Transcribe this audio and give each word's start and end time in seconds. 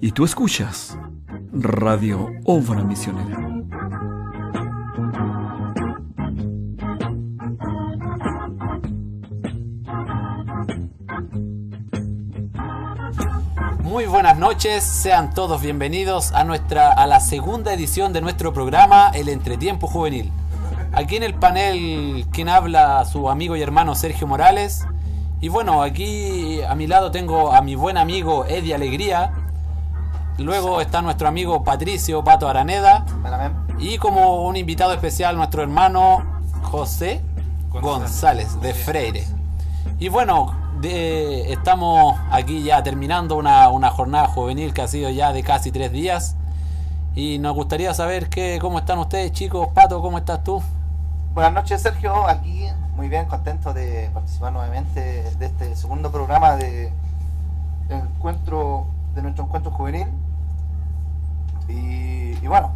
Y 0.00 0.12
tú 0.12 0.24
escuchas 0.24 0.98
Radio 1.52 2.30
Obra 2.44 2.82
Misionera. 2.82 3.38
Muy 13.82 14.06
buenas 14.06 14.38
noches, 14.38 14.82
sean 14.82 15.32
todos 15.32 15.62
bienvenidos 15.62 16.32
a 16.32 16.44
nuestra 16.44 16.92
a 16.92 17.06
la 17.06 17.20
segunda 17.20 17.72
edición 17.72 18.12
de 18.12 18.20
nuestro 18.20 18.52
programa 18.52 19.10
El 19.14 19.28
Entretiempo 19.28 19.86
Juvenil. 19.86 20.30
Aquí 20.92 21.16
en 21.16 21.22
el 21.22 21.34
panel 21.34 22.26
quien 22.32 22.48
habla 22.48 23.04
su 23.04 23.30
amigo 23.30 23.56
y 23.56 23.62
hermano 23.62 23.94
Sergio 23.94 24.26
Morales. 24.26 24.86
Y 25.40 25.48
bueno, 25.48 25.82
aquí 25.82 26.62
a 26.62 26.74
mi 26.74 26.86
lado 26.86 27.10
tengo 27.10 27.52
a 27.52 27.60
mi 27.62 27.74
buen 27.74 27.96
amigo 27.96 28.46
Eddie 28.46 28.74
Alegría. 28.74 29.43
Luego 30.38 30.80
está 30.80 31.00
nuestro 31.00 31.28
amigo 31.28 31.62
Patricio 31.62 32.24
Pato 32.24 32.48
Araneda. 32.48 33.04
Y 33.78 33.98
como 33.98 34.44
un 34.46 34.56
invitado 34.56 34.92
especial 34.92 35.36
nuestro 35.36 35.62
hermano 35.62 36.24
José 36.62 37.22
González 37.70 38.60
de 38.60 38.74
Freire. 38.74 39.26
Y 39.98 40.08
bueno, 40.08 40.54
de- 40.80 41.52
estamos 41.52 42.16
aquí 42.30 42.62
ya 42.64 42.82
terminando 42.82 43.36
una, 43.36 43.68
una 43.70 43.90
jornada 43.90 44.26
juvenil 44.26 44.72
que 44.74 44.82
ha 44.82 44.88
sido 44.88 45.10
ya 45.10 45.32
de 45.32 45.42
casi 45.42 45.70
tres 45.70 45.92
días. 45.92 46.36
Y 47.14 47.38
nos 47.38 47.54
gustaría 47.54 47.94
saber 47.94 48.28
qué, 48.28 48.58
cómo 48.60 48.78
están 48.80 48.98
ustedes, 48.98 49.30
chicos. 49.32 49.68
Pato, 49.72 50.02
¿cómo 50.02 50.18
estás 50.18 50.42
tú? 50.42 50.62
Buenas 51.34 51.52
noches, 51.52 51.80
Sergio. 51.80 52.26
Aquí 52.26 52.66
muy 52.96 53.08
bien, 53.08 53.26
contento 53.26 53.72
de 53.72 54.10
participar 54.12 54.52
nuevamente 54.52 55.00
de 55.38 55.46
este 55.46 55.74
segundo 55.76 56.10
programa 56.12 56.56
de 56.56 56.92
encuentro 57.88 58.86
de 59.14 59.22
nuestro 59.22 59.44
encuentro 59.44 59.70
juvenil. 59.72 60.06
Y, 61.68 62.46
bueno, 62.46 62.72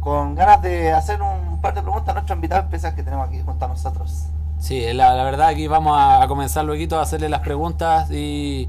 con 0.00 0.34
ganas 0.34 0.62
de 0.62 0.92
hacer 0.92 1.20
un 1.22 1.60
par 1.60 1.74
de 1.74 1.82
preguntas 1.82 2.10
a 2.10 2.12
nuestro 2.14 2.34
invitado 2.34 2.62
especial 2.62 2.94
que 2.94 3.02
tenemos 3.02 3.28
aquí 3.28 3.40
junto 3.44 3.64
a 3.64 3.68
nosotros. 3.68 4.26
Sí, 4.58 4.92
la, 4.92 5.14
la 5.14 5.24
verdad 5.24 5.48
aquí 5.48 5.66
vamos 5.68 5.96
a, 5.96 6.22
a 6.22 6.28
comenzar 6.28 6.64
luego 6.64 6.96
a 6.96 7.02
hacerle 7.02 7.28
las 7.28 7.40
preguntas 7.40 8.10
y 8.10 8.68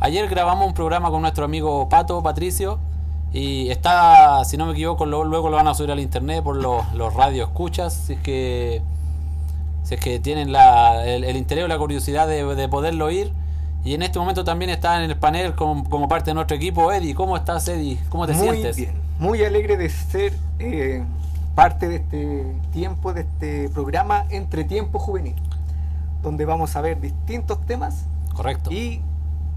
ayer 0.00 0.28
grabamos 0.28 0.66
un 0.66 0.74
programa 0.74 1.10
con 1.10 1.22
nuestro 1.22 1.44
amigo 1.44 1.88
Pato, 1.88 2.22
Patricio, 2.22 2.78
y 3.32 3.68
está, 3.68 4.44
si 4.44 4.56
no 4.56 4.66
me 4.66 4.72
equivoco, 4.72 5.04
luego 5.04 5.50
lo 5.50 5.56
van 5.56 5.68
a 5.68 5.74
subir 5.74 5.90
al 5.92 6.00
internet 6.00 6.42
por 6.42 6.56
los, 6.56 6.90
los 6.94 7.12
radio 7.14 7.44
escuchas, 7.44 7.92
si 7.92 8.14
es 8.14 8.20
que, 8.20 8.82
si 9.82 9.94
es 9.94 10.00
que 10.00 10.18
tienen 10.20 10.52
la, 10.52 11.04
el, 11.06 11.22
el 11.24 11.36
interés 11.36 11.64
o 11.64 11.68
la 11.68 11.76
curiosidad 11.78 12.26
de, 12.26 12.42
de 12.54 12.68
poderlo 12.68 13.06
oír. 13.06 13.32
Y 13.86 13.94
en 13.94 14.02
este 14.02 14.18
momento 14.18 14.42
también 14.42 14.70
está 14.70 14.96
en 15.02 15.08
el 15.10 15.16
panel 15.16 15.54
como, 15.54 15.88
como 15.88 16.08
parte 16.08 16.30
de 16.30 16.34
nuestro 16.34 16.56
equipo. 16.56 16.92
Eddie, 16.92 17.14
¿cómo 17.14 17.36
estás 17.36 17.68
Eddie? 17.68 17.98
¿Cómo 18.08 18.26
te 18.26 18.32
muy 18.32 18.48
sientes? 18.50 18.76
bien, 18.76 18.94
muy 19.20 19.44
alegre 19.44 19.76
de 19.76 19.88
ser 19.88 20.32
eh, 20.58 21.04
parte 21.54 21.88
de 21.88 21.96
este 21.96 22.46
tiempo, 22.72 23.12
de 23.12 23.20
este 23.20 23.68
programa 23.68 24.26
Entre 24.30 24.64
Tiempo 24.64 24.98
Juvenil, 24.98 25.36
donde 26.22 26.44
vamos 26.44 26.74
a 26.74 26.80
ver 26.80 27.00
distintos 27.00 27.64
temas 27.64 28.04
Correcto. 28.34 28.72
y 28.72 29.00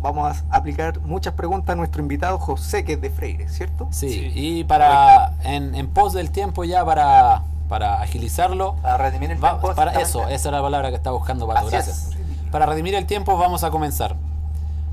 vamos 0.01 0.43
a 0.51 0.55
aplicar 0.55 0.99
muchas 1.01 1.33
preguntas 1.33 1.73
a 1.73 1.75
nuestro 1.75 2.01
invitado 2.01 2.37
José, 2.37 2.85
que 2.85 2.93
es 2.93 3.01
de 3.01 3.09
Freire, 3.09 3.49
¿cierto? 3.49 3.87
Sí, 3.89 4.09
Sí, 4.09 4.31
y 4.35 4.63
para 4.63 5.33
en, 5.43 5.73
en 5.73 5.87
pos 5.87 6.13
del 6.13 6.29
tiempo 6.29 6.63
ya 6.65 6.85
para, 6.85 7.41
para 7.67 7.99
agilizarlo, 8.01 8.75
Para 8.83 8.97
redimir 8.97 9.31
el 9.31 9.43
va- 9.43 9.59
tiempo. 9.59 9.73
para 9.75 9.99
eso, 9.99 10.27
esa 10.29 10.49
era 10.49 10.57
la 10.59 10.63
palabra 10.63 10.89
que 10.89 10.95
estaba 10.97 11.17
buscando 11.17 11.47
Pato, 11.47 11.61
Así 11.61 11.69
gracias. 11.71 11.97
es. 12.11 12.18
Para 12.51 12.65
redimir 12.65 12.95
el 12.95 13.05
tiempo 13.05 13.37
vamos 13.37 13.63
a 13.63 13.69
comenzar. 13.69 14.15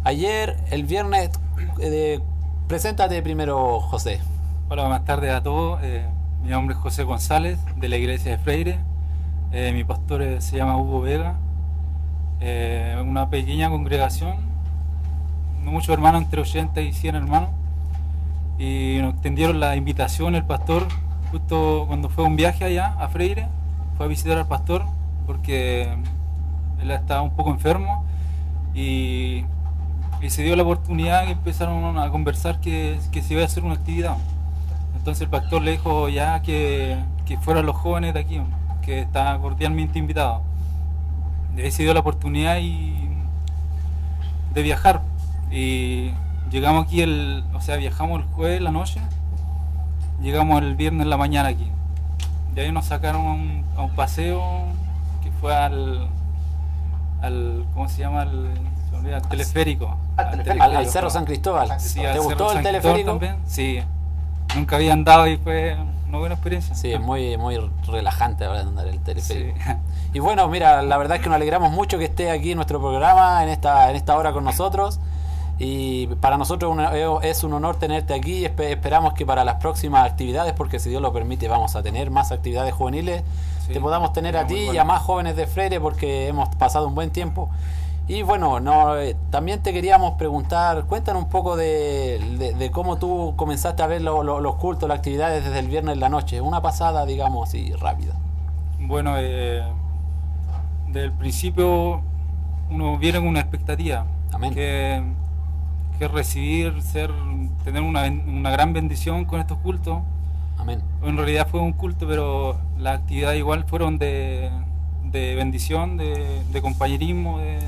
Ayer, 0.05 0.59
el 0.71 0.85
viernes, 0.85 1.31
eh, 1.81 2.21
preséntate 2.69 3.23
primero, 3.23 3.81
José. 3.81 4.21
Hola, 4.69 4.83
buenas 4.83 5.07
tardes 5.07 5.33
a 5.33 5.43
todos. 5.43 5.81
Eh, 5.83 6.05
mi 6.43 6.51
nombre 6.51 6.75
es 6.75 6.81
José 6.83 7.05
González, 7.05 7.59
de 7.77 7.89
la 7.89 7.97
iglesia 7.97 8.33
de 8.33 8.39
Freire. 8.39 8.79
Eh, 9.53 9.73
mi 9.73 9.85
pastor 9.85 10.21
eh, 10.21 10.43
se 10.43 10.59
llama 10.59 10.77
Hugo 10.77 11.01
Vega. 11.01 11.37
Una 13.03 13.31
pequeña 13.31 13.71
congregación, 13.71 14.37
muchos 15.65 15.89
hermanos, 15.89 16.23
entre 16.25 16.43
80 16.43 16.83
y 16.83 16.93
100 16.93 17.15
hermanos. 17.15 17.49
Y 18.59 18.99
nos 19.01 19.15
extendieron 19.15 19.61
la 19.61 19.77
invitación 19.77 20.35
el 20.35 20.45
pastor 20.45 20.87
justo 21.31 21.85
cuando 21.87 22.11
fue 22.11 22.25
un 22.25 22.37
viaje 22.37 22.65
allá 22.65 22.95
a 22.99 23.09
Freire. 23.09 23.49
Fue 23.97 24.05
a 24.05 24.09
visitar 24.11 24.37
al 24.37 24.47
pastor 24.47 24.85
porque 25.27 25.97
él 26.81 26.91
estaba 26.91 27.23
un 27.23 27.35
poco 27.35 27.51
enfermo 27.51 28.05
y, 28.75 29.45
se 30.29 30.43
dio 30.43 30.57
la 30.57 30.65
oportunidad 30.65 31.25
que 31.25 31.33
empezaron 31.33 31.99
a 31.99 32.11
conversar 32.11 32.59
que, 32.59 32.99
que 33.13 33.23
se 33.23 33.35
iba 33.35 33.43
a 33.43 33.45
hacer 33.45 33.63
una 33.63 33.75
actividad. 33.75 34.17
Entonces 34.97 35.23
el 35.23 35.29
pastor 35.29 35.63
le 35.63 35.71
dijo 35.73 36.09
ya 36.09 36.43
que, 36.43 36.99
que 37.27 37.39
fueran 37.39 37.65
los 37.65 37.77
jóvenes 37.77 38.13
de 38.13 38.21
aquí, 38.21 38.41
que 38.83 39.03
estaban 39.03 39.41
cordialmente 39.41 40.01
invitados. 40.01 40.43
Y 41.57 41.61
ahí 41.61 41.71
se 41.71 41.85
dio 41.85 41.95
la 41.95 42.01
oportunidad 42.01 42.59
y, 42.59 43.09
de 44.53 44.63
viajar. 44.63 45.03
Y 45.53 46.11
llegamos 46.51 46.87
aquí, 46.87 47.03
el, 47.03 47.45
o 47.55 47.61
sea, 47.61 47.77
viajamos 47.77 48.23
el 48.23 48.27
jueves 48.27 48.61
la 48.61 48.73
noche, 48.73 49.01
llegamos 50.21 50.61
el 50.61 50.75
viernes 50.75 51.07
la 51.07 51.17
mañana 51.17 51.51
aquí. 51.51 51.71
De 52.55 52.63
ahí 52.63 52.73
nos 52.73 52.87
sacaron 52.87 53.65
a 53.77 53.83
un 53.83 53.95
paseo 53.95 54.43
que 55.23 55.31
fue 55.31 55.55
al, 55.55 56.09
al 57.23 57.65
¿cómo 57.75 57.89
se 57.89 57.99
llama? 58.01 58.23
Al, 58.23 58.51
se 58.87 58.93
me 58.93 58.99
olvida, 58.99 59.17
al 59.17 59.29
teleférico. 59.29 59.97
Al 60.17 60.31
teleférico. 60.31 60.65
Al, 60.65 60.77
al 60.77 60.87
Cerro 60.89 61.11
San 61.11 61.25
Cristóbal. 61.25 61.81
Sí, 61.81 62.01
¿Te 62.01 62.07
al 62.07 62.13
¿Te 62.15 62.23
Cerro 62.23 62.25
gustó 62.25 62.53
el 62.53 62.63
teleférico? 62.63 63.11
también. 63.11 63.37
Sí, 63.47 63.81
nunca 64.55 64.77
había 64.77 64.93
andado 64.93 65.27
y 65.27 65.37
fue 65.39 65.77
una 66.09 66.19
buena 66.19 66.35
experiencia. 66.35 66.75
Sí, 66.75 66.93
es 66.93 67.01
muy, 67.01 67.37
muy 67.37 67.59
relajante 67.87 68.45
ahora 68.45 68.61
andar 68.61 68.87
el 68.87 69.01
teleférico. 69.01 69.59
Sí. 69.65 69.71
Y 70.15 70.19
bueno, 70.19 70.49
mira, 70.49 70.81
la 70.81 70.97
verdad 70.97 71.19
es 71.19 71.23
que 71.23 71.29
nos 71.29 71.37
alegramos 71.37 71.73
mucho 71.73 71.99
que 71.99 72.05
esté 72.05 72.31
aquí 72.31 72.53
en 72.53 72.57
nuestro 72.57 72.81
programa, 72.81 73.43
en 73.43 73.51
esta, 73.51 73.91
en 73.91 73.97
esta 73.97 74.17
hora 74.17 74.33
con 74.33 74.45
nosotros. 74.45 74.99
Y 75.59 76.07
para 76.07 76.39
nosotros 76.39 76.73
una- 76.73 76.93
es 77.23 77.45
un 77.45 77.53
honor 77.53 77.77
tenerte 77.77 78.15
aquí. 78.15 78.45
Espe- 78.47 78.71
Esperamos 78.71 79.13
que 79.13 79.27
para 79.27 79.45
las 79.45 79.57
próximas 79.57 80.09
actividades, 80.11 80.55
porque 80.55 80.79
si 80.79 80.89
Dios 80.89 81.03
lo 81.03 81.13
permite, 81.13 81.49
vamos 81.49 81.77
a 81.77 81.83
tener 81.83 82.11
más 82.11 82.33
actividades 82.33 82.73
juveniles, 82.73 83.25
Sí, 83.67 83.73
te 83.73 83.81
podamos 83.81 84.13
tener 84.13 84.37
a 84.37 84.47
ti 84.47 84.55
muy 84.55 84.63
y 84.63 84.67
bueno. 84.67 84.81
a 84.81 84.85
más 84.85 85.03
jóvenes 85.03 85.37
de 85.37 85.47
Freire, 85.47 85.81
porque 85.81 86.29
hemos 86.29 86.49
pasado 86.57 86.87
un 86.89 86.95
buen 86.95 87.11
tiempo. 87.11 87.49
Y 88.09 88.23
bueno, 88.23 88.61
no, 88.61 88.97
eh, 88.97 89.17
también 89.31 89.63
te 89.63 89.73
queríamos 89.73 90.13
preguntar, 90.13 90.85
cuéntanos 90.85 91.25
un 91.25 91.29
poco 91.29 91.57
de, 91.57 92.21
de- 92.39 92.55
de 92.55 92.71
cómo 92.71 92.99
tú 92.99 93.35
comenzaste 93.37 93.83
a 93.83 93.89
ver 93.89 94.01
lo- 94.03 94.23
lo- 94.23 94.41
los 94.41 94.55
cultos, 94.57 94.89
las 94.89 94.99
actividades 94.99 95.43
desde 95.45 95.59
el 95.59 95.67
viernes 95.67 95.95
en 95.95 96.01
la 96.01 96.09
noche. 96.09 96.41
Una 96.41 96.63
pasada, 96.63 97.05
digamos 97.05 97.49
así, 97.49 97.73
rápida. 97.73 98.15
Bueno, 98.79 99.15
eh, 99.19 99.63
desde 100.89 101.05
el 101.07 101.13
principio 101.13 102.01
uno 102.71 102.97
viene 102.99 103.19
con 103.19 103.27
una 103.29 103.41
expectativa. 103.41 104.07
Amén. 104.33 104.55
Que, 104.55 105.03
que 105.99 106.07
recibir, 106.09 106.81
ser, 106.83 107.11
tener 107.65 107.83
una, 107.83 108.05
una 108.05 108.51
gran 108.51 108.73
bendición 108.73 109.25
con 109.25 109.41
estos 109.41 109.59
cultos. 109.59 109.99
Amén. 110.59 110.83
En 111.03 111.17
realidad 111.17 111.47
fue 111.51 111.61
un 111.61 111.73
culto, 111.73 112.07
pero 112.09 112.57
las 112.79 113.01
actividades 113.01 113.39
igual 113.39 113.65
fueron 113.65 113.99
de, 113.99 114.51
de 115.05 115.35
bendición, 115.35 115.97
de, 115.97 116.43
de 116.51 116.63
compañerismo, 116.63 117.39
de, 117.39 117.59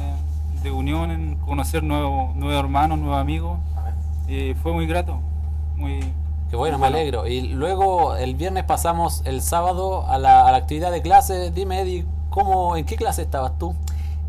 de 0.62 0.70
unión, 0.70 1.10
en 1.10 1.36
conocer 1.36 1.82
nuevos 1.82 2.34
nuevos 2.34 2.58
hermanos, 2.64 2.98
nuevos 2.98 3.18
amigos. 3.18 3.58
Amén. 3.76 3.94
Y 4.28 4.54
fue 4.54 4.72
muy 4.72 4.86
grato. 4.86 5.18
Muy, 5.76 6.00
Qué 6.50 6.56
bueno, 6.56 6.78
me 6.78 6.82
Bueno. 6.88 6.96
alegro. 6.96 7.26
Y 7.26 7.42
luego 7.42 8.16
el 8.16 8.34
viernes 8.34 8.64
pasamos 8.64 9.22
el 9.26 9.42
sábado 9.42 10.06
a 10.08 10.18
la, 10.18 10.46
a 10.48 10.50
la 10.50 10.56
actividad 10.58 10.90
de 10.90 11.02
clase. 11.02 11.50
Dime, 11.50 11.80
Eddie, 11.82 12.06
¿cómo, 12.30 12.76
¿en 12.76 12.86
qué 12.86 12.96
clase 12.96 13.20
estabas 13.22 13.58
tú? 13.58 13.74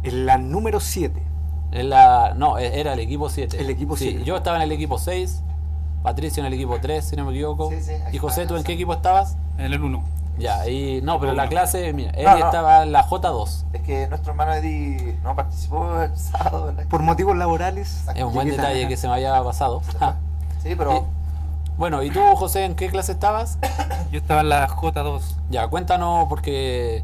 En 0.03 0.26
la 0.26 0.38
número 0.38 0.80
7. 0.81 1.24
En 1.72 1.90
la, 1.90 2.34
no, 2.36 2.58
e- 2.58 2.80
era 2.80 2.94
el 2.94 3.00
equipo 3.00 3.30
7. 3.30 3.58
El 3.62 3.70
equipo 3.70 3.96
sí, 3.96 4.09
siete. 4.09 4.26
Yo 4.26 4.36
estaba 4.36 4.58
en 4.58 4.64
el 4.64 4.72
equipo 4.74 4.97
6, 4.97 5.44
Patricio 6.03 6.41
en 6.41 6.47
el 6.47 6.53
equipo 6.53 6.77
3, 6.81 7.03
si 7.05 7.16
no 7.16 7.25
me 7.25 7.31
equivoco. 7.31 7.69
Sí, 7.69 7.81
sí, 7.81 7.91
ahí 7.91 8.16
y 8.16 8.17
José, 8.17 8.46
¿tú 8.47 8.55
en 8.55 8.63
qué 8.63 8.73
equipo 8.73 8.93
estabas? 8.93 9.35
en 9.57 9.66
el 9.73 9.81
1. 9.84 10.01
Ya, 10.37 10.66
y 10.69 11.01
no, 11.01 11.19
pero 11.19 11.34
la 11.34 11.49
clase, 11.49 11.91
mira, 11.91 12.11
Eddie 12.11 12.23
No, 12.23 12.37
no. 12.40 12.46
estaba 12.46 12.84
en 12.84 12.93
la 12.93 13.05
J2. 13.05 13.63
Es 13.73 13.81
que 13.81 14.07
nuestro 14.07 14.31
hermano 14.31 14.53
Eddie 14.53 15.17
no 15.22 15.35
participó 15.35 15.99
el 16.01 16.16
sábado. 16.16 16.69
en 16.69 16.78
la 16.78 16.84
Por 16.84 17.01
motivos 17.01 17.35
laborales. 17.35 18.03
Es 18.16 18.23
un 18.23 18.34
buen 18.34 18.49
detalle 18.49 18.87
que 18.87 18.96
se 18.96 19.07
me 19.09 19.16
había 19.16 19.43
pasado. 19.43 19.81
Sí, 20.63 20.75
pero 20.78 20.96
Y- 20.96 21.01
Bueno, 21.78 22.02
¿y 22.03 22.09
tú, 22.09 22.22
José, 22.37 22.63
en 22.63 22.75
qué 22.75 22.87
clase 22.90 23.11
estabas? 23.11 23.57
Yo 24.11 24.19
estaba 24.19 24.40
en 24.40 24.47
la 24.49 24.69
J2. 24.69 25.22
Ya, 25.49 25.67
cuéntanos, 25.67 26.28
porque 26.29 27.03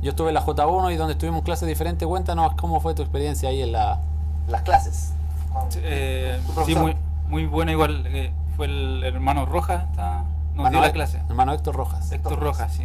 yo 0.00 0.10
estuve 0.10 0.28
en 0.28 0.34
la 0.34 0.42
J1 0.46 0.92
y 0.92 0.96
donde 0.96 1.14
estuvimos 1.14 1.42
clases 1.42 1.66
diferentes, 1.66 2.06
cuéntanos 2.06 2.54
cómo 2.54 2.78
fue 2.80 2.94
tu 2.94 3.02
experiencia 3.02 3.48
ahí 3.48 3.62
en 3.62 3.72
la... 3.72 3.98
las 4.46 4.62
clases. 4.62 5.10
con- 5.52 5.66
Eh, 5.82 6.38
tu 6.46 6.48
sí, 6.50 6.54
profesor. 6.54 6.82
muy, 6.82 6.96
muy 7.28 7.46
buena 7.46 7.72
igual. 7.72 8.04
eh, 8.06 8.32
fue 8.56 8.66
el 8.66 9.02
hermano 9.04 9.44
Rojas, 9.46 9.84
está- 9.90 10.24
nos 10.54 10.70
dio 10.70 10.80
la 10.80 10.92
clase. 10.92 11.20
Hermano 11.28 11.52
Héctor 11.52 11.76
Rojas. 11.76 12.10
Héctor 12.12 12.38
Rojas, 12.40 12.72
sí. 12.72 12.84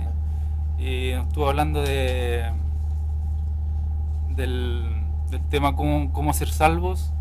Y 0.77 1.13
nos 1.15 1.27
estuvo 1.27 1.47
hablando 1.47 1.81
de 1.81 2.51
del, 4.29 5.03
del 5.29 5.41
tema 5.49 5.75
cómo, 5.75 6.11
cómo 6.11 6.33
ser 6.33 6.49
salvos. 6.49 7.11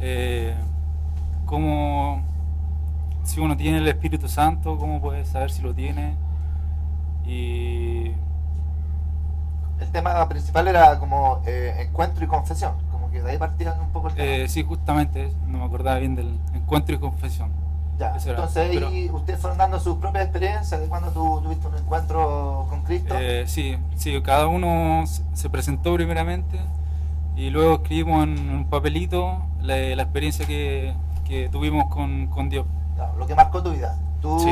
Eh, 0.00 0.54
cómo, 1.46 2.22
si 3.22 3.40
uno 3.40 3.56
tiene 3.56 3.78
el 3.78 3.88
Espíritu 3.88 4.28
Santo, 4.28 4.76
cómo 4.78 5.00
puede 5.00 5.24
saber 5.24 5.50
si 5.50 5.62
lo 5.62 5.74
tiene. 5.74 6.14
Y 7.26 8.08
El 9.80 9.88
tema 9.92 10.28
principal 10.28 10.68
era 10.68 10.98
como 10.98 11.40
eh, 11.46 11.86
encuentro 11.88 12.24
y 12.24 12.28
confesión, 12.28 12.72
de 13.22 13.30
ahí 13.30 13.38
un 13.80 13.88
poco 13.92 14.08
el 14.08 14.14
tema. 14.14 14.26
eh, 14.28 14.48
sí, 14.48 14.62
justamente, 14.62 15.32
no 15.46 15.58
me 15.58 15.64
acordaba 15.64 15.98
bien 15.98 16.14
del 16.14 16.38
encuentro 16.54 16.94
y 16.94 16.98
confesión. 16.98 17.50
ya, 17.98 18.14
entonces 18.26 18.56
ahí 18.56 18.74
pero- 18.74 19.16
ustedes 19.16 19.38
fueron 19.40 19.56
dando 19.58 19.78
sus 19.78 19.96
propias 19.98 20.24
experiencias 20.24 20.80
de 20.80 20.86
cuando 20.88 21.10
tú 21.10 21.40
tuviste 21.42 21.66
un 21.68 21.76
encuentro 21.76 22.66
con 22.68 22.82
Cristo. 22.82 23.14
Eh, 23.18 23.44
sí, 23.46 23.76
sí, 23.96 24.20
cada 24.22 24.48
uno 24.48 25.04
se- 25.06 25.22
se 25.32 25.48
presentó 25.50 25.94
primeramente 25.94 26.58
y 27.36 27.50
luego 27.50 27.74
escribimos 27.74 28.24
en 28.24 28.50
un 28.50 28.64
papelito 28.66 29.38
la, 29.60 29.76
la 29.76 30.02
experiencia 30.02 30.46
que, 30.46 30.94
que 31.24 31.48
tuvimos 31.48 31.86
con, 31.88 32.26
con 32.28 32.48
Dios. 32.48 32.66
Lo 33.18 33.26
que 33.26 33.34
marcó 33.34 33.62
tu 33.62 33.70
vida. 33.72 33.96
Tú, 34.20 34.38
Sí. 34.40 34.50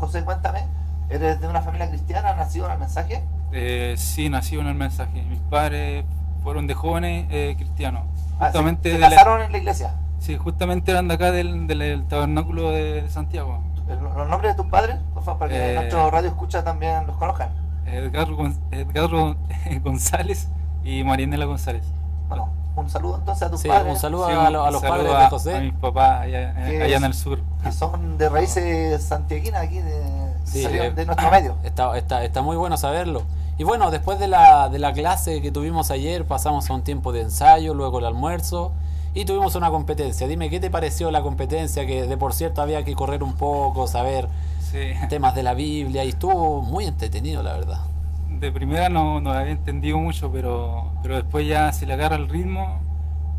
José, 0.00 0.24
cuéntame, 0.24 0.60
¿eres 1.08 1.40
de 1.40 1.48
una 1.48 1.62
familia 1.62 1.88
cristiana, 1.88 2.34
nacido 2.34 2.66
en 2.66 2.72
el 2.72 2.78
mensaje? 2.78 3.22
Eh, 3.52 3.94
sí, 3.96 4.28
nací 4.28 4.58
en 4.58 4.66
el 4.66 4.74
mensaje. 4.74 5.22
Mis 5.22 5.38
padres 5.40 6.04
fueron 6.46 6.68
de 6.68 6.74
jóvenes 6.74 7.26
eh, 7.30 7.56
cristianos. 7.58 8.02
Ah, 8.38 8.46
¿se- 8.46 8.58
Justamente, 8.58 8.90
¿Se, 8.90 8.94
de 8.94 9.00
la- 9.00 9.10
casaron 9.10 9.42
en 9.42 9.50
la 9.50 9.58
iglesia? 9.58 9.94
sí, 10.20 10.36
justamente 10.36 10.92
eran 10.92 11.08
de 11.08 11.14
acá 11.14 11.32
del, 11.32 11.66
del- 11.66 11.80
del 11.80 12.04
tabernáculo 12.06 12.70
de, 12.70 13.04
Santiago. 13.10 13.58
El- 13.88 13.98
¿Los 13.98 14.28
nombres 14.28 14.52
de 14.56 14.62
tus 14.62 14.70
padres? 14.70 14.96
Por 15.12 15.24
favor, 15.24 15.40
para 15.40 15.50
que 15.50 15.72
Eh, 15.72 15.74
nuestro 15.74 16.08
radio 16.08 16.28
escucha 16.28 16.62
también 16.62 17.04
los 17.08 17.16
conozcan. 17.16 17.48
Edgardo, 17.84 18.48
Edgardo 18.70 19.36
González 19.82 20.46
y 20.84 21.02
Marianela 21.02 21.46
González. 21.46 21.82
Bueno, 22.28 22.48
un 22.76 22.88
saludo 22.90 23.16
entonces 23.16 23.42
a 23.42 23.50
tus 23.50 23.60
Sí, 23.62 23.66
padres. 23.68 23.92
un 23.94 23.98
saludo 23.98 24.28
Sí, 24.28 24.32
a, 24.32 24.48
lo- 24.50 24.64
a 24.64 24.70
los 24.70 24.80
saludo 24.82 24.98
padres 24.98 25.14
a- 25.14 25.18
de 25.18 25.24
A 25.24 25.30
José. 25.30 25.60
mis 25.62 25.72
papás 25.74 26.20
allá, 26.20 26.54
¿Qué 26.54 26.82
allá 26.84 26.96
en 26.98 27.04
el 27.04 27.14
sur. 27.14 27.40
que 27.64 27.72
son 27.72 28.18
de 28.18 28.28
raíces 28.28 29.02
santiaguinas 29.02 29.62
aquí, 29.64 29.80
de, 29.80 30.00
Sí, 30.44 30.62
salieron 30.62 30.86
eh, 30.86 30.90
de 30.92 31.06
nuestro 31.06 31.28
medio. 31.28 31.56
Está, 31.64 31.98
está, 31.98 32.22
está 32.22 32.40
muy 32.40 32.56
bueno 32.56 32.76
saberlo. 32.76 33.22
Y 33.58 33.64
bueno, 33.64 33.90
después 33.90 34.18
de 34.18 34.28
la, 34.28 34.68
de 34.68 34.78
la 34.78 34.92
clase 34.92 35.40
que 35.40 35.50
tuvimos 35.50 35.90
ayer, 35.90 36.26
pasamos 36.26 36.68
a 36.68 36.74
un 36.74 36.82
tiempo 36.82 37.12
de 37.12 37.22
ensayo, 37.22 37.72
luego 37.74 37.98
el 38.00 38.04
almuerzo 38.04 38.72
y 39.14 39.24
tuvimos 39.24 39.54
una 39.54 39.70
competencia. 39.70 40.28
Dime, 40.28 40.50
¿qué 40.50 40.60
te 40.60 40.70
pareció 40.70 41.10
la 41.10 41.22
competencia? 41.22 41.86
Que 41.86 42.06
de 42.06 42.16
por 42.18 42.34
cierto 42.34 42.60
había 42.60 42.84
que 42.84 42.94
correr 42.94 43.22
un 43.22 43.34
poco, 43.34 43.86
saber 43.86 44.28
Sí. 44.60 44.90
temas 45.08 45.34
de 45.34 45.42
la 45.42 45.54
Biblia 45.54 46.04
y 46.04 46.08
estuvo 46.10 46.60
muy 46.60 46.84
entretenido, 46.84 47.42
la 47.42 47.54
verdad. 47.54 47.80
De 48.28 48.52
primera 48.52 48.90
no, 48.90 49.20
no 49.22 49.30
había 49.32 49.52
entendido 49.52 49.96
mucho, 49.98 50.30
pero, 50.30 50.90
pero 51.02 51.14
después 51.16 51.46
ya 51.46 51.72
se 51.72 51.86
le 51.86 51.94
agarra 51.94 52.16
el 52.16 52.28
ritmo 52.28 52.80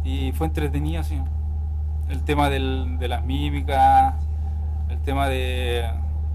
y 0.04 0.32
fue 0.32 0.48
entretenido, 0.48 1.04
sí. 1.04 1.22
El 2.10 2.24
tema 2.24 2.50
del- 2.50 2.98
de 2.98 3.08
las 3.08 3.24
mímicas, 3.24 4.16
el 4.90 4.98
tema 5.02 5.28
de 5.28 5.86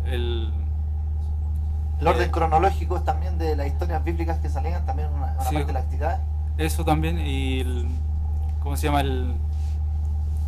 el, 0.07 0.53
El 2.03 2.09
orden 2.09 2.29
eh, 2.29 2.31
cronológico 2.33 3.01
también 3.03 3.39
de 3.39 3.55
las 3.57 3.67
historias 3.69 4.03
bíblicas 4.05 4.39
que 4.39 4.49
salían, 4.51 4.85
también 4.85 5.09
una, 5.09 5.33
una 5.35 5.45
Sí. 5.45 5.55
parte 5.55 5.67
de 5.67 5.73
la 5.73 5.81
actividad. 5.81 6.19
eso 6.59 6.85
también 6.85 7.19
y 7.21 7.61
el, 7.61 7.89
¿cómo 8.63 8.77
se 8.77 8.87
llama? 8.89 9.01
El 9.03 9.35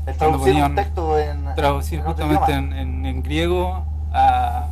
El 0.07 0.17
traducir 0.17 0.55
un 0.55 0.61
ponían- 0.61 0.75
texto 0.75 1.19
en, 1.19 1.55
traducir 1.55 1.99
en 2.01 2.05
justamente 2.05 2.53
en, 2.53 2.73
en- 2.73 3.07
en 3.07 3.23
griego 3.23 3.85
a, 4.13 4.67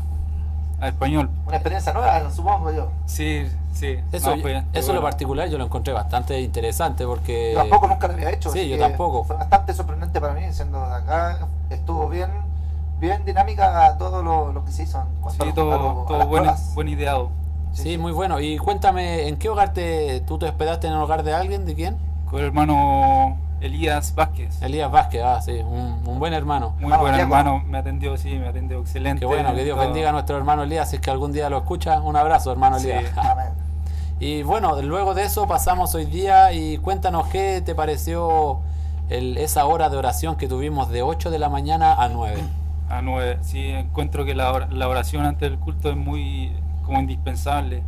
a 0.81 0.88
español. 0.88 1.31
Una 1.46 1.56
experiencia 1.56 1.93
nueva, 1.93 2.31
supongo 2.31 2.70
yo. 2.73 2.90
Sí, 3.06 3.46
sí. 3.73 3.99
Eso, 4.12 4.34
no, 4.37 4.43
fue- 4.43 4.61
fue 4.61 4.64
eso 4.73 4.90
en 4.90 4.96
lo 4.96 5.00
bueno. 5.00 5.02
particular 5.02 5.49
yo 5.49 5.56
lo 5.58 5.64
encontré 5.64 5.93
bastante 5.94 6.40
interesante 6.40 7.06
porque... 7.06 7.52
Yo 7.55 7.61
tampoco 7.61 7.87
nunca 7.88 8.08
lo 8.08 8.14
había 8.14 8.31
hecho. 8.31 8.50
sí, 8.50 8.69
yo 8.69 8.79
tampoco. 8.79 9.25
Fue 9.25 9.37
bastante 9.37 9.73
sorprendente 9.73 10.20
para 10.20 10.34
mí, 10.34 10.52
siendo 10.52 10.84
de 10.87 10.94
acá. 10.96 11.38
Estuvo 11.70 12.08
bien 12.08 12.29
bien 13.02 13.25
dinámica 13.25 13.96
todo 13.99 14.22
lo, 14.22 14.52
lo 14.52 14.64
que 14.64 14.72
se 14.72 14.84
hizo. 14.84 14.99
en 15.00 15.26
a 15.26 15.31
Sí, 15.31 15.52
todo, 15.52 15.72
a 15.72 16.04
a 16.04 16.06
todo 16.06 16.26
buen, 16.75 16.88
ideado. 16.88 17.31
Sí, 17.72 17.99
muy 17.99 18.12
bueno. 18.12 18.40
Y 18.40 18.56
cuéntame, 18.58 19.28
¿en 19.28 19.37
qué 19.37 19.49
hogar 19.49 19.72
te, 19.72 20.20
tú 20.20 20.38
te 20.38 20.46
hospedaste 20.46 20.87
en 20.87 20.93
el 20.94 21.00
hogar 21.00 21.22
de 21.22 21.34
alguien? 21.34 21.66
¿De 21.66 21.75
quién? 21.75 21.96
Con 22.31 22.40
el 22.40 22.46
hermano 22.46 23.37
Elías 23.60 24.14
Vázquez. 24.14 24.62
Elías 24.62 24.90
Vázquez, 24.90 25.22
ah, 25.25 25.40
sí, 25.43 25.52
un, 25.52 26.00
un 26.06 26.19
buen 26.19 26.32
hermano. 26.32 26.70
Muy 26.76 26.84
Hermano 26.84 27.02
buen 27.02 27.14
Diego. 27.14 27.34
hermano, 27.37 27.62
me 27.66 27.78
atendió, 27.78 28.16
sí, 28.16 28.38
me 28.38 28.49
atendió 28.49 28.81
excelente. 28.81 29.20
Qué 29.20 29.26
bueno, 29.26 29.55
que 29.55 29.64
Dios 29.64 29.76
todo. 29.76 29.87
bendiga 29.87 30.08
a 30.10 30.12
nuestro 30.12 30.37
hermano 30.37 30.62
Elías, 30.62 30.90
si 30.90 30.96
es 30.96 31.02
que 31.02 31.10
algún 31.10 31.32
día 31.32 31.48
lo 31.50 31.58
escucha. 31.58 32.00
Un 32.00 32.16
abrazo, 32.16 32.52
hermano 32.52 32.78
Sí. 32.78 32.90
Elías. 32.90 33.16
Amén. 33.19 33.46
Y 34.20 34.44
bueno, 34.44 34.81
luego 34.82 35.14
de 35.14 35.25
eso 35.25 35.48
pasamos 35.48 35.96
hoy 35.96 36.05
día 36.05 36.52
y 36.52 36.78
cuéntanos 36.78 37.26
qué 37.26 37.60
te 37.64 37.75
pareció 37.75 38.60
el- 39.08 39.37
esa 39.37 39.66
hora 39.66 39.88
de 39.88 39.96
oración 39.96 40.37
que 40.37 40.46
tuvimos 40.46 40.90
de 40.90 41.02
8 41.02 41.31
de 41.32 41.40
la 41.40 41.48
mañana 41.48 41.94
a 41.94 42.08
9. 42.08 42.40
A 42.92 43.02
nueve. 43.02 43.38
Sí, 43.42 43.58
encuentro 43.68 44.24
que 44.24 44.34
la, 44.34 44.52
or- 44.52 44.72
la 44.72 44.88
oración 44.88 45.24
antes 45.24 45.48
del 45.50 45.58
culto 45.58 45.90
es 45.90 45.96
muy 45.96 46.52
como 46.84 47.00
indispensable. 47.00 47.82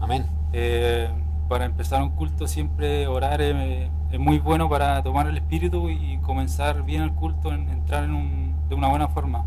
Amén. 0.00 0.26
Eh, 0.52 1.08
para 1.48 1.64
empezar 1.64 2.02
un 2.02 2.10
culto 2.10 2.46
siempre 2.46 3.06
orar 3.06 3.40
es, 3.40 3.88
es 4.12 4.18
muy 4.18 4.38
bueno 4.38 4.68
para 4.68 5.02
tomar 5.02 5.26
el 5.28 5.36
espíritu 5.36 5.88
y 5.90 6.18
comenzar 6.18 6.82
bien 6.82 7.02
el 7.02 7.12
culto, 7.12 7.52
en- 7.52 7.68
entrar 7.70 8.04
en 8.04 8.14
un- 8.14 8.54
de 8.68 8.74
una 8.74 8.88
buena 8.88 9.08
forma. 9.08 9.44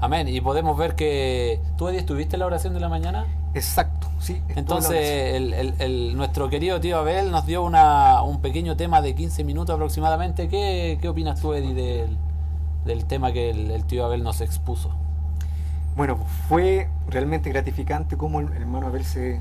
Amén. 0.00 0.28
Y 0.28 0.40
podemos 0.40 0.78
ver 0.78 0.94
que 0.94 1.60
tú, 1.76 1.88
Eddie, 1.88 1.98
estuviste 1.98 2.36
en 2.36 2.40
la 2.40 2.46
oración 2.46 2.74
de 2.74 2.80
la 2.80 2.88
mañana. 2.88 3.26
Exacto, 3.54 4.06
sí. 4.20 4.40
Entonces, 4.54 5.34
el, 5.34 5.52
el- 5.52 5.74
el- 5.80 6.16
nuestro 6.16 6.48
querido 6.48 6.78
tío 6.80 6.98
Abel 6.98 7.32
nos 7.32 7.44
dio 7.46 7.64
una, 7.64 8.22
un 8.22 8.40
pequeño 8.40 8.76
tema 8.76 9.00
de 9.02 9.14
15 9.16 9.42
minutos 9.42 9.74
aproximadamente. 9.74 10.46
¿Qué, 10.48 10.98
qué 11.00 11.08
opinas 11.08 11.40
tú, 11.40 11.52
Eddie, 11.54 11.74
del, 11.74 12.16
del 12.84 13.04
tema 13.04 13.32
que 13.32 13.50
el, 13.50 13.70
el 13.70 13.84
tío 13.84 14.04
Abel 14.04 14.22
nos 14.22 14.40
expuso? 14.40 14.90
Bueno, 15.96 16.16
fue 16.48 16.88
realmente 17.08 17.50
gratificante 17.50 18.16
como 18.16 18.40
el 18.40 18.52
hermano 18.52 18.86
Abel 18.86 19.04
se 19.04 19.40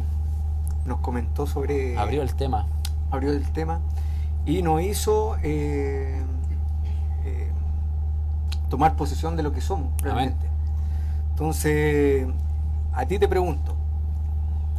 nos 0.86 1.00
comentó 1.00 1.46
sobre... 1.48 1.98
Abrió 1.98 2.22
el 2.22 2.34
tema. 2.34 2.66
abrió 3.12 3.32
el 3.32 3.48
tema 3.52 3.80
y 4.46 4.62
nos 4.64 4.82
hizo 4.82 5.36
eh, 5.44 6.22
eh, 7.26 7.52
tomar 8.70 8.96
posesión 8.96 9.36
de 9.36 9.44
lo 9.44 9.52
que 9.52 9.62
somos 9.62 9.90
realmente. 10.02 10.48
Entonces, 11.32 12.28
a 12.94 13.06
ti 13.06 13.20
te 13.20 13.28
pregunto, 13.28 13.76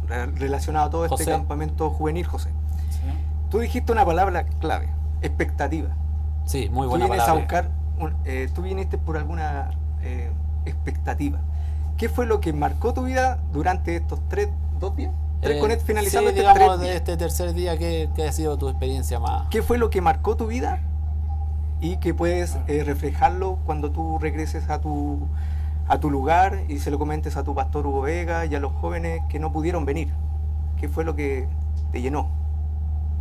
re- 0.07 0.25
relacionado 0.25 0.87
a 0.87 0.89
todo 0.89 1.05
este 1.05 1.25
campamento 1.25 1.89
juvenil, 1.91 2.25
José, 2.25 2.49
¿sí? 2.89 2.99
tú 3.49 3.59
dijiste 3.59 3.91
una 3.91 4.05
palabra 4.05 4.43
clave, 4.59 4.89
expectativa. 5.21 5.89
Sí, 6.45 6.67
muy 6.71 6.85
Tú 6.85 6.89
buena 6.89 7.05
vienes 7.05 7.21
palabra. 7.25 7.31
a 7.31 7.35
buscar, 7.45 7.69
un- 7.99 8.15
eh, 8.25 8.49
tú 8.53 8.61
viniste 8.63 8.97
por 8.97 9.17
alguna 9.17 9.71
eh, 10.01 10.31
expectativa. 10.65 11.39
¿Qué 11.97 12.07
fue 12.09 12.25
lo 12.25 12.39
que 12.39 12.53
marcó 12.53 12.93
tu 12.93 13.03
vida 13.03 13.39
durante 13.51 13.95
estos 13.95 14.19
tres, 14.29 14.49
dos 14.79 14.95
días? 14.95 15.11
Tres 15.41 15.57
Eh, 15.57 15.59
con 15.59 15.71
este- 15.71 15.85
finalizando 15.85 16.31
sí, 16.31 16.37
estos 16.39 16.53
digamos, 16.53 16.77
tres 16.77 16.87
días. 16.87 16.95
este 16.97 17.17
tercer 17.17 17.53
día, 17.53 17.77
¿qué, 17.77 18.09
qué 18.15 18.27
ha 18.27 18.31
sido 18.31 18.57
tu 18.57 18.69
experiencia 18.69 19.19
más? 19.19 19.47
¿Qué 19.49 19.61
fue 19.61 19.77
lo 19.77 19.89
que 19.89 20.01
marcó 20.01 20.35
tu 20.37 20.47
vida 20.47 20.79
y 21.81 21.97
que 21.97 22.13
puedes 22.13 22.57
eh, 22.67 22.83
reflejarlo 22.83 23.57
cuando 23.65 23.91
tú 23.91 24.17
regreses 24.19 24.69
a 24.69 24.79
tu, 24.81 25.19
a 25.87 25.99
tu 25.99 26.09
lugar 26.09 26.59
y 26.67 26.79
se 26.79 26.91
lo 26.91 26.99
comentes 26.99 27.35
a 27.37 27.43
tu 27.43 27.53
pastor 27.55 27.85
Hugo 27.87 28.01
Vega 28.01 28.45
y 28.45 28.55
a 28.55 28.59
los 28.59 28.71
jóvenes 28.73 29.21
que 29.29 29.39
no 29.39 29.51
pudieron 29.51 29.85
venir? 29.85 30.09
¿Qué 30.77 30.87
fue 30.89 31.03
lo 31.03 31.15
que 31.15 31.47
te 31.91 32.01
llenó? 32.01 32.29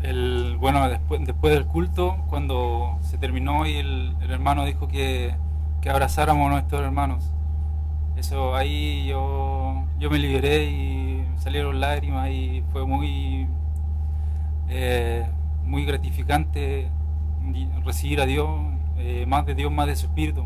El, 0.03 0.57
bueno, 0.61 0.89
después, 0.89 1.21
después 1.25 1.53
del 1.53 1.67
culto, 1.67 2.17
cuando 2.29 2.99
se 3.01 3.19
terminó 3.19 3.67
y 3.67 3.77
el, 3.77 4.15
el 4.21 4.31
hermano 4.31 4.65
dijo 4.65 4.87
que, 4.89 5.35
que 5.81 5.91
abrazáramos 5.91 6.47
a 6.47 6.51
nuestros 6.51 6.83
hermanos, 6.83 7.33
eso 8.17 8.55
ahí 8.55 9.07
yo, 9.07 9.85
yo 9.99 10.11
me 10.11 10.19
liberé 10.19 10.65
y 10.67 11.25
salieron 11.37 11.81
lágrimas 11.81 12.31
y 12.31 12.63
fue 12.73 12.87
muy, 12.87 13.49
eh, 14.69 15.27
muy 15.65 15.85
gratificante 15.85 16.89
recibir 17.85 18.21
a 18.21 18.27
Dios, 18.27 18.49
eh, 18.99 19.25
más 19.27 19.47
de 19.47 19.55
Dios, 19.55 19.73
más 19.73 19.87
de 19.87 19.97
su 19.97 20.07
espíritu. 20.07 20.43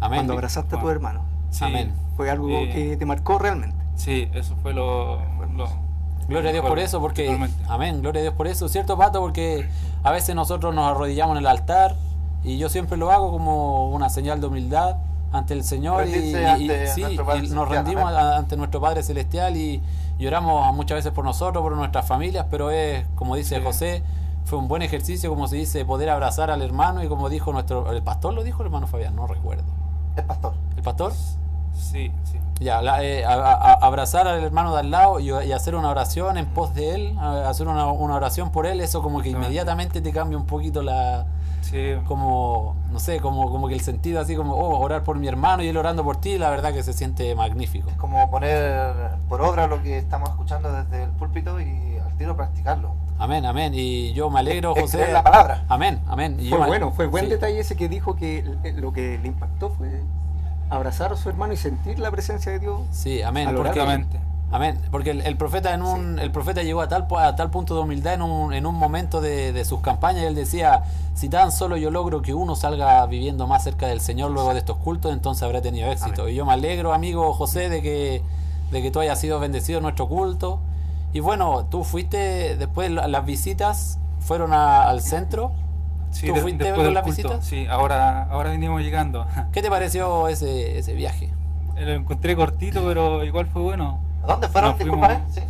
Amén. 0.00 0.18
Cuando 0.18 0.32
abrazaste 0.34 0.76
a 0.76 0.80
tu 0.80 0.88
hermano. 0.88 1.22
Sí, 1.50 1.64
Amén. 1.64 1.92
Fue 2.16 2.30
algo 2.30 2.48
Eh, 2.48 2.68
que 2.72 2.96
te 2.96 3.06
marcó 3.06 3.38
realmente. 3.38 3.76
Sí, 3.96 4.28
eso 4.34 4.56
fue 4.56 4.74
lo... 4.74 5.20
lo- 5.56 5.83
Gloria 6.28 6.50
a 6.50 6.52
Dios 6.52 6.64
por 6.66 6.78
eso, 6.78 7.00
porque. 7.00 7.24
Totalmente. 7.26 7.56
Amén, 7.68 8.00
gloria 8.00 8.20
a 8.20 8.22
Dios 8.22 8.34
por 8.34 8.46
eso, 8.46 8.68
¿cierto, 8.68 8.96
Pato? 8.96 9.20
Porque 9.20 9.68
a 10.02 10.10
veces 10.10 10.34
nosotros 10.34 10.74
nos 10.74 10.90
arrodillamos 10.90 11.34
en 11.36 11.38
el 11.42 11.46
altar 11.46 11.96
y 12.42 12.58
yo 12.58 12.68
siempre 12.68 12.96
lo 12.96 13.10
hago 13.10 13.30
como 13.30 13.90
una 13.90 14.08
señal 14.08 14.40
de 14.40 14.46
humildad 14.46 14.96
ante 15.32 15.54
el 15.54 15.64
Señor 15.64 16.06
y, 16.06 16.12
Rendirse 16.12 16.42
y- 16.42 16.44
ante 16.44 16.86
sí, 16.88 17.02
y 17.02 17.48
nos 17.48 17.68
rendimos 17.68 18.12
a- 18.12 18.36
ante 18.36 18.56
nuestro 18.56 18.80
Padre 18.80 19.02
Celestial 19.02 19.56
y 19.56 19.82
lloramos 20.18 20.74
muchas 20.76 20.96
veces 20.96 21.12
por 21.12 21.24
nosotros, 21.24 21.62
por 21.62 21.72
nuestras 21.76 22.06
familias, 22.06 22.46
pero 22.50 22.70
es, 22.70 23.04
como 23.16 23.34
dice 23.34 23.56
Sí. 23.58 23.62
José, 23.64 24.02
fue 24.44 24.58
un 24.58 24.68
buen 24.68 24.82
ejercicio, 24.82 25.28
como 25.30 25.48
se 25.48 25.56
dice, 25.56 25.84
poder 25.84 26.10
abrazar 26.10 26.50
al 26.50 26.62
hermano 26.62 27.02
y 27.02 27.08
como 27.08 27.28
dijo 27.30 27.52
nuestro, 27.52 27.90
el 27.92 28.02
pastor 28.02 28.34
lo 28.34 28.44
dijo, 28.44 28.62
el 28.62 28.66
hermano 28.66 28.86
Fabián, 28.86 29.16
no 29.16 29.26
recuerdo. 29.26 29.64
Es 30.16 30.22
pastor. 30.22 30.54
¿El 30.76 30.82
pastor? 30.82 31.12
Sí, 31.74 32.10
sí. 32.24 32.38
Ya, 32.60 32.80
la- 32.82 33.02
eh, 33.02 33.24
a- 33.24 33.34
a- 33.34 33.72
abrazar 33.74 34.26
al 34.28 34.42
hermano 34.42 34.72
de 34.72 34.80
al 34.80 34.90
lado 34.90 35.18
y, 35.20 35.28
y 35.30 35.52
hacer 35.52 35.74
una 35.74 35.90
oración 35.90 36.38
en 36.38 36.46
pos 36.46 36.74
de 36.74 36.94
él, 36.94 37.18
hacer 37.18 37.66
una, 37.68 37.86
una 37.88 38.14
oración 38.14 38.50
por 38.50 38.66
él, 38.66 38.80
eso 38.80 39.02
como 39.02 39.20
que 39.20 39.30
inmediatamente 39.30 40.00
te 40.00 40.12
cambia 40.12 40.38
un 40.38 40.46
poquito 40.46 40.82
la, 40.82 41.26
Sí. 41.62 41.94
como, 42.06 42.76
no 42.92 42.98
sé, 43.00 43.20
como, 43.20 43.50
como 43.50 43.68
que 43.68 43.74
el 43.74 43.80
sentido 43.80 44.20
así 44.20 44.36
como, 44.36 44.54
oh, 44.54 44.78
orar 44.80 45.02
por 45.02 45.18
mi 45.18 45.26
hermano 45.28 45.62
y 45.62 45.68
él 45.68 45.76
orando 45.76 46.04
por 46.04 46.16
ti, 46.18 46.36
la 46.38 46.50
verdad 46.50 46.72
que 46.74 46.82
se 46.82 46.92
siente 46.92 47.34
magnífico. 47.34 47.88
Es 47.90 47.96
como 47.96 48.30
poner 48.30 48.92
por 49.28 49.40
obra 49.40 49.66
lo 49.66 49.82
que 49.82 49.96
estamos 49.98 50.28
escuchando 50.28 50.70
desde 50.72 51.04
el 51.04 51.10
púlpito 51.10 51.60
y 51.60 51.96
al 52.04 52.16
tiro 52.18 52.36
practicarlo. 52.36 52.92
Amén, 53.18 53.46
amén. 53.46 53.72
Y 53.74 54.12
yo 54.12 54.28
me 54.28 54.40
alegro, 54.40 54.74
Es 54.76 54.82
José. 54.82 54.98
creer 54.98 55.12
la 55.14 55.22
palabra. 55.22 55.64
Amén, 55.68 56.00
amén. 56.06 56.36
Y 56.38 56.44
yo 56.44 56.56
Fue 56.56 56.60
me- 56.60 56.66
bueno, 56.66 56.90
fue 56.92 57.06
buen 57.06 57.24
sí. 57.24 57.30
detalle 57.30 57.58
ese 57.60 57.76
que 57.76 57.88
dijo 57.88 58.14
que 58.14 58.40
l- 58.40 58.72
lo 58.74 58.92
que 58.92 59.18
le 59.18 59.28
impactó 59.28 59.70
fue 59.70 60.02
abrazar 60.70 61.12
a 61.12 61.16
su 61.16 61.28
hermano 61.28 61.52
y 61.52 61.56
sentir 61.56 61.98
la 61.98 62.10
presencia 62.10 62.52
de 62.52 62.58
Dios. 62.58 62.80
Sí, 62.90 63.22
amén. 63.22 63.48
Porque, 63.56 63.80
amén. 64.50 64.78
Porque 64.90 65.10
el, 65.10 65.20
el 65.22 65.36
profeta 65.36 65.74
en 65.74 65.82
un, 65.82 66.18
el 66.18 66.30
profeta 66.30 66.62
llegó 66.62 66.80
a 66.80 66.88
tal, 66.88 67.06
a 67.18 67.34
tal 67.36 67.50
punto 67.50 67.74
de 67.74 67.80
humildad 67.80 68.14
en 68.14 68.22
un, 68.22 68.52
en 68.52 68.66
un 68.66 68.74
momento 68.74 69.20
de, 69.20 69.52
de 69.52 69.64
sus 69.64 69.80
campañas. 69.80 70.24
Él 70.24 70.34
decía, 70.34 70.84
si 71.14 71.28
tan 71.28 71.50
solo 71.52 71.76
yo 71.76 71.90
logro 71.90 72.22
que 72.22 72.34
uno 72.34 72.54
salga 72.56 73.04
viviendo 73.06 73.46
más 73.46 73.64
cerca 73.64 73.86
del 73.86 74.00
Señor 74.00 74.30
luego 74.30 74.52
de 74.52 74.58
estos 74.60 74.76
cultos, 74.78 75.12
entonces 75.12 75.42
habrá 75.42 75.60
tenido 75.62 75.90
éxito. 75.90 76.28
Y 76.28 76.34
yo 76.34 76.44
me 76.46 76.52
alegro, 76.52 76.92
amigo 76.92 77.32
José, 77.34 77.68
de 77.68 77.82
que, 77.82 78.22
de 78.70 78.82
que 78.82 78.90
tú 78.90 79.00
hayas 79.00 79.20
sido 79.20 79.38
bendecido 79.40 79.78
en 79.78 79.82
nuestro 79.84 80.08
culto. 80.08 80.60
Y 81.12 81.20
bueno, 81.20 81.66
tú 81.70 81.84
fuiste, 81.84 82.56
después 82.56 82.90
la- 82.90 83.06
las 83.08 83.24
visitas 83.24 83.98
fueron 84.20 84.52
a- 84.52 84.88
al 84.88 85.00
centro. 85.02 85.52
Sí, 86.14 86.28
¿Tú 86.28 86.34
de- 86.34 86.40
fuiste 86.42 86.64
después 86.64 86.76
con 86.76 86.84
del 86.86 86.94
la 86.94 87.02
culto. 87.02 87.22
visita? 87.28 87.42
Sí, 87.42 87.66
ahora, 87.68 88.24
ahora 88.30 88.50
venimos 88.50 88.80
llegando. 88.82 89.26
¿Qué 89.52 89.60
te 89.62 89.68
pareció 89.68 90.28
ese, 90.28 90.78
ese 90.78 90.94
viaje? 90.94 91.30
Lo 91.76 91.90
encontré 91.92 92.36
cortito, 92.36 92.84
pero 92.86 93.24
igual 93.24 93.46
fue 93.46 93.62
bueno. 93.62 93.98
¿A 94.22 94.26
dónde 94.28 94.48
fueron? 94.48 94.76
Fuimos- 94.76 95.10
¿eh? 95.10 95.18
Sí. 95.30 95.40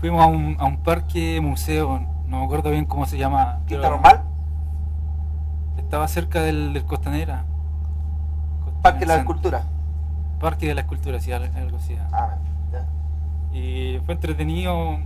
Fuimos 0.00 0.22
a 0.22 0.26
un, 0.26 0.56
a 0.58 0.64
un 0.64 0.78
parque 0.78 1.40
museo, 1.40 2.00
no 2.26 2.40
me 2.40 2.44
acuerdo 2.44 2.70
bien 2.70 2.84
cómo 2.84 3.06
se 3.06 3.16
llama. 3.16 3.60
Quinta 3.68 3.88
Normal, 3.88 4.22
Estaba 5.78 6.08
cerca 6.08 6.42
del, 6.42 6.72
del 6.72 6.84
Costanera. 6.84 7.44
Parque 8.82 9.00
de 9.00 9.06
la. 9.06 9.16
Escultura. 9.18 9.62
Parque 10.40 10.66
de 10.66 10.74
la 10.74 10.80
Escultura, 10.80 11.20
sí, 11.20 11.30
al- 11.30 11.54
algo 11.56 11.76
así. 11.76 11.96
Ah, 12.12 12.34
ya. 12.72 13.56
Y 13.56 14.00
fue 14.04 14.14
entretenido. 14.14 14.98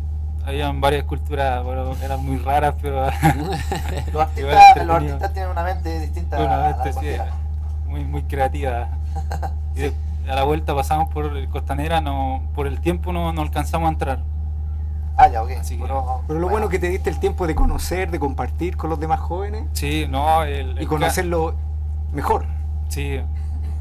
Habían 0.46 0.80
varias 0.80 1.02
esculturas, 1.02 1.64
bueno, 1.64 1.92
eran 2.02 2.24
muy 2.24 2.38
raras, 2.38 2.74
pero 2.80 3.04
Los 3.06 3.12
artistas, 3.12 4.12
los 4.12 4.28
entretenido. 4.28 4.94
artistas 4.94 5.32
tienen 5.32 5.50
una 5.50 5.62
mente 5.64 6.00
distinta 6.00 6.36
Bueno, 6.36 6.52
a 6.52 6.56
la 6.58 6.70
este 6.70 7.00
de 7.00 7.16
sí, 7.16 7.22
muy, 7.88 8.04
muy 8.04 8.22
creativa. 8.22 8.88
Y 9.74 9.80
de- 9.80 9.94
a 10.30 10.34
la 10.34 10.42
vuelta 10.44 10.74
pasamos 10.74 11.08
por 11.12 11.36
el 11.36 11.48
Costanera, 11.48 12.00
no, 12.00 12.42
por 12.54 12.66
el 12.66 12.80
tiempo 12.80 13.12
no, 13.12 13.32
no 13.32 13.42
alcanzamos 13.42 13.88
a 13.88 13.92
entrar. 13.92 14.18
Ah, 15.16 15.28
ya, 15.28 15.42
ok. 15.42 15.50
Así 15.60 15.76
que- 15.78 15.84
Pero 16.26 16.40
lo 16.40 16.48
bueno 16.48 16.68
que 16.68 16.78
te 16.78 16.88
diste 16.88 17.10
el 17.10 17.18
tiempo 17.20 17.46
de 17.46 17.54
conocer, 17.54 18.10
de 18.10 18.18
compartir 18.18 18.76
con 18.76 18.90
los 18.90 18.98
demás 19.00 19.20
jóvenes 19.20 19.64
Sí, 19.72 20.06
no, 20.08 20.42
el, 20.44 20.76
y 20.76 20.80
el 20.82 20.88
conocerlo 20.88 21.54
mejor. 22.12 22.44
Sí, 22.88 23.20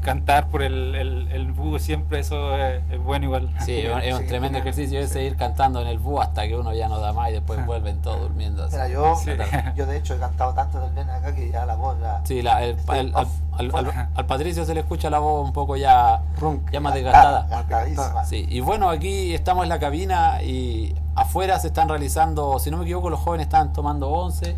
cantar 0.06 0.48
por 0.48 0.62
el, 0.62 0.94
el, 0.94 1.28
el 1.32 1.52
búho 1.52 1.78
siempre, 1.78 2.20
eso 2.20 2.56
es, 2.56 2.80
es 2.90 2.98
bueno 3.02 3.26
igual. 3.26 3.50
Sí, 3.64 3.76
es 3.80 3.92
un- 3.92 4.00
es 4.00 4.14
un 4.14 4.20
Sí, 4.22 4.26
tremendo 4.28 4.58
ejercicio 4.58 4.98
ese 5.00 5.24
ir 5.24 5.36
cantando 5.36 5.80
en 5.82 5.88
el 5.88 5.98
bus 5.98 6.22
hasta 6.22 6.46
que 6.46 6.56
uno 6.56 6.72
ya 6.72 6.88
no 6.88 6.98
da 7.00 7.12
más 7.12 7.28
y 7.30 7.32
después 7.32 7.64
vuelven 7.66 8.00
todos 8.00 8.20
durmiendo 8.20 8.64
así. 8.64 8.76
Mira, 8.76 8.88
yo, 8.88 9.14
Sí. 9.16 9.30
yo 9.76 9.84
de 9.86 9.96
hecho 9.98 10.14
he 10.14 10.18
cantado 10.18 10.54
tanto 10.54 10.80
bien 10.94 11.10
acá 11.10 11.34
que 11.34 11.50
ya 11.50 11.66
la 11.66 11.74
voz 11.74 11.98
ya... 12.00 12.20
Sí, 12.24 12.40
la- 12.40 12.62
el- 12.64 12.76
al, 12.86 13.12
al- 13.14 13.74
al- 13.74 14.08
al 14.14 14.26
Patricio 14.26 14.64
se 14.64 14.72
le 14.74 14.80
escucha 14.80 15.10
la 15.10 15.18
voz 15.18 15.44
un 15.46 15.52
poco 15.52 15.76
ya, 15.76 16.22
ya 16.72 16.80
más 16.80 16.92
Ah, 16.92 16.94
desgastada. 16.94 18.24
Sí, 18.24 18.46
y 18.48 18.60
bueno, 18.60 18.88
aquí 18.88 19.34
estamos 19.34 19.64
en 19.64 19.68
la 19.68 19.78
cabina 19.78 20.42
y 20.42 20.94
afuera 21.14 21.58
se 21.58 21.66
están 21.68 21.88
realizando, 21.88 22.58
si 22.58 22.70
no 22.70 22.76
me 22.78 22.84
equivoco, 22.84 23.10
los 23.10 23.20
jóvenes 23.20 23.46
están 23.46 23.72
tomando 23.72 24.08
once. 24.08 24.56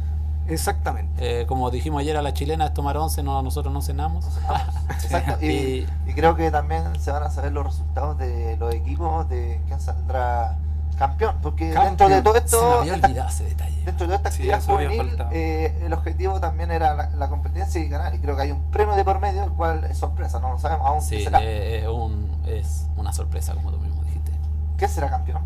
Exactamente. 0.49 1.43
Eh, 1.43 1.47
como 1.47 1.71
dijimos 1.71 2.01
ayer 2.01 2.17
a 2.17 2.23
la 2.23 2.33
chilena, 2.33 2.67
es 2.67 2.75
tomar 2.75 2.97
once, 2.97 3.23
no, 3.23 3.43
nosotros 3.43 3.73
no 3.73 3.83
cenamos. 3.83 4.27
Exacto. 4.91 5.45
Y, 5.45 5.49
Y- 5.49 5.87
y 6.07 6.13
creo 6.15 6.35
que 6.37 6.51
también 6.51 6.85
se 7.01 7.11
van 7.11 7.23
a 7.23 7.31
saber 7.31 7.53
los 7.53 7.65
resultados 7.67 8.19
de 8.19 8.57
los 8.57 8.75
equipos 8.75 9.29
de 9.29 9.61
quién 9.67 9.81
saldrá 9.81 10.57
campeón. 10.99 11.37
Porque 11.43 11.71
Campeón. 11.71 11.97
dentro 11.97 12.09
de 12.09 12.23
todo 12.23 12.35
Se 12.35 12.41
me 12.41 12.45
esto, 12.45 12.81
había 12.81 12.95
esta- 12.97 13.07
olvidado 13.09 13.29
ese 13.29 13.45
detalle. 13.45 13.83
dentro 13.85 14.07
de 14.09 14.15
esta 14.17 14.31
Sí, 14.33 14.51
actividad 14.51 14.63
había 14.75 14.89
juvenil, 14.89 15.25
eh, 15.33 15.79
el 15.85 15.93
objetivo 15.93 16.41
también 16.41 16.71
era 16.73 16.95
la, 16.95 17.11
la 17.11 17.29
competencia 17.29 17.81
y 17.81 17.89
ganar. 17.89 18.15
Y 18.15 18.19
creo 18.19 18.35
que 18.37 18.43
hay 18.43 18.51
un 18.51 18.63
premio 18.71 18.95
de 18.97 19.05
por 19.05 19.21
medio, 19.21 19.45
el 19.45 19.51
cual 19.53 19.85
es 19.85 19.97
sorpresa, 19.99 20.41
no 20.41 20.51
lo 20.53 20.59
sabemos 20.59 20.87
aún. 20.87 21.03
Sí, 21.03 21.19
¿Qué 21.19 21.25
será? 21.25 21.39
eh, 21.43 21.83
es, 21.83 21.89
un- 21.89 22.29
es 22.47 22.87
una 22.97 23.13
sorpresa, 23.13 23.55
como 23.55 23.71
tú 23.71 23.79
mismo 23.79 24.03
dijiste. 24.03 24.33
¿Qué 24.77 24.89
será 24.89 25.09
campeón? 25.11 25.43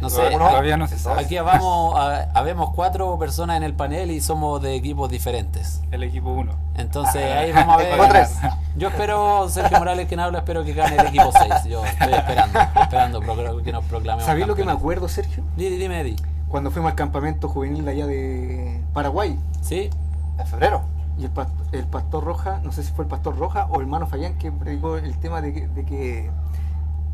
No 0.00 0.08
¿El 0.08 0.12
sé, 0.12 0.28
uno? 0.34 0.48
todavía 0.48 0.76
no 0.76 0.86
se 0.86 0.94
¿El 0.94 1.00
sabe. 1.00 1.22
Aquí 1.22 1.36
habamos, 1.38 1.98
a- 1.98 2.28
habemos 2.34 2.70
cuatro 2.74 3.18
personas 3.18 3.56
en 3.56 3.62
el 3.62 3.74
panel 3.74 4.10
y 4.10 4.20
somos 4.20 4.60
de 4.60 4.74
equipos 4.74 5.10
diferentes. 5.10 5.80
El 5.90 6.02
equipo 6.02 6.30
1. 6.30 6.52
Entonces 6.76 7.22
Ah, 7.34 7.38
ahí 7.38 7.52
vamos 7.52 7.74
a 7.74 7.78
ver. 7.78 7.88
equipo 7.88 8.04
tres. 8.10 8.36
Yo 8.76 8.88
espero, 8.88 9.48
Sergio 9.48 9.78
Morales, 9.78 10.06
quien 10.06 10.20
habla, 10.20 10.38
espero 10.38 10.64
que 10.64 10.74
gane 10.74 10.96
el 10.96 11.06
equipo 11.06 11.30
6. 11.32 11.64
Yo 11.64 11.84
estoy 11.84 12.12
esperando, 12.12 12.58
esperando 12.82 13.62
que 13.62 13.72
nos 13.72 13.84
proclamemos. 13.86 14.24
¿Sabéis 14.26 14.46
lo 14.46 14.54
que 14.54 14.64
me 14.64 14.72
acuerdo, 14.72 15.08
Sergio? 15.08 15.42
Dime, 15.56 15.76
dime, 15.76 16.00
Eddie. 16.00 16.16
Cuando 16.48 16.70
fuimos 16.70 16.90
al 16.90 16.96
campamento 16.96 17.48
juvenil 17.48 17.84
de 17.84 17.90
allá 17.90 18.06
de 18.06 18.80
Paraguay 18.92 19.36
¿Sí? 19.62 19.90
En 20.38 20.46
febrero. 20.46 20.82
y 21.18 21.24
el, 21.24 21.30
el 21.72 21.84
pastor 21.86 22.22
Roja, 22.22 22.60
no 22.62 22.70
sé 22.70 22.82
si 22.84 22.92
fue 22.92 23.04
el 23.04 23.08
pastor 23.10 23.36
Roja 23.38 23.66
o 23.70 23.76
el 23.76 23.82
hermano 23.82 24.06
Fayán 24.06 24.34
que 24.38 24.52
predicó 24.52 24.96
el 24.98 25.16
tema 25.18 25.40
de 25.40 25.52
que, 25.54 25.66
de 25.68 25.84
que, 25.84 26.30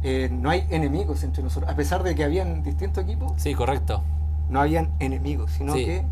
eh, 0.02 0.28
no 0.32 0.50
hay 0.50 0.66
enemigos 0.71 1.23
entre 1.25 1.42
nosotros. 1.42 1.71
A 1.71 1.76
pesar 1.76 2.02
de 2.02 2.14
que 2.14 2.25
habían 2.25 2.62
distintos 2.62 3.04
equipos, 3.04 3.32
Sí, 3.37 3.54
correcto. 3.54 4.02
no 4.49 4.61
habían 4.61 4.90
enemigos, 4.99 5.50
sino 5.52 5.75
Sí. 5.75 5.85
que 5.85 6.04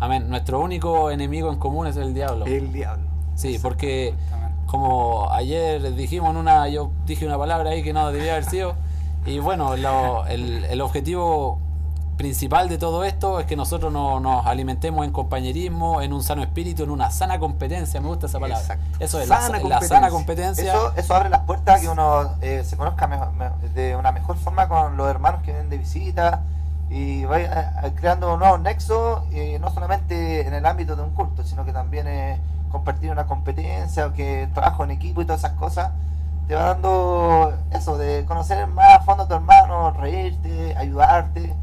Amén. 0.00 0.28
Nuestro 0.28 0.60
único 0.60 1.10
enemigo 1.10 1.52
en 1.52 1.58
común 1.58 1.86
es 1.86 1.96
el 1.96 2.14
diablo. 2.14 2.44
el 2.46 2.72
diablo. 2.72 3.04
Sí, 3.36 3.58
porque 3.62 4.12
como 4.66 5.30
ayer 5.30 5.94
dijimos 5.94 6.30
en 6.30 6.36
una, 6.36 6.68
yo 6.68 6.90
dije 7.06 7.26
una 7.26 7.38
palabra 7.38 7.70
ahí 7.70 7.82
que 7.82 7.92
no 7.92 8.10
debía 8.10 8.32
haber 8.32 8.44
sido, 8.44 8.74
y 9.24 9.38
bueno, 9.38 9.76
lo- 9.76 10.26
el, 10.26 10.64
el 10.64 10.80
objetivo 10.80 11.58
principal 12.16 12.68
de 12.68 12.78
todo 12.78 13.02
esto 13.04 13.40
es 13.40 13.46
que 13.46 13.56
nosotros 13.56 13.92
no- 13.92 14.20
nos 14.20 14.46
alimentemos 14.46 15.04
en 15.04 15.10
compañerismo, 15.12 16.00
en 16.00 16.12
un 16.12 16.22
sano 16.22 16.42
espíritu, 16.42 16.84
en 16.84 16.90
una 16.90 17.10
sana 17.10 17.38
competencia, 17.38 18.00
me 18.00 18.08
gusta 18.08 18.26
esa 18.26 18.38
palabra. 18.38 18.60
Exacto. 18.62 18.84
Eso 19.00 19.20
es, 19.20 19.28
la, 19.28 19.36
Sana 19.40 19.48
la 19.56 19.60
competencia. 19.62 19.88
sana 19.96 20.10
competencia. 20.10 20.72
Eso, 20.72 20.92
eso 20.96 21.14
abre 21.14 21.28
las 21.30 21.40
puertas 21.40 21.78
a 21.78 21.80
que 21.80 21.88
uno 21.88 22.30
eh, 22.40 22.62
se 22.64 22.76
conozca 22.76 23.06
mejor- 23.08 23.32
me- 23.32 23.50
de 23.70 23.96
una 23.96 24.12
mejor 24.12 24.36
forma 24.36 24.68
con 24.68 24.96
los 24.96 25.08
hermanos 25.08 25.42
que 25.42 25.50
vienen 25.52 25.70
de 25.70 25.78
visita 25.78 26.42
y 26.90 27.24
vaya 27.24 27.80
eh, 27.84 27.92
creando 27.96 28.36
nuevos 28.36 28.60
nexos, 28.60 29.22
eh, 29.32 29.58
no 29.60 29.70
solamente 29.72 30.46
en 30.46 30.54
el 30.54 30.64
ámbito 30.66 30.94
de 30.96 31.02
un 31.02 31.10
culto, 31.10 31.42
sino 31.44 31.64
que 31.64 31.72
también 31.72 32.06
eh, 32.06 32.38
compartir 32.70 33.10
una 33.10 33.26
competencia 33.26 34.06
o 34.06 34.12
que 34.12 34.48
trabajo 34.54 34.84
en 34.84 34.92
equipo 34.92 35.20
y 35.20 35.24
todas 35.24 35.40
esas 35.40 35.52
cosas. 35.52 35.90
Te 36.46 36.54
va 36.54 36.74
dando 36.74 37.54
eso, 37.72 37.96
de 37.98 38.24
conocer 38.26 38.66
más 38.68 38.98
a 38.98 39.00
fondo 39.00 39.22
a 39.24 39.28
tu 39.28 39.34
hermano, 39.34 39.90
reírte, 39.92 40.76
ayudarte 40.76 41.54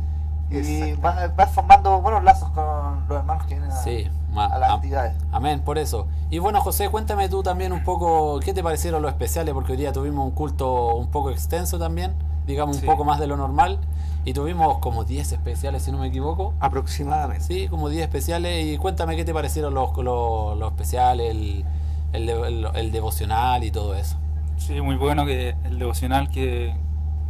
y 0.51 0.93
vas, 0.93 1.35
vas 1.35 1.51
formando 1.51 2.01
buenos 2.01 2.23
lazos 2.23 2.49
con 2.49 3.07
los 3.07 3.17
hermanos 3.19 3.45
que 3.45 3.55
vienen 3.55 3.71
a, 3.71 3.75
Sí, 3.75 4.07
ma- 4.31 4.45
a 4.47 4.57
las 4.59 4.69
am- 4.69 4.75
actividades. 4.77 5.15
Amén, 5.31 5.61
por 5.61 5.77
eso. 5.77 6.07
Y 6.29 6.39
bueno, 6.39 6.61
José, 6.61 6.89
cuéntame 6.89 7.29
tú 7.29 7.43
también 7.43 7.71
un 7.73 7.83
poco, 7.83 8.39
¿qué 8.39 8.53
te 8.53 8.63
parecieron 8.63 9.01
los 9.01 9.11
especiales? 9.11 9.53
Porque 9.53 9.71
hoy 9.73 9.77
día 9.77 9.91
tuvimos 9.93 10.25
un 10.25 10.31
culto 10.31 10.95
un 10.95 11.07
poco 11.07 11.29
extenso 11.31 11.77
también, 11.79 12.13
digamos 12.47 12.75
un 12.77 12.81
Sí. 12.81 12.87
poco 12.87 13.03
más 13.03 13.19
de 13.19 13.27
lo 13.27 13.37
normal, 13.37 13.79
y 14.25 14.33
tuvimos 14.33 14.77
como 14.79 15.03
10 15.03 15.31
especiales, 15.31 15.83
si 15.83 15.91
no 15.91 15.97
me 15.97 16.07
equivoco. 16.07 16.53
Aproximadamente. 16.59 17.43
Sí, 17.43 17.67
como 17.67 17.89
10 17.89 18.03
especiales. 18.03 18.65
Y 18.67 18.77
cuéntame 18.77 19.15
qué 19.15 19.25
te 19.25 19.33
parecieron 19.33 19.73
los, 19.73 19.95
los, 19.97 20.57
los 20.57 20.71
especiales, 20.71 21.31
el, 21.31 21.65
el, 22.13 22.25
de- 22.27 22.47
el- 22.47 22.67
el 22.75 22.91
devocional 22.91 23.63
y 23.63 23.71
todo 23.71 23.95
eso. 23.95 24.17
Sí, 24.57 24.79
muy 24.79 24.95
bueno 24.95 25.25
que 25.25 25.55
el 25.63 25.79
devocional 25.79 26.29
que, 26.29 26.75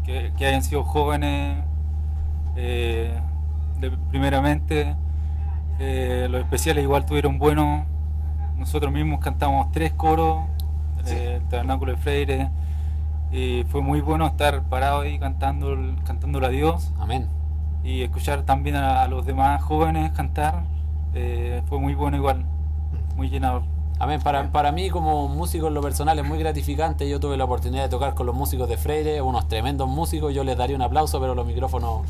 que, 0.03 0.33
que 0.37 0.45
hayan 0.45 0.63
sido 0.63 0.83
jóvenes, 0.83 1.63
eh, 2.55 3.19
de- 3.79 3.91
primeramente, 4.09 4.95
eh, 5.79 6.27
los 6.29 6.41
especiales 6.41 6.83
igual 6.83 7.05
tuvieron 7.05 7.39
bueno. 7.39 7.85
Nosotros 8.57 8.91
mismos 8.91 9.19
cantamos 9.19 9.71
tres 9.71 9.91
coros, 9.93 10.43
Sí. 11.03 11.15
eh, 11.15 11.35
el 11.37 11.43
Tabernáculo 11.49 11.93
de 11.93 11.97
Freire, 11.97 12.49
y 13.31 13.63
fue 13.69 13.81
muy 13.81 14.01
bueno 14.01 14.27
estar 14.27 14.61
parado 14.63 15.01
ahí 15.01 15.17
cantando, 15.17 15.75
cantándole 16.05 16.45
a 16.47 16.49
Dios 16.49 16.91
Amén. 16.99 17.27
y 17.83 18.01
escuchar 18.03 18.43
también 18.43 18.75
a, 18.75 19.01
a 19.01 19.07
los 19.07 19.25
demás 19.25 19.61
jóvenes 19.63 20.11
cantar. 20.11 20.63
eh, 21.13 21.61
fue 21.67 21.77
muy 21.79 21.93
bueno 21.95 22.15
igual, 22.17 22.45
muy 23.17 23.29
llenador. 23.29 23.63
Amén. 23.99 24.19
Para, 24.23 24.51
para 24.51 24.71
mí, 24.71 24.89
como 24.89 25.27
músico 25.27 25.67
en 25.67 25.73
lo 25.75 25.81
personal, 25.81 26.17
es 26.17 26.25
muy 26.25 26.39
gratificante. 26.39 27.07
Yo 27.09 27.19
tuve 27.19 27.35
la 27.37 27.43
oportunidad 27.43 27.83
de 27.83 27.89
tocar 27.89 28.13
con 28.15 28.25
los 28.25 28.33
músicos 28.35 28.67
de 28.69 28.77
Freire, 28.77 29.21
unos 29.21 29.47
tremendos 29.47 29.87
músicos. 29.89 30.33
Yo 30.33 30.43
les 30.43 30.57
daría 30.57 30.75
un 30.75 30.81
aplauso, 30.81 31.19
pero 31.19 31.35
los 31.35 31.45
micrófonos 31.45 32.01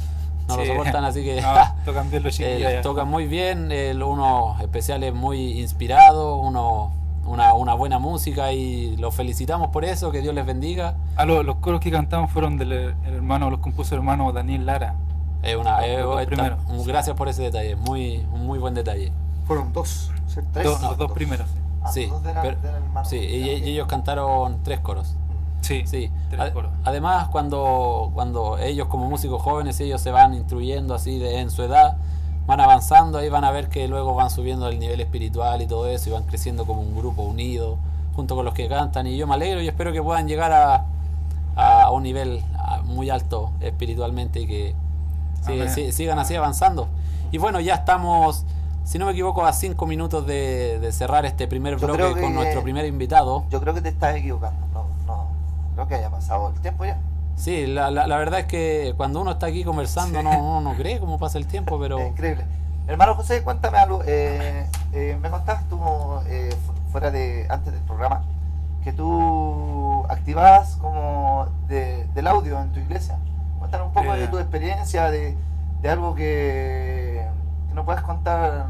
no 0.51 0.57
lo 0.57 0.65
soportan, 0.65 1.03
así 1.05 1.23
que. 1.23 1.41
No, 1.41 1.53
tocan 1.85 2.09
bien 2.09 2.23
los 2.23 2.39
Eh, 2.39 2.79
tocan 2.83 3.07
muy 3.07 3.27
bien, 3.27 3.69
eh, 3.71 3.93
unos 3.95 4.59
especiales 4.61 5.13
muy 5.13 5.59
inspirados, 5.59 6.39
unos- 6.43 6.91
una, 7.25 7.53
una 7.53 7.73
buena 7.75 7.99
música 7.99 8.51
y 8.51 8.97
los 8.97 9.13
felicitamos 9.13 9.69
por 9.69 9.85
eso, 9.85 10.11
que 10.11 10.21
Dios 10.21 10.33
les 10.33 10.45
bendiga. 10.45 10.95
Ah, 11.15 11.25
lo- 11.25 11.43
los 11.43 11.57
coros 11.57 11.79
que 11.79 11.91
cantamos 11.91 12.31
fueron 12.31 12.57
del 12.57 12.71
el 12.71 12.95
hermano, 13.05 13.49
los 13.49 13.59
compuso 13.59 13.93
el 13.95 13.99
hermano 13.99 14.31
Daniel 14.31 14.65
Lara. 14.65 14.95
Es 15.43 15.55
una, 15.55 15.85
esta- 15.85 16.57
un- 16.67 16.85
gracias 16.85 17.15
por 17.15 17.29
ese 17.29 17.43
detalle, 17.43 17.75
muy, 17.75 18.25
un 18.33 18.45
muy 18.45 18.57
buen 18.59 18.73
detalle. 18.73 19.11
Fueron 19.45 19.71
dos, 19.73 20.11
¿cierto? 20.27 20.49
Tres. 20.53 20.65
Do- 20.65 20.71
no, 20.79 20.79
los 20.89 20.97
dos 20.97 21.07
dos. 21.09 21.11
primeros, 21.13 21.47
sí. 21.49 21.57
Ah, 21.83 21.91
Sí, 21.91 22.05
dos 22.07 22.23
de 22.23 22.33
la- 22.33 22.41
pero- 22.43 22.59
de 22.61 22.71
la 22.71 22.77
hermana. 22.77 23.05
sí, 23.05 23.17
y, 23.17 23.49
ellos 23.69 23.87
cantaron 23.87 24.59
tres 24.63 24.79
coros. 24.81 25.15
Sí, 25.61 25.83
Sí. 25.85 26.11
Ad-. 26.37 26.53
Además, 26.83 27.27
cuando, 27.29 28.11
cuando 28.13 28.57
ellos 28.57 28.87
como 28.87 29.07
músicos 29.09 29.41
jóvenes, 29.41 29.79
ellos 29.79 30.01
se 30.01 30.11
van 30.11 30.33
instruyendo 30.33 30.93
así 30.95 31.17
de, 31.19 31.39
en 31.39 31.49
su 31.51 31.63
edad, 31.63 31.97
van 32.47 32.59
avanzando, 32.59 33.19
ahí 33.19 33.29
van 33.29 33.43
a 33.43 33.51
ver 33.51 33.69
que 33.69 33.87
luego 33.87 34.13
van 34.15 34.29
subiendo 34.29 34.67
el 34.67 34.79
nivel 34.79 34.99
espiritual 34.99 35.61
y 35.61 35.67
todo 35.67 35.87
eso, 35.87 36.09
y 36.09 36.13
van 36.13 36.23
creciendo 36.23 36.65
como 36.65 36.81
un 36.81 36.95
grupo 36.95 37.21
unido, 37.21 37.77
junto 38.15 38.35
con 38.35 38.43
los 38.45 38.53
que 38.53 38.67
cantan. 38.67 39.07
Y 39.07 39.17
yo 39.17 39.27
me 39.27 39.35
alegro 39.35 39.61
y 39.61 39.67
espero 39.67 39.93
que 39.93 40.01
puedan 40.01 40.27
llegar 40.27 40.51
a, 40.51 40.85
a 41.55 41.91
un 41.91 42.03
nivel 42.03 42.43
ah, 42.57 42.81
muy 42.83 43.09
alto 43.09 43.51
espiritualmente 43.61 44.39
y 44.41 44.47
que 44.47 44.75
sí, 45.45 45.53
Amén. 45.53 45.69
sí, 45.69 45.91
sigan 45.91 46.17
así 46.19 46.35
avanzando. 46.35 46.87
Y 47.31 47.37
bueno, 47.37 47.59
ya 47.59 47.75
estamos, 47.75 48.45
si 48.83 48.97
no 48.99 49.05
me 49.05 49.11
equivoco, 49.11 49.45
a 49.45 49.53
cinco 49.53 49.85
minutos 49.85 50.25
de, 50.25 50.79
de 50.79 50.91
cerrar 50.91 51.25
este 51.25 51.47
primer 51.47 51.77
bloque 51.77 52.19
con 52.19 52.33
nuestro 52.33 52.63
primer 52.63 52.85
invitado. 52.85 53.45
Yo 53.49 53.61
creo 53.61 53.73
que 53.73 53.81
te 53.81 53.89
estás 53.89 54.15
equivocando. 54.15 54.59
No, 55.81 55.85
no. 55.85 55.87
Creo 55.87 55.87
que 55.87 55.95
haya 55.95 56.09
pasado 56.09 56.49
el 56.49 56.59
tiempo 56.61 56.85
ya. 56.85 56.97
Sí, 57.35 57.65
la, 57.65 57.89
la, 57.91 58.07
la 58.07 58.17
verdad 58.17 58.41
es 58.41 58.45
que 58.45 58.93
cuando 58.97 59.21
uno 59.21 59.31
está 59.31 59.47
aquí 59.47 59.63
conversando 59.63 60.19
Sí. 60.19 60.23
no, 60.25 60.31
uno 60.39 60.61
no 60.61 60.75
cree 60.75 60.99
cómo 60.99 61.17
pasa 61.17 61.37
el 61.37 61.47
tiempo, 61.47 61.79
pero 61.79 61.97
Es 61.99 62.09
increíble. 62.09 62.45
Hermano 62.87 63.15
José, 63.15 63.43
cuéntame 63.43 63.77
algo. 63.77 64.01
Eh, 64.05 64.65
eh, 64.93 65.17
me 65.21 65.29
contabas 65.29 65.63
tú, 65.69 65.79
eh, 66.27 66.53
fu- 66.65 66.73
fuera 66.91 67.09
de, 67.09 67.47
antes 67.49 67.71
del 67.73 67.81
programa, 67.83 68.23
que 68.83 68.91
tú 68.91 70.03
activabas 70.09 70.75
como 70.81 71.47
de- 71.67 72.05
del 72.13 72.27
audio 72.27 72.59
en 72.59 72.71
tu 72.71 72.79
iglesia. 72.79 73.17
Cuéntanos 73.59 73.87
un 73.87 73.93
poco 73.93 74.13
Eh. 74.13 74.19
de 74.19 74.27
tu 74.27 74.37
experiencia, 74.39 75.09
de, 75.09 75.35
de 75.81 75.89
algo 75.89 76.13
que, 76.15 77.25
que 77.69 77.73
nos 77.73 77.85
puedes 77.85 78.01
contar 78.01 78.67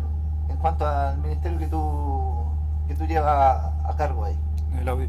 en 0.49 0.57
cuanto 0.57 0.85
al 0.87 1.17
ministerio 1.17 1.57
que 1.57 1.67
tú, 1.67 2.43
que 2.87 2.93
tú 2.95 3.05
llevas 3.05 3.71
a 3.83 3.95
cargo 3.97 4.25
ahí. 4.25 4.37
el 4.79 4.87
audio. 4.87 5.07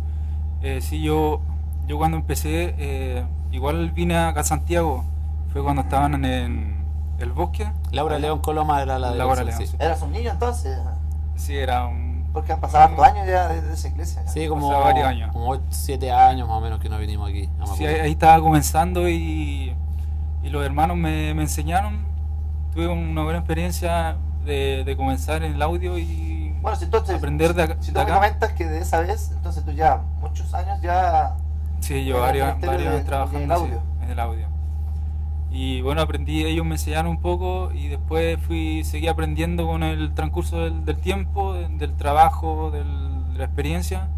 Eh, 0.63 0.81
sí, 0.81 1.03
yo, 1.03 1.41
yo 1.87 1.99
cuando 1.99 2.17
empecé, 2.17 2.75
eh, 2.79 3.25
igual 3.51 3.91
vine 3.91 4.17
acá 4.17 4.41
a 4.41 4.45
Santiago, 4.45 5.05
fue 5.53 5.63
cuando 5.63 5.83
estaban 5.83 6.15
en, 6.15 6.25
en 6.25 6.85
el 7.19 7.33
bosque. 7.33 7.71
Laura 7.91 8.19
León 8.19 8.41
Coloma 8.41 8.81
era 8.83 8.99
la 8.99 9.11
de 9.13 9.19
Laura 9.19 9.45
León, 9.45 9.59
sí. 9.59 9.67
sí. 9.67 9.77
¿Eras 9.79 10.01
un 10.03 10.13
niño 10.13 10.31
entonces? 10.31 10.79
Sí, 11.37 11.57
era 11.57 11.87
un... 11.87 12.13
Porque 12.33 12.53
han 12.53 12.61
pasado 12.61 12.85
hartos 12.85 13.05
años 13.05 13.27
ya 13.27 13.49
desde 13.49 13.75
esa 13.75 13.89
iglesia. 13.89 14.27
Sí, 14.27 14.49
como, 14.49 14.69
Pasaba 14.69 14.85
varios 14.87 15.07
años. 15.07 15.33
como 15.33 15.61
7 15.69 16.11
años 16.13 16.49
más 16.49 16.57
o 16.57 16.61
menos 16.63 16.81
que 16.81 16.89
no 16.89 16.99
vinimos 16.99 17.29
aquí. 17.29 17.49
no 17.59 17.67
me 17.67 17.77
Sí, 17.77 17.85
ahí, 17.85 18.13
estaba 18.13 18.41
comenzando 18.41 19.07
y, 19.09 19.75
y 20.43 20.49
los 20.49 20.65
hermanos 20.65 20.97
me, 20.97 21.35
me 21.35 21.43
enseñaron. 21.43 22.07
Tuve 22.73 22.89
una 22.89 23.23
buena 23.23 23.41
experiencia 23.41 24.17
de, 24.47 24.83
de 24.85 24.97
comenzar 24.97 25.43
en 25.43 25.53
el 25.53 25.61
audio 25.61 25.99
y 25.99 26.57
Bueno, 26.63 26.75
si 26.79 26.85
entonces, 26.87 27.15
aprender 27.17 27.53
de, 27.53 27.77
si 27.81 27.89
de 27.89 27.93
tú 27.93 27.99
me 27.99 28.01
acá. 28.01 28.15
comentas 28.15 28.53
que 28.53 28.65
de 28.67 28.79
esa 28.81 29.01
vez, 29.01 29.31
entonces 29.33 29.63
tú 29.63 29.73
ya 29.73 30.01
muchos 30.23 30.55
años 30.55 30.81
ya 30.81 31.37
Sí, 31.83 32.05
yo 32.05 32.21
varios, 32.21 32.61
varios 32.61 32.95
de- 32.95 33.01
trabajando 33.03 33.39
en 33.41 33.51
el 33.51 33.57
sí, 33.59 33.63
audio. 33.65 33.83
en 34.03 34.11
el 34.11 34.19
audio. 34.21 34.47
Y 35.51 35.83
bueno, 35.83 36.01
aprendí, 36.01 36.45
ellos 36.45 36.65
me 36.65 36.77
enseñaron 36.77 37.11
un 37.11 37.21
poco 37.21 37.71
y 37.75 37.89
después 37.89 38.39
fui, 38.41 38.85
seguí 38.85 39.09
aprendiendo 39.09 39.67
con 39.67 39.83
el 39.83 40.15
transcurso 40.15 40.61
del, 40.61 40.85
del 40.87 40.97
tiempo, 40.97 41.53
del, 41.55 41.93
trabajo, 41.95 42.71
del- 42.71 43.33
de 43.35 43.39
la 43.39 43.45
experiencia. 43.45 44.09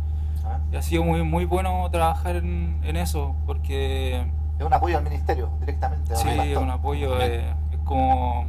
¿ah? 0.44 0.59
Y 0.73 0.76
ha 0.76 0.83
sido 0.83 1.02
muy, 1.02 1.25
muy 1.25 1.44
bueno 1.44 1.88
trabajar 1.90 2.37
en, 2.37 2.78
en 2.85 2.97
eso, 2.97 3.35
porque 3.47 4.21
es 4.61 4.64
un 4.64 4.73
apoyo 4.73 4.97
al 4.99 5.02
ministerio 5.02 5.49
directamente. 5.59 6.14
sí, 6.14 6.28
es 6.28 6.56
un 6.56 6.71
apoyo, 6.71 7.21
eh, 7.21 7.52
es 7.73 7.78
como 7.85 8.44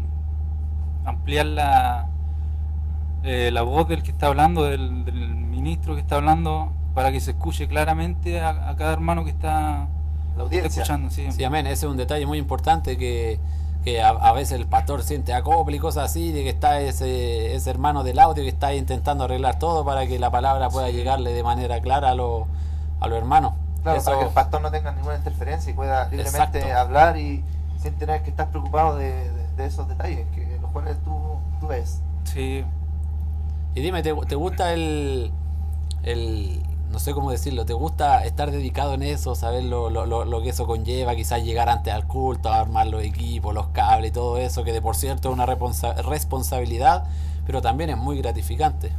ampliar 1.05 1.48
la, 1.48 2.07
eh, 3.24 3.50
la 3.51 3.63
voz 3.63 3.88
del 3.88 4.03
que 4.03 4.12
está 4.12 4.27
hablando, 4.27 4.63
del, 4.63 5.05
del 5.05 5.34
ministro 5.36 5.95
que 5.95 6.01
está 6.01 6.17
hablando, 6.17 6.72
para 6.96 7.12
que 7.12 7.20
se 7.20 7.32
escuche 7.32 7.68
claramente 7.68 8.40
a, 8.42 8.70
a 8.70 8.75
cada 8.75 8.94
hermano 8.94 9.24
que 9.24 9.30
está, 9.30 9.52
La 9.52 9.86
está 10.30 10.42
audiencia. 10.42 10.70
escuchando. 10.82 11.10
Sí. 11.12 11.32
Sí, 11.32 11.44
amén. 11.44 11.68
Ese 11.68 11.86
es 11.86 11.92
un 11.92 11.98
detalle 11.98 12.25
muy 12.25 12.38
importante 12.40 12.98
que, 12.98 13.40
que 13.84 14.01
a, 14.01 14.10
a 14.10 14.31
veces 14.31 14.53
el 14.60 14.66
pastor 14.66 15.03
siente 15.03 15.34
acople 15.34 15.75
y 15.75 15.79
cosas 15.79 16.05
así, 16.10 16.31
de 16.31 16.44
que 16.44 16.50
está 16.50 16.79
ese, 16.81 17.53
ese 17.53 17.70
hermano 17.70 18.03
del 18.03 18.18
audio 18.18 18.44
que 18.44 18.50
está 18.50 18.74
intentando 18.74 19.25
arreglar 19.25 19.60
todo 19.60 19.84
para 19.86 20.08
que 20.08 20.18
la 20.18 20.31
palabra 20.31 20.70
pueda 20.70 20.90
llegarle 20.90 21.34
de 21.34 21.44
manera 21.44 21.79
clara 21.81 22.10
a, 22.12 22.16
los 22.16 22.44
a 23.01 23.08
los 23.08 23.18
hermanos. 23.18 23.53
Claro, 23.84 23.98
Eso- 24.00 24.05
para 24.05 24.20
que 24.22 24.27
el 24.27 24.34
pastor 24.34 24.62
no 24.62 24.72
tenga 24.72 24.92
ninguna 24.94 25.16
interferencia 25.18 25.70
y 25.70 25.74
pueda 25.75 26.05
libremente 26.10 26.60
Exacto. 26.60 26.79
hablar 26.79 27.18
y 27.18 27.44
sin 27.79 27.94
tener 27.96 28.24
que 28.24 28.31
estar 28.31 28.48
preocupado 28.50 28.96
de, 28.98 29.12
de- 29.12 29.48
de 29.58 29.66
esos 29.66 29.88
detalles, 29.88 30.25
que 30.34 30.58
los 30.62 30.72
cuales 30.72 30.98
tú, 31.03 31.14
tú 31.60 31.68
ves. 31.68 32.01
Sí, 32.24 32.64
Y 33.75 33.81
dime, 33.81 34.01
¿te, 34.01 34.14
te 34.14 34.36
gusta 34.36 34.74
el, 34.74 35.31
el, 36.03 36.64
no 36.96 37.00
sé 37.00 37.14
cómo 37.14 37.29
decirlo, 37.29 37.66
te 37.66 37.74
gusta 37.74 38.24
estar 38.24 38.51
dedicado 38.51 38.94
en 38.94 39.03
eso, 39.03 39.36
saber 39.36 39.66
lo, 39.66 39.90
lo, 39.90 40.05
lo, 40.05 40.24
lo 40.24 40.42
que 40.42 40.48
eso 40.50 40.66
conlleva, 40.66 41.14
quizás 41.14 41.44
llegar 41.44 41.68
antes 41.68 41.94
al 41.94 42.08
culto, 42.08 42.50
armar 42.51 42.88
los 42.88 43.03
equipos, 43.03 43.53
los 43.53 43.68
cables 43.68 44.12
y 44.12 44.14
todo 44.14 44.38
eso, 44.38 44.64
que 44.64 44.72
de 44.72 44.81
por 44.81 44.96
cierto 44.96 45.27
es 45.27 45.34
una 45.34 45.46
responsa- 45.46 45.94
responsabilidad, 46.03 47.03
pero 47.46 47.62
también 47.62 47.90
es 47.90 47.98
muy 47.98 48.18
gratificante. 48.18 48.94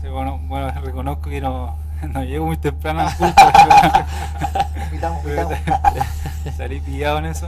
sí, 0.00 0.08
bueno, 0.08 0.40
bueno, 0.48 0.70
reconozco 0.82 1.28
que 1.28 1.42
no, 1.42 1.74
no 2.08 2.24
llego 2.24 2.46
muy 2.46 2.56
temprano 2.56 3.00
al 3.02 3.14
culto. 3.16 3.42
Salí 6.56 6.80
pillado 6.80 7.18
en 7.18 7.26
eso, 7.26 7.46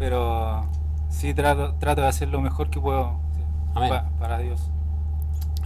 pero 0.00 0.64
sí 1.10 1.32
trato, 1.32 1.74
trato 1.74 2.02
de 2.02 2.08
hacer 2.08 2.28
lo 2.28 2.40
mejor 2.40 2.70
que 2.70 2.80
puedo 2.80 3.12
sí, 3.36 3.42
Amén. 3.76 3.88
pa- 3.90 4.04
para 4.18 4.38
Dios. 4.38 4.68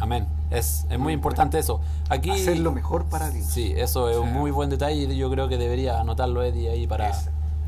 Amén. 0.03 0.27
Es, 0.51 0.85
es 0.91 0.99
muy 0.99 1.13
importante 1.13 1.61
eso. 1.61 1.81
Aquí, 2.11 2.31
Hacer 2.31 2.59
lo 2.59 2.73
mejor 2.73 3.05
para 3.05 3.31
Dios. 3.31 3.47
Sí, 3.47 3.73
eso 3.77 4.09
es 4.11 4.17
un 4.17 4.33
muy 4.33 4.51
buen 4.51 4.69
detalle 4.69 5.05
y 5.05 5.17
yo 5.17 5.31
creo 5.31 5.49
que 5.49 5.59
debería 5.59 6.01
anotarlo 6.01 6.43
Eddie 6.43 6.71
ahí 6.71 6.89
para, 6.89 7.13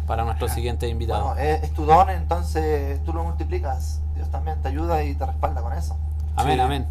para 0.09 0.25
nuestro 0.25 0.49
siguiente 0.49 0.88
invitado. 0.88 1.27
Bueno, 1.27 1.40
es, 1.40 1.62
es 1.62 1.70
tu 1.73 1.85
don, 1.87 2.11
entonces 2.11 3.03
tú 3.05 3.12
lo 3.12 3.23
multiplicas. 3.23 4.01
Dios 4.16 4.29
también 4.31 4.61
te 4.62 4.66
ayuda 4.68 5.05
y 5.05 5.14
te 5.14 5.25
respalda 5.25 5.62
con 5.62 5.73
eso. 5.75 5.97
Amén, 6.35 6.57
Sí. 6.57 6.61
amén. 6.61 6.87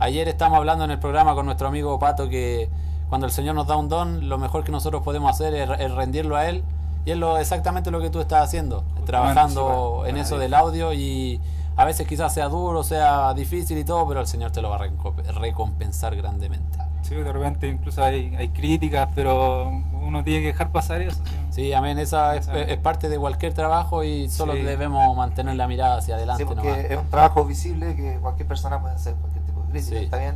Ayer 0.00 0.26
estamos 0.26 0.58
hablando 0.58 0.84
en 0.84 0.90
el 0.90 0.98
programa 0.98 1.36
con 1.36 1.46
nuestro 1.46 1.68
amigo 1.68 1.96
Pato 2.00 2.28
que 2.28 2.68
cuando 3.08 3.26
el 3.28 3.32
Señor 3.32 3.54
nos 3.54 3.68
da 3.68 3.76
un 3.76 3.88
don, 3.88 4.28
lo 4.28 4.36
mejor 4.36 4.64
que 4.64 4.72
nosotros 4.72 5.02
podemos 5.04 5.30
hacer 5.30 5.54
es, 5.54 5.70
es 5.78 5.92
rendirlo 5.92 6.34
a 6.36 6.48
Él. 6.48 6.64
Y 7.04 7.12
es 7.12 7.16
lo, 7.16 7.38
exactamente 7.38 7.92
lo 7.92 8.00
que 8.00 8.10
tú 8.10 8.20
estás 8.20 8.42
haciendo, 8.42 8.82
trabajando 9.06 10.02
sí, 10.04 10.10
en 10.10 10.16
eso 10.18 10.38
del 10.38 10.52
audio 10.54 10.92
y 10.92 11.40
a 11.78 11.84
veces 11.84 12.06
quizás 12.06 12.34
sea 12.34 12.48
duro, 12.48 12.82
sea 12.82 13.32
difícil 13.34 13.78
y 13.78 13.84
todo, 13.84 14.06
pero 14.06 14.20
el 14.20 14.26
Señor 14.26 14.50
te 14.50 14.60
lo 14.60 14.68
va 14.70 14.76
a 14.76 14.80
recomp- 14.80 15.22
recompensar 15.38 16.14
grandemente. 16.16 16.76
Sí, 17.02 17.14
de 17.14 17.32
repente 17.32 17.68
incluso 17.68 18.02
hay, 18.04 18.34
hay 18.36 18.48
críticas, 18.50 19.08
pero 19.14 19.70
uno 20.02 20.22
tiene 20.24 20.40
que 20.40 20.46
dejar 20.48 20.70
pasar 20.72 21.00
eso. 21.00 21.22
sí. 21.24 21.36
Sí, 21.50 21.72
amén. 21.72 21.98
Esa 21.98 22.36
es, 22.36 22.48
es 22.48 22.76
parte 22.78 23.08
de 23.08 23.18
cualquier 23.18 23.54
trabajo 23.54 24.04
y 24.04 24.28
solo 24.28 24.52
Sí. 24.52 24.60
debemos 24.62 25.16
mantener 25.16 25.54
la 25.56 25.66
mirada 25.66 25.96
hacia 25.98 26.16
adelante. 26.16 26.42
Sí, 26.42 26.48
porque 26.48 26.68
nomás. 26.68 26.84
es 26.84 26.98
un 26.98 27.06
trabajo 27.08 27.44
visible 27.44 27.96
que 27.96 28.18
cualquier 28.20 28.46
persona 28.46 28.80
puede 28.80 28.94
hacer 28.94 29.14
cualquier 29.14 29.44
tipo 29.44 29.62
de 29.62 29.70
crítica. 29.70 29.98
Sí. 29.98 30.04
Está 30.04 30.18
bien. 30.18 30.34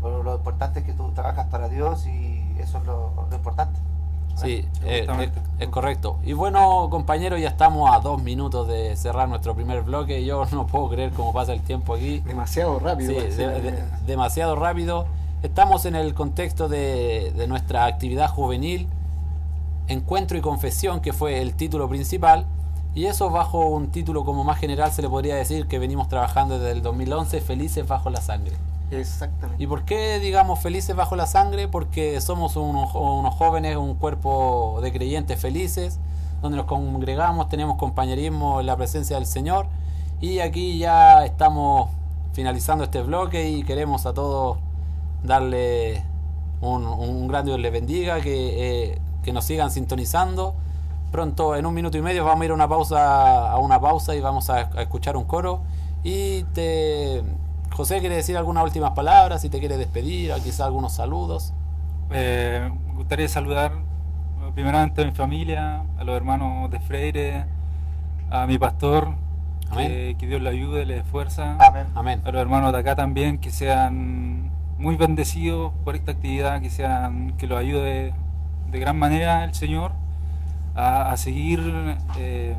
Pero 0.00 0.22
lo 0.22 0.36
importante 0.36 0.80
es 0.80 0.86
que 0.86 0.92
tú 0.92 1.10
trabajas 1.10 1.46
para 1.48 1.68
Dios 1.68 2.06
y 2.06 2.54
eso 2.60 2.78
es 2.78 2.84
lo, 2.84 3.12
lo 3.28 3.36
importante. 3.36 3.78
Sí, 4.46 4.64
eh, 4.84 4.98
justamente. 5.00 5.40
es, 5.58 5.68
correcto. 5.68 6.18
Y 6.24 6.32
bueno, 6.32 6.88
compañeros, 6.90 7.40
ya 7.40 7.48
estamos 7.48 7.90
a 7.94 8.00
dos 8.00 8.22
minutos 8.22 8.66
de 8.68 8.96
cerrar 8.96 9.28
nuestro 9.28 9.54
primer 9.54 9.82
bloque. 9.82 10.24
Yo 10.24 10.44
no 10.52 10.66
puedo 10.66 10.88
creer 10.90 11.10
cómo 11.12 11.32
pasa 11.32 11.52
el 11.52 11.60
tiempo 11.62 11.94
aquí. 11.94 12.20
Demasiado 12.20 12.78
rápido. 12.78 13.12
Sí, 13.20 13.36
de- 13.36 13.60
de- 13.60 13.82
demasiado 14.06 14.56
rápido. 14.56 15.06
Estamos 15.42 15.84
en 15.86 15.94
el 15.94 16.14
contexto 16.14 16.68
de, 16.68 17.32
de 17.36 17.46
nuestra 17.46 17.84
actividad 17.86 18.28
juvenil, 18.28 18.88
Encuentro 19.86 20.36
y 20.36 20.40
Confesión, 20.40 21.00
que 21.00 21.12
fue 21.12 21.40
el 21.40 21.54
título 21.54 21.88
principal. 21.88 22.44
Y 22.94 23.06
eso 23.06 23.30
bajo 23.30 23.66
un 23.68 23.88
título 23.90 24.24
como 24.24 24.42
más 24.44 24.58
general 24.58 24.90
se 24.90 25.02
le 25.02 25.08
podría 25.08 25.36
decir 25.36 25.66
que 25.68 25.78
venimos 25.78 26.08
trabajando 26.08 26.58
desde 26.58 26.72
el 26.72 26.82
2011, 26.82 27.40
Felices 27.40 27.86
bajo 27.86 28.10
la 28.10 28.20
sangre. 28.20 28.56
Exactamente. 28.90 29.62
¿Y 29.62 29.66
por 29.66 29.84
qué 29.84 30.18
digamos 30.18 30.60
felices 30.60 30.96
bajo 30.96 31.16
la 31.16 31.26
sangre? 31.26 31.68
Porque 31.68 32.20
somos 32.20 32.56
unos, 32.56 32.94
unos 32.94 33.34
jóvenes, 33.34 33.76
un 33.76 33.94
cuerpo 33.94 34.80
de 34.82 34.92
creyentes 34.92 35.40
felices, 35.40 35.98
donde 36.40 36.56
nos 36.56 36.66
congregamos, 36.66 37.48
tenemos 37.48 37.76
compañerismo 37.76 38.60
en 38.60 38.66
la 38.66 38.76
presencia 38.76 39.16
del 39.16 39.26
Señor. 39.26 39.66
Y 40.20 40.40
aquí 40.40 40.78
ya 40.78 41.24
estamos 41.24 41.90
finalizando 42.32 42.84
este 42.84 43.02
bloque 43.02 43.50
y 43.50 43.62
queremos 43.62 44.06
a 44.06 44.14
todos 44.14 44.58
darle 45.22 46.04
un, 46.60 46.84
un 46.86 47.28
gran 47.28 47.44
Dios 47.44 47.58
les 47.58 47.72
bendiga, 47.72 48.20
que, 48.20 48.92
eh, 48.92 48.98
que 49.22 49.32
nos 49.32 49.44
sigan 49.44 49.70
sintonizando. 49.70 50.54
Pronto, 51.12 51.56
en 51.56 51.66
un 51.66 51.74
minuto 51.74 51.96
y 51.96 52.02
medio, 52.02 52.24
vamos 52.24 52.42
a 52.42 52.44
ir 52.44 52.50
a 52.50 52.54
una 52.54 52.68
pausa, 52.68 53.50
a 53.50 53.58
una 53.58 53.80
pausa 53.80 54.14
y 54.14 54.20
vamos 54.20 54.50
a 54.50 54.62
escuchar 54.80 55.16
un 55.16 55.24
coro. 55.24 55.60
Y 56.04 56.44
te, 56.54 57.22
José 57.78 58.00
quiere 58.00 58.16
decir 58.16 58.36
algunas 58.36 58.64
últimas 58.64 58.90
palabras, 58.90 59.40
si 59.40 59.50
te 59.50 59.60
quiere 59.60 59.76
despedir, 59.76 60.32
o 60.32 60.42
quizá 60.42 60.64
algunos 60.64 60.94
saludos. 60.94 61.54
Eh, 62.10 62.68
me 62.88 62.94
gustaría 62.94 63.28
saludar 63.28 63.70
eh, 63.70 64.50
primeramente 64.52 65.02
a 65.02 65.04
mi 65.04 65.12
familia, 65.12 65.84
a 65.96 66.02
los 66.02 66.16
hermanos 66.16 66.68
de 66.72 66.80
Freire, 66.80 67.44
a 68.30 68.48
mi 68.48 68.58
pastor, 68.58 69.14
Amén. 69.70 69.86
Que, 69.86 70.16
que 70.18 70.26
Dios 70.26 70.42
le 70.42 70.50
ayude, 70.50 70.86
le 70.86 70.98
esfuerza. 70.98 71.56
Amén. 71.60 71.86
Amén. 71.94 72.20
A 72.24 72.32
los 72.32 72.42
hermanos 72.42 72.72
de 72.72 72.80
acá 72.80 72.96
también, 72.96 73.38
que 73.38 73.52
sean 73.52 74.50
muy 74.76 74.96
bendecidos 74.96 75.72
por 75.84 75.94
esta 75.94 76.10
actividad, 76.10 76.60
que 76.60 76.70
sean 76.70 77.34
que 77.38 77.46
los 77.46 77.60
ayude 77.60 78.12
de 78.72 78.78
gran 78.80 78.98
manera 78.98 79.44
el 79.44 79.54
Señor 79.54 79.92
a, 80.74 81.12
a 81.12 81.16
seguir 81.16 81.96
eh, 82.16 82.56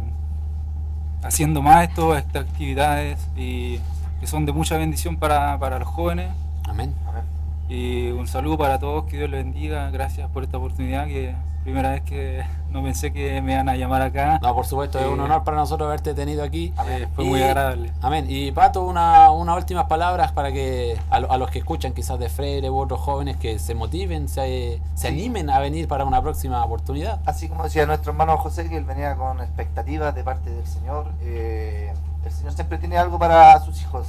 haciendo 1.23 1.61
más 1.61 1.89
esto, 1.89 2.15
estas 2.15 2.45
actividades 2.45 3.27
y 3.35 3.81
que 4.19 4.27
son 4.27 4.45
de 4.45 4.51
mucha 4.51 4.77
bendición 4.77 5.17
para, 5.17 5.57
para 5.59 5.79
los 5.79 5.87
jóvenes. 5.87 6.29
Amén. 6.67 6.93
Amén. 7.07 7.23
Y 7.69 8.09
un 8.11 8.27
saludo 8.27 8.57
para 8.57 8.79
todos, 8.79 9.05
que 9.05 9.17
Dios 9.17 9.29
les 9.29 9.43
bendiga, 9.43 9.89
gracias 9.91 10.29
por 10.31 10.43
esta 10.43 10.57
oportunidad, 10.57 11.05
que 11.05 11.35
primera 11.63 11.91
vez 11.91 12.01
que 12.01 12.43
no 12.71 12.81
pensé 12.81 13.13
que 13.13 13.41
me 13.43 13.53
iban 13.53 13.69
a 13.69 13.75
llamar 13.75 14.01
acá. 14.01 14.39
No, 14.41 14.55
por 14.55 14.65
supuesto, 14.65 14.97
es 14.97 15.05
un 15.05 15.19
Eh, 15.19 15.23
honor 15.23 15.43
para 15.43 15.57
nosotros 15.57 15.85
haberte 15.85 16.15
tenido 16.15 16.43
aquí. 16.43 16.73
Eh, 16.87 17.07
fue 17.15 17.25
Y- 17.25 17.27
muy 17.27 17.43
agradable. 17.43 17.91
Amén. 18.01 18.25
Y 18.27 18.51
Pato, 18.51 18.83
una, 18.85 19.29
unas 19.29 19.55
últimas 19.57 19.85
palabras 19.85 20.31
para 20.31 20.51
que 20.51 20.97
a, 21.11 21.17
a 21.17 21.37
los 21.37 21.51
que 21.51 21.59
escuchan 21.59 21.93
quizás 21.93 22.17
de 22.17 22.29
Freire 22.29 22.71
u 22.71 22.77
otros 22.79 22.99
jóvenes 23.01 23.37
que 23.37 23.59
se 23.59 23.75
motiven, 23.75 24.29
se, 24.29 24.81
se 24.95 25.07
animen 25.07 25.49
a 25.51 25.59
venir 25.59 25.87
para 25.87 26.05
una 26.05 26.21
próxima 26.23 26.63
oportunidad. 26.65 27.19
Así 27.27 27.47
como 27.49 27.63
decía 27.65 27.85
nuestro 27.85 28.13
hermano 28.13 28.35
José, 28.37 28.67
que 28.67 28.77
él 28.77 28.85
venía 28.85 29.15
con 29.15 29.39
expectativas 29.41 30.15
de 30.15 30.23
parte 30.23 30.49
del 30.49 30.65
Señor. 30.65 31.07
eh, 31.21 31.93
el 32.29 32.35
Señor 32.35 32.53
siempre 32.53 32.77
tiene 32.77 32.97
algo 32.97 33.19
para 33.19 33.59
sus 33.61 33.81
hijos. 33.81 34.07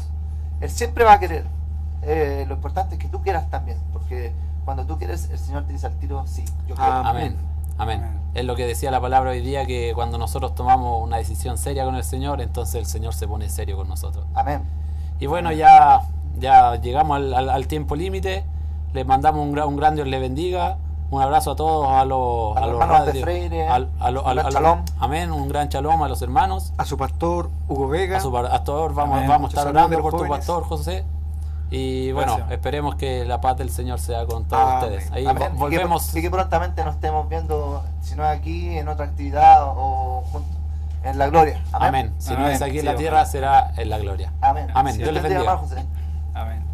Él 0.60 0.70
siempre 0.70 1.04
va 1.04 1.14
a 1.14 1.20
querer. 1.20 1.44
Eh, 2.02 2.44
lo 2.48 2.54
importante 2.54 2.94
es 2.94 3.00
que 3.00 3.08
tú 3.08 3.20
quieras 3.22 3.50
también, 3.50 3.78
porque 3.92 4.32
cuando 4.64 4.84
tú 4.86 4.96
quieres, 4.98 5.28
el 5.30 5.38
Señor 5.38 5.64
te 5.64 5.72
dice 5.72 5.86
al 5.86 5.94
tiro, 5.98 6.24
sí, 6.26 6.44
yo 6.68 6.74
quiero. 6.74 6.92
Amén. 6.92 7.36
Amén. 7.78 8.02
Amén. 8.02 8.20
Es 8.34 8.44
lo 8.44 8.56
que 8.56 8.66
decía 8.66 8.90
la 8.90 9.00
palabra 9.00 9.30
hoy 9.30 9.40
día, 9.40 9.66
que 9.66 9.92
cuando 9.94 10.16
nosotros 10.18 10.54
tomamos 10.54 11.02
una 11.02 11.16
decisión 11.16 11.58
seria 11.58 11.84
con 11.84 11.94
el 11.96 12.04
Señor, 12.04 12.40
entonces 12.40 12.74
el 12.76 12.86
Señor 12.86 13.14
se 13.14 13.26
pone 13.26 13.48
serio 13.48 13.76
con 13.76 13.88
nosotros. 13.88 14.26
Amén. 14.34 14.62
Y 15.18 15.26
bueno, 15.26 15.50
ya, 15.52 16.02
ya 16.38 16.76
llegamos 16.76 17.16
al, 17.16 17.34
al- 17.34 17.50
al 17.50 17.66
tiempo 17.66 17.96
límite. 17.96 18.44
Les 18.92 19.06
mandamos 19.06 19.46
un, 19.46 19.58
un 19.58 19.76
gran 19.76 19.94
Dios 19.94 20.06
le 20.08 20.18
bendiga. 20.18 20.76
Un 21.10 21.20
abrazo 21.20 21.50
a 21.52 21.56
todos, 21.56 21.88
a 21.88 22.04
los, 22.04 22.56
A 22.56 22.66
los 22.66 22.80
hermanos 22.80 23.12
de 23.12 23.20
Freire, 23.20 23.68
al- 23.68 23.90
a 23.98 24.10
lo- 24.12 24.26
a 24.26 24.32
lo- 24.34 24.46
a 24.46 24.50
lo- 24.50 24.78
amén, 25.00 25.32
un 25.32 25.48
gran 25.48 25.68
shalom 25.68 26.00
a 26.04 26.08
los 26.08 26.22
hermanos. 26.22 26.72
A 26.78 26.84
su 26.84 26.96
pastor 26.96 27.50
Hugo 27.68 27.88
Vega. 27.88 28.18
A 28.18 28.20
su 28.20 28.30
pastor, 28.32 28.94
vamos, 28.94 29.16
Amén. 29.16 29.28
vamos 29.28 29.50
a 29.50 29.58
estar 29.58 29.66
orando 29.66 29.96
por 30.00 30.12
los 30.12 30.12
tu 30.12 30.16
jóvenes. 30.18 30.38
pastor, 30.38 30.64
José. 30.64 31.04
Y 31.72 32.12
bueno, 32.12 32.34
Gracias. 32.36 32.52
esperemos 32.52 32.94
que 32.96 33.24
la 33.24 33.40
paz 33.40 33.56
del 33.56 33.70
Señor 33.70 33.98
sea 34.00 34.24
con 34.26 34.44
todos 34.44 34.62
Amén. 34.62 34.78
ustedes. 34.84 35.12
Ahí 35.12 35.26
Amén. 35.26 35.42
vo- 35.42 35.46
Y 35.46 35.50
que- 35.52 35.58
volvemos. 35.78 36.14
Y 36.16 36.22
que, 36.22 36.30
prontamente 36.30 36.84
nos 36.84 36.94
estemos 36.94 37.28
viendo, 37.28 37.82
si 38.00 38.14
no 38.14 38.24
es 38.24 38.38
aquí, 38.38 38.76
en 38.78 38.86
otra 38.88 39.06
actividad 39.06 39.64
o 39.64 40.22
junto, 40.30 40.48
en 41.02 41.18
la 41.18 41.28
gloria. 41.28 41.60
Amén. 41.72 41.88
Amén. 41.88 42.14
Si 42.18 42.34
no 42.34 42.46
es 42.48 42.60
aquí 42.62 42.78
en 42.80 42.84
la 42.86 42.94
tierra, 42.96 43.24
será 43.26 43.72
en 43.76 43.88
la 43.90 43.98
gloria. 43.98 44.32
Amén. 44.40 44.68
Amén. 44.74 44.96
Dios 44.96 45.10
Dios 45.10 45.14
les 45.14 45.22
bendiga. 45.32 45.60
Amén. 46.34 46.64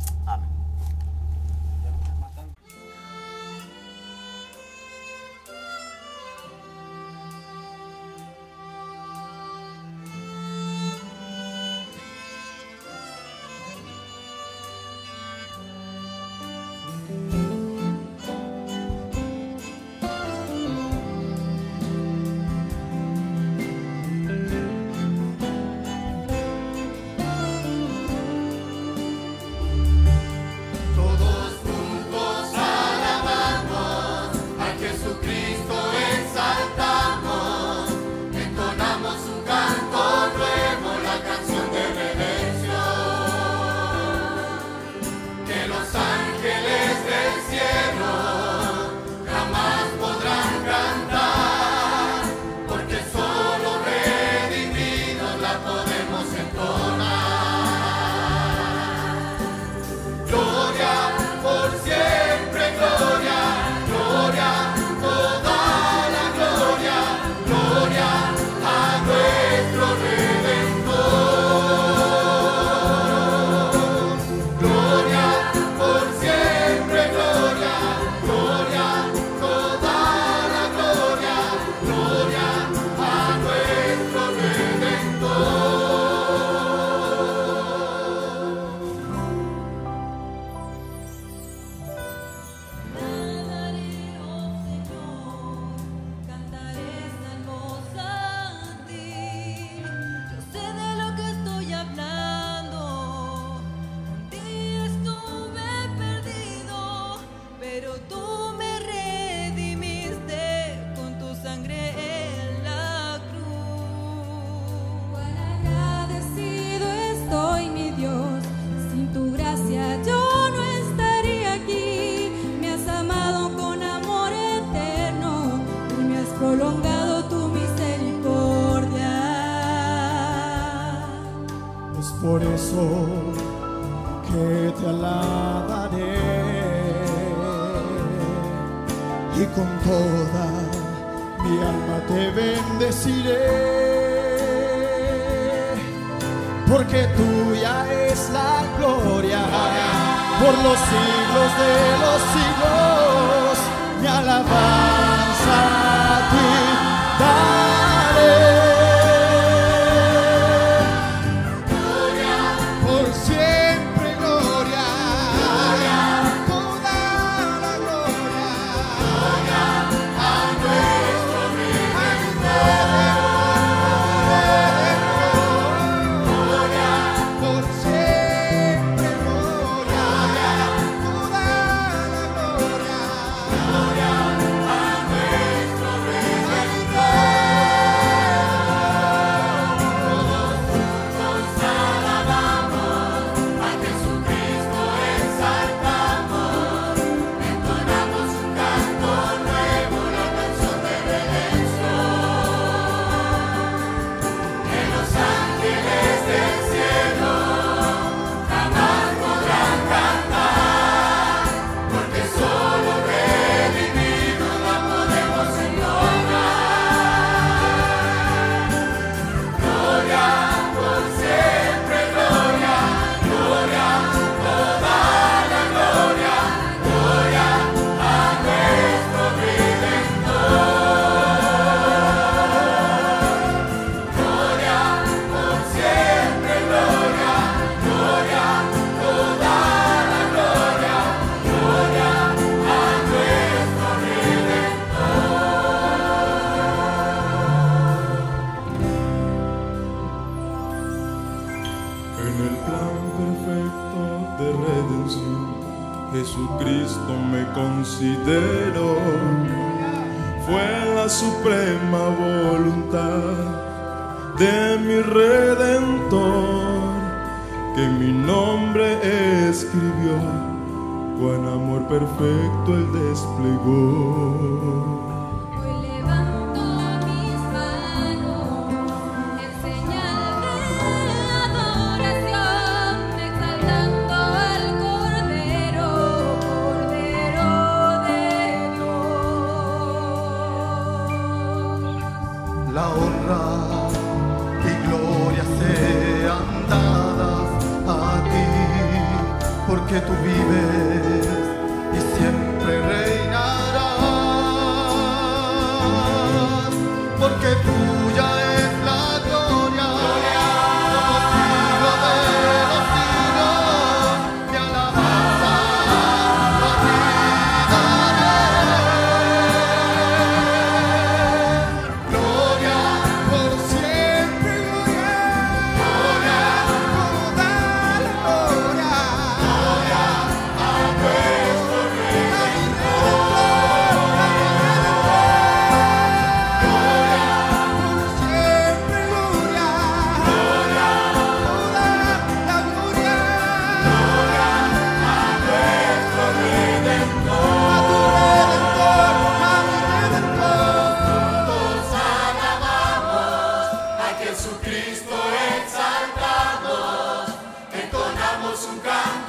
Somos 358.57 358.75
um 358.75 358.81
canto. 358.81 359.26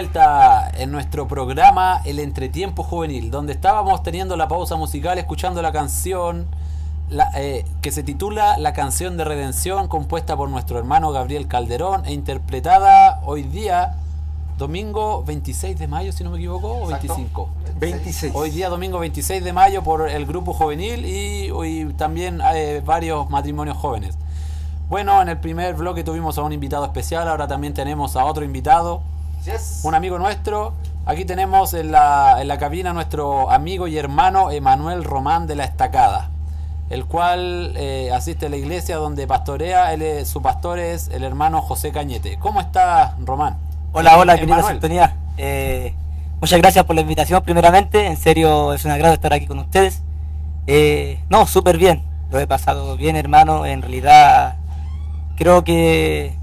Vuelta 0.00 0.70
en 0.76 0.92
nuestro 0.92 1.26
programa 1.26 2.02
El 2.04 2.18
Entretiempo 2.18 2.82
Juvenil, 2.82 3.30
donde 3.30 3.54
estábamos 3.54 4.02
teniendo 4.02 4.36
la 4.36 4.46
pausa 4.46 4.76
musical 4.76 5.16
escuchando 5.16 5.62
la 5.62 5.72
canción 5.72 6.44
la- 7.08 7.30
eh, 7.34 7.64
que 7.80 7.90
se 7.90 8.02
titula 8.02 8.58
La 8.58 8.74
canción 8.74 9.16
de 9.16 9.24
redención, 9.24 9.88
compuesta 9.88 10.36
por 10.36 10.50
nuestro 10.50 10.78
hermano 10.78 11.12
Gabriel 11.12 11.48
Calderón 11.48 12.04
e 12.04 12.12
interpretada 12.12 13.22
hoy 13.24 13.44
día, 13.44 13.94
domingo 14.58 15.24
26 15.24 15.78
de 15.78 15.88
mayo, 15.88 16.12
si 16.12 16.22
no 16.24 16.30
me 16.30 16.36
equivoco, 16.36 16.72
o 16.72 16.90
Exacto. 16.90 17.14
25. 17.14 17.48
26. 17.80 18.32
Hoy 18.36 18.50
día 18.50 18.68
domingo 18.68 18.98
26 18.98 19.42
de 19.42 19.52
mayo 19.54 19.82
por 19.82 20.10
el 20.10 20.26
grupo 20.26 20.52
juvenil 20.52 21.06
y 21.06 21.50
hoy 21.52 21.94
también 21.96 22.42
eh, 22.54 22.82
varios 22.84 23.30
matrimonios 23.30 23.78
jóvenes. 23.78 24.18
Bueno, 24.90 25.22
en 25.22 25.30
el 25.30 25.38
primer 25.38 25.74
bloque 25.74 26.04
tuvimos 26.04 26.36
a 26.36 26.42
un 26.42 26.52
invitado 26.52 26.84
especial, 26.84 27.26
ahora 27.28 27.48
también 27.48 27.72
tenemos 27.72 28.14
a 28.16 28.26
otro 28.26 28.44
invitado, 28.44 29.00
Un 29.84 29.94
amigo 29.94 30.18
nuestro. 30.18 30.72
Aquí 31.04 31.24
tenemos 31.24 31.72
en 31.74 31.92
la, 31.92 32.40
en 32.40 32.48
la 32.48 32.58
cabina 32.58 32.92
nuestro 32.92 33.48
amigo 33.50 33.86
y 33.86 33.96
hermano 33.96 34.50
Emanuel 34.50 35.04
Román 35.04 35.46
de 35.46 35.54
la 35.54 35.64
Estacada, 35.64 36.30
el 36.90 37.04
cual 37.06 37.72
eh, 37.76 38.10
asiste 38.12 38.46
a 38.46 38.48
la 38.48 38.56
iglesia 38.56 38.96
donde 38.96 39.26
pastorea, 39.28 39.92
él 39.92 40.02
es- 40.02 40.28
su 40.28 40.42
pastor 40.42 40.80
es 40.80 41.08
el 41.08 41.22
hermano 41.22 41.62
José 41.62 41.92
Cañete. 41.92 42.38
¿Cómo 42.40 42.60
está 42.60 43.14
Román? 43.24 43.56
Hola, 43.92 44.18
hola, 44.18 44.34
querida 44.34 44.54
Emanuel. 44.54 44.74
sintonía. 44.74 45.16
Eh, 45.38 45.94
muchas 46.40 46.58
gracias 46.58 46.84
por 46.84 46.96
la 46.96 47.02
invitación, 47.02 47.40
primeramente. 47.44 48.04
En 48.06 48.16
serio, 48.16 48.72
es 48.72 48.84
un 48.84 48.90
agrado 48.90 49.14
estar 49.14 49.32
aquí 49.32 49.46
con 49.46 49.60
ustedes. 49.60 50.02
Eh, 50.66 51.20
no, 51.28 51.46
súper 51.46 51.78
bien. 51.78 52.02
Lo 52.32 52.40
he 52.40 52.48
pasado 52.48 52.96
bien, 52.96 53.14
hermano. 53.14 53.64
En 53.64 53.80
realidad, 53.80 54.56
creo 55.36 55.62
que 55.62 56.36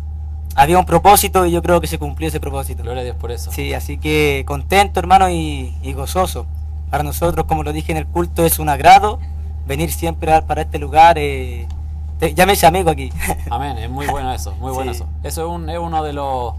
había 0.56 0.78
un 0.80 0.86
propósito 0.86 1.46
y 1.46 1.52
yo 1.52 1.62
creo 1.64 1.82
que 1.82 1.88
se 1.88 1.98
cumplió 2.00 2.28
ese 2.30 2.40
propósito. 2.40 2.84
Gloria 2.84 3.02
a 3.02 3.04
Dios 3.06 3.16
por 3.18 3.32
eso. 3.32 3.52
Sí, 3.52 3.74
así 3.74 3.98
que 3.98 4.44
contento, 4.48 5.00
hermano, 5.00 5.30
y, 5.30 5.76
y 5.82 5.94
gozoso. 5.94 6.46
Para 6.90 7.04
nosotros, 7.04 7.46
como 7.48 7.64
lo 7.64 7.74
dije 7.74 7.92
en 7.92 7.98
el 7.98 8.06
culto, 8.06 8.46
es 8.46 8.60
un 8.60 8.70
agrado 8.70 9.20
venir 9.66 9.92
siempre 9.92 10.32
a- 10.34 10.46
para 10.46 10.62
este 10.62 10.78
lugar. 10.80 11.18
Eh, 11.18 11.68
te- 12.20 12.34
llámese 12.36 12.68
amigo 12.68 12.90
aquí. 12.92 13.12
Amén, 13.50 13.78
es 13.80 13.90
muy 13.90 14.06
bueno 14.08 14.32
eso, 14.34 14.54
muy 14.60 14.72
bueno 14.72 14.92
eso. 14.92 15.08
Eso 15.24 15.42
es, 15.42 15.48
un- 15.50 15.70
es 15.70 15.80
uno 15.80 16.04
de 16.04 16.14
los 16.14 16.54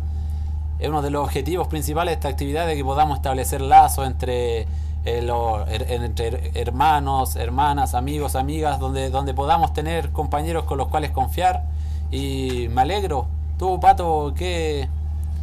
es 0.80 0.88
uno 0.88 1.02
de 1.02 1.10
los 1.10 1.22
objetivos 1.24 1.68
principales 1.68 2.10
de 2.10 2.14
esta 2.14 2.28
actividad 2.28 2.66
de 2.66 2.74
que 2.74 2.82
podamos 2.84 3.16
establecer 3.18 3.60
lazos 3.60 4.06
entre 4.08 4.62
eh, 5.04 5.22
her- 5.22 5.86
entre 5.88 6.30
her- 6.32 6.50
hermanos, 6.56 7.36
hermanas, 7.36 7.94
amigos, 7.94 8.34
amigas, 8.34 8.80
donde 8.80 9.08
donde 9.10 9.34
podamos 9.34 9.72
tener 9.72 10.10
compañeros 10.10 10.64
con 10.64 10.78
los 10.78 10.88
cuales 10.88 11.12
confiar 11.12 11.62
y 12.10 12.66
me 12.70 12.80
alegro. 12.82 13.26
Tú, 13.58 13.78
Pato, 13.80 14.34
que 14.34 14.88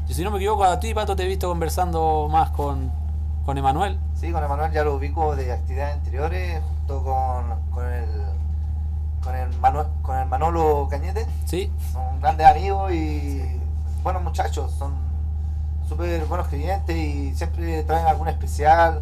si 0.10 0.24
no 0.24 0.32
me 0.32 0.38
equivoco, 0.38 0.64
a 0.66 0.80
ti, 0.80 0.94
Pato, 0.94 1.16
te 1.16 1.24
he 1.24 1.28
visto 1.28 1.48
conversando 1.48 2.28
más 2.30 2.50
con 2.52 2.92
con 3.46 3.58
Emanuel. 3.58 3.98
Sí, 4.16 4.32
con 4.32 4.44
Emanuel 4.44 4.72
ya 4.72 4.84
lo 4.84 4.96
ubico 4.96 5.36
de 5.36 5.52
actividades 5.52 5.96
anteriores, 5.96 6.62
junto 6.62 7.04
con, 7.04 7.46
con 7.72 7.86
el 7.92 8.06
con 9.24 9.36
el, 9.36 9.50
Manu- 9.60 9.88
con 10.02 10.18
el 10.18 10.28
Manolo 10.28 10.88
Cañete. 10.90 11.26
Sí, 11.46 11.72
Son 11.92 12.20
grandes 12.22 12.46
amigos 12.48 12.92
y 12.92 13.42
buenos 14.04 14.22
muchachos, 14.24 14.72
son 14.78 14.94
súper 15.88 16.26
buenos 16.26 16.48
creyentes 16.48 16.96
y 16.96 17.34
siempre 17.36 17.84
traen 17.84 18.08
algún 18.08 18.28
especial 18.28 19.02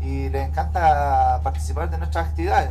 y 0.00 0.28
les 0.30 0.48
encanta 0.48 1.40
participar 1.42 1.90
de 1.90 1.98
nuestras 1.98 2.28
actividades. 2.28 2.70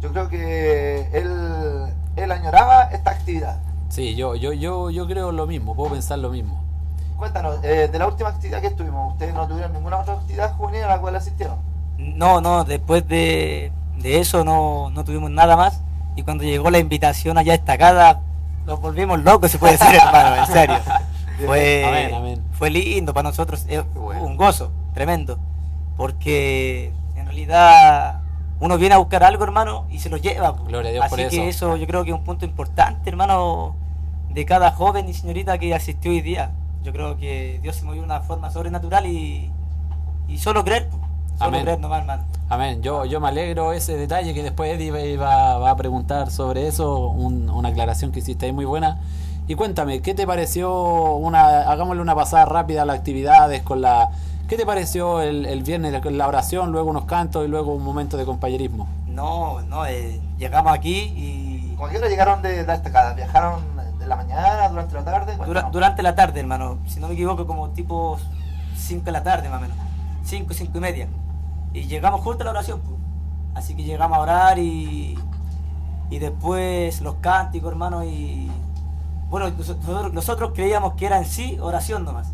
Yo 0.00 0.10
creo 0.12 0.28
que 0.28 1.08
él, 1.12 1.92
él 2.16 2.32
añoraba 2.32 2.84
esta 2.84 3.10
actividad 3.12 3.56
Sí, 3.88 4.14
yo, 4.16 4.34
yo, 4.34 4.52
yo, 4.52 4.90
yo 4.90 5.06
creo 5.06 5.30
lo 5.32 5.46
mismo, 5.46 5.74
puedo 5.74 5.92
pensar 5.92 6.18
lo 6.18 6.30
mismo. 6.30 6.62
Cuéntanos, 7.16 7.62
eh, 7.62 7.88
de 7.90 7.98
la 7.98 8.08
última 8.08 8.30
actividad 8.30 8.60
que 8.60 8.66
estuvimos, 8.68 9.12
¿ustedes 9.12 9.34
no 9.34 9.46
tuvieron 9.46 9.72
ninguna 9.72 9.98
otra 9.98 10.14
actividad 10.14 10.52
juvenil 10.56 10.82
a 10.84 10.88
la 10.88 11.00
cual 11.00 11.14
asistieron? 11.16 11.56
No, 11.96 12.40
no, 12.40 12.64
después 12.64 13.06
de, 13.06 13.70
de 13.98 14.18
eso 14.18 14.44
no, 14.44 14.90
no 14.90 15.04
tuvimos 15.04 15.30
nada 15.30 15.56
más. 15.56 15.80
Y 16.16 16.22
cuando 16.22 16.44
llegó 16.44 16.70
la 16.70 16.78
invitación 16.78 17.38
allá 17.38 17.52
destacada, 17.52 18.20
nos 18.66 18.80
volvimos 18.80 19.22
locos, 19.22 19.50
se 19.50 19.58
puede 19.58 19.72
decir, 19.74 19.94
hermano, 20.04 20.36
en 20.36 20.46
serio. 20.46 20.76
Fue, 21.46 21.84
Amén, 21.84 22.14
amén. 22.14 22.44
fue 22.52 22.70
lindo 22.70 23.12
para 23.12 23.28
nosotros, 23.28 23.64
eh, 23.68 23.82
bueno. 23.94 24.24
un 24.24 24.36
gozo 24.36 24.70
tremendo. 24.92 25.38
Porque 25.96 26.92
en 27.16 27.26
realidad 27.26 28.20
uno 28.64 28.78
viene 28.78 28.94
a 28.94 28.98
buscar 28.98 29.22
algo, 29.24 29.44
hermano, 29.44 29.84
y 29.90 29.98
se 29.98 30.08
lo 30.08 30.16
lleva. 30.16 30.52
Gloria 30.52 30.88
a 30.88 30.92
Dios 30.92 31.04
Así 31.04 31.10
por 31.10 31.18
que 31.30 31.48
eso. 31.48 31.68
eso 31.68 31.76
yo 31.76 31.86
creo 31.86 32.02
que 32.04 32.10
es 32.10 32.16
un 32.16 32.24
punto 32.24 32.44
importante, 32.46 33.10
hermano, 33.10 33.74
de 34.30 34.44
cada 34.46 34.70
joven 34.72 35.06
y 35.08 35.12
señorita 35.14 35.58
que 35.58 35.74
asistió 35.74 36.10
hoy 36.10 36.22
día. 36.22 36.50
Yo 36.82 36.92
creo 36.92 37.16
que 37.18 37.60
Dios 37.62 37.76
se 37.76 37.84
movió 37.84 38.00
de 38.00 38.06
una 38.06 38.20
forma 38.20 38.50
sobrenatural 38.50 39.06
y, 39.06 39.50
y 40.28 40.38
solo 40.38 40.64
creer, 40.64 40.88
solo 41.38 41.48
Amén. 41.48 41.62
creer 41.62 41.78
nomás, 41.80 42.00
hermano. 42.00 42.22
Amén. 42.48 42.82
Yo, 42.82 43.04
yo 43.04 43.20
me 43.20 43.28
alegro 43.28 43.72
ese 43.72 43.96
detalle 43.96 44.32
que 44.34 44.42
después 44.42 44.70
Eddie 44.78 45.16
va- 45.16 45.24
va, 45.26 45.58
va 45.58 45.70
a 45.70 45.76
preguntar 45.76 46.30
sobre 46.30 46.66
eso, 46.66 47.08
un- 47.08 47.50
una 47.50 47.68
aclaración 47.70 48.12
que 48.12 48.20
hiciste 48.20 48.46
ahí 48.46 48.52
muy 48.52 48.64
buena. 48.64 48.98
Y 49.46 49.56
cuéntame, 49.56 50.00
¿qué 50.00 50.14
te 50.14 50.26
pareció 50.26 50.72
una, 51.16 51.70
hagámosle 51.70 52.00
una 52.00 52.14
pasada 52.14 52.46
rápida 52.46 52.82
a 52.82 52.84
las 52.86 52.96
actividades 52.98 53.62
con 53.62 53.82
la, 53.82 54.08
¿qué 54.48 54.56
te 54.56 54.66
pareció 54.66 55.20
el, 55.20 55.46
el 55.46 55.62
viernes 55.62 55.92
la, 56.04 56.28
oración, 56.28 56.72
luego 56.72 56.90
unos 56.90 57.04
cantos 57.04 57.44
y 57.44 57.48
luego 57.48 57.74
un 57.74 57.82
momento 57.82 58.16
de 58.16 58.24
compañerismo? 58.24 58.88
No, 59.06 59.60
no, 59.62 59.86
eh, 59.86 60.20
llegamos 60.38 60.72
aquí 60.72 61.12
y 61.16 61.74
¿Con 61.76 61.90
qué 61.90 61.98
hora 61.98 62.08
llegaron 62.08 62.42
de 62.42 62.64
la 62.64 62.74
estacada? 62.74 63.14
¿Viajaron 63.14 63.62
de 63.98 64.06
la 64.06 64.16
mañana, 64.16 64.68
durante 64.68 64.94
la 64.94 65.04
tarde? 65.04 65.36
dura- 65.44 65.68
durante 65.72 66.02
la 66.02 66.14
tarde, 66.14 66.40
hermano, 66.40 66.78
si 66.86 67.00
no 67.00 67.08
me 67.08 67.14
equivoco, 67.14 67.46
como 67.46 67.70
tipo 67.70 68.18
5 68.76 69.04
de 69.06 69.12
la 69.12 69.22
tarde 69.22 69.48
más 69.48 69.58
o 69.58 69.62
menos, 69.62 69.76
5, 70.24 70.52
5 70.54 70.78
y 70.78 70.80
media. 70.80 71.08
Y 71.72 71.82
llegamos 71.86 72.20
justo 72.20 72.42
a 72.42 72.44
la 72.44 72.50
oración, 72.52 72.80
pues. 72.80 72.96
así 73.54 73.74
que 73.74 73.82
llegamos 73.82 74.18
a 74.18 74.20
orar 74.20 74.58
y, 74.58 75.18
y 76.10 76.18
después 76.18 77.00
los 77.00 77.16
cánticos, 77.16 77.70
hermano, 77.72 78.04
y 78.04 78.50
bueno, 79.30 79.50
nosotros, 79.56 80.12
nosotros 80.12 80.52
creíamos 80.54 80.94
que 80.94 81.06
era 81.06 81.18
en 81.18 81.24
sí 81.24 81.58
oración 81.60 82.04
nomás, 82.04 82.28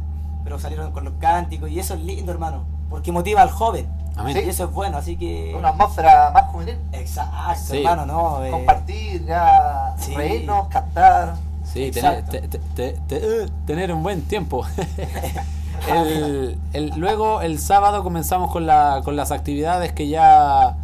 pero 0.44 0.59
salieron 0.59 0.92
con 0.92 1.05
los 1.05 1.14
cánticos 1.20 1.70
y 1.70 1.79
eso 1.79 1.94
es 1.94 2.00
lindo, 2.00 2.33
hermano, 2.33 2.64
porque 2.88 3.12
motiva 3.12 3.42
al 3.42 3.50
joven. 3.50 3.87
Amén. 4.16 4.37
Y 4.44 4.48
eso 4.48 4.64
es 4.64 4.72
bueno, 4.72 4.98
así 4.98 5.16
que... 5.16 5.55
Una 5.57 5.68
atmósfera 5.70 6.31
más 6.33 6.44
juvenil. 6.46 6.76
Exacto, 6.92 7.57
Sí. 7.72 7.79
hermano, 7.79 8.07
¿no? 8.07 8.44
Eh, 8.44 8.50
Compartir, 8.50 9.24
ya, 9.24 9.94
Sí. 9.98 10.14
reírnos, 10.14 10.68
cantar. 10.68 11.35
Sí, 11.64 11.90
tener, 11.90 12.24
te- 12.26 12.40
te- 12.48 12.59
te- 12.59 12.92
te- 13.07 13.16
eh, 13.44 13.48
tener 13.66 13.92
un 13.92 14.03
buen 14.03 14.22
tiempo. 14.22 14.64
El- 15.88 16.59
el- 16.74 16.92
luego 16.96 17.40
el 17.40 17.59
sábado 17.59 18.03
comenzamos 18.03 18.50
con, 18.50 18.66
la, 18.66 19.00
con 19.05 19.16
las 19.16 19.31
actividades 19.33 19.92
que 19.92 20.09
ya, 20.09 20.76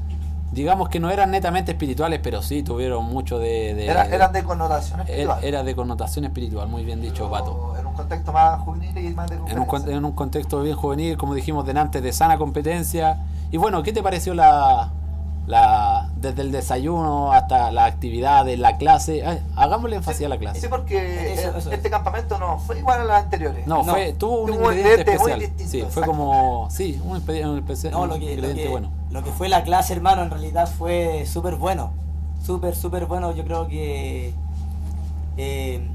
digamos 0.56 0.88
que 0.88 0.98
no 0.98 1.10
eran 1.10 1.30
netamente 1.30 1.72
espirituales, 1.72 2.18
pero 2.22 2.40
sí 2.42 2.62
tuvieron 2.62 3.04
mucho 3.04 3.38
de... 3.38 3.74
de- 3.74 3.86
Era- 3.86 4.06
eran 4.06 4.32
de 4.32 4.42
connotación 4.42 5.00
espiritual. 5.00 5.44
era 5.44 5.62
de 5.62 5.76
connotación 5.76 6.24
espiritual, 6.24 6.66
muy 6.68 6.82
bien 6.84 7.00
dicho, 7.02 7.30
Pato. 7.30 7.74
En 7.78 7.86
un 7.86 7.92
contexto 7.92 8.32
más 8.32 8.60
juvenil 8.62 8.96
y 8.96 9.10
más 9.14 9.28
de 9.28 9.36
En 9.36 9.58
un, 9.60 9.88
en 9.88 10.04
un 10.04 10.12
contexto 10.12 10.62
bien 10.62 10.74
juvenil, 10.74 11.16
como 11.18 11.34
dijimos 11.34 11.66
delante, 11.66 12.00
de 12.00 12.10
sana 12.12 12.38
competencia. 12.38 13.18
Y 13.52 13.58
bueno, 13.58 13.82
¿qué 13.82 13.92
te 13.92 14.02
pareció 14.02 14.32
la, 14.34 14.90
la 15.46 16.08
desde 16.16 16.42
el 16.42 16.50
desayuno 16.52 17.32
hasta 17.32 17.70
la 17.70 17.84
actividad 17.84 18.44
de 18.44 18.56
la 18.56 18.76
clase? 18.78 19.24
Ay, 19.24 19.40
hagámosle 19.56 19.96
énfasis 19.96 20.26
a 20.26 20.28
la 20.28 20.38
clase. 20.38 20.60
Sí, 20.60 20.66
porque 20.68 21.32
Eso, 21.34 21.48
eh, 21.50 21.54
eso. 21.58 21.70
este 21.72 21.88
campamento 21.90 22.38
no 22.38 22.58
fue 22.58 22.78
igual 22.78 23.00
a 23.00 23.04
los 23.04 23.12
anteriores. 23.14 23.66
No, 23.66 23.82
No, 23.84 23.92
fue, 23.92 24.12
tuvo 24.14 24.40
un 24.40 24.46
tuvo 24.52 24.72
ingrediente 24.72 25.12
ingrediente 25.12 25.18
muy 25.18 25.32
especial. 25.32 25.56
distinto, 25.58 25.86
sí, 25.88 25.92
fue 25.92 26.06
como, 26.06 26.68
sí, 26.70 27.00
un, 27.04 27.20
espe- 27.20 27.42
No, 27.90 28.02
un 28.02 28.08
lo 28.08 28.18
que, 28.18 28.36
lo, 28.36 28.54
que, 28.54 28.68
bueno. 28.68 28.90
lo 29.10 29.22
que 29.22 29.30
fue 29.30 29.48
la 29.48 29.62
clase, 29.62 29.92
hermano, 29.92 30.22
en 30.22 30.30
realidad 30.30 30.68
fue 30.68 31.24
súper 31.26 31.54
bueno. 31.56 31.90
Súper, 32.44 32.74
súper 32.76 33.06
bueno. 33.06 33.32
Yo 33.32 33.44
creo 33.44 33.66
que 33.68 34.32
eh, 35.36 35.88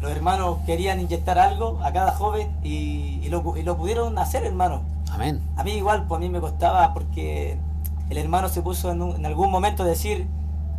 los 0.00 0.10
hermanos 0.10 0.58
querían 0.66 1.00
inyectar 1.00 1.38
algo 1.38 1.80
a 1.82 1.92
cada 1.92 2.12
joven 2.12 2.48
y, 2.62 3.20
y 3.22 3.28
lo, 3.28 3.56
y 3.56 3.62
lo 3.62 3.76
pudieron 3.76 4.18
hacer, 4.18 4.44
hermano. 4.44 4.82
Amén. 5.10 5.40
A 5.56 5.64
mí 5.64 5.72
igual, 5.72 6.04
pues 6.06 6.18
a 6.18 6.20
mí 6.20 6.28
me 6.28 6.40
costaba 6.40 6.92
porque 6.94 7.56
el 8.10 8.18
hermano 8.18 8.48
se 8.48 8.62
puso 8.62 8.90
en, 8.90 9.02
un- 9.02 9.16
en 9.16 9.26
algún 9.26 9.50
momento 9.50 9.82
a 9.82 9.86
decir, 9.86 10.26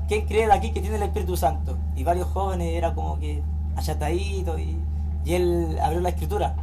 ¿quién 0.08 0.26
cree 0.26 0.48
de 0.48 0.54
aquí 0.54 0.72
que 0.72 0.82
tiene 0.82 0.96
el 0.98 1.04
Espíritu 1.04 1.38
Santo? 1.38 1.78
Y 1.96 2.04
varios 2.04 2.28
jóvenes 2.28 2.74
era 2.74 2.94
como 2.94 3.20
que 3.20 3.42
achatadito 3.76 4.58
y, 4.60 4.78
y 5.26 5.34
él 5.34 5.78
abrió 5.82 6.00
la 6.02 6.10
escritura 6.10 6.56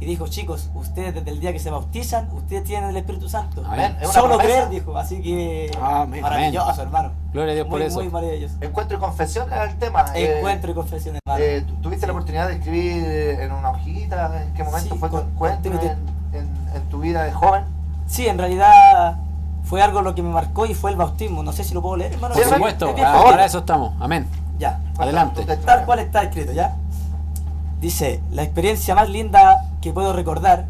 y 0.00 0.04
dijo, 0.04 0.26
chicos, 0.26 0.68
ustedes 0.74 1.14
desde 1.14 1.30
el 1.30 1.38
día 1.38 1.52
que 1.52 1.60
se 1.60 1.70
bautizan, 1.70 2.28
ustedes 2.32 2.64
tienen 2.64 2.90
el 2.90 2.96
Espíritu 2.96 3.28
Santo. 3.28 3.62
Amén. 3.64 3.96
Solo 4.12 4.30
promesa. 4.36 4.42
creer, 4.48 4.68
dijo, 4.68 4.96
así 4.98 5.22
que 5.22 5.70
Amén. 5.80 6.20
maravilloso, 6.22 6.82
hermano. 6.82 7.12
Gloria 7.32 7.52
a 7.52 7.54
Dios 7.54 7.66
por 7.68 7.78
muy, 7.78 7.86
eso. 7.86 8.00
Muy 8.00 8.08
maravilloso. 8.10 8.56
Encuentro 8.60 8.96
y 8.96 9.00
confesión 9.00 9.46
era 9.52 9.64
el 9.70 9.76
tema. 9.78 10.06
Eh, 10.16 10.38
Encuentro 10.38 10.72
y 10.72 10.74
confesión, 10.74 11.16
hermano. 11.24 11.44
eh, 11.44 11.62
¿tu- 11.66 11.74
¿Tuviste 11.76 12.06
la 12.06 12.12
oportunidad 12.14 12.48
de 12.48 12.54
escribir 12.54 13.04
en 13.40 13.52
una 13.52 13.70
hojita? 13.70 14.42
¿En 14.42 14.52
qué 14.54 14.64
momento 14.64 14.92
Sí, 14.94 14.98
fue 14.98 15.08
tu 15.08 15.18
encuentro 15.18 15.72
en- 15.72 16.48
en 16.74 16.82
tu 16.90 16.98
vida 17.00 17.22
de 17.22 17.30
joven? 17.32 17.62
Sí, 18.08 18.26
en 18.26 18.38
realidad 18.38 19.18
fue 19.72 19.80
algo 19.80 20.02
lo 20.02 20.14
que 20.14 20.22
me 20.22 20.28
marcó 20.28 20.66
y 20.66 20.74
fue 20.74 20.90
el 20.90 20.98
bautismo. 20.98 21.42
No 21.42 21.50
sé 21.50 21.64
si 21.64 21.72
lo 21.72 21.80
puedo 21.80 21.96
leer, 21.96 22.12
hermano. 22.12 22.34
Por 22.34 22.44
supuesto, 22.44 22.90
Es 22.90 22.94
bien 22.94 23.06
ah, 23.06 23.22
para 23.24 23.46
eso 23.46 23.60
estamos. 23.60 23.94
Amén. 24.00 24.26
Ya. 24.58 24.82
Adelante. 24.98 25.46
Tal 25.64 25.86
cual 25.86 26.00
está 26.00 26.24
escrito, 26.24 26.52
¿ya? 26.52 26.76
Dice, 27.80 28.20
la 28.30 28.42
experiencia 28.42 28.94
más 28.94 29.08
linda 29.08 29.64
que 29.80 29.94
puedo 29.94 30.12
recordar 30.12 30.66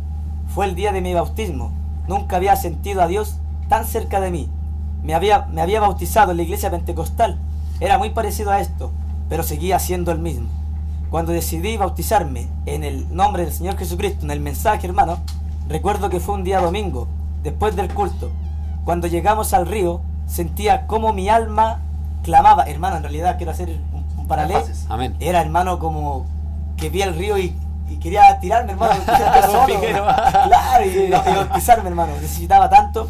fue 0.55 0.67
el 0.67 0.77
día 0.77 0.93
de 0.93 1.01
mi 1.01 1.15
bautismo. 1.15 1.73
Nunca 2.07 2.37
había 2.37 2.55
sentido 2.55 3.03
a 3.03 3.09
Dios 3.09 3.39
tan 3.69 3.87
cerca 3.87 4.21
de 4.21 4.31
mí. 4.31 4.49
Me 5.03 5.15
había, 5.15 5.47
me 5.47 5.63
había 5.63 5.81
bautizado 5.81 6.31
en 6.31 6.37
la 6.37 6.45
iglesia 6.45 6.71
pentecostal. 6.71 7.41
Era 7.81 7.99
muy 7.99 8.11
parecido 8.11 8.53
a 8.53 8.61
esto, 8.61 8.93
pero 9.29 9.43
seguía 9.43 9.81
siendo 9.81 10.13
el 10.13 10.21
mismo. 10.21 10.47
Cuando 11.11 11.33
decidí 11.33 11.77
bautizarme 11.77 12.47
en 12.67 12.85
el 12.85 13.13
nombre 13.13 13.45
del 13.47 13.53
Señor 13.53 13.77
Jesucristo, 13.77 14.25
en 14.25 14.31
el 14.31 14.39
mensaje, 14.39 14.87
hermano, 14.87 15.19
recuerdo 15.67 16.09
que 16.09 16.21
fue 16.21 16.37
un 16.37 16.45
día 16.45 16.61
domingo, 16.61 17.09
después 17.43 17.75
del 17.75 17.93
culto. 17.93 18.31
Cuando 18.85 19.07
llegamos 19.07 19.53
al 19.55 19.67
río, 19.67 20.01
sentía 20.27 20.87
como 20.87 21.13
mi 21.13 21.29
alma 21.29 21.81
clamaba. 22.23 22.65
Hermano, 22.65 22.97
en 22.97 23.03
realidad 23.03 23.37
quiero 23.37 23.53
hacer 23.53 23.69
un, 23.93 24.05
un 24.19 24.27
paralelo. 24.27 24.65
Amén. 24.89 25.17
Era 25.21 25.41
hermano 25.41 25.79
como 25.79 26.27
que 26.77 26.91
vi 26.91 27.03
el 27.03 27.15
río 27.15 27.39
y, 27.39 27.55
y 27.89 27.97
quería 27.97 28.39
tirarme, 28.41 28.73
hermano. 28.73 28.95
solo. 29.51 29.81
claro, 29.81 30.85
y, 30.85 30.99
y 30.99 31.11
bautizarme, 31.11 31.89
hermano. 31.89 32.13
Necesitaba 32.21 32.69
tanto. 32.69 33.09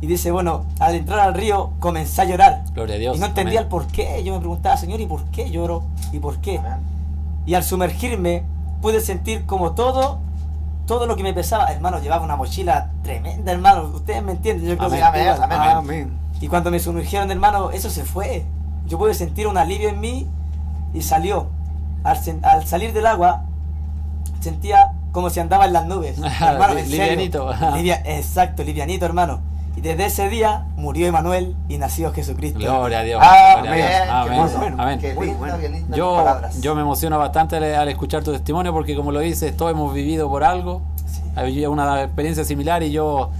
Y 0.00 0.06
dice, 0.08 0.32
bueno, 0.32 0.64
al 0.80 0.96
entrar 0.96 1.20
al 1.20 1.34
río 1.34 1.70
comencé 1.78 2.22
a 2.22 2.24
llorar. 2.24 2.64
Gloria 2.74 2.96
a 2.96 2.98
Dios. 2.98 3.16
y 3.16 3.20
no 3.20 3.26
entendía 3.26 3.60
Amén. 3.60 3.64
el 3.64 3.68
por 3.68 3.86
qué. 3.86 4.22
Yo 4.24 4.32
me 4.34 4.40
preguntaba, 4.40 4.76
Señor, 4.76 5.00
¿y 5.00 5.06
por 5.06 5.24
qué 5.26 5.48
lloro? 5.50 5.84
¿Y 6.12 6.18
por 6.18 6.38
qué? 6.38 6.58
Amén. 6.58 6.78
Y 7.46 7.54
al 7.54 7.62
sumergirme 7.64 8.42
pude 8.80 9.00
sentir 9.00 9.46
como 9.46 9.72
todo, 9.72 10.18
todo 10.86 11.06
lo 11.06 11.16
que 11.16 11.22
me 11.22 11.32
pesaba. 11.32 11.66
Hermano, 11.72 11.98
llevaba 12.00 12.24
una 12.24 12.36
mochila 12.36 12.90
tremenda, 13.02 13.52
hermano. 13.52 13.84
Ustedes 13.94 14.22
me 14.22 14.32
entienden. 14.32 14.68
Yo 14.68 14.76
creo 14.76 14.88
Amén, 14.88 15.00
que 15.00 15.04
amén, 15.06 15.22
igual. 15.22 15.42
amén. 15.42 15.60
Amén. 15.60 16.18
Y 16.40 16.48
cuando 16.48 16.70
me 16.70 16.78
sumergieron, 16.80 17.30
hermano, 17.30 17.70
eso 17.70 17.88
se 17.90 18.04
fue. 18.04 18.44
Yo 18.86 18.98
pude 18.98 19.14
sentir 19.14 19.46
un 19.46 19.56
alivio 19.58 19.88
en 19.88 20.00
mí 20.00 20.28
y 20.92 21.02
salió. 21.02 21.48
Al, 22.04 22.66
salir 22.66 22.92
del 22.92 23.06
agua, 23.06 23.44
sentía 24.40 24.92
como 25.12 25.30
si 25.30 25.38
andaba 25.40 25.66
en 25.66 25.72
las 25.72 25.86
nubes. 25.86 26.18
hermano, 26.40 26.76
en 26.76 26.86
serio. 26.88 27.04
Livianito. 27.04 27.52
Livia- 27.74 28.02
exacto, 28.04 28.64
livianito, 28.64 29.04
hermano. 29.06 29.40
Y 29.76 29.80
desde 29.80 30.04
ese 30.04 30.28
día 30.28 30.66
murió 30.76 31.06
Emanuel 31.06 31.56
y 31.68 31.78
nació 31.78 32.12
Jesucristo. 32.12 32.58
Gloria 32.58 32.98
a 32.98 33.02
Dios. 33.02 33.20
Ah, 33.22 33.56
amén, 33.58 34.78
Amén. 34.78 35.00
Yo, 35.94 36.16
palabras. 36.16 36.60
yo 36.60 36.74
me 36.74 36.82
emociono 36.82 37.18
bastante 37.18 37.56
al, 37.56 37.64
al 37.64 37.88
escuchar 37.88 38.22
tu 38.22 38.32
testimonio 38.32 38.72
porque 38.72 38.94
como 38.94 39.12
lo 39.12 39.20
dices, 39.20 39.56
todos 39.56 39.72
hemos 39.72 39.94
vivido 39.94 40.28
por 40.28 40.44
algo, 40.44 40.82
He 41.36 41.46
vivido 41.46 41.70
una 41.70 42.02
experiencia 42.02 42.44
similar 42.44 42.82
y 42.82 42.90
yo 42.90 43.30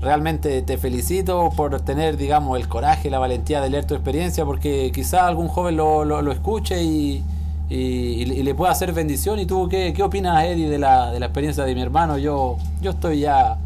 realmente 0.00 0.60
te 0.62 0.76
felicito 0.76 1.50
por 1.56 1.80
tener, 1.80 2.18
digamos, 2.18 2.58
el 2.58 2.68
coraje, 2.68 3.08
la 3.10 3.18
valentía 3.18 3.60
de 3.62 3.70
leer 3.70 3.86
tu 3.86 3.94
experiencia 3.94 4.44
porque 4.44 4.92
quizá 4.94 5.26
algún 5.26 5.48
joven 5.48 5.76
lo, 5.76 6.04
lo, 6.04 6.20
lo 6.20 6.30
escuche 6.32 6.82
y, 6.82 7.24
y, 7.70 7.74
y 7.76 8.42
le 8.42 8.54
pueda 8.54 8.72
hacer 8.72 8.92
bendición. 8.92 9.38
¿Y 9.38 9.46
tú 9.46 9.68
qué, 9.70 9.94
qué 9.94 10.02
opinas, 10.02 10.44
Eddie, 10.44 10.68
de 10.68 10.78
la, 10.78 11.10
de 11.10 11.18
la 11.20 11.26
experiencia 11.26 11.64
de 11.64 11.74
mi 11.74 11.80
hermano? 11.80 12.18
Yo, 12.18 12.58
yo 12.82 12.90
estoy 12.90 13.20
ya... 13.20 13.56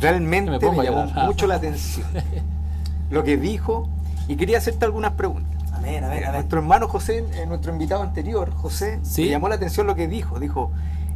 Realmente 0.00 0.50
Me 0.70 0.80
a 0.80 0.84
llamó 0.84 1.06
mucho 1.26 1.46
la 1.46 1.56
atención 1.56 2.06
lo 3.10 3.24
que 3.24 3.36
dijo 3.36 3.88
y 4.28 4.36
quería 4.36 4.58
hacerte 4.58 4.84
algunas 4.84 5.12
preguntas. 5.12 5.48
Amén, 5.72 6.04
amén, 6.04 6.18
Eh, 6.18 6.26
amén. 6.26 6.32
Nuestro 6.32 6.58
hermano 6.60 6.88
José, 6.88 7.24
eh, 7.34 7.46
nuestro 7.46 7.72
invitado 7.72 8.02
anterior, 8.02 8.52
José, 8.52 8.98
Sí. 9.02 9.22
me 9.24 9.28
llamó 9.30 9.48
la 9.48 9.54
atención 9.54 9.86
lo 9.86 9.94
que 9.94 10.06
dijo. 10.08 10.38
Dijo, 10.38 10.70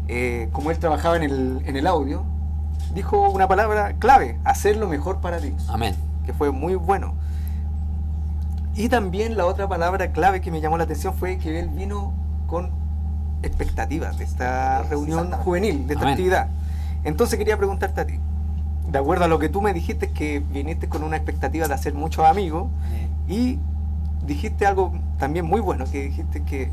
eh, 0.09 0.49
como 0.53 0.71
él 0.71 0.79
trabajaba 0.79 1.17
en 1.17 1.23
el, 1.25 1.63
en 1.67 1.77
el 1.77 1.87
audio, 1.87 2.25
dijo 2.95 3.29
una 3.31 3.49
palabra 3.49 3.95
clave, 3.99 4.39
hacer 4.45 4.77
lo 4.77 4.89
mejor 4.89 5.21
para 5.21 5.39
Dios, 5.41 5.69
Amén. 5.69 5.95
que 6.25 6.33
fue 6.33 6.51
muy 6.51 6.75
bueno. 6.75 7.15
Y 8.75 8.89
también 8.89 9.37
la 9.37 9.45
otra 9.47 9.69
palabra 9.69 10.13
clave 10.13 10.41
que 10.41 10.51
me 10.51 10.61
llamó 10.61 10.79
la 10.79 10.85
atención 10.85 11.13
fue 11.15 11.37
que 11.39 11.59
él 11.61 11.69
vino 11.69 12.13
con 12.47 12.71
expectativas 13.43 14.17
de 14.19 14.25
esta 14.25 14.83
reunión 14.85 15.31
juvenil, 15.33 15.87
de 15.87 15.95
esta 15.95 16.05
Amén. 16.05 16.13
actividad. 16.15 16.49
Entonces 17.05 17.39
quería 17.39 17.57
preguntarte 17.59 18.01
a 18.01 18.07
ti, 18.07 18.19
de 18.93 18.99
acuerdo 18.99 19.25
a 19.25 19.29
lo 19.29 19.39
que 19.39 19.49
tú 19.49 19.61
me 19.63 19.73
dijiste, 19.73 20.11
que 20.11 20.41
viniste 20.41 20.89
con 20.89 21.03
una 21.03 21.17
expectativa 21.17 21.67
de 21.67 21.75
hacer 21.75 21.95
muchos 21.95 22.25
amigos 22.27 22.67
y 23.29 23.59
dijiste 24.27 24.67
algo 24.67 24.93
también 25.19 25.47
muy 25.47 25.61
bueno, 25.61 25.85
que 25.91 26.05
dijiste 26.05 26.43
que 26.43 26.71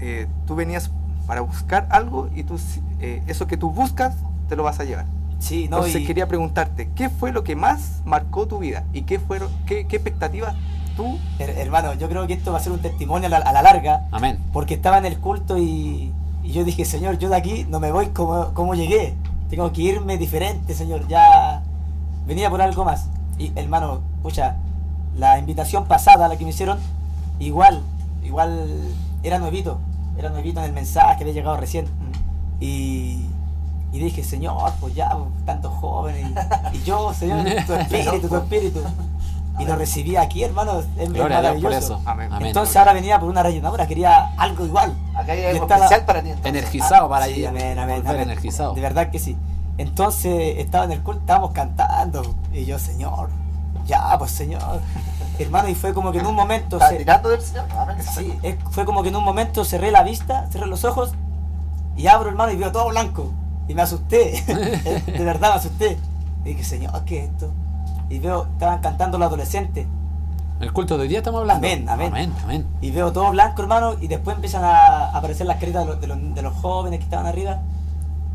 eh, 0.00 0.26
tú 0.46 0.54
venías 0.56 0.90
para 1.26 1.42
buscar 1.42 1.86
algo 1.90 2.28
y 2.34 2.42
tú, 2.42 2.58
eh, 3.00 3.22
eso 3.26 3.46
que 3.46 3.56
tú 3.56 3.70
buscas 3.70 4.16
te 4.48 4.56
lo 4.56 4.62
vas 4.64 4.80
a 4.80 4.84
llevar. 4.84 5.04
Sí, 5.38 5.68
no, 5.68 5.76
Entonces 5.78 6.02
y- 6.02 6.06
quería 6.06 6.26
preguntarte, 6.26 6.88
¿qué 6.94 7.08
fue 7.10 7.32
lo 7.32 7.44
que 7.44 7.54
más 7.56 8.00
marcó 8.04 8.46
tu 8.46 8.58
vida? 8.58 8.84
¿Y 8.92 9.02
qué 9.02 9.18
fueron, 9.18 9.48
qué, 9.66 9.86
qué 9.86 9.96
expectativas 9.96 10.54
tú? 10.96 11.18
Her- 11.38 11.58
hermano, 11.58 11.94
yo 11.94 12.08
creo 12.08 12.26
que 12.26 12.32
esto 12.32 12.52
va 12.52 12.58
a 12.58 12.62
ser 12.62 12.72
un 12.72 12.78
testimonio 12.80 13.26
a 13.26 13.30
la, 13.30 13.36
a 13.38 13.52
la 13.52 13.62
larga, 13.62 14.06
Amén. 14.10 14.38
porque 14.52 14.74
estaba 14.74 14.98
en 14.98 15.04
el 15.06 15.18
culto 15.18 15.58
y, 15.58 16.12
y 16.42 16.52
yo 16.52 16.64
dije, 16.64 16.84
Señor, 16.84 17.18
yo 17.18 17.28
de 17.28 17.36
aquí 17.36 17.66
no 17.68 17.78
me 17.80 17.90
voy 17.92 18.06
como, 18.08 18.54
como 18.54 18.74
llegué, 18.74 19.14
tengo 19.52 19.70
que 19.70 19.82
irme 19.82 20.16
diferente, 20.16 20.72
Señor, 20.72 21.06
ya 21.08 21.60
venía 22.26 22.48
por 22.48 22.62
algo 22.62 22.86
más. 22.86 23.08
Y 23.36 23.52
hermano, 23.54 24.00
pucha, 24.22 24.56
la 25.18 25.38
invitación 25.38 25.84
pasada, 25.84 26.26
la 26.26 26.38
que 26.38 26.44
me 26.44 26.50
hicieron, 26.52 26.78
igual, 27.38 27.82
igual 28.24 28.66
era 29.22 29.38
nuevito, 29.38 29.78
era 30.16 30.30
nuevito 30.30 30.60
en 30.60 30.64
el 30.64 30.72
mensaje, 30.72 31.22
había 31.22 31.34
llegado 31.34 31.58
recién. 31.58 31.84
Y, 32.60 33.26
y 33.92 33.98
dije, 33.98 34.24
Señor, 34.24 34.72
pues 34.80 34.94
ya, 34.94 35.10
pues, 35.10 35.44
tantos 35.44 35.74
jóvenes, 35.74 36.30
y, 36.72 36.76
y 36.78 36.82
yo, 36.84 37.12
Señor, 37.12 37.44
tu 37.66 37.74
espíritu, 37.74 38.28
tu 38.28 38.36
espíritu. 38.36 38.80
Y 39.58 39.66
lo 39.66 39.76
recibí 39.76 40.16
aquí, 40.16 40.44
hermano, 40.44 40.80
es, 40.80 40.86
es 40.96 41.12
Gloria 41.12 41.36
a 41.36 41.40
Dios 41.42 41.52
por 41.56 41.62
maravilloso. 41.64 41.96
eso. 41.96 42.02
Amén. 42.06 42.32
Amén. 42.32 42.46
Entonces 42.48 42.74
ahora 42.74 42.94
venía 42.94 43.20
por 43.20 43.28
una 43.28 43.42
rellenadora, 43.42 43.86
quería 43.86 44.32
algo 44.38 44.64
igual. 44.64 44.94
Acá 45.14 45.32
hay 45.32 45.44
algo 45.44 45.66
especial 45.66 46.04
para 46.04 46.22
ti. 46.22 46.28
entonces. 46.30 46.50
Energizado 46.54 47.08
para 47.08 47.26
Sí, 47.26 47.32
allí. 47.32 47.46
amén, 47.46 47.78
amén, 47.78 48.02
energizado. 48.06 48.74
De 48.74 48.80
verdad 48.80 49.10
que 49.10 49.18
sí. 49.18 49.36
Entonces 49.78 50.58
estaba 50.58 50.84
en 50.84 50.92
el 50.92 51.02
culto, 51.02 51.20
estábamos 51.20 51.52
cantando. 51.52 52.34
Y 52.52 52.64
yo, 52.64 52.78
Señor, 52.78 53.30
ya, 53.86 54.16
pues 54.18 54.30
Señor. 54.30 54.62
Hermano, 55.38 55.68
y 55.68 55.74
fue 55.74 55.92
como 55.94 56.12
que 56.12 56.18
en 56.18 56.26
un 56.26 56.34
momento. 56.34 56.78
Se- 56.78 56.96
tirando 56.96 57.28
del 57.30 57.40
Señor. 57.40 57.64
Amén. 57.76 57.96
sí, 58.14 58.38
es- 58.42 58.56
fue 58.70 58.84
como 58.84 59.02
que 59.02 59.08
en 59.08 59.16
un 59.16 59.24
momento 59.24 59.64
cerré 59.64 59.90
la 59.90 60.02
vista, 60.02 60.46
cerré 60.50 60.66
los 60.66 60.84
ojos 60.84 61.12
y 61.96 62.06
abro 62.06 62.28
hermano 62.30 62.52
y 62.52 62.56
veo 62.56 62.70
todo 62.72 62.88
blanco. 62.90 63.32
Y 63.68 63.74
me 63.74 63.82
asusté. 63.82 64.42
de 65.06 65.24
verdad 65.24 65.50
me 65.50 65.56
asusté. 65.56 65.98
Y 66.44 66.48
dije, 66.50 66.64
Señor, 66.64 67.04
¿qué 67.04 67.24
es 67.24 67.30
esto? 67.30 67.50
Y 68.10 68.18
veo, 68.18 68.44
estaban 68.52 68.80
cantando 68.80 69.16
los 69.18 69.26
adolescentes. 69.28 69.86
El 70.62 70.72
culto 70.72 70.96
de 70.96 71.02
hoy 71.02 71.08
día 71.08 71.18
estamos 71.18 71.40
hablando. 71.40 71.66
Amén, 71.66 71.88
amén. 71.88 72.06
Amén, 72.12 72.32
amén. 72.44 72.66
Y 72.80 72.92
veo 72.92 73.12
todo 73.12 73.30
blanco, 73.32 73.62
hermano, 73.62 73.94
y 74.00 74.06
después 74.06 74.36
empiezan 74.36 74.62
a 74.64 75.08
aparecer 75.10 75.44
las 75.46 75.58
caritas 75.58 75.84
de 75.84 75.90
los, 75.92 76.00
de 76.00 76.06
los- 76.06 76.34
de 76.36 76.42
los 76.42 76.54
jóvenes 76.54 77.00
que 77.00 77.04
estaban 77.04 77.26
arriba. 77.26 77.58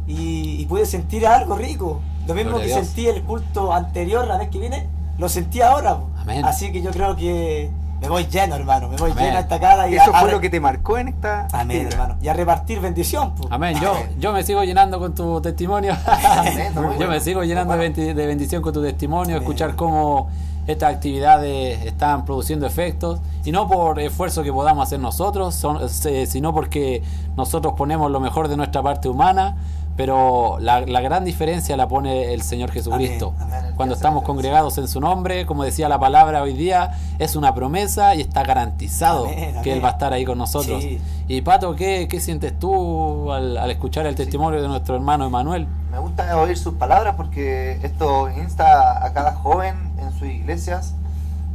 Y, 0.08 0.62
y 0.62 0.66
pude 0.66 0.86
sentir 0.86 1.26
algo 1.26 1.56
rico. 1.56 2.02
Lo 2.28 2.34
mismo 2.34 2.52
Gloria 2.58 2.76
que 2.80 2.84
sentí 2.86 3.08
el 3.08 3.24
culto 3.24 3.74
anterior, 3.74 4.28
la 4.28 4.38
vez 4.38 4.50
que 4.50 4.60
vine, 4.60 4.88
lo 5.18 5.30
sentí 5.30 5.62
ahora. 5.62 5.98
Amén. 6.18 6.44
Así 6.44 6.72
que 6.72 6.82
yo 6.82 6.92
creo 6.92 7.16
que 7.16 7.70
me 8.02 8.10
voy 8.10 8.26
lleno, 8.26 8.56
hermano. 8.56 8.90
Me 8.90 8.98
voy 8.98 9.12
Amén. 9.12 9.24
lleno 9.26 9.38
a 9.38 9.42
esta 9.42 9.60
cara. 9.62 9.90
Y 9.90 9.96
Eso 9.96 10.14
a- 10.14 10.18
a 10.18 10.22
fue 10.22 10.32
lo 10.34 10.42
que 10.42 10.50
te 10.50 10.60
marcó 10.60 10.98
en 10.98 11.08
esta 11.08 11.48
Amén, 11.54 11.78
actividad. 11.78 11.92
hermano. 11.94 12.16
Y 12.22 12.28
a 12.28 12.34
repartir 12.34 12.82
bendición. 12.82 13.36
po. 13.36 13.48
Amén. 13.50 13.78
Yo, 13.82 13.94
yo 14.20 14.34
me 14.34 14.44
sigo 14.44 14.64
llenando 14.66 15.00
con 15.00 15.16
tu 15.16 15.40
testimonio. 15.42 15.96
Yo 16.76 16.82
bueno. 16.84 17.08
me 17.08 17.20
sigo 17.22 17.44
llenando 17.44 17.76
de, 17.78 18.14
bendición 18.14 18.62
con 18.62 18.74
tu 18.74 18.82
testimonio, 18.82 19.36
Amén. 19.38 19.44
escuchar 19.44 19.76
cómo 19.76 20.30
estas 20.68 20.94
actividades 20.94 21.86
están 21.86 22.26
produciendo 22.26 22.66
efectos 22.66 23.20
y 23.46 23.52
no 23.52 23.68
por 23.68 24.00
esfuerzo 24.00 24.44
que 24.44 24.52
podamos 24.52 24.84
hacer 24.88 25.00
nosotros, 25.00 25.56
son- 25.56 25.88
se- 25.90 26.26
sino 26.26 26.54
porque 26.54 27.02
nosotros 27.38 27.74
ponemos 27.78 28.12
lo 28.12 28.20
mejor 28.20 28.48
de 28.50 28.58
nuestra 28.58 28.84
parte 28.84 29.08
humana, 29.10 29.56
pero 29.98 30.58
la, 30.62 30.82
la 30.82 31.02
gran 31.02 31.26
diferencia 31.26 31.76
la 31.76 31.88
pone 31.88 32.34
el 32.34 32.42
Señor 32.44 32.72
Jesucristo. 32.72 33.34
Amén, 33.40 33.56
amén. 33.60 33.74
Cuando 33.76 33.96
estamos 33.96 34.24
congregados 34.24 34.78
en 34.78 34.88
su 34.88 35.02
nombre, 35.02 35.46
como 35.46 35.64
decía 35.64 35.90
la 35.90 36.00
palabra 36.00 36.42
hoy 36.44 36.54
día, 36.54 36.92
es 37.20 37.36
una 37.36 37.54
promesa 37.54 38.16
y 38.16 38.22
está 38.22 38.44
garantizado 38.44 39.26
Amén, 39.26 39.56
que. 39.64 39.74
Él 39.74 39.84
va 39.84 39.90
a 39.90 39.92
estar 39.94 40.14
ahí 40.14 40.24
con 40.24 40.38
nosotros. 40.38 40.82
Sí. 40.82 41.02
Y 41.28 41.42
Pato, 41.42 41.76
¿qué, 41.76 42.08
qué 42.10 42.20
sientes 42.22 42.58
tú 42.58 43.34
al, 43.34 43.58
al 43.58 43.70
escuchar 43.72 44.06
el 44.06 44.16
testimonio 44.16 44.62
de 44.62 44.68
nuestro 44.70 44.96
hermano 44.96 45.26
Emanuel? 45.26 45.68
Me 45.92 46.00
gusta 46.00 46.38
oír 46.40 46.58
sus 46.58 46.76
palabras 46.76 47.16
porque 47.18 47.80
esto 47.84 48.30
insta 48.30 49.04
a 49.04 49.12
cada 49.14 49.34
joven 49.34 49.76
en 50.00 50.14
sus 50.14 50.28
iglesias 50.28 50.94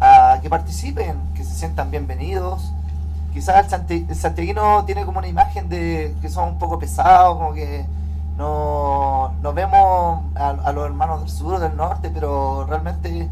a 0.00 0.40
que 0.42 0.50
participen, 0.50 1.16
que 1.34 1.44
se 1.44 1.54
sientan 1.54 1.90
bienvenidos. 1.92 2.72
Quizás 3.32 3.64
el, 3.64 3.70
santi- 3.70 4.06
el 4.10 4.16
santiaguino 4.16 4.84
tiene 4.84 5.04
como 5.06 5.20
una 5.20 5.28
imagen 5.28 5.68
de 5.68 6.14
que 6.20 6.28
son 6.28 6.48
un 6.50 6.58
poco 6.58 6.78
pesados, 6.78 7.36
como 7.38 7.54
que 7.54 7.86
no, 8.36 9.34
no 9.42 9.52
vemos 9.52 10.22
a, 10.34 10.50
a 10.50 10.72
los 10.72 10.86
hermanos 10.86 11.20
del 11.20 11.30
sur 11.30 11.54
o 11.54 11.60
del 11.60 11.76
norte, 11.76 12.10
pero 12.10 12.66
realmente 12.66 13.28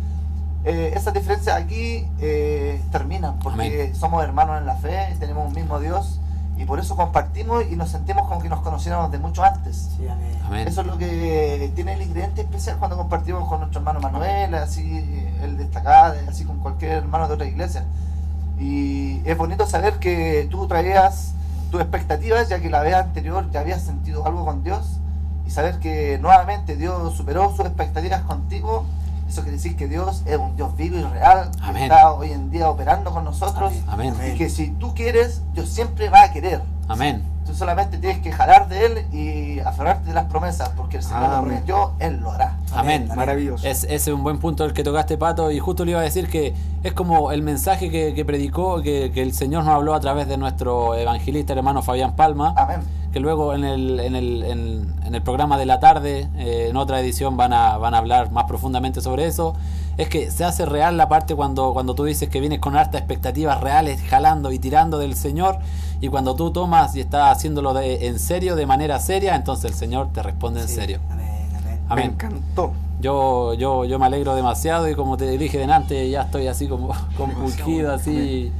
eh, 0.64 0.92
esas 0.94 1.14
diferencias 1.14 1.56
aquí 1.56 2.06
eh, 2.20 2.82
terminan 2.92 3.38
porque 3.38 3.82
Amén. 3.84 3.94
somos 3.94 4.22
hermanos 4.22 4.58
en 4.58 4.66
la 4.66 4.74
fe, 4.74 5.16
tenemos 5.18 5.48
un 5.48 5.54
mismo 5.54 5.80
Dios 5.80 6.20
y 6.58 6.66
por 6.66 6.78
eso 6.78 6.96
compartimos 6.96 7.64
y 7.70 7.76
nos 7.76 7.88
sentimos 7.88 8.28
como 8.28 8.42
que 8.42 8.50
nos 8.50 8.60
conociéramos 8.60 9.10
de 9.10 9.18
mucho 9.18 9.42
antes. 9.42 9.88
Sí, 9.96 10.06
amén. 10.06 10.38
Amén. 10.44 10.68
Eso 10.68 10.82
es 10.82 10.86
lo 10.86 10.98
que 10.98 11.72
tiene 11.74 11.94
el 11.94 12.02
ingrediente 12.02 12.42
especial 12.42 12.76
cuando 12.76 12.98
compartimos 12.98 13.48
con 13.48 13.60
nuestro 13.60 13.80
hermano 13.80 14.00
Manuel, 14.00 14.54
así 14.54 15.30
él 15.42 15.56
destacado, 15.56 16.16
así 16.28 16.44
con 16.44 16.58
cualquier 16.58 16.92
hermano 16.92 17.26
de 17.28 17.34
otra 17.34 17.46
iglesia. 17.46 17.84
Y 18.58 19.22
es 19.24 19.38
bonito 19.38 19.66
saber 19.66 19.94
que 19.98 20.46
tú 20.50 20.66
traías 20.66 21.32
tus 21.70 21.80
expectativas, 21.80 22.48
ya 22.48 22.60
que 22.60 22.70
la 22.70 22.80
vez 22.82 22.94
anterior 22.94 23.50
ya 23.50 23.60
habías 23.60 23.82
sentido 23.82 24.26
algo 24.26 24.44
con 24.44 24.62
Dios, 24.62 25.00
y 25.46 25.50
saber 25.50 25.78
que 25.78 26.18
nuevamente 26.18 26.76
Dios 26.76 27.16
superó 27.16 27.50
sus 27.56 27.66
expectativas 27.66 28.22
contigo. 28.22 28.84
Eso 29.28 29.42
quiere 29.42 29.56
decir 29.56 29.76
que 29.76 29.86
Dios 29.86 30.22
es 30.26 30.36
un 30.36 30.56
Dios 30.56 30.76
vivo 30.76 30.98
y 30.98 31.02
real, 31.02 31.50
que 31.72 31.82
está 31.82 32.12
hoy 32.12 32.32
en 32.32 32.50
día 32.50 32.68
operando 32.68 33.12
con 33.12 33.24
nosotros, 33.24 33.72
Amén. 33.86 34.14
y 34.26 34.36
que 34.36 34.48
si 34.48 34.70
tú 34.72 34.92
quieres, 34.94 35.42
Dios 35.52 35.68
siempre 35.68 36.08
va 36.08 36.24
a 36.24 36.32
querer. 36.32 36.62
Amén. 36.88 37.22
Tú 37.50 37.56
solamente 37.56 37.98
tienes 37.98 38.20
que 38.20 38.30
jalar 38.30 38.68
de 38.68 38.86
él 38.86 39.06
y 39.12 39.58
aferrarte 39.58 40.06
de 40.08 40.14
las 40.14 40.26
promesas, 40.26 40.68
porque 40.76 40.98
el 40.98 41.02
Señor 41.02 41.22
lo 41.22 41.26
Amén. 41.26 41.44
prometió, 41.48 41.90
él 41.98 42.20
lo 42.20 42.30
hará. 42.30 42.56
Amén. 42.72 43.02
Amén. 43.06 43.16
Maravilloso. 43.16 43.66
Es, 43.66 43.82
ese 43.84 43.94
es 43.96 44.06
un 44.08 44.22
buen 44.22 44.38
punto 44.38 44.64
el 44.64 44.72
que 44.72 44.84
tocaste, 44.84 45.18
Pato, 45.18 45.50
y 45.50 45.58
justo 45.58 45.84
le 45.84 45.90
iba 45.90 46.00
a 46.00 46.04
decir 46.04 46.28
que 46.28 46.54
es 46.84 46.92
como 46.92 47.32
el 47.32 47.42
mensaje 47.42 47.90
que, 47.90 48.14
que 48.14 48.24
predicó, 48.24 48.82
que, 48.82 49.10
que 49.12 49.22
el 49.22 49.32
Señor 49.32 49.64
nos 49.64 49.74
habló 49.74 49.94
a 49.94 50.00
través 50.00 50.28
de 50.28 50.36
nuestro 50.36 50.94
evangelista, 50.94 51.52
el 51.54 51.58
hermano 51.58 51.82
Fabián 51.82 52.14
Palma, 52.14 52.54
Amén. 52.56 52.82
que 53.12 53.18
luego 53.18 53.52
en 53.52 53.64
el, 53.64 53.98
en 53.98 54.14
el, 54.14 54.44
en, 54.44 54.94
en 55.04 55.14
el 55.16 55.22
programa 55.22 55.58
de 55.58 55.66
la 55.66 55.80
tarde, 55.80 56.28
eh, 56.38 56.68
en 56.70 56.76
otra 56.76 57.00
edición, 57.00 57.36
van 57.36 57.52
a, 57.52 57.76
van 57.78 57.94
a 57.94 57.98
hablar 57.98 58.30
más 58.30 58.44
profundamente 58.44 59.00
sobre 59.00 59.26
eso. 59.26 59.54
Es 59.96 60.08
que 60.08 60.30
se 60.30 60.44
hace 60.44 60.64
real 60.64 60.96
la 60.96 61.08
parte 61.08 61.34
cuando, 61.34 61.72
cuando 61.74 61.94
tú 61.94 62.04
dices 62.04 62.28
que 62.30 62.40
vienes 62.40 62.60
con 62.60 62.74
hartas 62.76 63.00
expectativas 63.00 63.60
reales, 63.60 64.00
jalando 64.08 64.50
y 64.52 64.58
tirando 64.58 64.98
del 64.98 65.14
Señor, 65.14 65.58
y 66.00 66.08
cuando 66.08 66.34
tú 66.34 66.50
tomas 66.50 66.94
y 66.96 67.00
estás 67.00 67.36
haciéndolo 67.36 67.74
de, 67.74 68.06
en 68.06 68.18
serio, 68.18 68.56
de 68.56 68.66
manera 68.66 68.98
seria, 69.00 69.34
entonces 69.36 69.70
el 69.72 69.76
Señor 69.76 70.12
te 70.12 70.22
responde 70.22 70.60
en 70.62 70.68
Sí, 70.68 70.74
serio. 70.76 71.00
Amén, 71.10 71.28
amén. 71.88 72.06
Me 72.08 72.14
encantó. 72.14 72.72
Yo, 73.00 73.54
yo, 73.54 73.84
yo 73.84 73.98
me 73.98 74.06
alegro 74.06 74.34
demasiado 74.34 74.88
y 74.88 74.94
como 74.94 75.16
te 75.16 75.26
dije 75.38 75.58
delante, 75.58 76.08
ya 76.10 76.22
estoy 76.22 76.46
así 76.48 76.68
como 76.68 76.92
compungido, 77.16 77.92
así 77.92 78.52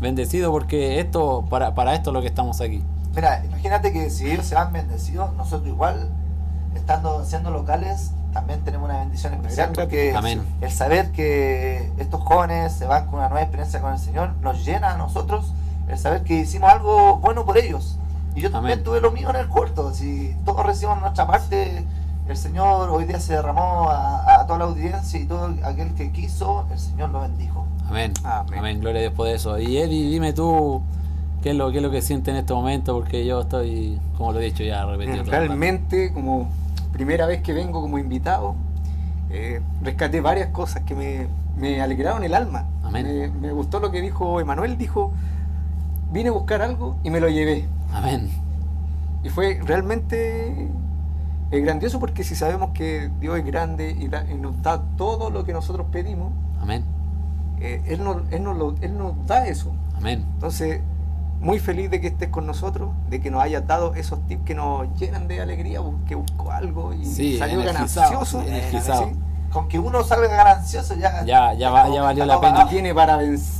bendecido 0.00 0.50
porque 0.50 1.00
esto, 1.00 1.44
para, 1.50 1.74
para 1.74 1.94
esto 1.94 2.10
es 2.10 2.14
lo 2.14 2.20
que 2.22 2.28
estamos 2.28 2.60
aquí. 2.60 2.82
Mira, 3.14 3.42
imagínate 3.44 3.92
que 3.92 4.08
si 4.10 4.30
ellos 4.30 4.46
se 4.46 4.54
van 4.54 4.72
bendecidos, 4.72 5.34
nosotros 5.34 5.68
igual, 5.68 6.08
estando 6.74 7.24
siendo 7.24 7.50
locales, 7.50 8.12
también 8.32 8.60
tenemos 8.60 8.88
una 8.88 9.00
bendición 9.00 9.34
especial 9.34 9.72
porque 9.74 10.14
Amén. 10.14 10.42
el 10.60 10.70
saber 10.70 11.10
que 11.10 11.90
estos 11.98 12.20
jóvenes 12.22 12.72
se 12.72 12.86
van 12.86 13.06
con 13.06 13.16
una 13.16 13.28
nueva 13.28 13.42
experiencia 13.42 13.80
con 13.80 13.92
el 13.92 13.98
Señor 13.98 14.34
nos 14.40 14.64
llena 14.64 14.94
a 14.94 14.96
nosotros 14.96 15.52
el 15.90 15.98
saber 15.98 16.22
que 16.22 16.40
hicimos 16.40 16.70
algo 16.70 17.16
bueno 17.18 17.44
por 17.44 17.58
ellos. 17.58 17.98
Y 18.34 18.40
yo 18.40 18.50
también 18.50 18.74
Amén. 18.74 18.84
tuve 18.84 19.00
lo 19.00 19.10
mío 19.10 19.30
en 19.30 19.36
el 19.36 19.48
culto. 19.48 19.92
Si 19.92 20.36
todos 20.44 20.64
recibimos 20.64 21.00
nuestra 21.00 21.26
parte, 21.26 21.84
el 22.28 22.36
Señor 22.36 22.88
hoy 22.90 23.04
día 23.04 23.18
se 23.18 23.32
derramó 23.34 23.90
a, 23.90 24.40
a 24.40 24.46
toda 24.46 24.60
la 24.60 24.64
audiencia 24.66 25.18
y 25.18 25.24
todo 25.24 25.52
aquel 25.64 25.94
que 25.94 26.12
quiso, 26.12 26.64
el 26.70 26.78
Señor 26.78 27.10
lo 27.10 27.20
bendijo. 27.22 27.66
Amén. 27.88 28.12
Amén. 28.22 28.58
Amén. 28.58 28.80
Gloria 28.80 28.98
a 28.98 29.02
Dios 29.02 29.14
por 29.14 29.26
eso. 29.26 29.58
Y 29.58 29.78
Eddie, 29.78 30.10
dime 30.10 30.32
tú 30.32 30.80
qué 31.42 31.50
es 31.50 31.56
lo, 31.56 31.72
qué 31.72 31.78
es 31.78 31.82
lo 31.82 31.90
que 31.90 32.02
sientes 32.02 32.32
en 32.32 32.38
este 32.38 32.54
momento 32.54 32.94
porque 32.94 33.26
yo 33.26 33.40
estoy, 33.40 33.98
como 34.16 34.32
lo 34.32 34.38
he 34.40 34.44
dicho 34.44 34.62
ya, 34.62 34.84
repetido. 34.86 35.18
rato. 35.18 35.30
Realmente, 35.30 36.12
como 36.12 36.48
primera 36.92 37.26
vez 37.26 37.42
que 37.42 37.52
vengo 37.52 37.80
como 37.80 37.98
invitado, 37.98 38.54
eh, 39.30 39.60
rescaté 39.82 40.20
varias 40.20 40.50
cosas 40.50 40.82
que 40.84 40.94
me, 40.94 41.26
me 41.56 41.80
alegraron 41.82 42.22
el 42.22 42.34
alma. 42.34 42.66
Amén. 42.84 43.06
Me, 43.06 43.48
me 43.48 43.52
gustó 43.52 43.80
lo 43.80 43.90
que 43.90 44.00
dijo 44.00 44.40
Emanuel, 44.40 44.78
dijo, 44.78 45.12
vine 46.12 46.28
a 46.28 46.32
buscar 46.32 46.62
algo 46.62 46.96
y 47.02 47.10
me 47.10 47.20
lo 47.20 47.28
llevé. 47.28 47.68
Amén. 47.92 48.30
Y 49.22 49.28
fue 49.28 49.60
realmente 49.64 50.68
eh, 51.50 51.60
grandioso 51.60 52.00
porque 52.00 52.24
si 52.24 52.34
sabemos 52.34 52.70
que 52.72 53.10
Dios 53.20 53.38
es 53.38 53.44
grande 53.44 53.90
y, 53.90 54.08
nos 54.36 54.62
da 54.62 54.82
todo 54.96 55.30
lo 55.30 55.44
que 55.44 55.52
nosotros 55.52 55.86
pedimos, 55.92 56.32
Amén. 56.60 56.84
eh, 57.60 57.82
él, 57.86 58.02
nos, 58.04 58.18
él, 58.30 58.42
nos 58.42 58.56
lo- 58.56 58.74
él 58.80 58.96
nos 58.96 59.14
da 59.26 59.46
eso. 59.46 59.72
Amén. 59.96 60.24
Entonces, 60.34 60.80
muy 61.40 61.58
feliz 61.58 61.90
de 61.90 62.00
que 62.00 62.08
estés 62.08 62.28
con 62.28 62.46
nosotros, 62.46 62.90
de 63.08 63.20
que 63.20 63.30
nos 63.30 63.42
hayas 63.42 63.66
dado 63.66 63.94
esos 63.94 64.26
tips 64.26 64.44
que 64.44 64.54
nos 64.54 64.88
llenan 64.98 65.26
de 65.28 65.40
alegría, 65.40 65.80
bu- 65.80 66.02
que 66.04 66.14
buscó 66.14 66.50
algo 66.52 66.92
y 66.94 67.04
Sí, 67.04 67.38
salió 67.38 67.62
ganancioso. 67.62 68.42
energizado. 68.42 69.04
Sí. 69.08 69.12
Con 69.52 69.68
que 69.68 69.78
uno 69.80 70.04
salga 70.04 70.28
ganancioso 70.28 70.94
ya. 70.94 71.24
Ya, 71.24 71.52
ya, 71.54 71.70
va- 71.70 71.88
ya 71.88 72.02
valió 72.02 72.24
la 72.24 72.40
pena. 72.40 72.68
Tiene 72.68 72.94
para, 72.94 73.18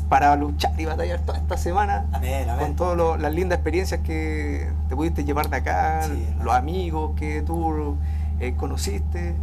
para 0.09 0.36
luchar 0.36 0.72
y 0.78 0.84
batallar 0.84 1.18
toda 1.20 1.38
esta 1.38 1.57
semana 1.57 2.07
Amén, 2.12 2.49
amén. 2.49 2.66
con 2.66 2.76
todas 2.76 3.20
las 3.20 3.32
lindas 3.34 3.57
experiencias 3.59 4.01
que 4.01 4.70
te 4.88 4.95
pudiste 4.95 5.24
llevar 5.24 5.51
de 5.51 5.57
acá, 5.57 6.03
Sí, 6.05 6.26
los 6.45 6.55
amigos 6.55 7.12
que 7.16 7.43
tú 7.43 7.97
eh, 8.38 8.55
conociste, 8.57 9.34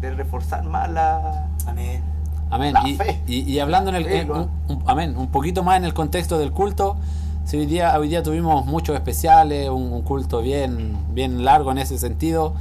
de 0.00 0.10
reforzar 0.12 0.62
más 0.64 0.88
la... 0.90 1.48
Amén. 1.66 2.02
Amén. 2.50 2.72
La 2.72 2.88
Y, 2.88 2.94
fe. 2.96 3.20
y- 3.26 3.40
y 3.52 3.58
hablando 3.58 3.90
en 3.90 3.96
el, 3.96 4.04
Fe, 4.04 4.20
en- 4.20 4.28
lo- 4.28 4.34
un, 4.44 4.50
un- 4.68 4.82
amén, 4.86 5.16
un 5.18 5.26
poquito 5.28 5.62
más 5.64 5.76
en 5.76 5.84
el 5.84 5.92
contexto 5.94 6.38
del 6.38 6.52
culto, 6.52 6.96
si 7.44 7.56
hoy 7.56 7.66
día, 7.66 7.98
hoy 7.98 8.08
día 8.08 8.22
tuvimos 8.22 8.64
muchos 8.66 8.94
especiales, 8.94 9.68
un, 9.68 9.92
un 9.92 10.02
culto 10.02 10.40
bien, 10.40 10.96
bien 11.12 11.44
largo 11.44 11.72
en 11.72 11.78
ese 11.78 11.98
sentido. 11.98 12.54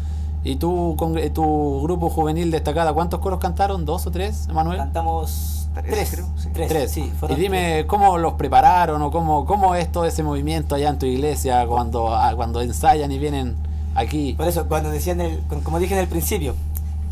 ¿Y 0.43 0.55
tú, 0.55 0.95
congre- 0.97 1.31
tu 1.33 1.81
grupo 1.83 2.09
juvenil 2.09 2.49
destacada, 2.51 2.93
cuántos 2.93 3.19
coros 3.19 3.39
cantaron? 3.39 3.85
¿Dos 3.85 4.07
o 4.07 4.11
tres, 4.11 4.47
Emanuel? 4.49 4.77
Cantamos 4.77 5.55
Tres, 5.73 5.85
tres, 5.91 6.09
creo, 6.11 6.27
sí. 6.37 6.49
tres, 6.53 6.67
Tres. 6.69 6.91
sí, 6.91 7.13
y 7.29 7.35
dime 7.35 7.85
cómo 7.87 8.17
los 8.17 8.33
prepararon 8.33 9.01
o 9.01 9.11
cómo, 9.11 9.45
cómo 9.45 9.75
es 9.75 9.91
todo 9.91 10.05
ese 10.05 10.23
movimiento 10.23 10.75
allá 10.75 10.89
en 10.89 10.97
tu 10.99 11.05
iglesia 11.05 11.65
cuando, 11.67 12.13
ah, 12.15 12.33
cuando 12.35 12.61
ensayan 12.61 13.11
y 13.11 13.19
vienen 13.19 13.55
aquí. 13.95 14.33
Por 14.33 14.47
eso, 14.47 14.67
cuando 14.67 14.89
decían, 14.89 15.21
el, 15.21 15.39
con- 15.47 15.61
como 15.61 15.79
dije 15.79 15.93
en 15.93 15.99
el 16.01 16.07
principio, 16.07 16.55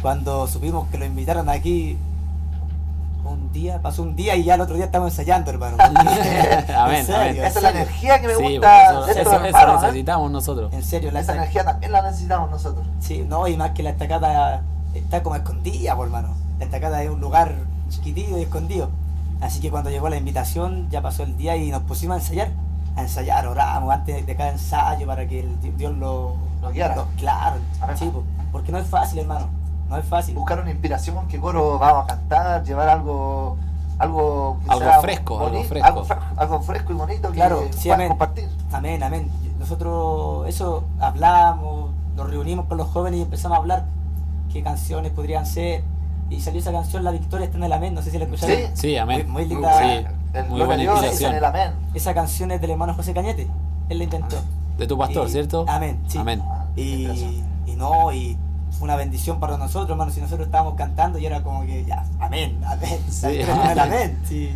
cuando 0.02 0.48
supimos 0.48 0.88
que 0.90 0.98
lo 0.98 1.06
invitaron 1.06 1.50
aquí, 1.50 1.98
un 3.32 3.52
día, 3.52 3.82
pasó 3.82 4.02
un 4.04 4.16
día 4.16 4.36
y 4.36 4.44
ya 4.44 4.56
el 4.56 4.62
otro 4.62 4.76
día 4.76 4.86
estamos 4.86 5.12
ensayando, 5.12 5.52
hermano. 5.52 5.78
Amén, 6.78 7.06
serio, 7.06 7.44
Esa 7.46 7.60
es 7.60 7.64
la 7.64 7.70
energía 7.72 8.22
que 8.22 8.28
me 8.28 8.36
Sí, 8.36 8.54
gusta 8.54 8.84
eso, 8.84 9.08
¿eh? 9.08 9.82
necesitamos 9.82 10.32
nosotros. 10.32 10.74
En 10.74 10.84
serio, 10.84 11.12
la 11.12 11.20
Esa 11.22 11.36
energía 11.36 11.64
también 11.66 11.92
la 11.92 12.02
necesitamos 12.02 12.50
nosotros. 12.52 12.86
Sí, 13.00 13.26
no, 13.28 13.48
y 13.48 13.58
más 13.58 13.72
que 13.72 13.84
la 13.84 13.92
estacada 13.92 14.62
está 14.94 15.24
como 15.24 15.36
escondida, 15.36 15.96
por 15.96 16.08
hermano. 16.08 16.30
La 16.60 16.66
estacada 16.66 17.04
es 17.04 17.10
un 17.10 17.20
lugar 17.22 17.56
chiquitito 17.90 18.38
y 18.38 18.42
escondido. 18.44 18.90
Así 19.42 19.60
que 19.60 19.70
cuando 19.70 19.90
llegó 19.92 20.10
la 20.10 20.18
invitación, 20.18 20.90
ya 20.90 21.02
pasó 21.02 21.24
el 21.24 21.38
día 21.38 21.56
y 21.56 21.70
nos 21.70 21.84
pusimos 21.84 22.16
a 22.16 22.20
ensayar. 22.20 22.50
A 22.96 23.02
ensayar, 23.02 23.46
oramos 23.46 23.94
antes 23.94 24.26
de 24.26 24.36
cada 24.36 24.50
ensayo 24.50 25.06
para 25.06 25.28
que 25.28 25.42
el 25.42 25.62
di- 25.62 25.70
Dios 25.72 25.96
lo, 25.96 26.36
Lo 26.64 26.72
guiara. 26.72 26.96
claro, 27.18 27.58
Amén. 27.80 27.96
sí, 27.98 28.06
po, 28.12 28.24
porque 28.52 28.72
no 28.72 28.80
es 28.80 28.88
fácil, 28.88 29.20
hermano. 29.20 29.48
No 29.90 29.98
es 29.98 30.06
fácil. 30.06 30.36
Buscar 30.36 30.60
una 30.60 30.72
inspiración, 30.72 31.28
qué 31.28 31.40
coro 31.40 31.80
vamos 31.80 32.04
a 32.06 32.08
cantar, 32.08 32.64
llevar 32.64 32.90
algo 32.90 33.58
algo 34.00 34.60
que 34.64 34.70
Algo 34.70 34.84
sea 34.84 35.02
fresco, 35.02 35.40
algo 35.40 35.64
fresco. 35.64 35.88
algo 35.88 36.06
fre- 36.06 36.20
algo 36.38 36.62
fresco 36.62 36.92
y 36.94 36.96
bonito 36.96 37.30
que 37.30 37.34
Claro, 37.36 37.64
sí, 37.76 37.90
amén. 37.90 38.10
compartir. 38.10 38.48
Amén, 38.72 39.02
amén. 39.02 39.32
Nosotros 39.58 40.48
eso 40.48 40.84
hablamos, 41.00 41.90
nos 42.16 42.30
reunimos 42.30 42.66
con 42.68 42.78
los 42.78 42.88
jóvenes 42.90 43.20
y 43.20 43.24
empezamos 43.24 43.56
a 43.58 43.60
hablar 43.62 43.86
qué 44.54 44.62
canciones 44.62 45.12
podrían 45.14 45.46
ser. 45.48 45.84
Y 46.30 46.42
salió 46.42 46.60
esa 46.60 46.72
canción, 46.74 47.04
La 47.06 47.12
Victoria 47.12 47.46
está 47.46 47.58
en 47.58 47.64
el 47.64 47.74
Amén, 47.74 47.96
no 47.96 48.02
sé 48.02 48.12
si 48.12 48.18
la 48.20 48.26
escucharon. 48.26 48.56
Sí. 48.56 48.64
Sí, 48.74 48.98
amén. 48.98 49.24
Muy, 49.32 49.46
muy 49.46 49.46
linda. 49.46 49.80
Sí, 49.80 50.06
El 50.34 50.46
muy 50.48 50.60
buena 50.62 50.76
Dios 50.84 50.94
inspiración. 50.96 51.32
en 51.32 51.38
el 51.38 51.46
amén. 51.46 51.72
Esa 51.94 52.14
canción 52.14 52.52
es 52.52 52.62
del 52.62 52.72
hermano 52.72 52.94
José 52.94 53.14
Cañete, 53.14 53.48
él 53.90 53.98
la 53.98 54.04
inventó. 54.04 54.36
De 54.78 54.86
tu 54.86 54.96
pastor, 54.98 55.28
Y- 55.28 55.32
¿cierto? 55.32 55.66
Amén, 55.68 56.00
sí. 56.08 56.18
Amén. 56.20 56.44
Y, 56.76 57.08
y 57.66 57.76
no, 57.78 58.12
y 58.14 58.38
una 58.82 58.96
bendición 58.96 59.40
para 59.40 59.58
nosotros, 59.58 59.90
hermano, 59.90 60.12
si 60.12 60.22
nosotros 60.22 60.48
estábamos 60.48 60.76
cantando 60.76 61.18
y 61.20 61.26
era 61.26 61.44
como 61.44 61.62
que 61.66 61.84
ya, 61.86 62.04
amén, 62.20 62.60
amén. 62.66 63.00
Sí, 63.10 63.42
amén. 63.50 63.80
amén, 63.80 64.20
sí. 64.28 64.52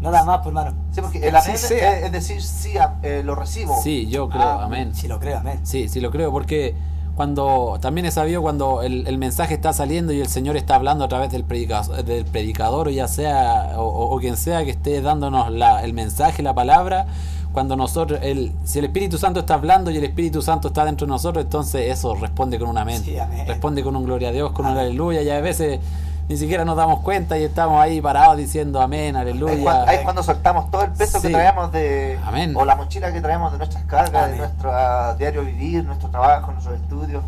Nada 0.00 0.24
más, 0.24 0.38
pues 0.38 0.48
hermano. 0.48 0.72
Sí, 0.92 1.00
porque 1.02 1.20
Que 1.20 1.28
el 1.28 1.36
amén 1.36 1.54
es, 1.54 1.70
es 1.70 2.12
decir, 2.12 2.42
sí, 2.42 2.78
a- 2.78 2.96
eh, 3.02 3.22
lo 3.24 3.34
recibo. 3.34 3.78
Sí, 3.82 4.06
yo 4.08 4.28
creo, 4.30 4.42
Ah, 4.42 4.64
amén. 4.64 4.94
Si 4.94 5.06
lo 5.08 5.18
creo, 5.20 5.38
amén. 5.38 5.60
Sí, 5.62 5.88
sí 5.88 6.00
lo 6.00 6.10
creo, 6.10 6.32
porque 6.32 6.74
cuando 7.16 7.76
también 7.82 8.06
he 8.06 8.10
sabido 8.10 8.40
cuando 8.40 8.80
el, 8.82 9.06
el 9.06 9.18
mensaje 9.18 9.52
está 9.52 9.74
saliendo 9.74 10.12
y 10.14 10.20
el 10.20 10.28
Señor 10.28 10.56
está 10.56 10.76
hablando 10.76 11.04
a 11.04 11.08
través 11.08 11.30
del 11.30 11.44
predicador, 11.44 12.02
del 12.02 12.24
predicador 12.24 12.88
o 12.88 12.90
ya 12.90 13.08
sea, 13.08 13.74
o, 13.76 13.82
o- 13.82 14.16
o 14.16 14.18
quien 14.20 14.38
sea 14.38 14.64
que 14.64 14.70
esté 14.70 15.02
dándonos 15.02 15.50
la, 15.52 15.84
el 15.84 15.92
mensaje, 15.92 16.42
la 16.42 16.54
palabra, 16.54 17.04
cuando 17.52 17.74
nosotros, 17.76 18.20
el, 18.22 18.52
si 18.64 18.78
el 18.78 18.84
Espíritu 18.86 19.18
Santo 19.18 19.40
está 19.40 19.54
hablando 19.54 19.90
y 19.90 19.96
el 19.96 20.04
Espíritu 20.04 20.40
Santo 20.42 20.68
está 20.68 20.84
dentro 20.84 21.06
de 21.06 21.10
nosotros, 21.10 21.44
entonces 21.44 21.90
eso 21.90 22.14
responde 22.14 22.58
con 22.58 22.68
un 22.68 22.78
amén. 22.78 23.02
Sí, 23.02 23.18
amén. 23.18 23.46
Responde 23.46 23.82
con 23.82 23.96
un 23.96 24.04
gloria 24.04 24.28
a 24.28 24.32
Dios, 24.32 24.52
con 24.52 24.66
un 24.66 24.76
aleluya, 24.78 25.22
y 25.22 25.30
a 25.30 25.40
veces 25.40 25.80
ni 26.28 26.36
siquiera 26.36 26.64
nos 26.64 26.76
damos 26.76 27.00
cuenta 27.00 27.36
y 27.36 27.42
estamos 27.42 27.80
ahí 27.82 28.00
parados 28.00 28.36
diciendo 28.36 28.80
amén, 28.80 29.16
Ahí 29.16 29.26
es, 29.26 29.30
aleluya. 29.32 29.62
cuando, 29.64 29.88
ahí 29.90 29.96
es 29.96 30.02
cuando 30.02 30.22
soltamos 30.22 30.70
todo 30.70 30.82
el 30.82 30.92
peso 30.92 31.18
Sí. 31.20 31.26
que 31.26 31.32
traemos 31.34 31.72
de. 31.72 32.20
Amén. 32.24 32.54
O 32.56 32.64
la 32.64 32.76
mochila 32.76 33.12
que 33.12 33.20
traemos 33.20 33.50
de 33.50 33.58
nuestras 33.58 33.82
cargas, 33.84 34.30
de 34.30 34.36
nuestro 34.36 34.70
diario 35.16 35.44
vivir, 35.44 35.84
nuestro 35.84 36.08
trabajo, 36.08 36.52
nuestros 36.52 36.76
estudios. 36.76 37.24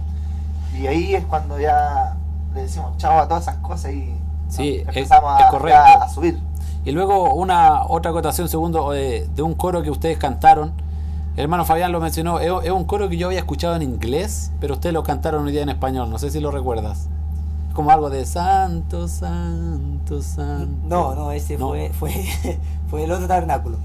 Y 0.78 0.86
ahí 0.86 1.16
es 1.16 1.24
cuando 1.24 1.58
ya 1.58 2.14
le 2.54 2.62
decimos 2.62 2.96
chao 2.98 3.18
a 3.18 3.26
todas 3.26 3.42
esas 3.42 3.56
cosas 3.56 3.92
y 3.92 4.14
Sí, 4.48 4.76
es- 4.76 4.86
empezamos 4.88 5.40
es 5.40 5.46
a, 5.46 5.48
correcto. 5.48 5.80
ya 5.84 6.04
a 6.04 6.08
subir. 6.08 6.38
Y 6.84 6.90
luego 6.90 7.34
una 7.34 7.84
otra 7.86 8.10
acotación 8.10 8.48
segundo 8.48 8.92
eh, 8.94 9.28
de 9.34 9.42
un 9.42 9.54
coro 9.54 9.82
que 9.82 9.90
ustedes 9.90 10.18
cantaron. 10.18 10.72
El 11.36 11.44
hermano 11.44 11.64
Fabián 11.64 11.92
lo 11.92 12.00
mencionó. 12.00 12.40
Es, 12.40 12.50
es 12.64 12.70
un 12.70 12.84
coro 12.84 13.08
que 13.08 13.16
yo 13.16 13.28
había 13.28 13.38
escuchado 13.38 13.76
en 13.76 13.82
inglés, 13.82 14.50
pero 14.60 14.74
ustedes 14.74 14.92
lo 14.92 15.02
cantaron 15.02 15.44
hoy 15.46 15.52
día 15.52 15.62
en 15.62 15.68
español. 15.68 16.10
No 16.10 16.18
sé 16.18 16.30
si 16.30 16.40
lo 16.40 16.50
recuerdas. 16.50 17.08
Es 17.68 17.74
como 17.74 17.90
algo 17.90 18.10
de 18.10 18.26
Santo, 18.26 19.06
Santo, 19.08 20.20
Santo. 20.22 20.86
No, 20.88 21.14
no, 21.14 21.32
ese 21.32 21.56
No. 21.56 21.68
Fue, 21.68 21.90
fue, 21.90 22.12
fue 22.90 23.04
el 23.04 23.12
otro 23.12 23.28
tabernáculo. 23.28 23.78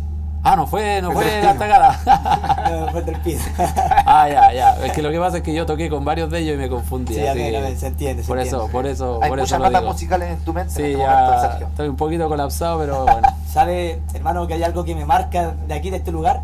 Ah, 0.49 0.55
no 0.55 0.65
fue, 0.65 1.01
no 1.01 1.11
Fue 1.11 1.25
del 1.25 1.43
la 1.43 1.51
Pino. 1.53 1.59
tagada. 1.59 2.63
No, 2.71 2.87
fue 2.91 3.01
del 3.01 3.19
piso. 3.21 3.43
ah, 3.57 4.27
ya, 4.29 4.53
ya. 4.53 4.85
Es 4.85 4.91
que 4.93 5.01
lo 5.01 5.09
que 5.11 5.19
pasa 5.19 5.37
es 5.37 5.43
que 5.43 5.53
yo 5.53 5.65
toqué 5.65 5.89
con 5.89 6.05
varios 6.05 6.29
de 6.29 6.39
ellos 6.39 6.55
y 6.55 6.57
me 6.57 6.69
confundí. 6.69 7.13
Sí, 7.15 7.25
así 7.25 7.37
que 7.39 7.57
amén, 7.57 7.77
se 7.77 7.87
entiende, 7.87 8.23
se 8.23 8.27
por 8.27 8.37
entiende. 8.39 8.63
eso, 8.63 8.71
por 8.71 8.85
eso, 8.85 9.19
Hay 9.21 9.29
por 9.29 9.39
eso 9.39 9.45
muchas 9.45 9.59
lo 9.59 9.65
notas 9.65 9.83
musicales 9.83 10.29
en 10.31 10.37
tu 10.45 10.53
mente 10.53 10.73
Sí, 10.73 10.81
en 10.83 10.91
este 10.91 10.97
momento, 11.05 11.31
ya 11.33 11.41
Sergio. 11.49 11.67
estoy 11.67 11.87
un 11.89 11.95
poquito 11.97 12.29
colapsado, 12.29 12.79
pero 12.79 13.03
bueno. 13.03 13.27
¿Sabe, 13.51 13.99
hermano, 14.13 14.47
que 14.47 14.53
hay 14.53 14.63
algo 14.63 14.83
que 14.85 14.95
me 14.95 15.05
marca 15.05 15.53
de 15.67 15.73
aquí, 15.73 15.89
de 15.89 15.97
este 15.97 16.11
lugar? 16.11 16.41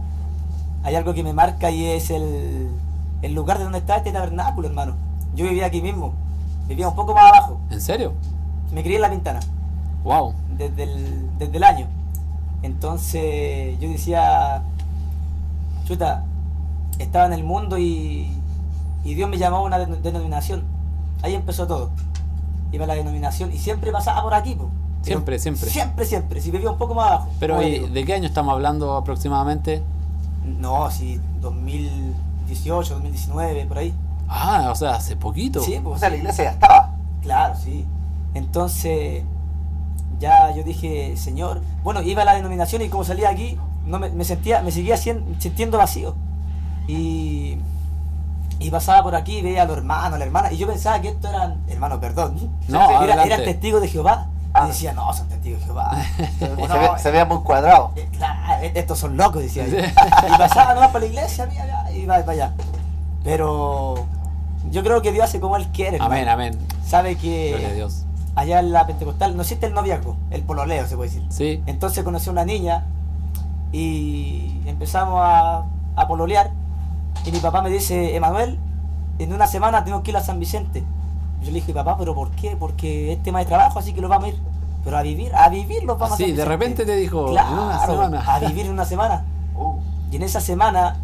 Hay 0.83 0.95
algo 0.95 1.13
que 1.13 1.23
me 1.23 1.31
marca 1.33 1.69
y 1.71 1.85
es 1.85 2.09
el, 2.09 2.69
el 3.21 3.33
lugar 3.33 3.57
de 3.57 3.63
donde 3.65 3.79
está 3.79 3.97
este 3.97 4.11
tabernáculo, 4.11 4.67
hermano. 4.67 4.95
Yo 5.35 5.45
vivía 5.45 5.65
aquí 5.67 5.81
mismo. 5.81 6.13
Vivía 6.67 6.87
un 6.89 6.95
poco 6.95 7.13
más 7.13 7.25
abajo. 7.31 7.57
¿En 7.71 7.79
serio? 7.81 8.13
Me 8.73 8.81
crié 8.83 8.95
en 8.97 9.01
la 9.01 9.09
pintana. 9.09 9.39
Wow. 10.03 10.33
desde 10.57 10.83
el, 10.83 11.29
desde 11.37 11.55
el 11.57 11.63
año. 11.63 11.87
Entonces 12.63 13.77
yo 13.79 13.89
decía, 13.89 14.63
chuta, 15.85 16.23
estaba 16.97 17.25
en 17.27 17.33
el 17.33 17.43
mundo 17.43 17.77
y, 17.77 18.35
y 19.03 19.13
Dios 19.13 19.29
me 19.29 19.37
llamó 19.37 19.57
a 19.57 19.61
una 19.61 19.77
den- 19.79 20.01
denominación. 20.01 20.63
Ahí 21.21 21.35
empezó 21.35 21.67
todo. 21.67 21.91
Iba 22.71 22.85
a 22.85 22.87
la 22.87 22.95
denominación 22.95 23.51
y 23.53 23.57
siempre 23.59 23.91
pasaba 23.91 24.23
por 24.23 24.33
aquí. 24.33 24.55
po. 24.55 24.69
Pero 25.03 25.17
Siempre, 25.17 25.39
siempre. 25.39 25.69
Siempre, 25.69 26.05
siempre. 26.05 26.41
Si 26.41 26.49
vivía 26.51 26.71
un 26.71 26.77
poco 26.77 26.95
más 26.95 27.07
abajo. 27.11 27.29
Pero 27.39 27.55
como 27.55 27.67
¿y 27.67 27.71
digo. 27.71 27.87
¿de 27.87 28.05
qué 28.05 28.13
año 28.13 28.25
estamos 28.25 28.53
hablando 28.53 28.95
aproximadamente? 28.95 29.83
No, 30.59 30.89
si 30.89 31.19
2018, 31.41 32.93
2019, 32.95 33.65
por 33.65 33.77
ahí. 33.77 33.93
Ah, 34.29 34.69
o 34.71 34.75
sea, 34.75 34.95
hace 34.95 35.15
poquito. 35.17 35.61
Sí, 35.61 35.75
O 35.77 35.83
pues, 35.83 35.99
sea, 35.99 36.09
la 36.09 36.15
sí. 36.15 36.21
iglesia 36.21 36.43
ya 36.45 36.51
estaba. 36.51 36.89
Claro, 37.21 37.55
sí. 37.61 37.85
Entonces, 38.33 39.23
ya 40.23 40.55
yo 40.55 40.63
dije, 40.63 41.15
Señor, 41.17 41.61
bueno, 41.83 42.01
iba 42.01 42.21
a 42.21 42.25
la 42.25 42.33
denominación 42.35 42.81
y 42.81 42.87
como 42.89 43.03
salía 43.03 43.29
aquí, 43.29 43.57
no 43.85 43.99
me, 43.99 44.09
me 44.09 44.23
sentía, 44.23 44.61
me 44.61 44.71
seguía 44.71 44.95
sintiendo 44.95 45.77
vacío. 45.77 46.15
Y, 46.87 47.57
y 48.59 48.69
pasaba 48.71 49.03
por 49.03 49.15
aquí, 49.15 49.41
veía 49.41 49.63
a 49.63 49.65
los 49.65 49.77
hermanos, 49.77 50.13
a 50.13 50.17
la 50.17 50.25
hermana, 50.25 50.51
y 50.53 50.57
yo 50.57 50.65
pensaba 50.67 51.01
que 51.01 51.09
estos 51.09 51.29
eran, 51.29 51.61
hermano, 51.67 51.99
perdón, 51.99 52.35
No, 52.69 53.03
era, 53.03 53.23
eran 53.25 53.43
testigos 53.43 53.81
de 53.81 53.87
Jehová. 53.89 54.27
Ah. 54.53 54.65
Y 54.65 54.67
decía, 54.67 54.93
no, 54.93 55.11
son 55.13 55.27
testigos 55.27 55.59
de 55.59 55.65
Jehová. 55.65 55.91
Se, 56.39 56.47
No, 56.49 56.67
ve, 56.79 56.89
se 56.97 57.11
ve 57.11 57.25
muy 57.25 57.39
cuadrado. 57.39 57.91
eh, 57.95 58.07
claro, 58.15 58.63
eh, 58.63 58.71
estos 58.75 58.99
son 58.99 59.17
locos, 59.17 59.41
decía 59.41 59.67
yo. 59.67 59.77
Y 59.79 60.37
pasaba 60.37 60.73
nomás 60.75 60.91
por 60.91 61.01
la 61.01 61.07
iglesia, 61.07 61.45
mira, 61.47 61.91
y 61.91 62.05
va 62.05 62.19
para 62.19 62.31
allá. 62.31 62.53
Pero 63.23 64.05
yo 64.71 64.83
creo 64.83 65.01
que 65.01 65.11
Dios 65.11 65.25
hace 65.25 65.39
como 65.39 65.57
Él 65.57 65.67
quiere. 65.73 65.97
Amén, 65.99 66.19
hermano. 66.27 66.31
amén. 66.33 66.59
Sabe 66.87 67.15
que 67.17 67.71
Dios. 67.75 68.05
Allá 68.35 68.59
en 68.59 68.71
la 68.71 68.85
Pentecostal 68.87 69.35
no 69.35 69.41
existe 69.41 69.65
el 69.67 69.73
noviazgo, 69.73 70.17
el 70.31 70.41
pololeo 70.43 70.87
se 70.87 70.95
puede 70.95 71.09
decir. 71.09 71.25
Sí. 71.29 71.61
Entonces 71.65 72.03
conocí 72.03 72.29
a 72.29 72.31
una 72.31 72.45
niña 72.45 72.85
y 73.71 74.61
empezamos 74.65 75.19
a, 75.21 75.65
a 75.95 76.07
pololear 76.07 76.51
y 77.25 77.31
mi 77.31 77.39
papá 77.39 77.61
me 77.61 77.69
dice, 77.69 78.15
Emanuel, 78.15 78.57
en 79.19 79.33
una 79.33 79.47
semana 79.47 79.83
tenemos 79.83 80.03
que 80.03 80.11
ir 80.11 80.17
a 80.17 80.23
San 80.23 80.39
Vicente. 80.39 80.83
Yo 81.41 81.47
le 81.47 81.53
dije, 81.53 81.73
papá, 81.73 81.97
¿pero 81.97 82.15
por 82.15 82.31
qué? 82.31 82.55
Porque 82.57 83.13
es 83.13 83.23
tema 83.23 83.39
de 83.39 83.45
trabajo, 83.45 83.79
así 83.79 83.93
que 83.93 84.01
lo 84.01 84.07
vamos 84.09 84.25
a 84.25 84.29
ir. 84.29 84.39
Pero 84.83 84.97
a 84.97 85.01
vivir, 85.01 85.33
a 85.33 85.47
vivir 85.49 85.83
los 85.83 85.97
vamos 85.97 86.11
a 86.11 86.15
Así, 86.15 86.27
San 86.27 86.35
de 86.35 86.45
repente 86.45 86.85
te 86.85 86.95
dijo, 86.95 87.27
en 87.27 87.31
claro, 87.33 87.63
una 87.63 87.85
semana. 87.85 88.19
a 88.25 88.39
vivir 88.39 88.65
en 88.65 88.73
una 88.73 88.85
semana. 88.85 89.23
Uh, 89.55 89.75
Y 90.11 90.17
en 90.17 90.23
esa 90.23 90.41
semana 90.41 90.97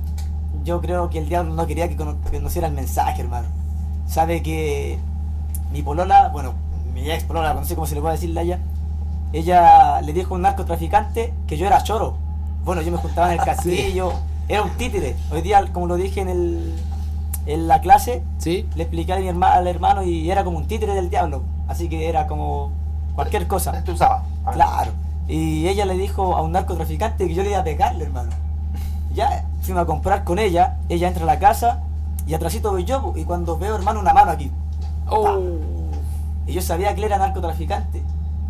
yo 0.64 0.82
creo 0.82 1.10
que 1.10 1.18
el 1.18 1.28
diablo 1.28 1.54
no 1.56 1.66
quería 1.66 1.90
que 1.90 1.96
conociera 1.96 2.68
el 2.68 2.74
mensaje, 2.74 3.22
hermano. 3.24 3.48
Sabe 4.06 4.44
que 4.44 5.00
mi 5.72 5.82
polola, 5.82 6.30
bueno, 6.30 6.54
mi 6.94 7.10
ex 7.10 7.24
polola, 7.24 7.54
no 7.54 7.64
sé 7.66 7.76
cómo 7.76 7.88
se 7.88 7.96
le 7.96 8.02
puede 8.02 8.16
decirle 8.16 8.40
a 8.40 8.44
ella, 8.44 8.60
ella 9.34 10.02
le 10.02 10.14
dijo 10.14 10.34
a 10.34 10.38
un 10.38 10.42
narcotraficante 10.44 11.34
que 11.48 11.58
yo 11.58 11.68
era 11.68 11.82
choro. 11.84 12.16
Bueno, 12.66 12.82
yo 12.82 12.92
me 12.92 12.98
juntaba 12.98 13.34
en 13.34 13.40
el 13.40 13.46
castillo, 13.46 14.12
Era 14.48 14.64
un 14.64 14.72
títere. 14.72 15.16
Hoy 15.32 15.42
día, 15.42 15.64
como 15.72 15.86
lo 15.88 15.96
dije 15.96 16.22
en 16.22 16.30
el 16.30 16.76
en 17.46 17.68
la 17.68 17.82
clase, 17.82 18.22
¿Sí? 18.38 18.68
le 18.76 18.84
expliqué 18.84 19.14
a 19.14 19.18
mi 19.18 19.28
herma- 19.28 19.54
al 19.54 19.66
hermano 19.68 20.04
y 20.04 20.30
era 20.30 20.44
como 20.44 20.58
un 20.58 20.68
títere 20.68 20.94
del 20.94 21.10
diablo. 21.10 21.42
Así 21.68 21.88
que 21.90 22.08
era 22.10 22.28
como 22.28 22.72
cualquier 23.16 23.48
cosa. 23.48 23.72
Claro. 24.54 24.92
Y 25.28 25.68
ella 25.68 25.86
le 25.86 25.96
dijo 25.98 26.36
a 26.36 26.42
un 26.42 26.52
narcotraficante 26.52 27.28
que 27.28 27.34
yo 27.34 27.44
le 27.44 27.50
iba 27.52 27.60
a 27.60 27.64
pegarle, 27.64 28.04
hermano. 28.06 28.30
Ya 29.16 29.46
fuimos 29.62 29.84
a 29.84 29.86
comprar 29.88 30.24
con 30.24 30.38
ella, 30.38 30.78
ella 30.90 31.08
entra 31.08 31.24
a 31.24 31.26
la 31.26 31.40
casa 31.40 31.82
y 32.28 32.34
atrásito 32.36 32.72
voy 32.72 32.84
yo, 32.86 33.14
y 33.16 33.24
cuando 33.24 33.58
veo, 33.58 33.76
hermano, 33.76 34.00
una 34.00 34.14
mano 34.14 34.30
aquí. 34.32 34.52
Oh. 35.10 35.40
Y 36.50 36.54
yo 36.54 36.64
sabía 36.64 36.96
que 36.96 37.02
él 37.02 37.06
era 37.06 37.20
narcotraficante. 37.20 38.02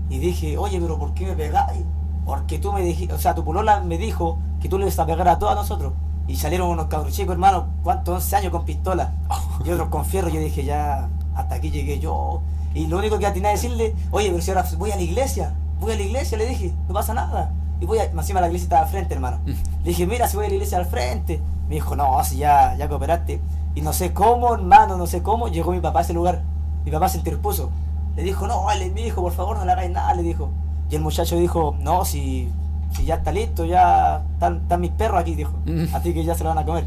Y 0.10 0.20
dije, 0.20 0.58
oye, 0.58 0.80
pero 0.80 0.98
¿por 0.98 1.14
qué 1.14 1.26
me 1.26 1.34
pegáis? 1.34 1.84
Porque 2.26 2.58
tú 2.58 2.72
me 2.72 2.82
dijiste, 2.82 3.14
o 3.14 3.20
sea, 3.20 3.36
tu 3.36 3.44
polola 3.44 3.82
me 3.82 3.98
dijo 3.98 4.38
que 4.62 4.70
tú 4.70 4.78
le 4.78 4.86
ibas 4.86 4.98
a 5.00 5.06
pegar 5.06 5.28
a 5.28 5.38
todos 5.38 5.54
nosotros. 5.54 5.92
Y 6.26 6.38
salieron 6.38 6.70
unos 6.70 6.86
cabros 6.86 7.14
chicos, 7.14 7.34
hermano, 7.34 7.68
¿cuántos? 7.84 8.24
11 8.24 8.36
años 8.38 8.52
con 8.54 8.64
pistola. 8.64 9.12
Y 9.66 9.70
otros 9.72 9.90
con 9.90 10.06
fierro. 10.06 10.30
Yo 10.30 10.40
dije, 10.40 10.64
ya, 10.64 11.10
hasta 11.36 11.56
aquí 11.56 11.72
llegué 11.72 12.00
yo. 12.00 12.42
Y 12.74 12.88
lo 12.88 13.00
único 13.00 13.20
que 13.20 13.28
atiné 13.28 13.50
a 13.50 13.52
decirle, 13.52 13.94
oye, 14.12 14.30
pero 14.30 14.42
si 14.42 14.52
ahora 14.52 14.66
voy 14.78 14.92
a 14.92 14.96
la 14.96 15.02
iglesia, 15.02 15.54
voy 15.82 15.92
a 15.92 15.96
la 15.96 16.04
iglesia, 16.04 16.38
le 16.38 16.46
dije, 16.46 16.74
no 16.88 16.94
pasa 16.94 17.14
nada. 17.14 17.52
Y 17.82 17.86
voy 17.86 17.98
a, 17.98 18.06
encima 18.06 18.40
la 18.40 18.48
iglesia 18.48 18.64
estaba 18.64 18.84
al 18.84 18.88
frente, 18.88 19.14
hermano. 19.14 19.40
Le 19.46 19.90
dije, 19.90 20.08
mira, 20.08 20.30
si 20.30 20.38
voy 20.38 20.46
a 20.46 20.50
la 20.50 20.56
iglesia 20.56 20.78
al 20.78 20.86
frente. 20.86 21.42
Me 21.68 21.76
dijo, 21.76 21.98
no, 21.98 22.24
si 22.24 22.38
ya, 22.38 22.78
ya 22.78 22.88
cooperaste. 22.88 23.42
Y 23.76 23.82
no 23.82 23.92
sé 23.92 24.14
cómo, 24.14 24.54
hermano, 24.54 24.96
no 24.96 25.06
sé 25.06 25.22
cómo, 25.22 25.50
llegó 25.50 25.74
mi 25.74 25.82
papá 25.82 26.00
a 26.00 26.02
ese 26.04 26.14
lugar. 26.14 26.42
Mi 26.86 26.92
papá 26.92 27.10
se 27.10 27.18
interpuso. 27.18 27.72
Le 28.20 28.26
dijo, 28.26 28.48
no, 28.48 28.64
vale, 28.64 28.90
mi 28.90 29.04
hijo, 29.04 29.22
por 29.22 29.32
favor, 29.32 29.58
no 29.58 29.64
le 29.64 29.72
hagáis 29.72 29.92
nada, 29.92 30.14
le 30.14 30.24
dijo. 30.24 30.50
Y 30.90 30.96
el 30.96 31.02
muchacho 31.02 31.38
dijo, 31.38 31.76
no, 31.80 32.04
si, 32.04 32.50
si 32.94 33.06
ya 33.06 33.16
está 33.16 33.32
listo, 33.32 33.64
ya 33.64 34.24
están, 34.34 34.58
están 34.58 34.82
mis 34.82 34.92
perros 34.92 35.22
aquí, 35.22 35.36
dijo. 35.36 35.54
Mm. 35.66 35.96
Así 35.96 36.14
que 36.14 36.26
ya 36.26 36.36
se 36.36 36.44
lo 36.44 36.50
van 36.50 36.58
a 36.58 36.66
comer. 36.66 36.86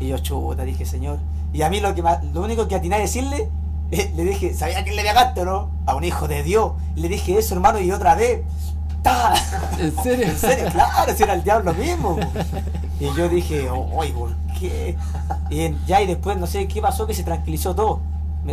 Y 0.00 0.08
yo, 0.08 0.18
chuta, 0.18 0.64
dije, 0.64 0.84
señor. 0.84 1.18
Y 1.52 1.62
a 1.62 1.68
mí 1.70 1.78
lo 1.78 1.94
que 1.94 2.02
más- 2.02 2.24
lo 2.24 2.42
único 2.42 2.66
que 2.66 2.74
atiné 2.74 2.96
a 2.96 2.98
decirle, 2.98 3.48
le 3.90 4.24
dije, 4.24 4.54
¿sabía 4.54 4.80
a 4.80 4.82
quién 4.82 4.96
le 4.96 5.02
pegaste 5.02 5.42
o 5.42 5.44
no? 5.44 5.68
A 5.86 5.94
un 5.94 6.02
hijo 6.02 6.26
de 6.26 6.42
Dios. 6.42 6.72
Le 6.96 7.08
dije 7.08 7.38
eso, 7.38 7.54
hermano, 7.54 7.78
y 7.78 7.92
otra 7.92 8.16
vez. 8.16 8.40
¡Ta! 9.02 9.34
¿En 9.78 9.94
serio? 10.02 10.26
En 10.30 10.36
serio, 10.38 10.64
claro, 10.72 11.14
si 11.14 11.22
era 11.22 11.34
el 11.34 11.44
diablo 11.44 11.74
mismo. 11.74 12.16
Y 12.98 13.04
yo 13.16 13.28
dije, 13.28 13.68
uy, 13.70 14.08
¿por 14.12 14.34
qué? 14.58 14.96
Y 15.50 15.74
ya 15.86 16.00
y 16.02 16.06
después 16.06 16.36
no 16.38 16.46
sé 16.48 16.66
qué 16.66 16.80
pasó, 16.82 17.06
que 17.06 17.14
se 17.14 17.22
tranquilizó 17.22 17.72
todo. 17.74 18.00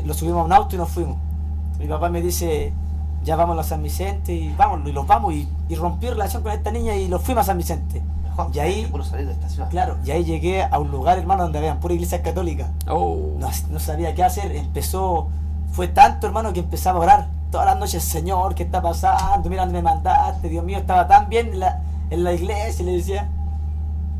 Lo 0.05 0.13
subimos 0.13 0.41
a 0.41 0.43
un 0.45 0.53
auto 0.53 0.75
y 0.75 0.77
nos 0.77 0.89
fuimos. 0.89 1.17
Mi 1.79 1.87
papá 1.87 2.09
me 2.09 2.21
dice, 2.21 2.73
ya 3.23 3.35
vamos 3.35 3.57
a 3.57 3.63
San 3.63 3.81
Vicente 3.81 4.33
y 4.33 4.53
vamos, 4.57 4.81
y 4.87 4.91
los 4.91 5.07
vamos. 5.07 5.33
Y, 5.33 5.47
y 5.69 5.75
rompí 5.75 6.07
relación 6.09 6.43
con 6.43 6.51
esta 6.51 6.71
niña 6.71 6.95
y 6.95 7.07
los 7.07 7.21
fuimos 7.21 7.43
a 7.43 7.45
San 7.47 7.57
Vicente. 7.57 8.01
Mejor 8.23 8.51
Y 8.53 8.59
ahí- 8.59 8.91
salir 9.09 9.25
de 9.27 9.33
esta 9.33 9.49
ciudad. 9.49 9.69
Claro, 9.69 9.97
y 10.05 10.11
ahí 10.11 10.23
llegué 10.23 10.63
a 10.63 10.77
un 10.79 10.91
lugar, 10.91 11.17
hermano, 11.17 11.43
donde 11.43 11.57
habían 11.59 11.79
pura 11.79 11.93
iglesia 11.93 12.21
católica. 12.21 12.67
Oh. 12.87 13.17
No, 13.39 13.49
no 13.71 13.79
sabía 13.79 14.13
qué 14.13 14.23
hacer. 14.23 14.53
Empezó, 14.55 15.27
fue 15.71 15.87
tanto, 15.87 16.27
hermano, 16.27 16.53
que 16.53 16.59
empezaba 16.59 16.99
a 16.99 17.01
orar. 17.01 17.27
Todas 17.51 17.65
las 17.65 17.79
noches, 17.79 18.03
Señor, 18.03 18.53
¿qué 18.55 18.63
está 18.63 18.81
pasando? 18.81 19.49
Mira 19.49 19.63
dónde 19.63 19.79
me 19.79 19.83
mandaste, 19.83 20.49
Dios 20.49 20.63
mío, 20.63 20.77
estaba 20.77 21.07
tan 21.07 21.29
bien 21.29 21.47
en 21.53 21.59
la, 21.61 21.81
en 22.11 22.23
la 22.23 22.33
iglesia, 22.33 22.85
le 22.85 22.91
decía. 22.91 23.27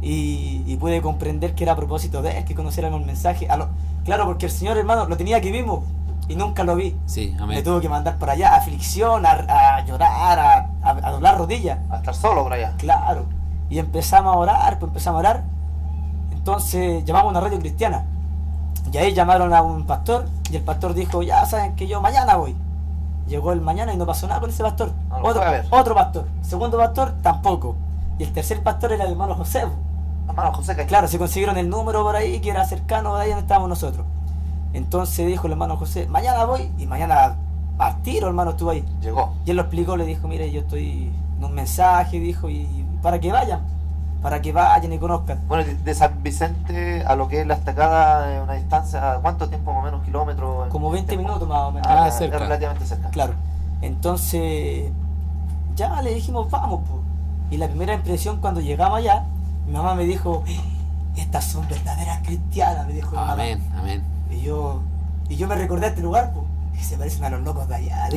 Y, 0.02 0.64
y 0.66 0.78
pude 0.78 1.02
comprender 1.02 1.54
que 1.56 1.64
era 1.66 1.74
a 1.74 1.76
propósito 1.76 2.22
de 2.22 2.38
él, 2.38 2.46
que 2.46 2.56
conociéramos 2.56 3.02
el 3.02 3.06
mensaje. 3.06 3.50
A 3.50 3.58
lo- 3.58 3.68
claro, 4.06 4.26
porque 4.26 4.46
el 4.46 4.52
Señor, 4.52 4.78
hermano, 4.78 5.06
lo 5.06 5.18
tenía 5.18 5.38
aquí 5.38 5.52
mismo 5.52 5.84
y 6.30 6.36
nunca 6.38 6.64
lo 6.64 6.76
vi. 6.78 6.96
Sí, 7.06 7.34
Me 7.38 7.44
amén. 7.44 7.64
tuvo 7.64 7.82
que 7.82 7.90
mandar 7.90 8.18
por 8.18 8.30
allá, 8.30 8.56
aflicción, 8.56 9.26
a, 9.26 9.32
a 9.78 9.86
llorar, 9.86 10.40
a, 10.40 10.70
a, 10.82 10.90
a 10.92 11.12
doblar 11.12 11.38
rodillas. 11.38 11.80
A 11.90 11.98
estar 11.98 12.16
solo 12.16 12.44
por 12.44 12.54
allá. 12.54 12.74
Claro. 12.78 13.26
Y 13.70 13.80
empezamos 13.80 14.34
a 14.34 14.38
orar, 14.38 14.80
pues 14.80 14.90
empezamos 14.90 15.18
a 15.18 15.20
orar. 15.20 15.44
Entonces 16.32 17.04
llamamos 17.06 17.28
a 17.28 17.32
una 17.32 17.42
radio 17.42 17.60
cristiana. 17.60 18.06
Y 18.92 18.98
ahí 18.98 19.14
llamaron 19.14 19.54
a 19.54 19.62
un 19.62 19.86
pastor 19.86 20.26
y 20.52 20.56
el 20.56 20.64
pastor 20.64 20.94
dijo, 20.94 21.22
ya 21.22 21.46
saben 21.46 21.76
que 21.76 21.88
yo 21.88 22.02
mañana 22.02 22.36
voy. 22.38 22.56
Llegó 23.28 23.52
el 23.54 23.62
mañana 23.62 23.94
y 23.94 23.98
no 23.98 24.06
pasó 24.08 24.28
nada 24.28 24.40
con 24.40 24.50
ese 24.50 24.64
pastor. 24.64 24.92
No 25.10 25.18
otro, 25.18 25.42
otro 25.70 25.94
pastor. 25.94 26.26
Segundo 26.42 26.78
pastor, 26.78 27.14
tampoco. 27.22 27.76
Y 28.18 28.24
el 28.24 28.34
tercer 28.34 28.64
pastor 28.64 28.94
era 28.94 29.04
el 29.06 29.12
hermano 29.12 29.36
José. 29.36 29.64
Hermano 30.28 30.52
José, 30.54 30.76
que 30.76 30.86
Claro, 30.88 31.08
se 31.08 31.20
consiguieron 31.20 31.58
el 31.58 31.70
número 31.70 32.02
por 32.04 32.16
ahí 32.16 32.40
que 32.40 32.50
era 32.50 32.66
cercano 32.66 33.16
de 33.16 33.24
ahí 33.24 33.30
donde 33.30 33.42
estábamos 33.42 33.70
nosotros. 33.70 34.06
Entonces 34.74 35.26
dijo 35.28 35.48
el 35.48 35.54
hermano 35.54 35.78
José, 35.78 36.08
mañana 36.08 36.46
voy 36.46 36.72
y 36.78 36.86
mañana 36.86 37.36
a 37.80 37.96
tiro, 37.98 38.28
hermano, 38.28 38.52
estuvo 38.52 38.70
ahí. 38.72 38.84
llegó. 39.02 39.34
Y 39.46 39.52
él 39.52 39.56
lo 39.58 39.64
explicó, 39.64 39.96
le 39.98 40.06
dijo, 40.06 40.28
mire, 40.28 40.52
yo 40.52 40.62
estoy 40.62 41.12
en 41.38 41.44
un 41.44 41.54
mensaje, 41.54 42.20
dijo, 42.20 42.50
y 42.50 42.86
para 43.02 43.20
que 43.20 43.32
vayan, 43.32 43.62
para 44.22 44.42
que 44.42 44.52
vayan 44.52 44.92
y 44.92 44.98
conozcan. 45.00 45.40
Bueno, 45.48 45.64
de- 45.84 45.96
San 45.96 46.22
Vicente 46.22 47.04
a 47.06 47.16
lo 47.16 47.28
que 47.30 47.42
es 47.42 47.48
la 47.48 47.54
estacada, 47.56 48.36
es 48.36 48.44
una 48.44 48.54
distancia, 48.54 49.18
¿cuánto 49.22 49.48
tiempo 49.48 49.72
más 49.74 49.82
o 49.82 49.86
menos? 49.86 50.04
¿Kilómetros? 50.04 50.68
Como 50.68 50.92
20 50.92 51.08
Tiempo. 51.10 51.28
minutos 51.28 51.48
más 51.48 51.62
o 51.64 51.72
menos. 51.72 51.88
Ah, 51.90 52.08
es 52.10 52.16
cerca. 52.16 52.38
relativamente 52.38 52.86
cerca. 52.86 53.10
Claro. 53.10 53.34
Entonces, 53.82 54.92
ya 55.76 56.02
le 56.02 56.14
dijimos, 56.14 56.50
vamos, 56.52 56.82
po. 56.82 57.00
Y 57.50 57.58
la 57.58 57.68
primera 57.68 57.94
impresión 57.94 58.42
cuando 58.42 58.60
llegamos 58.62 59.00
allá, 59.00 59.24
mi 59.66 59.72
mamá 59.74 59.96
me 59.96 60.04
dijo, 60.04 60.44
estas 61.16 61.46
son 61.46 61.66
verdaderas 61.70 62.20
cristianas, 62.24 62.86
me 62.88 62.94
dijo 62.94 63.12
mi 63.12 63.16
mamá. 63.18 63.32
Amén, 63.34 63.64
amén. 63.78 64.04
Y 64.30 64.42
yo, 64.42 64.82
y 65.28 65.36
yo 65.36 65.48
me 65.48 65.56
recordé 65.56 65.88
a 65.88 65.90
este 65.90 66.02
lugar. 66.02 66.32
Y 66.74 66.82
se 66.82 66.98
parecen 66.98 67.26
a 67.26 67.30
los 67.30 67.42
locos 67.42 67.68
de 67.68 67.76
allá. 67.76 68.08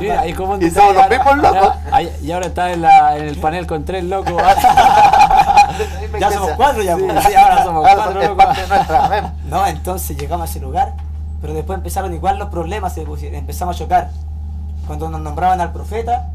Mira, 0.00 0.26
y 0.28 0.32
como 0.32 0.54
un 0.54 0.62
Y 0.62 0.70
somos 0.70 0.94
los 0.94 1.08
mismos 1.10 1.36
locos. 1.36 1.74
Y 2.22 2.32
ahora 2.32 2.46
está 2.46 2.72
en, 2.72 2.80
la, 2.80 3.18
en 3.18 3.26
el 3.26 3.36
panel 3.36 3.66
con 3.66 3.84
tres 3.84 4.04
locos. 4.04 4.32
ya 6.20 6.30
somos 6.32 6.52
cuatro 6.56 6.82
ya, 6.82 6.96
Sí, 6.96 7.02
po. 7.02 7.20
sí, 7.20 7.34
ahora 7.34 7.64
somos 7.64 7.86
Ahora 7.86 8.02
cuatro 8.04 8.22
locos. 8.22 8.44
parte 8.46 8.66
nuestra, 8.66 9.04
amén. 9.04 9.24
No, 9.48 9.66
entonces 9.66 10.16
llegamos 10.16 10.48
a 10.48 10.50
ese 10.50 10.60
lugar, 10.60 10.94
pero 11.42 11.52
después 11.52 11.76
empezaron 11.76 12.14
igual 12.14 12.38
los 12.38 12.48
problemas, 12.48 12.96
empezamos 12.96 13.76
a 13.76 13.78
chocar. 13.78 14.10
Cuando 14.86 15.10
nos 15.10 15.20
nombraban 15.20 15.60
al 15.60 15.72
profeta, 15.72 16.30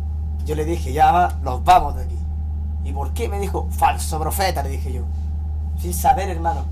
yo 0.46 0.54
le 0.54 0.64
dije, 0.64 0.94
ya 0.94 1.30
nos 1.42 1.64
vamos 1.64 1.96
de 1.96 2.04
aquí. 2.04 2.20
¿Y 2.84 2.92
por 2.94 3.14
qué? 3.14 3.28
Me 3.30 3.40
dijo, 3.40 3.68
falso 3.72 4.20
profeta, 4.20 4.62
le 4.62 4.70
dije 4.70 4.94
yo. 4.94 5.02
Sin 5.82 5.94
saber, 5.94 6.30
hermano. 6.30 6.66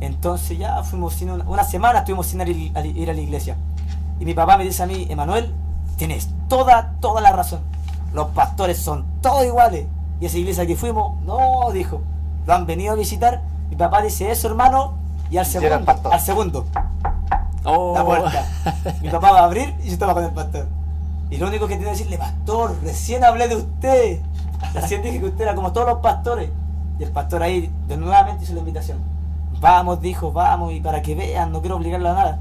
Entonces 0.00 0.58
ya 0.58 0.82
fuimos 0.82 1.14
sin 1.14 1.30
una, 1.30 1.44
una 1.44 1.64
semana, 1.64 2.00
estuvimos 2.00 2.26
sin 2.26 2.40
ir 2.42 2.72
a, 2.76 2.84
ir 2.84 3.10
a 3.10 3.12
la 3.14 3.20
iglesia. 3.20 3.56
Y 4.20 4.24
mi 4.24 4.34
papá 4.34 4.56
me 4.56 4.64
dice 4.64 4.82
a 4.82 4.86
mí, 4.86 5.06
Emanuel, 5.08 5.52
tienes 5.96 6.28
toda, 6.48 6.94
toda 7.00 7.20
la 7.20 7.32
razón. 7.32 7.60
Los 8.12 8.28
pastores 8.28 8.78
son 8.78 9.04
todos 9.20 9.44
iguales. 9.44 9.86
Y 10.20 10.26
esa 10.26 10.38
iglesia 10.38 10.66
que 10.66 10.76
fuimos, 10.76 11.20
no, 11.22 11.70
dijo, 11.72 12.00
lo 12.46 12.54
han 12.54 12.66
venido 12.66 12.92
a 12.92 12.96
visitar. 12.96 13.42
Mi 13.70 13.76
papá 13.76 14.02
dice 14.02 14.30
eso, 14.30 14.48
hermano, 14.48 14.94
y 15.30 15.36
al 15.36 15.46
segundo, 15.46 15.84
pastor. 15.84 16.12
al 16.12 16.20
segundo, 16.20 16.66
Oh. 17.64 17.92
la 17.94 18.04
puerta. 18.04 18.46
Mi 19.02 19.10
papá 19.10 19.32
va 19.32 19.40
a 19.40 19.44
abrir 19.44 19.74
y 19.82 19.88
yo 19.88 19.92
estaba 19.92 20.14
con 20.14 20.24
el 20.24 20.30
pastor. 20.30 20.66
Y 21.30 21.36
lo 21.36 21.48
único 21.48 21.66
que 21.66 21.74
tiene 21.74 21.84
que 21.84 21.98
decirle, 21.98 22.16
pastor, 22.16 22.76
recién 22.82 23.24
hablé 23.24 23.48
de 23.48 23.56
usted. 23.56 24.20
Recién 24.72 25.02
dije 25.02 25.18
que 25.20 25.26
usted 25.26 25.42
era 25.42 25.54
como 25.54 25.72
todos 25.72 25.86
los 25.86 25.98
pastores. 25.98 26.50
Y 26.98 27.04
el 27.04 27.10
pastor 27.10 27.42
ahí 27.42 27.70
de 27.86 27.96
nuevamente 27.96 28.44
hizo 28.44 28.54
la 28.54 28.60
invitación. 28.60 28.98
Vamos, 29.60 30.00
dijo, 30.00 30.32
vamos, 30.32 30.72
y 30.72 30.80
para 30.80 31.02
que 31.02 31.14
vean, 31.14 31.50
no 31.52 31.60
quiero 31.60 31.76
obligarlo 31.76 32.10
a 32.10 32.14
nada. 32.14 32.38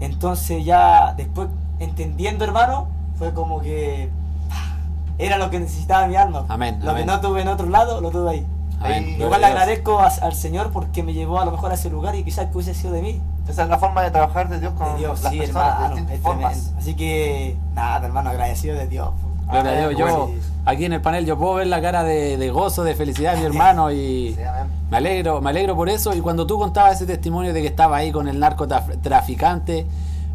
Entonces 0.00 0.64
ya 0.64 1.14
después, 1.16 1.48
entendiendo 1.78 2.44
hermano, 2.44 2.86
fue 3.18 3.32
como 3.34 3.60
que 3.60 4.08
ah, 4.50 4.76
era 5.18 5.38
lo 5.38 5.50
que 5.50 5.58
necesitaba 5.60 6.06
mi 6.06 6.16
alma. 6.16 6.44
Amén, 6.48 6.78
Lo 6.82 6.90
amén. 6.92 7.02
que 7.04 7.06
no 7.12 7.20
tuve 7.20 7.42
en 7.42 7.48
otro 7.48 7.66
lado, 7.68 8.00
lo 8.00 8.10
tuve 8.10 8.30
ahí. 8.30 8.46
Amén. 8.80 9.16
Igual 9.18 9.40
le 9.40 9.46
agradezco 9.48 9.98
a- 9.98 10.06
al 10.22 10.34
Señor 10.34 10.70
porque 10.72 11.02
me 11.02 11.12
llevó 11.12 11.40
a 11.40 11.44
lo 11.44 11.50
mejor 11.50 11.72
a 11.72 11.74
ese 11.74 11.90
lugar 11.90 12.14
y 12.14 12.22
quizás 12.22 12.46
que 12.46 12.52
hubiese 12.54 12.74
sido 12.74 12.92
de 12.92 13.02
mí. 13.02 13.20
Esa 13.48 13.64
es 13.64 13.68
la 13.68 13.78
forma 13.78 14.02
de 14.02 14.10
trabajar 14.10 14.48
de 14.48 14.60
Dios 14.60 14.72
con 14.74 14.92
De 14.92 14.98
Dios, 15.00 15.20
las 15.22 15.32
sí, 15.32 15.38
personas, 15.38 15.66
hermano, 15.74 15.94
de 15.96 16.00
es 16.02 16.06
distintas 16.08 16.32
formas. 16.32 16.52
tremendo. 16.52 16.78
Así 16.80 16.94
que, 16.94 17.56
nada, 17.74 18.06
hermano, 18.06 18.30
agradecido 18.30 18.76
de 18.76 18.86
Dios. 18.86 19.08
Gloria 19.50 19.70
a 19.70 19.84
Amén, 19.84 19.96
Dios. 19.96 20.10
Yo, 20.10 20.30
aquí 20.66 20.84
en 20.84 20.92
el 20.92 21.00
panel, 21.00 21.24
yo 21.26 21.36
puedo 21.38 21.54
ver 21.54 21.66
la 21.66 21.80
cara 21.80 22.04
de, 22.04 22.36
de 22.36 22.50
gozo, 22.50 22.84
de 22.84 22.94
felicidad 22.94 23.32
de 23.34 23.40
mi 23.40 23.46
hermano 23.46 23.90
y 23.90 24.34
Sí, 24.36 24.42
amén. 24.44 24.68
Me 24.90 24.96
alegro, 24.96 25.40
me 25.40 25.50
alegro 25.50 25.76
por 25.76 25.88
eso. 25.88 26.14
Y 26.14 26.20
cuando 26.20 26.46
tú 26.46 26.58
contabas 26.58 26.96
ese 26.96 27.06
testimonio 27.06 27.52
de 27.52 27.60
que 27.60 27.68
estaba 27.68 27.96
ahí 27.96 28.12
con 28.12 28.28
el 28.28 28.38
narcotraficante, 28.38 29.86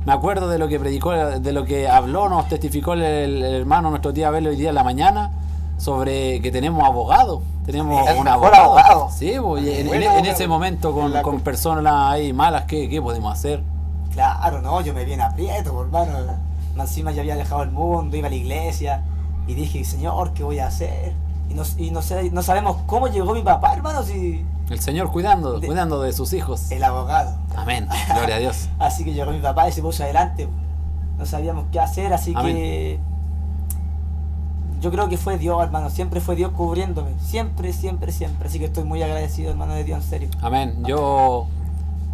me 0.06 0.14
acuerdo 0.14 0.50
de 0.50 0.60
lo 0.60 0.68
que 0.68 0.80
predicó, 0.80 1.12
de 1.12 1.54
lo 1.54 1.66
que 1.66 1.88
habló, 1.88 2.30
nos 2.30 2.48
testificó 2.50 2.94
el, 2.94 3.02
el 3.02 3.44
hermano, 3.44 3.90
nuestro 3.90 4.14
tía 4.14 4.28
Abel 4.28 4.48
hoy 4.48 4.56
día 4.56 4.70
en 4.70 4.76
la 4.76 4.84
mañana, 4.84 5.32
sobre 5.78 6.42
que 6.42 6.52
tenemos 6.52 6.84
abogado. 6.84 7.42
Tenemos 7.66 8.02
un 8.18 8.28
abogado. 8.28 8.64
abogado. 8.64 9.10
Sí, 9.10 9.36
pues, 9.42 9.66
en, 9.66 10.26
ese 10.26 10.48
momento 10.48 10.94
con, 10.94 11.14
con 11.22 11.40
personas 11.40 12.12
ahí 12.12 12.34
malas, 12.34 12.66
¿qué, 12.66 12.90
qué 12.90 13.02
podemos 13.02 13.32
hacer? 13.32 13.64
Claro, 14.14 14.62
no, 14.62 14.82
yo 14.82 14.94
me 14.94 15.06
vi 15.06 15.14
en 15.14 15.22
aprieto, 15.22 15.82
hermano. 15.82 16.20
Encima 16.78 17.12
ya 17.12 17.22
había 17.22 17.36
dejado 17.36 17.64
el 17.64 17.72
mundo, 17.72 18.18
iba 18.18 18.28
a 18.28 18.30
la 18.30 18.36
iglesia 18.36 19.02
y 19.48 19.54
dije, 19.54 19.84
Señor, 19.86 20.34
¿qué 20.34 20.44
voy 20.44 20.60
a 20.60 20.68
hacer? 20.68 21.14
Y 21.54 21.56
no, 21.56 21.64
y 21.78 21.92
no, 21.92 22.02
sé, 22.02 22.32
no 22.32 22.42
sabemos 22.42 22.78
cómo 22.88 23.08
llegó 23.08 23.34
mi 23.36 23.44
papá, 23.44 23.74
hermano, 23.74 24.02
si 24.02 24.44
El 24.70 24.80
Señor 24.80 25.12
cuidando, 25.12 25.60
De- 25.60 25.68
cuidando 25.68 26.02
de 26.02 26.12
sus 26.14 26.34
hijos. 26.34 26.72
el 26.72 26.84
abogado. 26.84 27.38
Amén. 27.56 27.88
Gloria 28.16 28.36
a 28.36 28.40
Dios. 28.40 28.70
Así 28.80 29.04
que 29.04 29.14
llegó 29.14 29.32
mi 29.32 29.40
papá 29.40 29.70
y 29.70 29.72
se 29.72 29.82
puso 29.82 30.04
adelante. 30.04 30.48
No 31.20 31.26
sabíamos 31.28 31.66
qué 31.72 31.80
hacer, 31.80 32.12
así 32.12 32.34
Amén. 32.36 32.56
que 32.56 33.00
yo 34.82 34.92
creo 34.92 35.08
que 35.08 35.18
fue 35.18 35.38
Dios, 35.38 35.62
hermano. 35.64 35.90
Siempre 35.90 36.20
fue 36.20 36.36
Dios 36.36 36.52
cubriéndome. 36.52 37.12
Siempre, 37.20 37.72
siempre, 37.72 38.12
siempre. 38.12 38.50
Así 38.50 38.60
que 38.60 38.66
estoy 38.66 38.84
muy 38.84 39.02
agradecido, 39.02 39.52
hermano 39.52 39.74
de 39.76 39.84
Dios, 39.84 40.04
en 40.04 40.10
serio. 40.10 40.30
Amén. 40.42 40.84
Yo, 40.86 41.46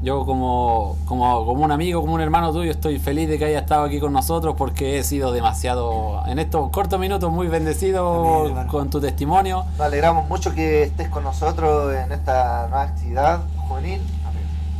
yo 0.02 0.26
como, 0.26 0.96
como, 1.06 1.46
como 1.46 1.64
un 1.64 1.72
amigo, 1.72 2.02
como 2.02 2.14
un 2.14 2.22
hermano 2.22 2.54
tuyo, 2.54 2.72
estoy 2.72 3.00
feliz 3.00 3.28
de 3.28 3.38
que 3.38 3.46
haya 3.46 3.60
estado 3.60 3.84
aquí 3.84 4.00
con 4.00 4.14
nosotros 4.14 4.56
porque 4.58 4.98
he 4.98 5.04
sido 5.04 5.34
demasiado, 5.34 6.24
en 6.28 6.40
estos 6.40 6.70
cortos 6.70 7.00
minutos, 7.00 7.32
muy 7.32 7.48
bendecido 7.48 8.48
hermano. 8.48 8.72
con 8.72 8.90
tu 8.90 9.02
testimonio. 9.02 9.66
Nos 9.78 9.82
alegramos 9.82 10.28
mucho 10.30 10.54
que 10.56 10.84
estés 10.84 11.10
con 11.10 11.24
nosotros 11.24 11.94
en 11.94 12.12
esta 12.14 12.68
nueva 12.70 12.84
actividad 12.84 13.42
juvenil 13.68 14.02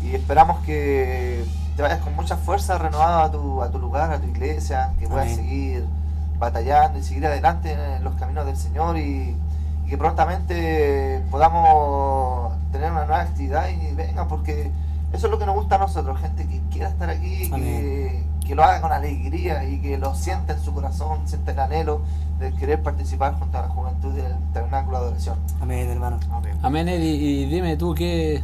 y 0.04 0.16
esperamos 0.16 0.64
que 0.66 1.44
te 1.76 1.82
vayas 1.82 2.00
con 2.00 2.16
mucha 2.16 2.38
fuerza 2.38 2.78
renovado 2.78 3.20
a 3.20 3.32
tu, 3.32 3.62
a 3.62 3.72
tu 3.72 3.80
lugar, 3.80 4.12
a 4.12 4.20
tu 4.20 4.28
iglesia, 4.28 4.94
que 5.00 5.08
puedas 5.08 5.26
Amén. 5.26 5.36
seguir 5.36 5.86
batallando 6.38 6.98
y 6.98 7.04
seguir 7.04 7.26
adelante 7.26 7.74
en 7.74 8.04
los 8.06 8.16
caminos 8.16 8.46
del 8.46 8.56
Señor 8.56 8.98
y, 8.98 9.36
y 9.86 9.90
que 9.90 9.98
prontamente 9.98 11.22
podamos 11.30 12.54
tener 12.72 12.92
una 12.92 13.06
nueva 13.06 13.22
actividad 13.22 13.68
y 13.70 13.94
venga, 13.94 14.26
porque 14.28 14.72
eso 15.14 15.28
es 15.28 15.32
lo 15.32 15.40
que 15.40 15.46
nos 15.46 15.56
gusta 15.56 15.76
a 15.76 15.80
nosotros, 15.80 16.20
gente 16.20 16.48
que 16.48 16.60
quiera 16.72 16.90
estar 16.90 17.10
aquí, 17.10 17.50
que, 17.50 17.56
Amén. 17.56 18.26
que 18.46 18.56
lo 18.56 18.64
haga 18.64 18.82
con 18.82 18.92
alegría 18.92 19.64
y 19.64 19.80
que 19.80 19.98
lo 19.98 20.14
sienta 20.16 20.54
en 20.54 20.60
su 20.60 20.74
corazón, 20.74 21.20
sienta 21.28 21.52
el 21.52 21.60
anhelo 21.60 22.02
de 22.40 22.52
querer 22.54 22.82
participar 22.82 23.38
junto 23.38 23.58
a 23.58 23.64
la 23.64 23.68
juventud 23.70 24.14
del 24.14 24.34
tabernáculo 24.54 25.00
de 25.00 25.06
adoración. 25.06 25.38
Amén, 25.62 25.90
hermano. 25.90 26.20
Amén, 26.62 26.88
Eddie. 26.88 27.16
Y 27.16 27.46
dime 27.46 27.76
tú 27.76 27.94
qué, 27.94 28.42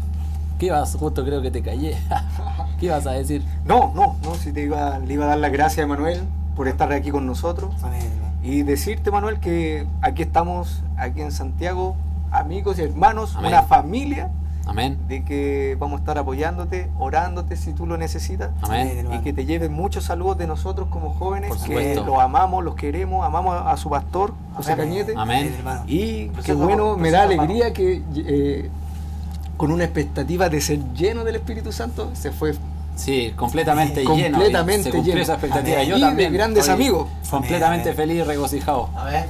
qué 0.59 0.71
vas, 0.71 0.95
justo 0.95 1.23
creo 1.23 1.41
que 1.41 1.51
te 1.51 1.61
callé. 1.61 1.97
¿Qué 2.79 2.87
ibas 2.87 3.07
a 3.07 3.11
decir? 3.11 3.43
No, 3.63 3.93
no, 3.95 4.17
no, 4.23 4.35
si 4.35 4.51
te 4.51 4.63
iba, 4.63 4.99
le 4.99 5.13
iba 5.13 5.25
a 5.25 5.29
dar 5.29 5.37
las 5.37 5.51
gracias 5.51 5.85
a 5.85 5.87
Manuel 5.87 6.23
por 6.55 6.67
estar 6.67 6.91
aquí 6.91 7.11
con 7.11 7.25
nosotros. 7.25 7.73
Amén, 7.83 8.01
hermano. 8.01 8.33
Y 8.43 8.63
decirte, 8.63 9.11
Manuel, 9.11 9.39
que 9.39 9.87
aquí 10.01 10.23
estamos, 10.23 10.83
aquí 10.97 11.21
en 11.21 11.31
Santiago, 11.31 11.95
amigos 12.31 12.79
y 12.79 12.83
hermanos, 12.83 13.35
Amén. 13.35 13.51
una 13.51 13.63
familia, 13.63 14.29
Amén. 14.65 14.97
de 15.07 15.23
que 15.23 15.77
vamos 15.79 15.97
a 15.97 15.99
estar 16.01 16.17
apoyándote, 16.17 16.89
orándote 16.99 17.55
si 17.57 17.73
tú 17.73 17.85
lo 17.85 17.97
necesitas. 17.97 18.49
Amén. 18.61 19.07
Y 19.13 19.19
que 19.19 19.31
te 19.33 19.45
lleven 19.45 19.71
muchos 19.73 20.03
saludos 20.05 20.37
de 20.37 20.47
nosotros 20.47 20.87
como 20.89 21.11
jóvenes, 21.13 21.49
Por 21.49 21.67
que 21.67 21.95
los 21.95 22.19
amamos, 22.19 22.63
los 22.63 22.75
queremos, 22.75 23.25
amamos 23.25 23.53
a, 23.55 23.71
a 23.71 23.77
su 23.77 23.89
pastor, 23.89 24.33
José 24.55 24.73
Amén. 24.73 24.87
Cañete. 24.89 25.13
Amén. 25.15 25.53
Y 25.87 26.27
qué 26.43 26.53
bueno, 26.53 26.97
me 26.97 27.11
da 27.11 27.23
alegría 27.23 27.73
que 27.73 28.01
eh, 28.15 28.69
con 29.57 29.71
una 29.71 29.83
expectativa 29.85 30.49
de 30.49 30.59
ser 30.61 30.79
lleno 30.93 31.23
del 31.23 31.35
Espíritu 31.35 31.71
Santo 31.71 32.09
se 32.13 32.31
fue 32.31 32.53
Sí, 32.95 33.33
completamente 33.35 34.01
Sí, 34.05 34.07
lleno. 34.15 34.37
completamente 34.37 34.83
se 34.85 34.91
cumplió 34.91 35.13
lleno. 35.15 35.23
esa 35.23 35.33
expectativa. 35.33 35.75
Amén. 35.77 35.89
Yo 35.89 35.97
Y 35.97 35.99
de 35.99 36.05
también. 36.07 36.33
grandes 36.33 36.69
amigos. 36.69 37.07
Completamente 37.29 37.89
Amén. 37.89 37.97
feliz 37.97 38.17
y 38.19 38.23
regocijado. 38.23 38.89
A 38.95 39.03
ver. 39.05 39.25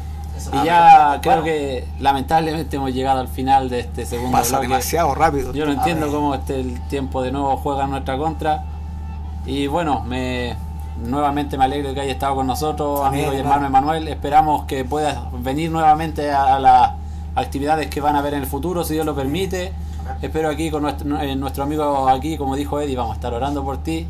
Y 0.53 0.57
Ah, 0.57 0.63
ya 0.65 1.21
creo 1.21 1.43
que 1.43 1.87
lamentablemente 1.99 2.75
hemos 2.75 2.93
llegado 2.93 3.19
al 3.21 3.27
final 3.27 3.69
de 3.69 3.79
este 3.81 4.05
segundo 4.05 4.31
pasa 4.37 4.57
bloque. 4.59 4.67
demasiado 4.67 5.15
rápido. 5.15 5.53
Yo 5.53 5.65
no 5.65 5.73
entiendo 5.73 6.11
cómo 6.11 6.35
este 6.35 6.59
el 6.59 6.79
tiempo 6.87 7.21
de 7.21 7.31
nuevo 7.31 7.55
juega 7.57 7.85
en 7.85 7.91
nuestra 7.91 8.17
contra. 8.17 8.63
Y 9.45 9.67
bueno, 9.67 10.01
me 10.01 10.55
nuevamente 11.03 11.57
me 11.57 11.65
alegro 11.65 11.89
de 11.89 11.93
que 11.95 12.01
haya 12.01 12.11
estado 12.13 12.35
con 12.35 12.47
nosotros, 12.47 13.01
amigo 13.05 13.33
y 13.33 13.37
hermano. 13.37 13.65
hermano 13.65 13.67
Emanuel. 13.67 14.07
Esperamos 14.07 14.65
que 14.65 14.85
puedas 14.85 15.17
venir 15.41 15.71
nuevamente 15.71 16.31
a, 16.31 16.55
a 16.55 16.59
las 16.59 16.91
actividades 17.35 17.87
que 17.87 18.01
van 18.01 18.15
a 18.15 18.19
haber 18.19 18.33
en 18.33 18.41
el 18.41 18.47
futuro, 18.47 18.83
si 18.83 18.93
Dios 18.93 19.05
lo 19.05 19.15
permite. 19.15 19.73
Espero 20.21 20.49
aquí 20.49 20.69
con 20.69 20.83
nuestro, 20.83 21.19
eh, 21.19 21.35
nuestro 21.35 21.63
amigo 21.63 22.07
aquí, 22.07 22.37
como 22.37 22.55
dijo 22.55 22.79
Eddie, 22.79 22.95
vamos 22.95 23.11
a 23.13 23.15
estar 23.15 23.33
orando 23.33 23.63
por 23.63 23.77
ti, 23.79 24.07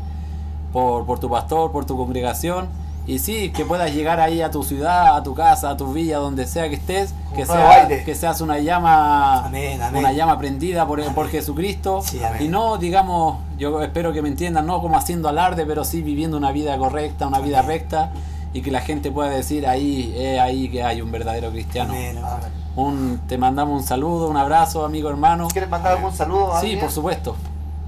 por, 0.72 1.06
por 1.06 1.18
tu 1.18 1.28
pastor, 1.30 1.72
por 1.72 1.86
tu 1.86 1.96
congregación. 1.96 2.68
Y 3.08 3.20
sí, 3.20 3.50
que 3.50 3.64
puedas 3.64 3.94
llegar 3.94 4.18
ahí 4.18 4.42
a 4.42 4.50
tu 4.50 4.64
ciudad, 4.64 5.16
a 5.16 5.22
tu 5.22 5.32
casa, 5.34 5.70
a 5.70 5.76
tu 5.76 5.92
villa, 5.92 6.18
donde 6.18 6.44
sea 6.46 6.68
que 6.68 6.74
estés, 6.74 7.14
que, 7.36 7.46
sea, 7.46 7.86
que 7.86 8.14
seas 8.16 8.40
una 8.40 8.58
llama, 8.58 9.46
Amén, 9.46 9.80
amén. 9.80 10.00
una 10.00 10.12
llama 10.12 10.36
prendida 10.38 10.86
por, 10.88 11.00
por 11.14 11.28
Jesucristo. 11.28 12.02
Sí, 12.02 12.20
amén. 12.24 12.42
y 12.42 12.48
no, 12.48 12.78
digamos, 12.78 13.38
yo 13.58 13.80
espero 13.80 14.12
que 14.12 14.22
me 14.22 14.28
entiendan, 14.28 14.66
no 14.66 14.80
como 14.82 14.96
haciendo 14.98 15.28
alarde, 15.28 15.64
pero 15.64 15.84
sí 15.84 16.02
viviendo 16.02 16.36
una 16.36 16.50
vida 16.50 16.76
correcta, 16.78 17.28
una 17.28 17.38
vida 17.38 17.62
recta, 17.62 18.10
y 18.52 18.60
que 18.62 18.72
la 18.72 18.80
gente 18.80 19.12
pueda 19.12 19.30
decir 19.30 19.68
ahí, 19.68 20.12
es 20.18 20.40
ahí 20.40 20.68
que 20.68 20.82
hay 20.82 21.00
un 21.00 21.12
verdadero 21.12 21.50
cristiano. 21.50 21.92
Amén, 21.92 22.16
hermano. 22.16 22.36
Amén. 22.36 22.66
Un, 22.74 23.20
te 23.28 23.38
mandamos 23.38 23.80
un 23.82 23.86
saludo, 23.86 24.28
un 24.28 24.36
abrazo, 24.36 24.84
amigo 24.84 25.08
hermano. 25.10 25.46
¿Quieres 25.48 25.70
mandar 25.70 25.92
algún 25.92 26.12
saludo 26.12 26.54
a 26.54 26.60
Sí, 26.60 26.76
por 26.76 26.90
supuesto. 26.90 27.36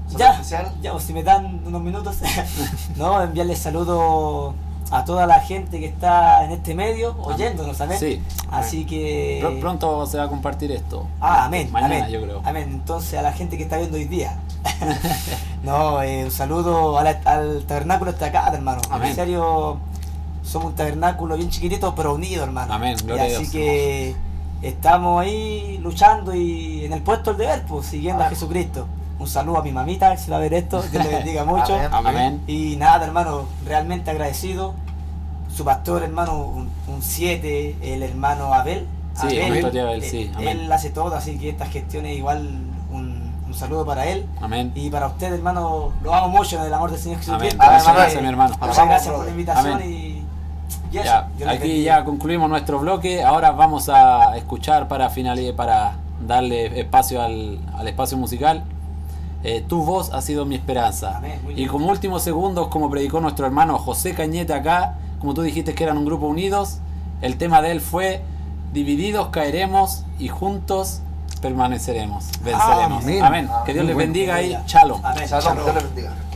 ¿Saludo 0.07 0.19
Ya, 0.19 0.31
especial? 0.31 0.71
ya, 0.81 0.91
pues, 0.93 1.03
si 1.03 1.13
me 1.13 1.23
dan 1.23 1.61
unos 1.65 1.81
minutos, 1.81 2.15
no, 2.95 3.21
enviarle 3.21 3.55
saludo 3.57 4.53
a 4.91 5.05
toda 5.05 5.25
la 5.27 5.39
gente 5.41 5.79
que 5.79 5.85
está 5.85 6.43
en 6.45 6.51
este 6.51 6.73
medio 6.75 7.15
oyéndonos, 7.21 7.79
amén. 7.81 7.97
Sí. 7.99 8.21
Así 8.51 8.85
que. 8.85 9.39
Pr- 9.43 9.59
Pronto 9.59 10.05
se 10.05 10.17
va 10.17 10.23
a 10.23 10.27
compartir 10.29 10.71
esto. 10.71 11.05
Ah, 11.21 11.45
amén. 11.45 11.69
Mañana, 11.71 11.97
amén. 11.97 12.09
yo 12.09 12.21
creo. 12.23 12.41
Amén. 12.43 12.69
Entonces, 12.71 13.17
a 13.19 13.21
la 13.21 13.31
gente 13.33 13.57
que 13.57 13.63
está 13.63 13.77
viendo 13.77 13.97
hoy 13.97 14.05
día. 14.05 14.39
no, 15.63 16.01
eh, 16.01 16.25
un 16.25 16.31
saludo 16.31 16.97
a 16.97 17.03
la- 17.03 17.21
al 17.25 17.63
tabernáculo 17.65 18.13
de 18.13 18.25
acá, 18.25 18.49
hermano. 18.53 18.81
Amén. 18.89 19.09
En 19.09 19.15
serio, 19.15 19.77
somos 20.43 20.69
un 20.69 20.75
tabernáculo 20.75 21.35
bien 21.37 21.49
chiquitito, 21.49 21.93
pero 21.95 22.15
unido, 22.15 22.43
hermano. 22.43 22.73
Amén, 22.73 22.95
Y 22.99 23.03
gloria 23.03 23.23
a 23.23 23.27
así 23.27 23.37
Dios. 23.37 23.51
que 23.51 24.15
estamos 24.61 25.21
ahí 25.21 25.77
luchando 25.81 26.33
y 26.33 26.85
en 26.85 26.93
el 26.93 27.01
puesto 27.01 27.31
del 27.33 27.39
deber, 27.47 27.63
pues, 27.67 27.85
siguiendo 27.85 28.23
a. 28.23 28.29
Jesucristo. 28.29 28.87
Un 29.19 29.27
saludo 29.27 29.57
a 29.57 29.63
mi 29.63 29.71
mamita, 29.71 30.15
si 30.17 30.31
va 30.31 30.37
a 30.37 30.39
ver 30.39 30.53
esto. 30.53 30.81
Dios 30.81 31.05
le 31.05 31.11
bendiga 31.11 31.43
mucho. 31.45 31.75
Amén. 31.75 31.89
Amén. 31.91 32.41
Y 32.47 32.77
nada, 32.77 33.05
hermano, 33.05 33.45
realmente 33.65 34.09
agradecido. 34.11 34.73
Su 35.53 35.65
pastor, 35.65 36.03
hermano, 36.03 36.37
un 36.87 37.01
7, 37.01 37.77
el 37.81 38.03
hermano 38.03 38.53
Abel. 38.53 38.87
Sí, 39.13 39.27
tío 39.27 39.83
Abel, 39.83 40.03
eh, 40.03 40.09
sí, 40.09 40.31
amén. 40.33 40.47
Él 40.47 40.71
hace 40.71 40.89
todo, 40.91 41.15
así 41.15 41.37
que 41.37 41.49
estas 41.49 41.69
gestiones 41.69 42.15
igual 42.17 42.47
un, 42.91 43.29
saludo 43.53 43.83
para 43.83 44.05
él. 44.05 44.27
Amén. 44.41 44.71
Y 44.75 44.91
para 44.91 45.07
usted, 45.07 45.33
hermano, 45.33 45.91
lo 46.03 46.13
amo 46.13 46.29
mucho 46.29 46.57
en 46.59 46.65
el 46.65 46.73
amor 46.73 46.91
del 46.91 46.99
Señor 46.99 47.17
Jesucristo. 47.17 47.61
Amén. 47.61 47.77
Muchas 47.79 47.95
gracias, 47.95 48.21
mi 48.21 48.29
hermano. 48.29 48.55
Muchas 48.61 48.85
gracias 48.85 49.13
por 49.13 49.25
la 49.25 49.31
invitación 49.31 49.73
Amén. 49.73 49.91
y, 49.91 50.23
y 50.91 50.97
eso, 50.99 51.23
Ya, 51.37 51.49
aquí 51.49 51.83
ya 51.83 52.05
concluimos 52.05 52.47
nuestro 52.47 52.77
bloque. 52.79 53.23
Ahora 53.23 53.51
vamos 53.51 53.89
a 53.89 54.37
escuchar 54.37 54.87
para 54.87 55.09
finalizar, 55.09 55.55
para 55.55 55.95
darle 56.25 56.79
espacio 56.79 57.21
al, 57.23 57.59
al 57.75 57.87
espacio 57.87 58.17
musical. 58.17 58.63
Eh, 59.43 59.63
tu 59.67 59.83
voz 59.83 60.11
ha 60.11 60.21
sido 60.21 60.45
mi 60.45 60.55
esperanza. 60.55 61.17
Amén, 61.17 61.39
Y 61.55 61.65
como 61.67 61.87
últimos 61.89 62.23
segundos, 62.23 62.67
como 62.67 62.89
predicó 62.89 63.21
nuestro 63.21 63.45
hermano 63.45 63.77
José 63.77 64.13
Cañete 64.13 64.53
acá, 64.53 64.95
como 65.19 65.33
tú 65.33 65.41
dijiste 65.41 65.73
que 65.73 65.83
eran 65.83 65.97
un 65.97 66.05
grupo 66.05 66.27
unidos, 66.27 66.79
el 67.21 67.37
tema 67.37 67.61
de 67.61 67.71
él 67.71 67.81
fue 67.81 68.21
divididos 68.73 69.29
caeremos 69.29 70.03
y 70.19 70.27
juntos 70.27 71.01
permaneceremos, 71.41 72.29
venceremos. 72.43 73.03
Amén. 73.03 73.23
Amén. 73.23 73.49
Que 73.65 73.73
Dios 73.73 73.85
les 73.85 73.95
bendiga 73.95 74.41
y 74.41 74.57
shalom. 74.67 75.01
Amén. 75.03 75.27
Shalom, 75.27 75.43
Shalom. 75.43 75.63
Dios 75.63 75.75
les 75.75 75.83
bendiga. 75.83 76.28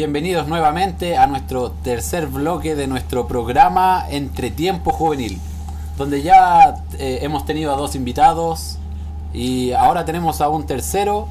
Bienvenidos 0.00 0.48
nuevamente 0.48 1.18
a 1.18 1.26
nuestro 1.26 1.72
tercer 1.72 2.26
bloque 2.26 2.74
de 2.74 2.86
nuestro 2.86 3.26
programa 3.26 4.06
Entre 4.08 4.50
Tiempo 4.50 4.92
Juvenil, 4.92 5.38
donde 5.98 6.22
ya 6.22 6.76
eh, 6.98 7.18
hemos 7.20 7.44
tenido 7.44 7.70
a 7.70 7.76
dos 7.76 7.94
invitados 7.96 8.78
y 9.34 9.72
ahora 9.72 10.06
tenemos 10.06 10.40
a 10.40 10.48
un 10.48 10.64
tercero, 10.64 11.28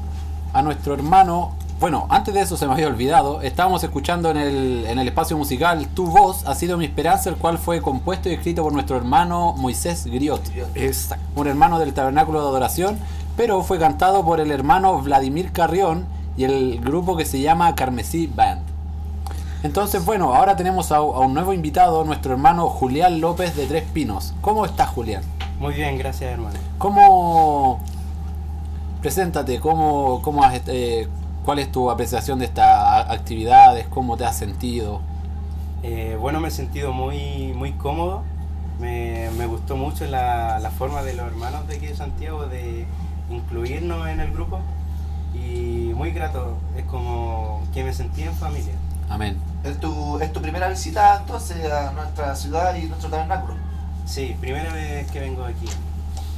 a 0.52 0.62
nuestro 0.62 0.94
hermano. 0.94 1.50
Bueno, 1.80 2.06
antes 2.10 2.32
de 2.32 2.42
eso 2.42 2.56
se 2.56 2.68
me 2.68 2.74
había 2.74 2.86
olvidado, 2.86 3.42
estábamos 3.42 3.82
escuchando 3.82 4.30
en 4.30 4.36
el, 4.36 4.86
en 4.86 5.00
el 5.00 5.08
espacio 5.08 5.36
musical 5.36 5.88
Tu 5.88 6.06
voz 6.06 6.46
ha 6.46 6.54
sido 6.54 6.78
mi 6.78 6.84
esperanza, 6.84 7.28
el 7.28 7.34
cual 7.38 7.58
fue 7.58 7.82
compuesto 7.82 8.28
y 8.28 8.34
escrito 8.34 8.62
por 8.62 8.72
nuestro 8.72 8.96
hermano 8.96 9.52
Moisés 9.54 10.06
Griot. 10.06 10.42
Exacto. 10.76 11.24
un 11.34 11.48
hermano 11.48 11.80
del 11.80 11.92
Tabernáculo 11.92 12.40
de 12.40 12.46
Adoración, 12.46 13.00
pero 13.36 13.64
fue 13.64 13.80
cantado 13.80 14.24
por 14.24 14.38
el 14.38 14.52
hermano 14.52 14.96
Vladimir 15.02 15.50
Carrión 15.50 16.19
y 16.40 16.44
el 16.44 16.80
grupo 16.80 17.18
que 17.18 17.26
se 17.26 17.38
llama 17.38 17.74
Carmesí 17.74 18.26
Band. 18.26 18.62
Entonces, 19.62 20.06
bueno, 20.06 20.34
ahora 20.34 20.56
tenemos 20.56 20.90
a, 20.90 20.96
a 20.96 21.02
un 21.02 21.34
nuevo 21.34 21.52
invitado, 21.52 22.02
nuestro 22.04 22.32
hermano 22.32 22.70
Julián 22.70 23.20
López 23.20 23.54
de 23.56 23.66
Tres 23.66 23.84
Pinos. 23.92 24.32
¿Cómo 24.40 24.64
estás, 24.64 24.88
Julián? 24.88 25.22
Muy 25.58 25.74
bien, 25.74 25.98
gracias 25.98 26.32
hermano. 26.32 26.58
¿Cómo... 26.78 27.80
Preséntate, 29.02 29.60
¿cómo, 29.60 30.22
cómo 30.22 30.42
has, 30.42 30.62
eh, 30.66 31.08
¿cuál 31.44 31.58
es 31.58 31.70
tu 31.70 31.90
apreciación 31.90 32.38
de 32.38 32.46
estas 32.46 33.10
actividades? 33.10 33.86
¿Cómo 33.88 34.16
te 34.16 34.24
has 34.24 34.38
sentido? 34.38 35.02
Eh, 35.82 36.16
bueno, 36.18 36.40
me 36.40 36.48
he 36.48 36.50
sentido 36.50 36.94
muy, 36.94 37.52
muy 37.54 37.72
cómodo. 37.72 38.22
Me, 38.80 39.28
me 39.36 39.44
gustó 39.44 39.76
mucho 39.76 40.06
la, 40.06 40.58
la 40.58 40.70
forma 40.70 41.02
de 41.02 41.12
los 41.12 41.26
hermanos 41.26 41.68
de 41.68 41.76
aquí 41.76 41.86
de 41.86 41.94
Santiago 41.96 42.46
de 42.46 42.86
incluirnos 43.30 44.08
en 44.08 44.20
el 44.20 44.32
grupo. 44.32 44.60
Y 45.34 45.92
muy 45.94 46.10
grato, 46.10 46.56
es 46.76 46.84
como 46.84 47.62
que 47.72 47.84
me 47.84 47.92
sentí 47.92 48.22
en 48.22 48.34
familia. 48.34 48.74
Amén. 49.08 49.36
¿Es 49.64 49.78
tu, 49.78 50.18
¿Es 50.20 50.32
tu 50.32 50.40
primera 50.40 50.68
visita 50.68 51.18
entonces 51.20 51.70
a 51.70 51.92
nuestra 51.92 52.34
ciudad 52.36 52.74
y 52.76 52.84
nuestro 52.86 53.10
tabernáculo? 53.10 53.54
Sí, 54.06 54.36
primera 54.40 54.72
vez 54.72 55.10
que 55.10 55.20
vengo 55.20 55.44
aquí. 55.44 55.66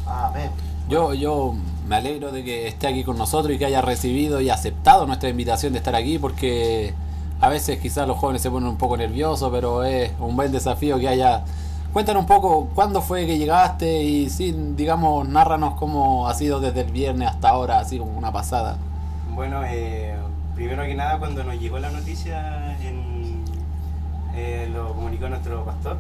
Amén. 0.07 0.51
Yo, 0.89 1.15
yo 1.15 1.55
me 1.87 1.97
alegro 1.97 2.33
de 2.33 2.45
que 2.45 2.69
esté 2.69 2.89
aquí 2.89 3.05
con 3.05 3.17
nosotros 3.17 3.55
y 3.55 3.59
que 3.59 3.67
haya 3.67 3.83
recibido 3.83 4.41
y 4.41 4.51
aceptado 4.51 5.07
nuestra 5.07 5.29
invitación 5.29 5.73
de 5.73 5.79
estar 5.79 5.95
aquí 5.95 6.19
porque 6.19 6.95
a 7.41 7.49
veces 7.49 7.79
quizás 7.81 8.07
los 8.07 8.19
jóvenes 8.19 8.43
se 8.43 8.51
ponen 8.51 8.69
un 8.69 8.79
poco 8.79 8.97
nerviosos, 8.97 9.51
pero 9.51 9.85
es 9.85 10.13
un 10.19 10.37
buen 10.37 10.53
desafío 10.53 10.99
que 10.99 11.09
haya... 11.09 11.45
Cuéntanos 11.93 12.23
un 12.23 12.27
poco 12.27 12.71
cuándo 12.75 13.03
fue 13.03 13.27
que 13.27 13.37
llegaste 13.37 14.03
y 14.03 14.31
sí, 14.31 14.57
digamos, 14.75 15.29
nárranos 15.29 15.75
cómo 15.75 16.27
ha 16.27 16.33
sido 16.33 16.59
desde 16.59 16.81
el 16.81 16.91
viernes 16.91 17.29
hasta 17.29 17.51
ahora, 17.51 17.81
así 17.81 17.99
como 17.99 18.17
una 18.17 18.33
pasada. 18.33 18.79
Bueno, 19.35 19.63
eh, 19.67 20.15
primero 20.55 20.85
que 20.85 20.95
nada, 20.95 21.19
cuando 21.19 21.45
nos 21.45 21.61
llegó 21.61 21.79
la 21.79 21.91
noticia, 21.91 22.79
eh, 24.35 24.71
lo 24.73 24.95
comunicó 24.95 25.29
nuestro 25.29 25.67
pastor. 25.67 25.99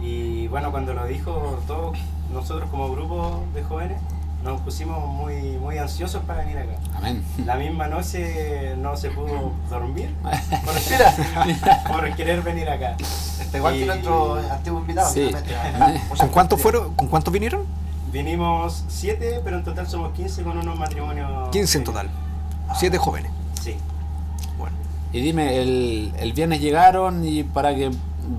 Y 0.00 0.48
bueno, 0.48 0.70
cuando 0.70 0.94
lo 0.94 1.04
dijo, 1.04 1.60
todos 1.66 1.98
nosotros 2.32 2.70
como 2.70 2.90
grupo 2.90 3.42
de 3.52 3.62
jóvenes 3.64 3.98
nos 4.42 4.60
pusimos 4.60 5.06
muy, 5.06 5.56
muy 5.58 5.78
ansiosos 5.78 6.22
para 6.24 6.40
venir 6.40 6.58
acá. 6.58 6.72
Amén. 6.96 7.22
La 7.44 7.56
misma 7.56 7.86
noche 7.86 8.74
no 8.76 8.96
se 8.96 9.10
pudo 9.10 9.52
dormir 9.70 10.14
por, 10.64 11.92
por 11.92 12.16
querer 12.16 12.42
venir 12.42 12.68
acá. 12.68 12.96
Está 12.98 13.58
igual 13.58 13.74
que 13.74 13.82
Y 13.82 13.86
nuestro 13.86 14.34
antiguo 14.50 14.80
invitado. 14.80 15.12
Sí. 15.12 15.30
¿Con 16.18 16.28
cuántos 16.28 16.58
gracias. 16.58 16.62
fueron? 16.62 16.94
¿Con 16.94 17.08
cuántos 17.08 17.32
vinieron? 17.32 17.62
Vinimos 18.12 18.84
siete, 18.88 19.40
pero 19.42 19.58
en 19.58 19.64
total 19.64 19.86
somos 19.88 20.12
15 20.12 20.42
con 20.42 20.58
unos 20.58 20.78
matrimonios. 20.78 21.48
15 21.50 21.78
en 21.78 21.84
total. 21.84 22.10
Siete 22.76 22.98
jóvenes. 22.98 23.30
Sí. 23.60 23.76
Bueno. 24.58 24.76
Y 25.12 25.20
dime, 25.20 25.58
el, 25.60 26.12
el 26.18 26.32
viernes 26.32 26.60
llegaron 26.60 27.24
y 27.24 27.42
para 27.42 27.74
que 27.74 27.90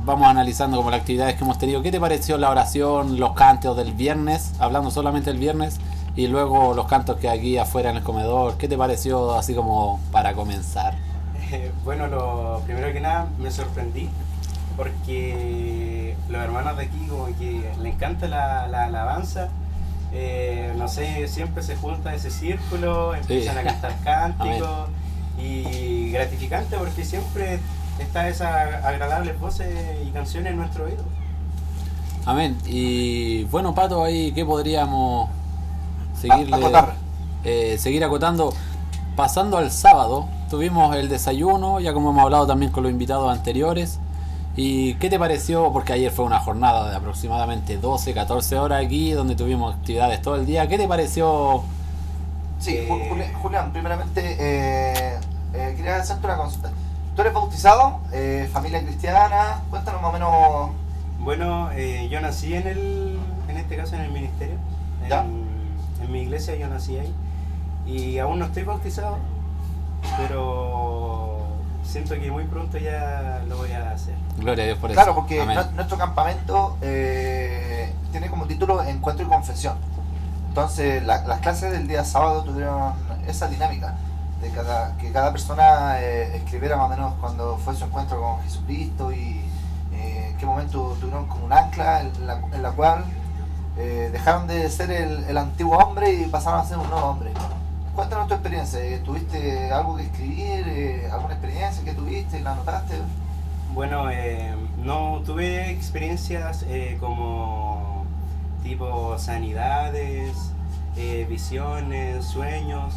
vamos 0.05 0.27
analizando 0.27 0.77
como 0.77 0.91
las 0.91 1.01
actividades 1.01 1.35
que 1.35 1.43
hemos 1.43 1.57
tenido, 1.57 1.81
¿qué 1.81 1.91
te 1.91 1.99
pareció 1.99 2.37
la 2.37 2.49
oración, 2.49 3.19
los 3.19 3.33
cantos 3.33 3.75
del 3.77 3.93
viernes, 3.93 4.53
hablando 4.59 4.91
solamente 4.91 5.31
del 5.31 5.39
viernes, 5.39 5.79
y 6.15 6.27
luego 6.27 6.73
los 6.73 6.87
cantos 6.87 7.17
que 7.17 7.29
aquí 7.29 7.57
afuera 7.57 7.89
en 7.89 7.97
el 7.97 8.03
comedor? 8.03 8.57
¿Qué 8.57 8.67
te 8.67 8.77
pareció 8.77 9.33
así 9.35 9.53
como 9.53 9.99
para 10.11 10.33
comenzar? 10.33 10.95
Eh, 11.51 11.71
bueno, 11.83 12.07
lo 12.07 12.61
primero 12.65 12.91
que 12.93 12.99
nada 12.99 13.27
me 13.39 13.51
sorprendí 13.51 14.09
porque 14.75 16.15
los 16.29 16.41
hermanos 16.41 16.77
de 16.77 16.83
aquí 16.85 17.05
como 17.07 17.25
que 17.37 17.71
le 17.81 17.89
encanta 17.89 18.27
la, 18.27 18.67
la 18.67 18.85
alabanza. 18.85 19.49
Eh, 20.11 20.73
no 20.77 20.87
sé, 20.87 21.27
siempre 21.27 21.63
se 21.63 21.75
junta 21.75 22.13
ese 22.13 22.29
círculo, 22.29 23.15
empiezan 23.15 23.57
a 23.57 23.63
cantar 23.63 23.95
cánticos 24.03 24.89
y 25.39 26.11
gratificante 26.11 26.77
porque 26.77 27.03
siempre 27.03 27.59
está 27.99 28.27
esas 28.27 28.83
agradables 28.83 29.39
voces 29.39 29.67
y 30.05 30.09
canciones 30.11 30.51
en 30.51 30.57
nuestro 30.57 30.85
oído. 30.85 31.03
Amén. 32.25 32.57
Y 32.65 33.43
bueno, 33.45 33.75
Pato, 33.75 34.03
ahí, 34.03 34.31
¿qué 34.31 34.45
podríamos 34.45 35.29
seguirle? 36.19 36.53
A- 36.55 36.57
acotar. 36.57 36.93
eh, 37.43 37.77
seguir 37.77 38.03
acotando. 38.03 38.53
Pasando 39.15 39.57
al 39.57 39.69
sábado, 39.71 40.27
tuvimos 40.49 40.95
el 40.95 41.09
desayuno, 41.09 41.79
ya 41.79 41.93
como 41.93 42.09
hemos 42.11 42.23
hablado 42.23 42.47
también 42.47 42.71
con 42.71 42.83
los 42.83 42.91
invitados 42.91 43.29
anteriores. 43.31 43.99
¿Y 44.55 44.93
qué 44.95 45.09
te 45.09 45.19
pareció? 45.19 45.71
Porque 45.73 45.93
ayer 45.93 46.11
fue 46.11 46.25
una 46.25 46.39
jornada 46.39 46.89
de 46.89 46.95
aproximadamente 46.95 47.77
12, 47.77 48.13
14 48.13 48.57
horas 48.57 48.85
aquí, 48.85 49.11
donde 49.11 49.35
tuvimos 49.35 49.75
actividades 49.75 50.21
todo 50.21 50.35
el 50.35 50.45
día. 50.45 50.67
¿Qué 50.67 50.77
te 50.77 50.87
pareció? 50.87 51.63
Sí, 52.59 52.75
Eh, 52.77 52.87
Ju- 52.89 53.09
Juli- 53.09 53.33
Julián, 53.41 53.71
primeramente 53.73 54.37
eh, 54.39 55.17
eh, 55.53 55.73
quería 55.75 55.97
hacerte 55.97 56.25
una 56.25 56.37
consulta. 56.37 56.71
¿Tú 57.15 57.21
eres 57.21 57.33
bautizado? 57.33 57.99
Eh, 58.11 58.49
¿Familia 58.51 58.81
cristiana? 58.81 59.61
Cuéntanos 59.69 60.01
más 60.01 60.09
o 60.09 60.13
menos. 60.13 60.71
Bueno, 61.19 61.69
eh, 61.71 62.07
yo 62.09 62.19
nací 62.21 62.53
en 62.55 62.67
el, 62.67 63.19
en 63.47 63.57
este 63.57 63.77
caso 63.77 63.95
en 63.95 64.01
el 64.01 64.11
ministerio, 64.11 64.55
Ya. 65.07 65.21
en, 65.23 66.11
mi 66.11 66.21
iglesia 66.21 66.55
yo 66.55 66.67
nací 66.67 66.97
ahí 66.97 67.13
y 67.85 68.17
aún 68.19 68.37
no 68.39 68.45
estoy 68.45 68.63
bautizado, 68.63 69.17
pero 70.17 71.39
siento 71.83 72.15
que 72.15 72.29
muy 72.29 72.43
pronto 72.43 72.77
ya 72.77 73.41
lo 73.47 73.57
voy 73.57 73.71
a 73.71 73.91
hacer. 73.91 74.15
Gloria 74.37 74.63
a 74.63 74.67
Dios 74.67 74.79
por 74.79 74.91
eso. 74.91 74.97
Claro, 74.97 75.15
porque 75.15 75.41
Amén. 75.41 75.57
nuestro 75.75 75.97
campamento 75.97 76.77
eh, 76.81 77.93
tiene 78.11 78.29
como 78.29 78.45
título 78.45 78.83
Encuentro 78.83 79.25
y 79.25 79.29
Confesión. 79.29 79.75
Entonces, 80.49 81.03
la- 81.03 81.23
las 81.25 81.39
clases 81.39 81.71
del 81.71 81.87
día 81.87 82.03
sábado 82.03 82.43
tuvieron 82.43 82.93
esa 83.27 83.47
dinámica 83.47 83.95
de 84.43 84.49
cada, 84.51 84.95
que 84.97 85.11
cada 85.11 85.31
persona 85.31 85.99
eh, 86.01 86.35
escribiera 86.37 86.77
más 86.77 86.87
o 86.87 86.89
menos 86.89 87.13
cuando 87.19 87.57
fue 87.57 87.73
su 87.75 87.85
encuentro 87.85 88.21
con 88.21 88.41
Jesucristo 88.43 89.11
y 89.11 89.41
eh, 89.93 90.27
en 90.31 90.37
qué 90.37 90.45
momento 90.45 90.95
tuvieron 90.99 91.25
como 91.27 91.45
un 91.45 91.53
ancla 91.53 92.01
en 92.01 92.27
la, 92.27 92.41
en 92.51 92.61
la 92.61 92.71
cual 92.71 93.05
eh, 93.77 94.09
dejaron 94.11 94.45
de 94.47 94.69
ser 94.69 94.91
el, 94.91 95.23
el 95.23 95.37
antiguo 95.37 95.77
hombre 95.77 96.13
y 96.13 96.25
pasaron 96.25 96.59
a 96.59 96.65
ser 96.65 96.77
un 96.77 96.89
nuevo 96.89 97.07
hombre. 97.07 97.31
Cuéntanos 97.95 98.27
tu 98.27 98.33
experiencia. 98.33 98.79
eh, 98.81 99.01
¿Tuviste 99.05 99.71
algo 99.71 99.95
que 99.95 100.03
escribir? 100.03 100.67
eh, 100.67 101.09
¿Alguna 101.11 101.35
experiencia 101.35 101.83
que 101.83 101.93
tuviste? 101.93 102.39
¿La 102.41 102.51
anotaste? 102.51 102.95
Bueno, 103.73 104.09
eh, 104.11 104.53
no 104.83 105.21
tuve 105.25 105.71
experiencias 105.71 106.65
como 106.99 108.05
tipo 108.61 109.17
sanidades, 109.17 110.51
visiones, 111.27 112.23
sueños, 112.25 112.93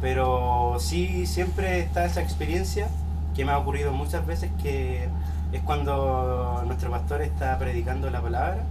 pero 0.00 0.76
sí 0.78 1.26
siempre 1.26 1.80
está 1.80 2.04
esa 2.04 2.20
experiencia 2.20 2.88
que 3.34 3.44
me 3.44 3.52
ha 3.52 3.58
ocurrido 3.58 3.92
muchas 3.92 4.26
veces 4.26 4.50
que 4.62 5.08
es 5.52 5.62
cuando 5.62 6.62
nuestro 6.66 6.90
pastor 6.90 7.22
está 7.22 7.58
predicando 7.58 8.10
la 8.10 8.20
palabra 8.20 8.62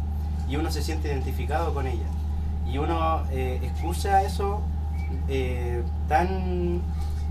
y 0.48 0.56
uno 0.56 0.72
se 0.72 0.82
siente 0.82 1.10
identificado 1.10 1.74
con 1.74 1.88
ella 1.88 2.06
y 2.72 2.78
uno 2.78 3.24
eh, 3.32 3.60
escucha 3.64 4.22
eso 4.24 4.62
eh, 5.28 5.84
tan 6.08 6.82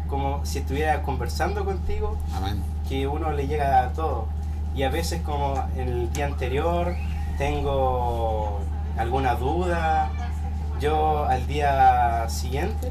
como 0.09 0.45
si 0.45 0.59
estuviera 0.59 1.03
conversando 1.03 1.65
contigo 1.65 2.17
Amén. 2.35 2.63
que 2.89 3.07
uno 3.07 3.31
le 3.33 3.47
llega 3.47 3.85
a 3.85 3.93
todo. 3.93 4.27
Y 4.75 4.83
a 4.83 4.91
veces 4.91 5.23
como 5.23 5.63
en 5.77 5.89
el 5.89 6.13
día 6.13 6.27
anterior 6.27 6.97
tengo 7.37 8.61
alguna 8.97 9.35
duda, 9.35 10.11
yo 10.81 11.25
al 11.27 11.47
día 11.47 12.29
siguiente 12.29 12.91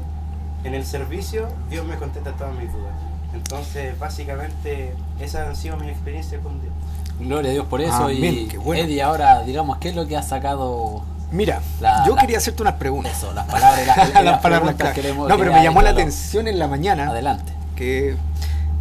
en 0.64 0.74
el 0.74 0.84
servicio 0.84 1.48
Dios 1.70 1.84
me 1.86 1.96
contesta 1.96 2.32
todas 2.32 2.54
mis 2.54 2.72
dudas. 2.72 2.92
Entonces 3.34 3.98
básicamente 3.98 4.94
esas 5.20 5.48
han 5.48 5.56
sido 5.56 5.76
mis 5.76 5.90
experiencias 5.90 6.40
con 6.42 6.60
Dios. 6.60 6.72
Gloria 7.20 7.50
a 7.50 7.52
Dios 7.54 7.66
por 7.66 7.80
eso. 7.80 7.92
Amén, 8.04 8.34
y 8.34 8.46
qué 8.46 8.58
bueno. 8.58 8.82
Eddie, 8.84 9.02
ahora, 9.02 9.42
digamos, 9.42 9.78
¿qué 9.78 9.88
es 9.90 9.96
lo 9.96 10.06
que 10.06 10.16
ha 10.16 10.22
sacado 10.22 11.02
Mira, 11.30 11.60
La- 11.80 12.04
yo 12.06 12.14
la- 12.14 12.22
quería 12.22 12.38
hacerte 12.38 12.62
unas 12.62 12.74
preguntas. 12.76 13.14
eso? 13.18 13.32
Las 13.34 13.44
palabras, 13.46 13.86
las, 13.86 13.96
Las 14.14 14.24
las 14.24 14.40
palabras 14.40 14.76
queremos- 14.94 15.28
No, 15.28 15.36
pero 15.36 15.52
me 15.52 15.62
llamó 15.62 15.82
la 15.82 15.90
atención 15.90 16.48
en 16.48 16.58
la 16.58 16.68
mañana 16.68 17.08
Adelante. 17.10 17.52
que 17.76 18.16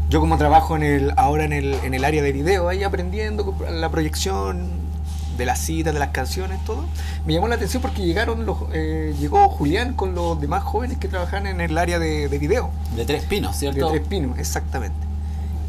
yo 0.09 0.21
como 0.21 0.37
trabajo 0.37 0.77
en 0.77 0.83
el 0.83 1.13
ahora 1.17 1.43
en 1.43 1.51
el, 1.51 1.73
en 1.83 1.93
el 1.93 2.05
área 2.05 2.21
de 2.23 2.31
video, 2.31 2.69
ahí 2.69 2.83
aprendiendo 2.83 3.53
la 3.69 3.89
proyección 3.89 4.69
de 5.37 5.45
las 5.45 5.59
citas, 5.59 5.93
de 5.93 5.99
las 5.99 6.09
canciones, 6.09 6.63
todo, 6.63 6.89
me 7.25 7.33
llamó 7.33 7.47
la 7.47 7.55
atención 7.55 7.81
porque 7.81 8.03
llegaron 8.03 8.45
los, 8.45 8.57
eh, 8.73 9.15
llegó 9.19 9.47
Julián 9.49 9.93
con 9.93 10.15
los 10.15 10.39
demás 10.41 10.63
jóvenes 10.63 10.97
que 10.97 11.07
trabajan 11.07 11.47
en 11.47 11.61
el 11.61 11.77
área 11.77 11.99
de, 11.99 12.27
de 12.29 12.39
video, 12.39 12.71
De 12.95 13.05
tres 13.05 13.23
pinos, 13.23 13.53
de 13.53 13.59
¿cierto? 13.59 13.89
Tres 13.89 14.01
Pinos, 14.07 14.37
exactamente. 14.39 15.07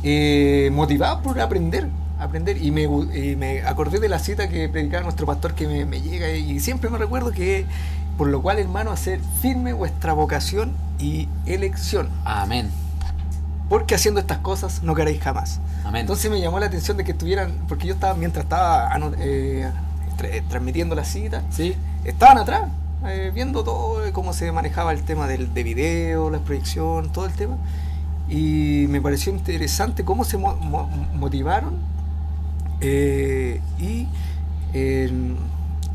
eh, 0.02 0.70
motivados 0.72 1.22
por 1.22 1.40
aprender, 1.40 1.88
aprender. 2.18 2.62
Y 2.62 2.70
me, 2.70 2.82
y 2.84 3.36
me 3.36 3.62
acordé 3.62 4.00
de 4.00 4.08
la 4.08 4.18
cita 4.18 4.48
que 4.48 4.68
predicaba 4.68 5.02
nuestro 5.04 5.26
pastor 5.26 5.54
que 5.54 5.66
me, 5.66 5.84
me 5.84 6.00
llega 6.00 6.30
y 6.32 6.60
siempre 6.60 6.90
me 6.90 6.98
recuerdo 6.98 7.32
que, 7.32 7.66
por 8.16 8.28
lo 8.28 8.42
cual, 8.42 8.58
hermano, 8.58 8.90
hacer 8.90 9.20
firme 9.40 9.72
vuestra 9.72 10.12
vocación 10.12 10.76
y 10.98 11.28
elección. 11.46 12.08
Amén. 12.24 12.70
Porque 13.68 13.94
haciendo 13.94 14.20
estas 14.20 14.38
cosas 14.38 14.82
no 14.82 14.94
queréis 14.94 15.20
jamás. 15.20 15.60
Amén. 15.84 16.00
Entonces 16.02 16.30
me 16.30 16.40
llamó 16.40 16.58
la 16.58 16.66
atención 16.66 16.96
de 16.96 17.04
que 17.04 17.12
estuvieran, 17.12 17.52
porque 17.68 17.86
yo 17.86 17.94
estaba, 17.94 18.14
mientras 18.14 18.44
estaba 18.44 18.90
eh, 19.18 19.70
tra- 20.16 20.42
transmitiendo 20.48 20.94
la 20.94 21.04
cita, 21.04 21.42
Sí. 21.50 21.76
estaban 22.04 22.38
atrás, 22.38 22.62
eh, 23.06 23.30
viendo 23.34 23.62
todo, 23.64 24.06
eh, 24.06 24.12
cómo 24.12 24.32
se 24.32 24.50
manejaba 24.52 24.92
el 24.92 25.02
tema 25.02 25.26
del, 25.26 25.52
de 25.52 25.62
video, 25.62 26.30
la 26.30 26.38
proyección, 26.38 27.10
todo 27.12 27.26
el 27.26 27.32
tema. 27.32 27.56
Y 28.28 28.86
me 28.88 29.00
pareció 29.00 29.32
interesante 29.32 30.04
cómo 30.04 30.24
se 30.24 30.36
mo- 30.38 30.56
mo- 30.56 30.88
motivaron 31.14 31.76
eh, 32.80 33.60
y 33.78 34.06
eh, 34.72 35.10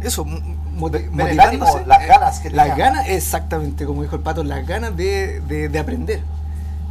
eso, 0.02 0.26
mo- 0.26 0.40
moti- 0.76 1.08
Ver 1.12 1.30
el 1.30 1.40
ánimo, 1.40 1.66
motivándose, 1.66 1.86
las 1.88 2.02
eh, 2.04 2.08
ganas 2.08 2.40
que 2.40 2.50
Las 2.50 2.70
tenían. 2.70 2.94
ganas, 2.94 3.08
exactamente, 3.10 3.86
como 3.86 4.02
dijo 4.04 4.16
el 4.16 4.22
pato, 4.22 4.44
las 4.44 4.66
ganas 4.68 4.96
de, 4.96 5.42
de- 5.42 5.70
de 5.70 5.80
aprender. 5.80 6.22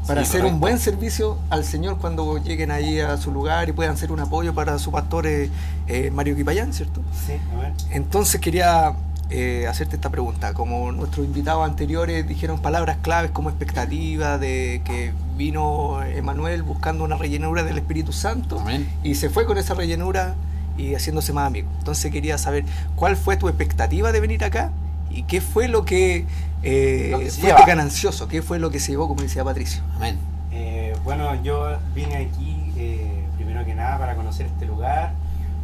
Para 0.06 0.22
Sí, 0.22 0.28
hacer 0.30 0.40
correcto. 0.40 0.54
un 0.54 0.60
buen 0.60 0.78
servicio 0.78 1.38
al 1.50 1.64
Señor 1.64 1.98
cuando 1.98 2.38
lleguen 2.38 2.70
ahí 2.72 2.98
a 3.00 3.16
su 3.16 3.30
lugar 3.30 3.68
y 3.68 3.72
puedan 3.72 3.96
ser 3.96 4.10
un 4.12 4.20
apoyo 4.20 4.52
para 4.54 4.78
su 4.78 4.90
pastor 4.90 5.26
eh, 5.26 5.48
eh, 5.86 6.10
Mario 6.12 6.34
Quipayán, 6.34 6.72
¿cierto? 6.72 7.00
Sí, 7.26 7.34
amén. 7.54 7.72
Entonces 7.90 8.40
quería 8.40 8.94
eh, 9.30 9.66
hacerte 9.68 9.94
esta 9.96 10.10
pregunta. 10.10 10.54
Como 10.54 10.90
nuestros 10.92 11.24
invitados 11.24 11.64
anteriores 11.64 12.26
dijeron 12.26 12.58
palabras 12.60 12.96
claves 13.00 13.30
como 13.30 13.48
expectativa 13.48 14.38
de 14.38 14.82
que 14.84 15.12
vino 15.38 16.02
Emanuel 16.02 16.62
buscando 16.64 17.04
una 17.04 17.16
rellenura 17.16 17.62
del 17.62 17.78
Espíritu 17.78 18.12
Santo 18.12 18.58
Amén. 18.60 18.88
y 19.04 19.14
se 19.14 19.30
fue 19.30 19.46
con 19.46 19.56
esa 19.56 19.74
rellenura 19.74 20.34
y 20.76 20.94
haciéndose 20.94 21.32
más 21.32 21.46
amigo. 21.46 21.68
Entonces 21.78 22.10
quería 22.10 22.38
saber 22.38 22.64
cuál 22.96 23.16
fue 23.16 23.36
tu 23.36 23.48
expectativa 23.48 24.10
de 24.10 24.18
venir 24.20 24.42
acá 24.44 24.72
y 25.10 25.22
qué 25.24 25.40
fue 25.40 25.68
lo 25.68 25.84
que, 25.84 26.24
eh, 26.62 27.10
fuiste 27.14 27.46
lleva. 27.46 27.64
ganancioso, 27.66 28.28
qué 28.28 28.42
fue 28.42 28.58
lo 28.58 28.70
que 28.70 28.78
se 28.80 28.92
llevó, 28.92 29.08
como 29.08 29.22
decía 29.22 29.44
Patricio. 29.44 29.82
Amén. 29.96 30.18
Eh, 30.50 30.94
bueno, 31.04 31.34
yo 31.42 31.76
vine 31.94 32.16
aquí 32.16 32.72
eh, 32.76 33.24
primero 33.36 33.64
que 33.64 33.74
nada 33.74 33.98
para 33.98 34.14
conocer 34.14 34.46
este 34.46 34.66
lugar, 34.66 35.14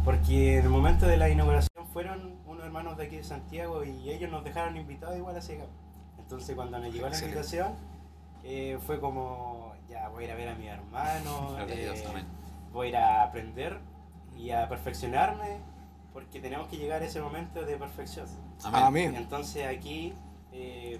porque 0.03 0.57
en 0.57 0.63
el 0.65 0.69
momento 0.69 1.05
de 1.07 1.17
la 1.17 1.29
inauguración 1.29 1.69
fueron 1.93 2.33
unos 2.47 2.65
hermanos 2.65 2.97
de 2.97 3.05
aquí 3.05 3.17
de 3.17 3.23
Santiago 3.23 3.83
y 3.83 4.09
ellos 4.09 4.29
nos 4.31 4.43
dejaron 4.43 4.75
invitados 4.77 5.17
igual 5.17 5.35
a 5.35 5.39
acá. 5.39 5.65
Entonces 6.19 6.55
cuando 6.55 6.79
nos 6.79 6.93
llegó 6.93 7.07
la 7.07 7.11
Excelente. 7.13 7.37
invitación 7.37 7.73
eh, 8.43 8.77
fue 8.85 8.99
como, 8.99 9.73
ya 9.89 10.07
voy 10.09 10.23
a 10.23 10.27
ir 10.27 10.33
a 10.33 10.35
ver 10.35 10.49
a 10.49 10.55
mi 10.55 10.67
hermano, 10.67 11.55
Dios, 11.67 11.99
eh, 11.99 12.05
amén. 12.09 12.25
voy 12.71 12.87
a 12.87 12.89
ir 12.89 12.97
a 12.97 13.23
aprender 13.23 13.79
y 14.37 14.51
a 14.51 14.69
perfeccionarme, 14.69 15.57
porque 16.13 16.39
tenemos 16.39 16.67
que 16.67 16.77
llegar 16.77 17.01
a 17.01 17.05
ese 17.05 17.21
momento 17.21 17.63
de 17.63 17.75
perfección. 17.77 18.25
Amén. 18.63 19.15
Entonces 19.15 19.65
aquí 19.67 20.13
eh, 20.51 20.99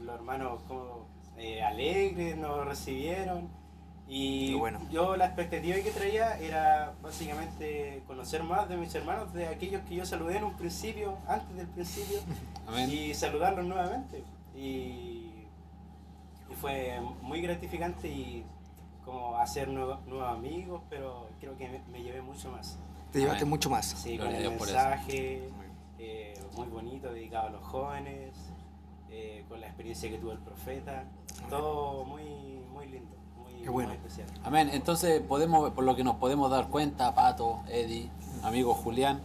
los 0.00 0.14
hermanos 0.14 0.62
como 0.68 1.06
eh, 1.36 1.62
alegres 1.62 2.36
nos 2.36 2.64
recibieron 2.64 3.48
y 4.06 4.54
bueno. 4.54 4.80
yo 4.90 5.16
la 5.16 5.26
expectativa 5.26 5.76
que 5.76 5.90
traía 5.90 6.38
era 6.38 6.94
básicamente 7.02 8.02
conocer 8.06 8.42
más 8.42 8.68
de 8.68 8.76
mis 8.76 8.94
hermanos, 8.94 9.32
de 9.32 9.48
aquellos 9.48 9.82
que 9.82 9.96
yo 9.96 10.04
saludé 10.04 10.36
en 10.36 10.44
un 10.44 10.56
principio, 10.56 11.16
antes 11.26 11.56
del 11.56 11.66
principio, 11.68 12.18
y 12.88 13.14
saludarlos 13.14 13.64
nuevamente. 13.64 14.22
Y, 14.54 15.30
y 16.50 16.54
fue 16.60 17.00
muy 17.22 17.40
gratificante 17.40 18.08
y 18.08 18.44
como 19.04 19.38
hacer 19.38 19.68
nuevos, 19.68 20.04
nuevos 20.06 20.28
amigos, 20.28 20.82
pero 20.90 21.28
creo 21.40 21.56
que 21.56 21.68
me, 21.68 21.78
me 21.90 22.02
llevé 22.02 22.20
mucho 22.20 22.50
más. 22.50 22.78
Te 23.10 23.20
llevaste 23.20 23.42
Amén. 23.42 23.50
mucho 23.50 23.70
más. 23.70 23.86
Sí, 23.86 24.16
Gloria 24.16 24.36
con 24.44 24.52
el 24.52 24.58
mensaje 24.58 25.48
eh, 25.98 26.34
muy 26.56 26.66
bonito 26.66 27.12
dedicado 27.12 27.48
a 27.48 27.50
los 27.50 27.62
jóvenes, 27.62 28.34
eh, 29.16 29.44
con 29.48 29.60
la 29.60 29.66
experiencia 29.68 30.10
que 30.10 30.18
tuvo 30.18 30.32
el 30.32 30.38
profeta, 30.38 31.04
todo 31.48 32.04
muy, 32.04 32.22
muy 32.72 32.86
lindo, 32.88 33.14
muy, 33.36 33.62
Qué 33.62 33.68
bueno. 33.70 33.90
muy 33.90 33.96
especial. 33.98 34.26
Amén. 34.42 34.70
Entonces, 34.72 35.20
podemos, 35.20 35.70
por 35.70 35.84
lo 35.84 35.94
que 35.94 36.02
nos 36.02 36.16
podemos 36.16 36.50
dar 36.50 36.68
cuenta, 36.68 37.14
Pato, 37.14 37.60
Eddie, 37.68 38.10
amigo 38.42 38.74
Julián, 38.74 39.20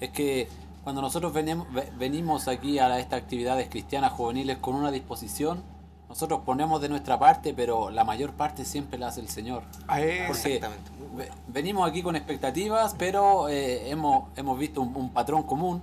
es 0.00 0.10
que 0.10 0.48
cuando 0.84 1.02
nosotros 1.02 1.32
venimos, 1.34 1.70
ve- 1.72 1.90
venimos 1.98 2.48
aquí 2.48 2.78
a 2.78 2.98
estas 2.98 3.20
actividades 3.22 3.68
cristianas 3.68 4.12
juveniles 4.12 4.56
con 4.58 4.74
una 4.74 4.90
disposición, 4.90 5.62
nosotros 6.08 6.40
ponemos 6.46 6.80
de 6.80 6.88
nuestra 6.88 7.18
parte, 7.18 7.52
pero 7.52 7.90
la 7.90 8.04
mayor 8.04 8.32
parte 8.32 8.64
siempre 8.64 8.98
la 8.98 9.08
hace 9.08 9.20
el 9.20 9.28
Señor. 9.28 9.64
Ah, 9.88 10.00
eh, 10.00 10.24
Porque 10.28 10.60
bueno. 10.60 10.74
ve- 11.16 11.30
venimos 11.48 11.88
aquí 11.90 12.02
con 12.02 12.16
expectativas, 12.16 12.94
pero 12.96 13.48
eh, 13.48 13.90
hemos, 13.90 14.28
hemos 14.36 14.58
visto 14.58 14.80
un, 14.80 14.94
un 14.96 15.10
patrón 15.10 15.42
común 15.42 15.82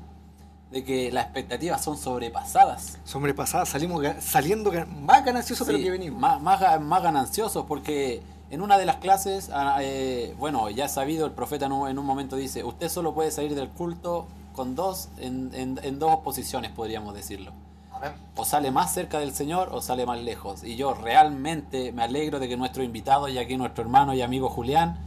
de 0.73 0.83
que 0.83 1.11
las 1.11 1.25
expectativas 1.25 1.83
son 1.83 1.97
sobrepasadas. 1.97 2.97
Sobrepasada, 3.05 3.65
salimos 3.65 4.03
saliendo 4.19 4.71
más 5.01 5.23
gananciosos 5.23 5.65
de 5.67 5.73
lo 5.73 5.79
que 5.79 5.91
venimos. 5.91 6.19
Más, 6.19 6.41
más, 6.41 6.81
más 6.81 7.03
gananciosos, 7.03 7.65
porque 7.67 8.21
en 8.49 8.61
una 8.61 8.77
de 8.77 8.85
las 8.85 8.97
clases, 8.97 9.49
ah, 9.53 9.77
eh, 9.81 10.35
bueno, 10.39 10.69
ya 10.71 10.87
sabido, 10.89 11.25
el 11.25 11.31
profeta 11.31 11.67
en 11.67 11.71
un, 11.71 11.87
en 11.89 11.97
un 11.99 12.05
momento 12.05 12.35
dice, 12.35 12.63
usted 12.63 12.89
solo 12.89 13.13
puede 13.13 13.31
salir 13.31 13.53
del 13.55 13.69
culto 13.69 14.25
con 14.53 14.75
dos, 14.75 15.09
en, 15.19 15.51
en- 15.53 15.79
en 15.83 15.99
dos 15.99 16.17
posiciones, 16.19 16.71
podríamos 16.71 17.13
decirlo. 17.13 17.51
Amén. 17.91 18.11
O 18.35 18.43
sale 18.43 18.71
más 18.71 18.93
cerca 18.93 19.19
del 19.19 19.33
Señor 19.33 19.69
o 19.71 19.79
sale 19.81 20.05
más 20.07 20.19
lejos. 20.19 20.63
Y 20.63 20.75
yo 20.75 20.93
realmente 20.95 21.91
me 21.91 22.01
alegro 22.03 22.39
de 22.39 22.47
que 22.47 22.57
nuestro 22.57 22.83
invitado 22.83 23.27
y 23.29 23.37
aquí 23.37 23.55
nuestro 23.57 23.83
hermano 23.83 24.13
y 24.15 24.21
amigo 24.23 24.49
Julián 24.49 24.97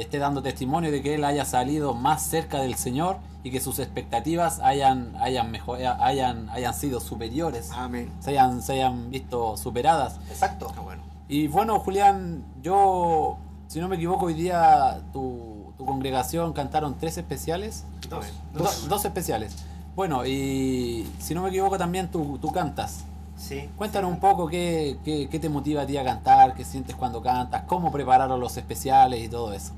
esté 0.00 0.18
dando 0.18 0.42
testimonio 0.42 0.90
de 0.90 1.02
que 1.02 1.14
él 1.14 1.24
haya 1.24 1.44
salido 1.44 1.94
más 1.94 2.22
cerca 2.22 2.60
del 2.60 2.74
Señor 2.76 3.16
y 3.42 3.50
que 3.50 3.60
sus 3.60 3.78
expectativas 3.78 4.60
hayan, 4.60 5.14
hayan, 5.20 5.50
mejor, 5.50 5.78
hayan, 5.82 6.48
hayan 6.50 6.74
sido 6.74 7.00
superiores, 7.00 7.70
Amén. 7.72 8.10
se 8.20 8.30
hayan, 8.30 8.62
se 8.62 8.74
hayan 8.74 9.10
visto 9.10 9.56
superadas. 9.56 10.18
Exacto. 10.30 10.72
Bueno. 10.82 11.02
Y 11.28 11.48
bueno, 11.48 11.78
Julián, 11.80 12.44
yo, 12.62 13.36
si 13.68 13.80
no 13.80 13.88
me 13.88 13.96
equivoco, 13.96 14.26
hoy 14.26 14.34
día 14.34 15.00
tu, 15.12 15.72
tu 15.78 15.84
congregación 15.84 16.52
cantaron 16.52 16.96
tres 16.98 17.18
especiales. 17.18 17.84
Dos. 18.08 18.26
Do- 18.52 18.88
dos 18.88 19.04
especiales. 19.04 19.56
Bueno, 19.94 20.26
y 20.26 21.08
si 21.18 21.34
no 21.34 21.42
me 21.42 21.48
equivoco, 21.48 21.78
también 21.78 22.10
tú, 22.10 22.38
tú 22.40 22.52
cantas. 22.52 23.04
Sí. 23.36 23.68
Cuéntanos 23.76 24.10
un 24.10 24.18
poco 24.20 24.46
qué, 24.46 24.98
qué, 25.04 25.28
qué 25.30 25.38
te 25.38 25.48
motiva 25.48 25.82
a 25.82 25.86
ti 25.86 25.96
a 25.96 26.04
cantar, 26.04 26.54
qué 26.54 26.64
sientes 26.64 26.96
cuando 26.96 27.20
cantas, 27.22 27.62
cómo 27.66 27.92
prepararon 27.92 28.40
los 28.40 28.56
especiales 28.56 29.22
y 29.24 29.28
todo 29.28 29.52
eso. 29.52 29.72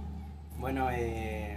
Bueno, 0.59 0.91
eh, 0.91 1.57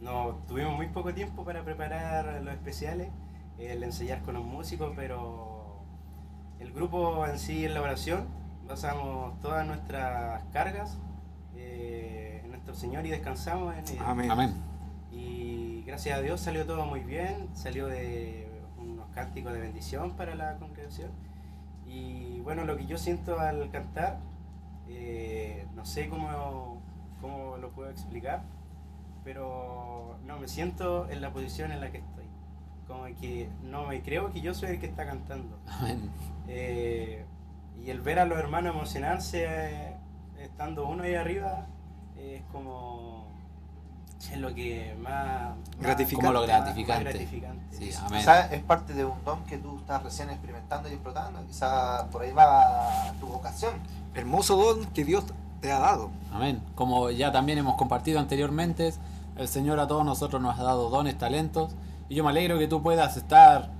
no, 0.00 0.36
tuvimos 0.48 0.74
muy 0.74 0.88
poco 0.88 1.12
tiempo 1.12 1.44
para 1.44 1.62
preparar 1.62 2.40
los 2.42 2.54
especiales, 2.54 3.10
el 3.58 3.82
ensayar 3.82 4.22
con 4.22 4.34
los 4.34 4.44
músicos, 4.44 4.92
pero 4.96 5.82
el 6.58 6.72
grupo 6.72 7.26
en 7.26 7.38
sí 7.38 7.64
en 7.66 7.74
la 7.74 7.82
oración 7.82 8.26
basamos 8.66 9.38
todas 9.40 9.66
nuestras 9.66 10.44
cargas 10.52 10.98
eh, 11.54 12.40
en 12.42 12.50
nuestro 12.50 12.74
Señor 12.74 13.04
y 13.04 13.10
descansamos 13.10 13.74
en 13.74 13.86
él. 13.86 13.98
Amén. 14.04 14.30
Amén. 14.30 14.54
Y 15.10 15.82
gracias 15.86 16.18
a 16.18 16.22
Dios 16.22 16.40
salió 16.40 16.64
todo 16.64 16.86
muy 16.86 17.00
bien, 17.00 17.50
salió 17.54 17.86
de 17.86 18.50
unos 18.78 19.08
cánticos 19.10 19.52
de 19.52 19.60
bendición 19.60 20.16
para 20.16 20.34
la 20.34 20.56
congregación. 20.56 21.10
Y 21.86 22.40
bueno, 22.40 22.64
lo 22.64 22.78
que 22.78 22.86
yo 22.86 22.96
siento 22.96 23.38
al 23.38 23.70
cantar, 23.70 24.20
eh, 24.88 25.66
no 25.74 25.84
sé 25.84 26.08
cómo, 26.08 26.81
cómo 27.22 27.56
lo 27.56 27.70
puedo 27.70 27.88
explicar, 27.88 28.42
pero 29.24 30.18
no, 30.26 30.38
me 30.38 30.48
siento 30.48 31.08
en 31.08 31.22
la 31.22 31.32
posición 31.32 31.72
en 31.72 31.80
la 31.80 31.90
que 31.90 31.98
estoy. 31.98 32.24
Como 32.86 33.04
que 33.18 33.48
no 33.62 33.86
me 33.86 34.02
creo 34.02 34.30
que 34.30 34.42
yo 34.42 34.52
soy 34.52 34.70
el 34.70 34.80
que 34.80 34.86
está 34.86 35.06
cantando. 35.06 35.58
Eh, 36.48 37.24
y 37.80 37.90
el 37.90 38.00
ver 38.00 38.18
a 38.18 38.24
los 38.24 38.36
hermanos 38.36 38.74
emocionarse 38.74 39.46
eh, 39.46 39.96
estando 40.40 40.88
uno 40.88 41.04
ahí 41.04 41.14
arriba 41.14 41.66
es 42.18 42.42
como 42.50 43.32
es 44.30 44.38
lo 44.38 44.54
que 44.54 44.94
más 45.00 45.54
Gratificante. 45.80 46.26
Como 46.26 46.32
lo 46.32 46.42
gratificante. 46.42 47.04
más 47.04 47.14
gratificante. 47.14 47.76
Sí, 47.76 47.90
amén. 47.98 48.20
Quizás 48.20 48.52
es 48.52 48.62
parte 48.62 48.92
de 48.94 49.04
un 49.04 49.22
don 49.24 49.44
que 49.44 49.58
tú 49.58 49.78
estás 49.78 50.02
recién 50.02 50.30
experimentando 50.30 50.88
y 50.88 50.92
explotando. 50.92 51.44
Quizás 51.46 52.04
por 52.04 52.22
ahí 52.22 52.32
va 52.32 53.12
tu 53.18 53.26
vocación. 53.26 53.74
Hermoso 54.14 54.56
don 54.56 54.86
que 54.86 55.04
Dios 55.04 55.24
te 55.62 55.72
ha 55.72 55.78
dado. 55.78 56.10
Amén. 56.32 56.60
Como 56.74 57.10
ya 57.10 57.32
también 57.32 57.56
hemos 57.58 57.76
compartido 57.76 58.18
anteriormente, 58.20 58.92
el 59.36 59.48
Señor 59.48 59.80
a 59.80 59.86
todos 59.86 60.04
nosotros 60.04 60.42
nos 60.42 60.58
ha 60.58 60.62
dado 60.62 60.90
dones, 60.90 61.16
talentos, 61.16 61.72
y 62.10 62.16
yo 62.16 62.24
me 62.24 62.30
alegro 62.30 62.58
que 62.58 62.66
tú 62.68 62.82
puedas 62.82 63.16
estar 63.16 63.70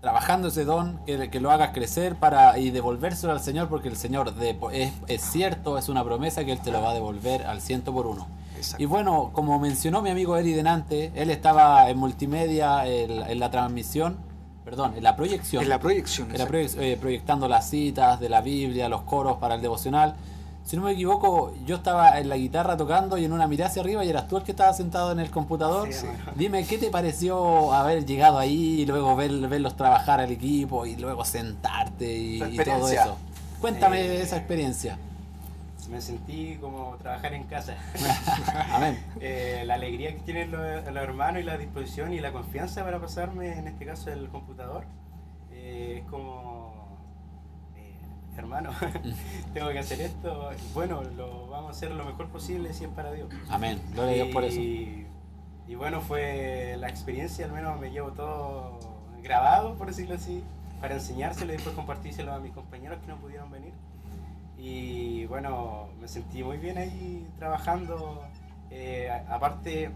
trabajando 0.00 0.48
ese 0.48 0.64
don, 0.64 0.98
que, 1.06 1.30
que 1.30 1.40
lo 1.40 1.50
hagas 1.50 1.70
crecer 1.72 2.16
para 2.16 2.58
y 2.58 2.70
devolvérselo 2.70 3.32
al 3.32 3.40
Señor, 3.40 3.68
porque 3.68 3.88
el 3.88 3.96
Señor 3.96 4.34
de- 4.34 4.56
es, 4.72 4.92
es 5.08 5.22
cierto, 5.22 5.78
es 5.78 5.88
una 5.88 6.02
promesa 6.04 6.44
que 6.44 6.52
Él 6.52 6.60
te 6.60 6.70
lo 6.72 6.80
va 6.80 6.90
a 6.90 6.94
devolver 6.94 7.44
al 7.46 7.60
ciento 7.60 7.92
por 7.92 8.06
uno. 8.06 8.26
Exacto. 8.56 8.82
Y 8.82 8.86
bueno, 8.86 9.30
como 9.32 9.58
mencionó 9.58 10.00
mi 10.02 10.10
amigo 10.10 10.36
Eri 10.38 10.52
Denante, 10.52 11.12
él 11.14 11.28
estaba 11.30 11.90
en 11.90 11.98
multimedia 11.98 12.86
en, 12.86 13.10
en 13.10 13.38
la 13.38 13.50
transmisión, 13.50 14.16
perdón, 14.64 14.94
en 14.96 15.02
la 15.02 15.14
proyección. 15.16 15.62
En 15.62 15.68
la 15.68 15.78
proyección. 15.78 16.30
Proye- 16.30 16.74
eh, 16.80 16.96
proyectando 16.98 17.48
las 17.48 17.68
citas 17.68 18.18
de 18.20 18.28
la 18.30 18.40
Biblia, 18.40 18.88
los 18.88 19.02
coros 19.02 19.36
para 19.38 19.56
el 19.56 19.60
devocional. 19.62 20.14
Si 20.66 20.76
no 20.76 20.82
me 20.82 20.90
equivoco, 20.92 21.54
yo 21.64 21.76
estaba 21.76 22.18
en 22.18 22.28
la 22.28 22.36
guitarra 22.36 22.76
tocando 22.76 23.16
y 23.16 23.24
en 23.24 23.32
una 23.32 23.46
mirada 23.46 23.70
hacia 23.70 23.82
arriba 23.82 24.04
y 24.04 24.10
eras 24.10 24.26
tú 24.26 24.36
el 24.36 24.42
que 24.42 24.50
estaba 24.50 24.72
sentado 24.72 25.12
en 25.12 25.20
el 25.20 25.30
computador. 25.30 25.92
Sí. 25.92 26.08
Dime, 26.34 26.66
¿qué 26.66 26.76
te 26.76 26.90
pareció 26.90 27.72
haber 27.72 28.04
llegado 28.04 28.36
ahí 28.36 28.80
y 28.80 28.86
luego 28.86 29.14
ver, 29.14 29.30
verlos 29.46 29.76
trabajar 29.76 30.20
al 30.20 30.32
equipo 30.32 30.84
y 30.84 30.96
luego 30.96 31.24
sentarte 31.24 32.12
y, 32.12 32.56
todo 32.64 32.88
eso? 32.88 33.16
Cuéntame 33.60 34.00
Eh, 34.00 34.22
esa 34.22 34.38
experiencia. 34.38 34.98
Me 35.88 36.00
sentí 36.00 36.56
como 36.56 36.96
trabajar 37.00 37.32
en 37.34 37.44
casa. 37.44 37.76
Amén. 38.72 38.98
Eh, 39.20 39.62
la 39.66 39.74
alegría 39.74 40.12
que 40.14 40.20
tienen 40.22 40.50
los, 40.50 40.60
los 40.84 40.96
hermanos 40.96 41.42
y 41.42 41.44
la 41.44 41.58
disposición 41.58 42.12
y 42.12 42.18
la 42.18 42.32
confianza 42.32 42.82
para 42.82 42.98
pasarme, 42.98 43.56
en 43.56 43.68
este 43.68 43.86
caso, 43.86 44.10
el 44.10 44.28
computador, 44.30 44.84
eh, 45.52 46.00
es 46.02 46.10
como, 46.10 46.65
hermano, 48.38 48.70
tengo 49.54 49.70
que 49.70 49.78
hacer 49.78 50.00
esto, 50.00 50.50
bueno, 50.74 51.02
lo 51.16 51.48
vamos 51.48 51.68
a 51.68 51.70
hacer 51.70 51.90
lo 51.90 52.04
mejor 52.04 52.28
posible 52.28 52.72
si 52.72 52.84
es 52.84 52.90
para 52.90 53.12
Dios. 53.12 53.28
Amén. 53.48 53.80
Gloria 53.92 54.10
a 54.10 54.14
Dios 54.14 54.28
por 54.28 54.44
eso. 54.44 54.60
Y, 54.60 55.06
y 55.68 55.74
bueno, 55.74 56.00
fue 56.00 56.76
la 56.78 56.88
experiencia, 56.88 57.44
al 57.46 57.52
menos 57.52 57.80
me 57.80 57.90
llevo 57.90 58.12
todo 58.12 58.78
grabado, 59.22 59.74
por 59.74 59.88
decirlo 59.88 60.14
así, 60.14 60.42
para 60.80 60.94
enseñárselo 60.94 61.52
y 61.52 61.56
después 61.56 61.74
compartírselo 61.74 62.32
a 62.32 62.38
mis 62.38 62.52
compañeros 62.52 62.98
que 63.00 63.08
no 63.08 63.16
pudieron 63.16 63.50
venir. 63.50 63.72
Y 64.58 65.26
bueno, 65.26 65.88
me 66.00 66.08
sentí 66.08 66.42
muy 66.42 66.58
bien 66.58 66.78
ahí 66.78 67.26
trabajando. 67.38 68.22
Eh, 68.70 69.10
aparte, 69.28 69.90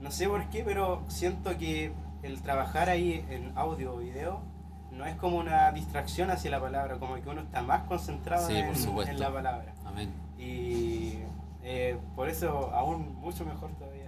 no 0.00 0.10
sé 0.10 0.28
por 0.28 0.48
qué, 0.48 0.62
pero 0.64 1.02
siento 1.08 1.56
que 1.58 1.92
el 2.22 2.40
trabajar 2.42 2.88
ahí 2.88 3.24
en 3.28 3.52
audio 3.56 3.94
o 3.94 3.98
video 3.98 4.40
no 4.98 5.06
es 5.06 5.16
como 5.16 5.38
una 5.38 5.70
distracción 5.72 6.30
hacia 6.30 6.50
la 6.50 6.60
palabra, 6.60 6.96
como 6.98 7.14
que 7.14 7.28
uno 7.28 7.40
está 7.40 7.62
más 7.62 7.84
concentrado 7.84 8.46
Sí, 8.46 8.56
en, 8.56 8.66
por 8.66 8.76
supuesto. 8.76 9.12
en 9.12 9.20
la 9.20 9.32
palabra. 9.32 9.72
Amén. 9.86 10.10
Y 10.38 11.14
eh, 11.62 11.96
por 12.16 12.28
eso 12.28 12.70
aún 12.74 13.16
mucho 13.20 13.44
mejor 13.44 13.70
todavía. 13.78 14.04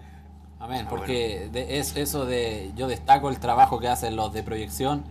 Amén, 0.58 0.84
Ah, 0.86 0.90
porque 0.90 1.48
de- 1.52 1.78
es 1.78 1.96
eso 1.96 2.26
de 2.26 2.72
yo 2.76 2.86
destaco 2.88 3.28
el 3.30 3.38
trabajo 3.38 3.78
que 3.80 3.88
hacen 3.88 4.14
los 4.16 4.32
de 4.32 4.42
proyección, 4.42 5.04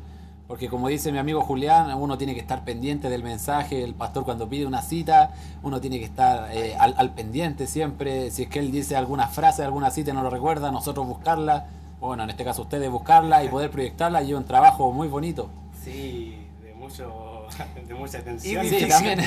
porque 0.47 0.68
como 0.68 0.88
dice 0.88 1.11
mi 1.11 1.18
amigo 1.18 1.41
Julián, 1.41 1.93
uno 1.95 2.18
tiene 2.18 2.34
que 2.34 2.39
estar 2.39 2.64
pendiente 2.64 3.10
del 3.10 3.23
mensaje, 3.23 3.84
el 3.84 3.93
pastor 3.95 4.26
cuando 4.26 4.47
pide 4.49 4.65
una 4.65 4.81
cita, 4.81 5.31
uno 5.64 5.80
tiene 5.81 5.97
que 5.99 6.06
estar 6.06 6.49
eh, 6.51 6.76
al, 6.80 6.93
al 6.97 7.11
pendiente 7.11 7.68
siempre, 7.68 8.30
si 8.31 8.43
es 8.43 8.49
que 8.49 8.60
él 8.60 8.72
dice 8.72 8.95
alguna 8.95 9.27
frase, 9.27 9.64
alguna 9.64 9.91
cita 9.91 10.11
y 10.11 10.14
no 10.14 10.23
lo 10.23 10.30
recuerda, 10.30 10.72
nosotros 10.72 11.06
buscarla, 11.07 11.68
bueno, 11.99 12.23
en 12.23 12.30
este 12.31 12.43
caso 12.43 12.61
ustedes 12.64 12.89
buscarla 12.89 13.43
y 13.43 13.49
poder 13.49 13.69
proyectarla 13.72 14.22
y 14.23 14.34
un 14.34 14.43
trabajo 14.45 14.91
muy 14.91 15.07
bonito. 15.07 15.49
Sí, 15.84 16.45
de 16.64 16.73
mucho, 16.73 17.47
de 17.88 17.93
mucha 17.93 18.18
atención. 18.19 18.65
Sí, 18.65 18.85
también, 18.88 19.19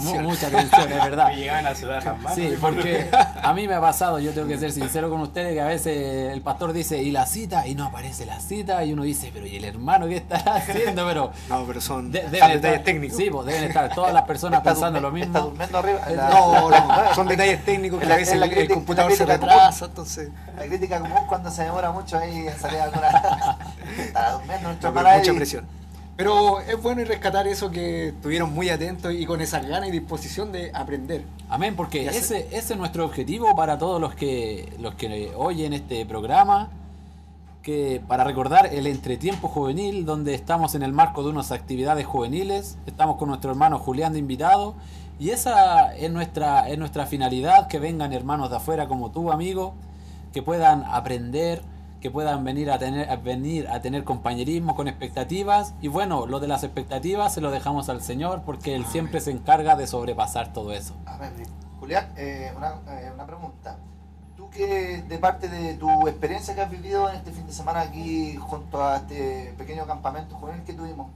Mu- 0.00 0.20
mucha 0.22 0.46
atención, 0.48 0.82
es 0.92 1.04
verdad. 1.04 1.28
Me 1.30 1.36
llegaban 1.36 1.66
a 1.66 1.74
sudar 1.74 2.04
las 2.04 2.16
manos. 2.18 2.34
Sí, 2.34 2.54
porque 2.60 3.08
a 3.42 3.52
mí 3.54 3.66
me 3.68 3.74
ha 3.74 3.80
pasado, 3.80 4.18
yo 4.18 4.32
tengo 4.32 4.48
que 4.48 4.58
ser 4.58 4.72
sincero 4.72 5.08
con 5.10 5.20
ustedes, 5.20 5.54
que 5.54 5.60
a 5.60 5.66
veces 5.66 6.32
el 6.32 6.40
pastor 6.42 6.72
dice, 6.72 7.02
¿y 7.02 7.10
la 7.10 7.26
cita? 7.26 7.66
Y 7.66 7.74
no 7.74 7.84
aparece 7.86 8.24
la 8.26 8.40
cita, 8.40 8.84
y 8.84 8.92
uno 8.92 9.02
dice, 9.02 9.30
pero 9.32 9.46
¿y 9.46 9.56
el 9.56 9.64
hermano 9.64 10.06
qué 10.06 10.16
estará 10.16 10.56
haciendo? 10.56 11.06
Pero 11.06 11.32
No, 11.48 11.64
pero 11.64 11.80
son, 11.80 12.10
de- 12.12 12.20
deben 12.20 12.32
detalles 12.32 12.56
estar, 12.64 12.82
técnicos. 12.84 13.16
Sí, 13.16 13.28
pues 13.30 13.46
deben 13.46 13.64
estar 13.64 13.94
todas 13.94 14.12
las 14.12 14.22
personas 14.22 14.58
Está 14.58 14.70
pensando 14.72 15.00
lo 15.00 15.10
durmi- 15.12 15.22
Está 15.24 15.40
mismo. 15.40 15.50
durmiendo 15.50 15.78
arriba. 15.78 16.00
la- 16.10 16.28
No, 16.30 16.70
no, 16.70 17.14
son 17.14 17.28
detalles 17.28 17.64
técnicos 17.64 18.00
que 18.00 18.06
la- 18.06 18.14
a 18.14 18.18
veces 18.18 18.34
es 18.34 18.40
la 18.40 18.46
el, 18.46 18.52
el 18.58 18.68
computador 18.68 19.12
se 19.12 19.26
retrasa, 19.26 19.84
entonces 19.86 20.30
La 20.56 20.64
crítica 20.66 21.00
común 21.00 21.18
cuando 21.28 21.50
se 21.50 21.62
demora 21.64 21.90
mucho 21.92 22.16
ahí 22.18 22.46
en 22.48 22.58
salir 22.58 22.80
alguna. 22.80 23.58
Está 23.98 24.32
durmiendo 24.32 24.68
nuestro 24.68 24.90
no, 24.92 25.00
mucha 25.00 25.10
ahí. 25.30 25.36
presión. 25.36 25.66
Pero 26.16 26.60
es 26.60 26.80
bueno 26.82 27.02
y 27.02 27.04
rescatar 27.04 27.46
eso 27.46 27.70
que 27.70 28.08
estuvieron 28.08 28.54
muy 28.54 28.70
atentos 28.70 29.12
y 29.12 29.26
con 29.26 29.42
esa 29.42 29.60
gana 29.60 29.86
y 29.86 29.90
disposición 29.90 30.50
de 30.50 30.70
aprender. 30.72 31.22
Amén, 31.50 31.76
porque 31.76 32.06
ese, 32.06 32.48
ese 32.50 32.72
es 32.72 32.76
nuestro 32.78 33.04
objetivo 33.04 33.54
para 33.54 33.76
todos 33.76 34.00
los 34.00 34.14
que, 34.14 34.72
los 34.80 34.94
que 34.94 35.32
oyen 35.36 35.74
este 35.74 36.06
programa, 36.06 36.70
que 37.62 38.00
para 38.08 38.24
recordar 38.24 38.72
el 38.72 38.86
entretiempo 38.86 39.48
juvenil, 39.48 40.06
donde 40.06 40.34
estamos 40.34 40.74
en 40.74 40.82
el 40.82 40.92
marco 40.92 41.22
de 41.22 41.28
unas 41.28 41.52
actividades 41.52 42.06
juveniles, 42.06 42.78
estamos 42.86 43.16
con 43.16 43.28
nuestro 43.28 43.50
hermano 43.50 43.78
Julián 43.78 44.14
de 44.14 44.18
invitado, 44.18 44.74
y 45.18 45.30
esa 45.30 45.94
es 45.96 46.10
nuestra, 46.10 46.68
es 46.70 46.78
nuestra 46.78 47.04
finalidad, 47.06 47.66
que 47.68 47.78
vengan 47.78 48.14
hermanos 48.14 48.48
de 48.48 48.56
afuera 48.56 48.88
como 48.88 49.10
tú, 49.10 49.32
amigo, 49.32 49.74
que 50.32 50.42
puedan 50.42 50.84
aprender, 50.84 51.62
que 52.06 52.10
puedan 52.12 52.44
venir 52.44 52.70
a 52.70 52.78
tener, 52.78 53.10
a 53.10 53.16
venir 53.16 53.66
a 53.66 53.80
tener 53.80 54.04
compañerismo 54.04 54.76
con 54.76 54.86
expectativas, 54.86 55.74
y 55.80 55.88
bueno, 55.88 56.26
lo 56.26 56.38
de 56.38 56.46
las 56.46 56.62
expectativas 56.62 57.34
se 57.34 57.40
lo 57.40 57.50
dejamos 57.50 57.88
al 57.88 58.00
Señor, 58.00 58.42
porque 58.46 58.76
Él 58.76 58.86
siempre 58.86 59.20
se 59.20 59.32
encarga 59.32 59.74
de 59.74 59.88
sobrepasar 59.88 60.52
todo 60.52 60.72
eso. 60.72 60.94
Amén. 61.04 61.32
Julián, 61.80 62.12
eh, 62.16 62.52
una, 62.56 62.76
eh, 63.00 63.10
una 63.12 63.26
pregunta. 63.26 63.76
Tú 64.36 64.48
que 64.50 65.02
de 65.02 65.18
parte 65.18 65.48
de 65.48 65.74
tu 65.74 66.06
experiencia 66.06 66.54
que 66.54 66.60
has 66.60 66.70
vivido 66.70 67.10
en 67.10 67.16
este 67.16 67.32
fin 67.32 67.44
de 67.44 67.52
semana 67.52 67.80
aquí 67.80 68.36
junto 68.36 68.84
a 68.84 68.98
este 68.98 69.52
pequeño 69.58 69.84
campamento 69.84 70.36
juvenil 70.36 70.62
que 70.62 70.74
tuvimos, 70.74 71.08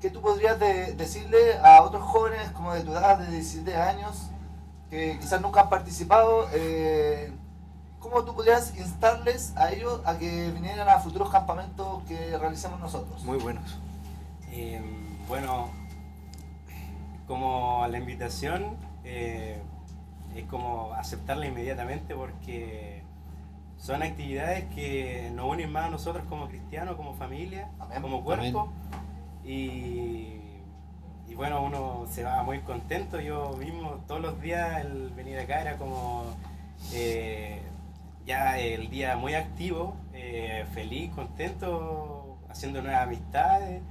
¿qué 0.00 0.10
tú 0.10 0.20
podrías 0.20 0.60
de- 0.60 0.92
decirle 0.94 1.58
a 1.60 1.82
otros 1.82 2.04
jóvenes 2.04 2.48
como 2.50 2.72
de 2.72 2.82
tu 2.82 2.92
edad, 2.92 3.18
de 3.18 3.32
17 3.32 3.74
años, 3.74 4.28
que 4.90 5.18
quizás 5.18 5.40
nunca 5.40 5.62
han 5.62 5.70
participado? 5.70 6.46
eh, 6.52 7.32
¿Cómo 8.00 8.24
tú 8.24 8.34
podrías 8.34 8.76
instarles 8.78 9.54
a 9.56 9.70
ellos 9.72 10.00
a 10.06 10.18
que 10.18 10.50
vinieran 10.50 10.88
a 10.88 10.98
futuros 10.98 11.28
campamentos 11.30 12.02
que 12.04 12.36
realicemos 12.38 12.80
nosotros? 12.80 13.22
Muy 13.24 13.36
buenos. 13.36 13.78
Eh, 14.50 14.80
bueno, 15.28 15.68
como 17.28 17.86
la 17.86 17.98
invitación 17.98 18.76
eh, 19.04 19.62
es 20.34 20.44
como 20.46 20.94
aceptarla 20.94 21.46
inmediatamente 21.46 22.14
porque 22.14 23.02
son 23.76 24.02
actividades 24.02 24.64
que 24.74 25.30
nos 25.34 25.50
unen 25.50 25.70
más 25.70 25.86
a 25.86 25.90
nosotros 25.90 26.24
como 26.28 26.48
cristianos, 26.48 26.96
como 26.96 27.14
familia, 27.14 27.68
Amén. 27.78 28.00
como 28.00 28.24
cuerpo. 28.24 28.72
Y, 29.44 30.40
y 31.28 31.34
bueno, 31.36 31.62
uno 31.62 32.06
se 32.10 32.24
va 32.24 32.42
muy 32.42 32.60
contento. 32.60 33.20
Yo 33.20 33.56
mismo 33.58 34.00
todos 34.08 34.22
los 34.22 34.40
días 34.40 34.84
el 34.84 35.10
venir 35.10 35.38
acá 35.38 35.60
era 35.60 35.76
como 35.76 36.24
eh, 36.92 37.62
ya 38.30 38.58
el 38.58 38.90
día 38.90 39.16
muy 39.16 39.34
activo, 39.34 39.96
eh, 40.14 40.64
feliz, 40.72 41.10
contento, 41.12 42.38
haciendo 42.48 42.80
nuevas 42.80 43.02
amistades. 43.02 43.82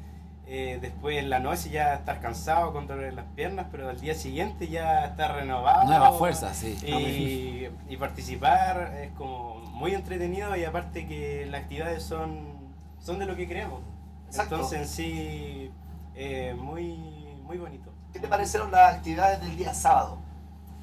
Eh, 0.47 0.79
después 0.81 1.17
en 1.17 1.29
la 1.29 1.39
noche 1.39 1.69
ya 1.69 1.93
estar 1.93 2.21
cansado 2.21 2.71
con 2.71 2.87
dolor 2.87 3.03
en 3.03 3.17
las 3.17 3.25
piernas, 3.35 3.67
pero 3.69 3.89
al 3.89 3.99
día 3.99 4.15
siguiente 4.15 4.69
ya 4.69 5.05
estar 5.05 5.35
renovado. 5.35 5.83
Nuevas 5.83 6.17
fuerzas, 6.17 6.55
sí. 6.55 6.77
Y, 6.87 7.93
y 7.93 7.97
participar 7.97 8.93
es 9.03 9.11
como 9.11 9.55
muy 9.73 9.93
entretenido 9.93 10.55
y 10.55 10.63
aparte 10.63 11.05
que 11.05 11.45
las 11.45 11.63
actividades 11.63 12.01
son, 12.01 12.71
son 12.97 13.19
de 13.19 13.25
lo 13.25 13.35
que 13.35 13.45
creemos. 13.45 13.81
Exacto. 14.27 14.55
Entonces 14.55 14.79
en 14.79 14.87
sí, 14.87 15.71
eh, 16.15 16.55
muy, 16.57 16.95
muy 17.43 17.57
bonito. 17.57 17.91
¿Qué 18.13 18.19
te 18.19 18.27
parecieron 18.29 18.71
las 18.71 18.95
actividades 18.95 19.41
del 19.41 19.57
día 19.57 19.73
sábado? 19.73 20.17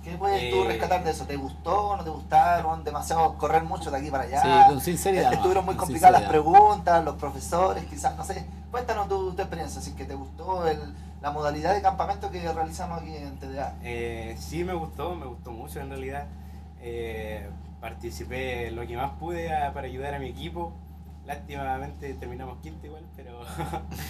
¿Qué 0.06 0.16
puedes 0.16 0.50
tú 0.50 0.62
Eh, 0.62 0.68
rescatar 0.68 1.02
de 1.02 1.10
eso? 1.10 1.24
¿Te 1.26 1.34
gustó? 1.34 1.96
¿No 1.96 2.04
te 2.04 2.10
gustaron? 2.10 2.84
¿Demasiado 2.84 3.36
correr 3.36 3.64
mucho 3.64 3.90
de 3.90 3.96
aquí 3.98 4.08
para 4.08 4.22
allá? 4.22 4.40
Sí, 4.40 4.48
con 4.68 4.80
sinceridad, 4.80 5.32
Estuvieron 5.32 5.66
no, 5.66 5.72
muy 5.72 5.76
complicadas 5.76 6.20
las 6.20 6.30
preguntas, 6.30 7.04
los 7.04 7.16
profesores, 7.16 7.84
quizás, 7.86 8.16
no 8.16 8.22
sé. 8.22 8.46
Cuéntanos 8.70 9.08
tu, 9.08 9.32
tu 9.32 9.42
experiencia, 9.42 9.80
si 9.82 9.90
es 9.90 9.96
que 9.96 10.04
te 10.04 10.14
gustó 10.14 10.64
el- 10.68 10.94
la 11.20 11.32
modalidad 11.32 11.74
de 11.74 11.82
campamento 11.82 12.30
que 12.30 12.40
realizamos 12.52 13.00
aquí 13.02 13.16
en 13.16 13.36
TDA. 13.36 13.74
Eh, 13.82 14.36
sí 14.38 14.62
me 14.62 14.74
gustó, 14.74 15.16
me 15.16 15.26
gustó 15.26 15.50
mucho 15.50 15.80
en 15.80 15.88
realidad. 15.88 16.26
Eh, 16.80 17.50
participé 17.80 18.70
lo 18.70 18.86
que 18.86 18.96
más 18.96 19.10
pude 19.18 19.52
a- 19.52 19.72
para 19.74 19.88
ayudar 19.88 20.14
a 20.14 20.20
mi 20.20 20.28
equipo. 20.28 20.72
Lástimamente 21.26 22.14
terminamos 22.14 22.58
quinto 22.62 22.86
igual, 22.86 23.02
pero... 23.16 23.40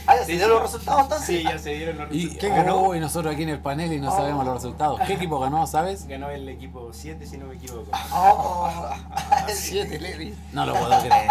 Ah, 0.06 0.16
¿ya 0.16 0.24
se 0.26 0.32
dieron 0.32 0.51
los 0.51 0.62
resultados 0.64 1.02
entonces? 1.05 1.26
Sí, 1.26 1.43
ya 1.44 1.59
se 1.59 1.70
dieron 1.70 1.97
los 1.97 2.09
Y, 2.12 2.24
resultados. 2.26 2.38
¿Quién 2.40 2.55
ganó? 2.55 2.76
oh, 2.80 2.94
y 2.94 3.01
nosotros 3.01 3.32
aquí 3.32 3.43
en 3.44 3.48
el 3.48 3.60
panel 3.60 3.90
y 3.93 4.01
no 4.01 4.12
Oh. 4.12 4.16
sabemos 4.16 4.44
los 4.44 4.55
resultados. 4.55 5.01
¿Qué 5.06 5.14
equipo 5.14 5.40
ganó, 5.40 5.66
sabes? 5.66 6.06
Ganó 6.06 6.28
el 6.30 6.47
equipo 6.48 6.90
7 6.93 7.24
si 7.26 7.38
no 7.38 7.47
me 7.47 7.55
equivoco. 7.55 7.90
Oh, 8.12 8.90
Siete, 9.48 9.98
Levi. 9.98 10.34
No 10.52 10.66
lo 10.66 10.74
puedo 10.74 10.90
creer. 11.01 11.30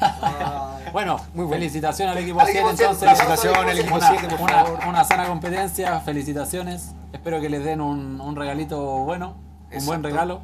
Bueno, 0.92 1.16
Muy 1.34 1.48
felicitaciones 1.48 2.16
al 2.16 2.22
equipo 2.22 2.40
Al 2.40 2.46
7 2.46 2.58
equipo 2.58 2.76
siete, 2.76 2.92
entonces. 2.92 3.08
felicitaciones 3.08 3.58
al 3.70 3.78
equipo 3.78 3.94
Una- 3.96 4.08
siete, 4.08 4.28
por 4.36 4.40
una, 4.40 4.64
favor. 4.64 4.78
una 4.88 5.04
sana 5.04 5.26
competencia, 5.26 6.00
felicitaciones. 6.00 6.94
Espero 7.12 7.40
que 7.40 7.48
les 7.48 7.64
den 7.64 7.80
un, 7.80 8.20
un 8.20 8.36
regalito 8.36 8.80
bueno, 9.04 9.36
un 9.72 9.86
buen 9.86 10.02
regalo. 10.02 10.42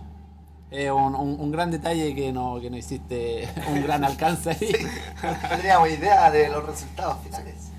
Eh, 0.70 0.90
un, 0.90 1.14
un- 1.14 1.40
un 1.40 1.50
gran 1.50 1.70
detalle 1.70 2.14
que 2.14 2.30
no, 2.32 2.60
que 2.60 2.68
no 2.70 2.76
hiciste 2.76 3.48
un 3.70 3.82
gran 3.82 4.04
alcance 4.04 4.50
ahí. 4.50 4.72
no 5.22 5.56
teníamos 5.56 5.88
idea 5.90 6.30
de 6.30 6.48
los 6.50 6.64
resultados 6.66 7.18
finales. 7.24 7.70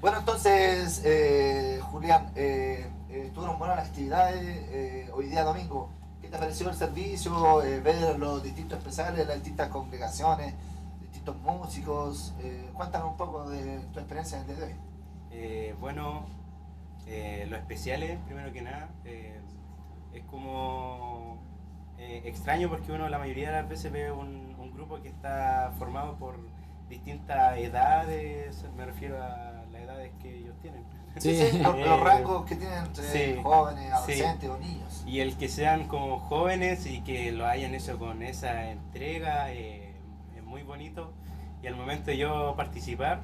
Bueno, 0.00 0.18
entonces, 0.18 1.00
eh, 1.04 1.78
Julián, 1.92 2.32
eh, 2.34 2.88
eh, 3.08 3.24
estuvieron 3.26 3.56
buenas 3.58 3.78
actividades 3.78 4.42
eh, 4.42 5.10
hoy 5.14 5.26
día 5.26 5.44
domingo. 5.44 5.90
¿Qué 6.20 6.26
te 6.28 6.38
pareció 6.38 6.68
el 6.70 6.74
servicio? 6.76 7.62
Eh, 7.62 7.78
ver 7.80 8.18
los 8.18 8.42
distintos 8.42 8.78
especiales, 8.78 9.24
las 9.26 9.36
distintas 9.36 9.68
congregaciones, 9.68 10.54
distintos 11.02 11.36
músicos. 11.36 12.32
Eh, 12.40 12.68
cuéntanos 12.74 13.12
un 13.12 13.16
poco 13.16 13.48
de 13.48 13.78
tu 13.92 14.00
experiencia 14.00 14.38
en 14.38 14.42
el 14.42 14.56
día 14.56 14.56
de 14.66 14.72
hoy. 14.72 14.78
Eh, 15.30 15.74
bueno, 15.78 16.26
eh, 17.06 17.46
los 17.48 17.60
especiales, 17.60 18.18
primero 18.26 18.52
que 18.52 18.62
nada, 18.62 18.88
eh, 19.04 19.38
eh, 22.02 22.22
extraño 22.24 22.68
porque 22.68 22.92
uno 22.92 23.08
la 23.08 23.18
mayoría 23.18 23.48
de 23.50 23.56
las 23.60 23.68
veces 23.68 23.92
ve 23.92 24.10
un, 24.10 24.54
un 24.58 24.72
grupo 24.74 25.00
que 25.02 25.08
está 25.08 25.72
formado 25.78 26.16
por 26.16 26.38
distintas 26.88 27.56
edades, 27.58 28.64
me 28.76 28.84
refiero 28.84 29.22
a 29.22 29.64
las 29.70 29.82
edades 29.82 30.10
que 30.20 30.38
ellos 30.38 30.54
tienen. 30.60 30.82
Sí, 31.18 31.34
sí, 31.36 31.58
los, 31.58 31.78
los 31.78 32.00
rangos 32.00 32.46
que 32.46 32.56
tienen 32.56 32.78
entre 32.86 33.04
Sí, 33.04 33.40
jóvenes, 33.42 33.84
sí. 33.86 33.92
adolescentes 33.92 34.50
o 34.50 34.58
niños. 34.58 35.04
Y 35.06 35.20
el 35.20 35.36
que 35.36 35.48
sean 35.48 35.86
como 35.86 36.18
jóvenes 36.18 36.86
y 36.86 37.02
que 37.02 37.32
lo 37.32 37.46
hayan 37.46 37.74
hecho 37.74 37.98
con 37.98 38.22
esa 38.22 38.70
entrega 38.70 39.52
eh, 39.52 39.94
es 40.36 40.42
muy 40.42 40.62
bonito. 40.62 41.12
Y 41.62 41.66
al 41.66 41.76
momento 41.76 42.06
de 42.10 42.16
yo 42.16 42.54
participar, 42.56 43.20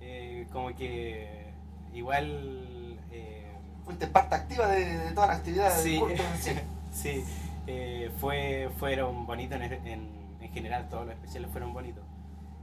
eh, 0.00 0.46
como 0.52 0.74
que 0.74 1.52
igual... 1.94 2.98
eh, 3.12 3.44
Fuiste 3.84 4.06
parte 4.08 4.34
activa 4.34 4.66
de, 4.66 4.98
de 4.98 5.12
todas 5.12 5.30
las 5.30 5.38
actividades 5.38 5.80
Sí, 5.82 5.92
del 5.92 6.00
culto 6.00 6.22
en 6.22 6.62
sí. 6.92 7.24
eh, 7.70 8.10
fue, 8.18 8.70
fueron 8.78 9.26
bonitos 9.26 9.60
en, 9.60 9.72
en, 9.86 10.08
en 10.40 10.52
general, 10.52 10.88
todos 10.88 11.04
los 11.04 11.14
especiales 11.14 11.50
fueron 11.50 11.72
bonitos. 11.74 12.02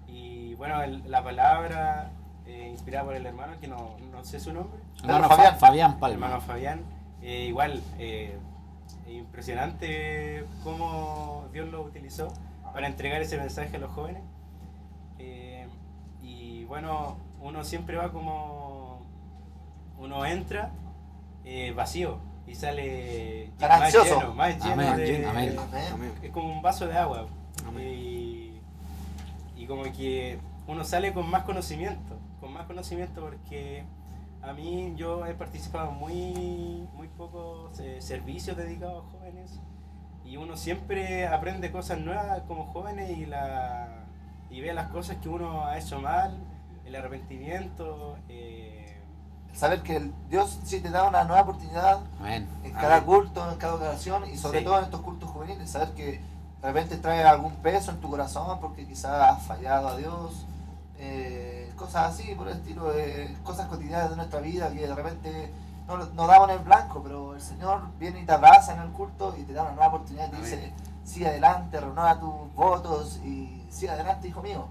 Y 0.07 0.55
bueno, 0.55 0.81
el- 0.81 1.09
la 1.09 1.23
palabra 1.23 2.09
eh, 2.47 2.69
inspirada 2.71 3.05
por 3.05 3.15
el 3.15 3.25
hermano, 3.25 3.53
que 3.61 3.67
no, 3.67 3.97
no 4.11 4.23
sé 4.25 4.39
su 4.39 4.51
nombre. 4.51 4.79
Hermano 5.03 5.29
Fabián, 5.29 5.57
Fabián 5.59 5.99
Palma. 5.99 6.25
Hermano 6.25 6.41
Fabián, 6.41 6.81
eh, 7.21 7.45
igual, 7.47 7.81
eh, 7.99 8.37
impresionante 9.07 10.43
cómo 10.63 11.45
Dios 11.53 11.69
lo 11.69 11.81
utilizó 11.83 12.27
para 12.73 12.87
entregar 12.87 13.21
ese 13.21 13.37
mensaje 13.37 13.75
a 13.77 13.79
los 13.79 13.91
jóvenes. 13.91 14.23
Eh, 15.19 15.67
y 16.21 16.65
bueno, 16.65 17.17
uno 17.41 17.63
siempre 17.63 17.95
va 17.97 18.11
como, 18.11 19.01
uno 19.99 20.25
entra 20.25 20.71
eh, 21.43 21.73
vacío 21.75 22.17
y 22.47 22.55
sale 22.55 23.51
más 23.59 23.93
lleno, 23.93 24.33
más 24.35 24.53
lleno 24.63 24.73
Amén, 24.73 24.95
de- 24.97 25.25
amén. 25.27 25.55
Amén. 25.93 26.11
es 26.21 26.31
como 26.31 26.53
un 26.53 26.61
vaso 26.61 26.87
de 26.87 26.97
agua. 26.97 27.27
Amén. 27.67 27.87
Y, 27.87 28.61
y 29.57 29.65
como 29.67 29.83
que 29.83 30.37
uno 30.67 30.83
sale 30.83 31.13
con 31.13 31.29
más 31.29 31.43
conocimiento, 31.43 32.17
con 32.39 32.53
más 32.53 32.65
conocimiento 32.67 33.21
porque 33.21 33.83
a 34.43 34.53
mí 34.53 34.93
yo 34.95 35.25
he 35.25 35.33
participado 35.33 35.89
en 35.89 35.95
muy, 35.97 36.87
muy 36.93 37.07
pocos 37.07 37.79
eh, 37.79 37.97
servicios 37.99 38.55
dedicados 38.57 39.05
a 39.05 39.09
jóvenes 39.09 39.59
y 40.23 40.37
uno 40.37 40.55
siempre 40.57 41.27
aprende 41.27 41.71
cosas 41.71 41.99
nuevas 41.99 42.41
como 42.47 42.65
jóvenes 42.67 43.17
y, 43.17 43.25
la, 43.25 44.05
y 44.51 44.61
ve 44.61 44.73
las 44.73 44.87
cosas 44.89 45.17
que 45.17 45.29
uno 45.29 45.65
ha 45.65 45.77
hecho 45.79 45.99
mal, 45.99 46.37
el 46.85 46.95
arrepentimiento. 46.95 48.17
eh, 48.29 48.84
Saber 49.55 49.81
que 49.83 49.95
el 49.95 50.13
Dios 50.29 50.59
sí 50.65 50.81
te 50.81 50.89
da 50.89 51.03
una 51.07 51.23
nueva 51.23 51.43
oportunidad 51.43 51.99
Amén. 52.19 52.47
en 52.63 52.73
cada 52.73 52.95
Amén. 52.97 53.05
culto, 53.05 53.49
en 53.51 53.57
cada 53.57 53.75
ocasión 53.75 54.29
y 54.29 54.37
sobre 54.37 54.59
Sí. 54.59 54.65
todo 54.65 54.77
en 54.79 54.83
estos 54.85 55.01
cultos 55.01 55.29
juveniles, 55.29 55.69
saber 55.71 55.91
que 55.93 56.21
de 56.61 56.67
repente 56.67 56.97
trae 56.97 57.23
algún 57.23 57.53
peso 57.57 57.91
en 57.91 57.97
tu 58.01 58.09
corazón 58.09 58.59
porque 58.59 58.85
quizás 58.85 59.11
has 59.37 59.43
fallado 59.43 59.87
a 59.87 59.95
Dios, 59.97 60.45
eh, 60.97 61.71
cosas 61.77 62.13
así 62.13 62.33
por 62.35 62.47
el 62.47 62.57
estilo, 62.57 62.91
eh, 62.93 63.35
cosas 63.43 63.67
cotidianas 63.67 64.09
de 64.09 64.15
nuestra 64.17 64.39
vida 64.39 64.69
que 64.71 64.87
de 64.87 64.95
repente 64.95 65.51
no, 65.87 65.97
no 65.97 66.27
damos 66.27 66.49
en 66.49 66.55
el 66.57 66.63
blanco, 66.63 67.01
pero 67.03 67.35
el 67.35 67.41
Señor 67.41 67.81
viene 67.99 68.21
y 68.21 68.25
te 68.25 68.31
abraza 68.33 68.73
en 68.73 68.81
el 68.81 68.89
culto 68.89 69.35
y 69.37 69.43
te 69.43 69.53
da 69.53 69.61
una 69.63 69.71
nueva 69.71 69.87
oportunidad 69.87 70.27
y 70.27 70.31
te 70.31 70.37
dice, 70.37 70.73
sigue 71.03 71.27
adelante, 71.27 71.79
renueva 71.79 72.19
tus 72.19 72.53
votos 72.55 73.17
y 73.23 73.65
sigue 73.69 73.91
adelante, 73.91 74.27
hijo 74.27 74.41
mío. 74.41 74.65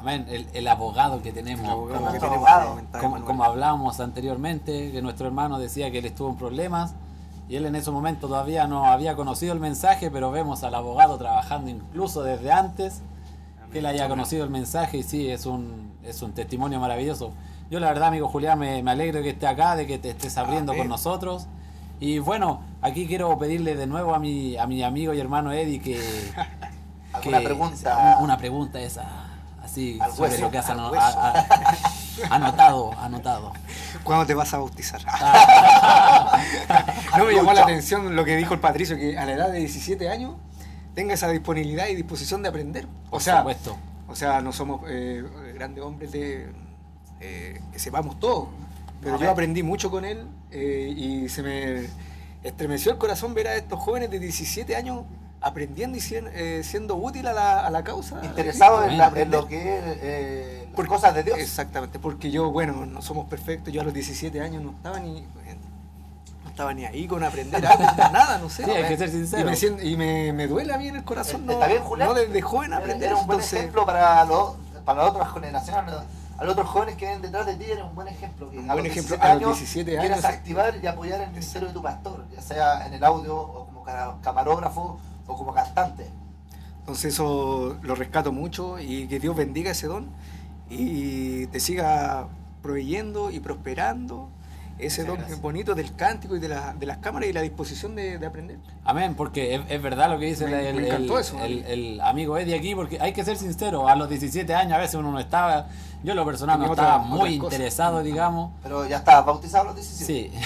Amén. 0.00 0.26
El, 0.28 0.46
el 0.52 0.68
abogado 0.68 1.22
que 1.22 1.32
tenemos. 1.32 1.64
El 1.64 1.70
abogado 1.70 1.98
como- 2.00 2.12
que 2.12 2.18
tenemos 2.18 2.48
abogado. 2.48 2.80
como, 3.00 3.24
como 3.24 3.44
hablábamos 3.44 4.00
anteriormente, 4.00 4.92
que 4.92 5.02
nuestro 5.02 5.26
hermano 5.26 5.58
decía 5.58 5.90
que 5.90 5.98
él 5.98 6.06
estuvo 6.06 6.28
en 6.30 6.36
problemas 6.36 6.94
y 7.48 7.56
él 7.56 7.66
en 7.66 7.74
ese 7.76 7.90
momento 7.90 8.28
todavía 8.28 8.66
no 8.66 8.84
había 8.86 9.16
conocido 9.16 9.52
el 9.54 9.60
mensaje, 9.60 10.10
pero 10.10 10.30
vemos 10.30 10.62
al 10.64 10.74
abogado 10.74 11.16
trabajando 11.18 11.70
incluso 11.70 12.22
desde 12.22 12.52
antes 12.52 13.00
que 13.72 13.78
él 13.80 13.86
haya 13.86 14.08
conocido 14.08 14.44
el 14.44 14.50
mensaje 14.50 14.98
y 14.98 15.02
sí, 15.02 15.28
es 15.28 15.44
un, 15.46 15.92
es 16.04 16.22
un 16.22 16.32
testimonio 16.32 16.78
maravilloso. 16.80 17.32
Yo 17.70 17.80
la 17.80 17.88
verdad, 17.88 18.08
amigo 18.08 18.28
Julián, 18.28 18.58
me, 18.58 18.82
me 18.82 18.90
alegro 18.90 19.22
que 19.22 19.30
esté 19.30 19.46
acá, 19.46 19.76
de 19.76 19.86
que 19.86 19.98
te 19.98 20.10
estés 20.10 20.38
abriendo 20.38 20.72
Amén. 20.72 20.84
con 20.84 20.88
nosotros. 20.88 21.46
Y 22.00 22.18
bueno, 22.18 22.60
aquí 22.80 23.06
quiero 23.06 23.36
pedirle 23.38 23.74
de 23.76 23.86
nuevo 23.86 24.14
a 24.14 24.18
mi, 24.18 24.56
a 24.56 24.66
mi 24.66 24.82
amigo 24.82 25.12
y 25.12 25.20
hermano 25.20 25.52
Eddie 25.52 25.80
que... 25.80 26.00
¿Alguna 27.12 27.38
que- 27.40 27.44
pregunta? 27.44 28.18
Una 28.20 28.36
pregunta 28.38 28.80
esa, 28.80 29.04
así, 29.70 29.98
Al 30.00 30.10
sobre 30.12 30.30
hueso, 30.30 30.42
lo 30.42 30.50
que 30.50 30.58
has 30.58 30.70
ano- 30.70 30.92
a- 30.94 31.30
a- 32.28 32.34
anotado, 32.34 32.92
anotado. 32.98 33.52
¿Cuándo 34.02 34.26
te 34.26 34.34
vas 34.34 34.52
a 34.54 34.58
bautizar? 34.58 35.00
Ah, 35.06 36.38
No 37.18 37.24
me 37.24 37.32
llamó 37.34 37.52
la 37.52 37.62
atención 37.62 38.14
lo 38.16 38.24
que 38.24 38.36
dijo 38.36 38.54
el 38.54 38.60
Patricio, 38.60 38.96
que 38.96 39.18
a 39.18 39.24
la 39.24 39.32
edad 39.32 39.50
de 39.50 39.58
17 39.60 40.08
años 40.08 40.34
tenga 40.94 41.14
esa 41.14 41.28
disponibilidad 41.28 41.86
y 41.88 41.94
disposición 41.94 42.42
de 42.42 42.48
aprender. 42.48 42.86
O 43.06 43.10
por 43.12 43.22
sea, 43.22 43.38
supuesto. 43.38 43.76
o 44.08 44.16
sea, 44.16 44.40
no 44.40 44.52
somos 44.52 44.80
eh, 44.88 45.22
grandes 45.54 45.84
hombres 45.84 46.10
de 46.12 46.50
eh, 47.20 47.60
que 47.72 47.78
sepamos 47.78 48.18
todo, 48.18 48.48
pero 49.00 49.18
yo 49.18 49.30
aprendí 49.30 49.62
mucho 49.62 49.90
con 49.90 50.04
él 50.04 50.26
eh, 50.50 50.92
y 50.96 51.28
se 51.28 51.42
me 51.42 51.88
estremeció 52.42 52.90
el 52.92 52.98
corazón 52.98 53.34
ver 53.34 53.48
a 53.48 53.54
estos 53.56 53.78
jóvenes 53.80 54.10
de 54.10 54.18
17 54.18 54.74
años 54.76 55.02
aprendiendo 55.40 55.96
y 55.96 56.00
sien- 56.00 56.28
eh, 56.32 56.62
siendo 56.64 56.96
útil 56.96 57.26
a 57.26 57.32
la, 57.32 57.66
a 57.66 57.70
la 57.70 57.84
causa. 57.84 58.18
Interesado 58.24 58.84
en, 58.84 58.98
la- 58.98 59.12
en 59.14 59.30
lo 59.30 59.46
que 59.46 59.78
es 59.78 59.84
eh, 60.02 60.68
Por 60.74 60.86
cosas 60.88 61.14
de 61.14 61.22
Dios. 61.22 61.38
Exactamente, 61.38 61.98
porque 61.98 62.30
yo, 62.30 62.50
bueno, 62.50 62.86
no 62.86 63.02
somos 63.02 63.26
perfectos, 63.26 63.72
yo 63.72 63.80
a 63.80 63.84
los 63.84 63.94
17 63.94 64.40
años 64.40 64.62
no 64.62 64.70
estaba 64.70 64.98
ni 65.00 65.20
no 66.44 66.50
estaba 66.50 66.74
ni 66.74 66.84
ahí 66.86 67.06
con 67.06 67.22
aprender 67.22 67.64
algo, 67.64 67.84
nada, 68.12 68.38
no 68.38 68.48
sé. 68.50 68.64
Sí, 68.64 68.70
hay 68.72 68.88
que 68.88 68.96
ser 68.96 69.08
Y, 69.08 69.12
sincero. 69.12 69.44
me, 69.48 69.54
siento- 69.56 69.82
y 69.82 69.96
me, 69.96 70.32
me 70.32 70.48
duele 70.48 70.74
a 70.74 70.78
mí 70.78 70.88
en 70.88 70.96
el 70.96 71.04
corazón 71.04 71.46
no, 71.46 71.52
Está 71.52 71.68
bien, 71.68 71.82
Julián. 71.84 72.08
no 72.08 72.14
desde 72.14 72.42
joven 72.42 72.72
aprender. 72.72 73.04
Era 73.10 73.16
un 73.16 73.26
buen 73.26 73.38
entonces, 73.38 73.60
ejemplo 73.60 73.86
para, 73.86 74.24
los, 74.24 74.54
para 74.84 75.02
las 75.02 75.10
otras 75.12 75.32
generaciones, 75.34 75.94
a 76.36 76.44
los 76.44 76.52
otros 76.52 76.68
jóvenes 76.68 76.96
que 76.96 77.04
vienen 77.06 77.22
detrás 77.22 77.46
de 77.46 77.54
ti, 77.54 77.64
era 77.70 77.84
un 77.84 77.94
buen 77.94 78.08
ejemplo. 78.08 78.50
Que 78.50 78.58
Un 78.58 78.68
a 78.70 78.74
buen 78.74 78.84
los 78.86 78.92
ejemplo, 78.92 79.16
17 79.16 79.22
a 79.30 79.34
los 79.34 79.42
años 79.44 79.58
17 79.58 79.98
quieras 79.98 80.24
activar 80.24 80.74
y 80.82 80.86
apoyar 80.88 81.20
el 81.20 81.30
ministerio 81.30 81.68
de 81.68 81.74
tu 81.74 81.82
pastor, 81.82 82.24
ya 82.34 82.42
sea 82.42 82.86
en 82.88 82.94
el 82.94 83.04
audio 83.04 83.36
o 83.36 83.66
como 83.66 83.84
ca- 83.84 84.16
camarógrafo 84.22 84.98
o 85.28 85.36
como 85.36 85.54
cantante. 85.54 86.10
Entonces 86.80 87.14
eso 87.14 87.76
lo 87.82 87.94
rescato 87.94 88.32
mucho 88.32 88.78
y 88.80 89.06
que 89.06 89.20
Dios 89.20 89.36
bendiga 89.36 89.70
ese 89.70 89.86
don 89.86 90.06
y 90.70 91.46
te 91.46 91.60
siga 91.60 92.26
proveyendo 92.62 93.30
y 93.30 93.40
prosperando 93.40 94.28
ese 94.78 95.04
don 95.04 95.18
bonito 95.42 95.74
del 95.74 95.94
cántico 95.96 96.36
y 96.36 96.38
de, 96.40 96.48
la- 96.48 96.72
de 96.72 96.86
las 96.86 96.98
cámaras 96.98 97.28
y 97.28 97.32
la 97.32 97.40
disposición 97.42 97.96
de, 97.96 98.16
de 98.18 98.26
aprender. 98.26 98.58
Amén, 98.84 99.14
porque 99.16 99.56
es, 99.56 99.62
es 99.68 99.82
verdad 99.82 100.08
lo 100.08 100.18
que 100.20 100.26
dice 100.26 100.46
Me- 100.46 100.68
el, 100.68 100.76
me 100.76 100.88
el- 100.88 101.10
eso. 101.10 101.38
el- 101.44 101.64
el 101.64 102.00
amigo 102.00 102.38
Eddie 102.38 102.54
aquí, 102.56 102.74
porque 102.76 103.00
hay 103.00 103.12
que 103.12 103.24
ser 103.24 103.36
sincero, 103.36 103.88
a 103.88 103.96
los 103.96 104.08
17 104.08 104.54
años 104.54 104.74
a 104.74 104.78
veces 104.78 104.94
uno 104.94 105.10
no 105.10 105.18
estaba, 105.18 105.66
yo 106.04 106.14
lo 106.14 106.24
personal 106.24 106.60
no 106.60 106.66
estaba 106.70 106.96
otra- 106.98 107.08
muy 107.08 107.34
interesado, 107.34 108.02
digamos. 108.04 108.52
Pero 108.62 108.86
ya 108.86 108.98
estabas 108.98 109.26
bautizado 109.26 109.64
a 109.64 109.66
los 109.66 109.74
17. 109.74 110.30
Sí. 110.30 110.38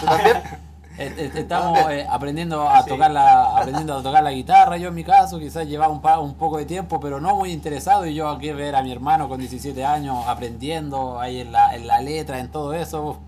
¿Tú 0.00 0.06
también? 0.06 0.36
Estamos 0.98 1.78
eh, 1.90 2.06
aprendiendo 2.08 2.68
a 2.68 2.84
tocar 2.84 3.10
la 3.10 3.56
aprendiendo 3.58 3.96
a 3.98 4.02
tocar 4.02 4.22
la 4.22 4.32
guitarra, 4.32 4.76
yo 4.76 4.88
en 4.88 4.94
mi 4.94 5.04
caso 5.04 5.38
quizás 5.38 5.66
llevaba 5.66 5.92
un, 5.92 6.00
pa- 6.02 6.18
un 6.20 6.34
poco 6.34 6.58
de 6.58 6.66
tiempo, 6.66 7.00
pero 7.00 7.20
no 7.20 7.36
muy 7.36 7.50
interesado 7.50 8.06
y 8.06 8.14
yo 8.14 8.28
aquí 8.28 8.52
ver 8.52 8.74
a 8.76 8.82
mi 8.82 8.92
hermano 8.92 9.28
con 9.28 9.40
17 9.40 9.84
años 9.84 10.24
aprendiendo 10.26 11.18
ahí 11.20 11.40
en 11.40 11.52
la, 11.52 11.74
en 11.74 11.86
la 11.86 12.00
letra, 12.00 12.38
en 12.40 12.50
todo 12.50 12.74
eso. 12.74 13.18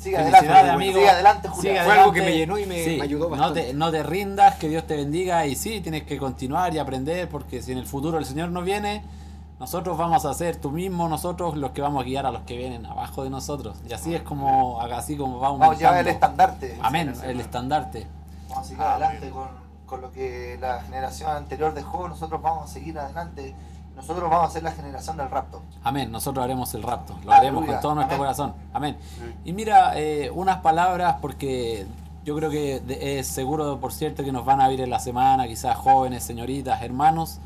Sigue 0.00 0.16
adelante, 0.16 0.48
amigo. 0.70 0.94
sigue 0.98 1.08
adelante, 1.10 1.48
Julián. 1.48 1.74
Sigue 1.76 1.84
Fue 1.84 1.94
algo 2.00 2.12
que 2.12 2.22
me 2.22 2.32
llenó 2.36 2.58
y 2.58 2.66
me- 2.66 2.86
me 2.96 3.02
ayudó 3.02 3.24
No 3.26 3.30
bastante. 3.36 3.62
te, 3.62 3.74
no 3.74 3.90
te 3.92 4.02
rindas, 4.02 4.56
que 4.56 4.68
Dios 4.68 4.84
te 4.86 4.96
bendiga 4.96 5.46
y 5.46 5.54
sí, 5.54 5.80
tienes 5.80 6.02
que 6.04 6.18
continuar 6.18 6.74
y 6.74 6.78
aprender 6.78 7.28
porque 7.28 7.62
si 7.62 7.70
en 7.72 7.78
el 7.78 7.86
futuro 7.86 8.18
el 8.18 8.24
Señor 8.24 8.48
no 8.48 8.62
viene, 8.62 9.02
nosotros 9.62 9.96
vamos 9.96 10.24
a 10.24 10.34
ser 10.34 10.56
tú 10.56 10.72
mismo, 10.72 11.08
nosotros 11.08 11.56
los 11.56 11.70
que 11.70 11.80
vamos 11.82 12.02
a 12.02 12.04
guiar 12.04 12.26
a 12.26 12.32
los 12.32 12.42
que 12.42 12.56
vienen 12.56 12.84
abajo 12.84 13.22
de 13.22 13.30
nosotros. 13.30 13.76
Y 13.88 13.92
así 13.92 14.12
es 14.12 14.22
como, 14.22 14.80
así 14.80 15.16
como 15.16 15.38
va 15.38 15.50
Vamos 15.50 15.76
a 15.76 15.78
llevar 15.78 15.98
el 15.98 16.08
estandarte. 16.08 16.76
Amén, 16.82 17.14
el 17.22 17.38
estandarte. 17.38 18.08
Vamos 18.48 18.64
a 18.64 18.68
seguir 18.68 18.82
adelante 18.82 19.30
con, 19.30 19.46
con 19.86 20.00
lo 20.00 20.10
que 20.10 20.58
la 20.60 20.80
generación 20.82 21.30
anterior 21.30 21.72
dejó. 21.74 22.08
Nosotros 22.08 22.42
vamos 22.42 22.68
a 22.68 22.72
seguir 22.74 22.98
adelante. 22.98 23.54
Nosotros 23.94 24.28
vamos 24.28 24.48
a 24.48 24.52
ser 24.52 24.64
la 24.64 24.72
generación 24.72 25.16
del 25.16 25.30
rapto. 25.30 25.62
Amén, 25.84 26.10
nosotros 26.10 26.42
haremos 26.44 26.74
el 26.74 26.82
rapto, 26.82 27.14
lo 27.24 27.30
haremos 27.32 27.64
con 27.64 27.78
todo 27.80 27.94
nuestro 27.94 28.16
Amén. 28.16 28.18
corazón. 28.18 28.54
Amén. 28.72 28.96
Y 29.44 29.52
mira, 29.52 29.92
eh, 29.96 30.28
unas 30.34 30.58
palabras 30.58 31.18
porque 31.20 31.86
yo 32.24 32.34
creo 32.34 32.50
que 32.50 32.80
de- 32.80 33.20
es 33.20 33.28
seguro, 33.28 33.78
por 33.78 33.92
cierto, 33.92 34.24
que 34.24 34.32
nos 34.32 34.44
van 34.44 34.60
a 34.60 34.66
ver 34.66 34.80
en 34.80 34.90
la 34.90 34.98
semana, 34.98 35.46
quizás 35.46 35.76
jóvenes, 35.76 36.24
señoritas, 36.24 36.82
hermanos. 36.82 37.38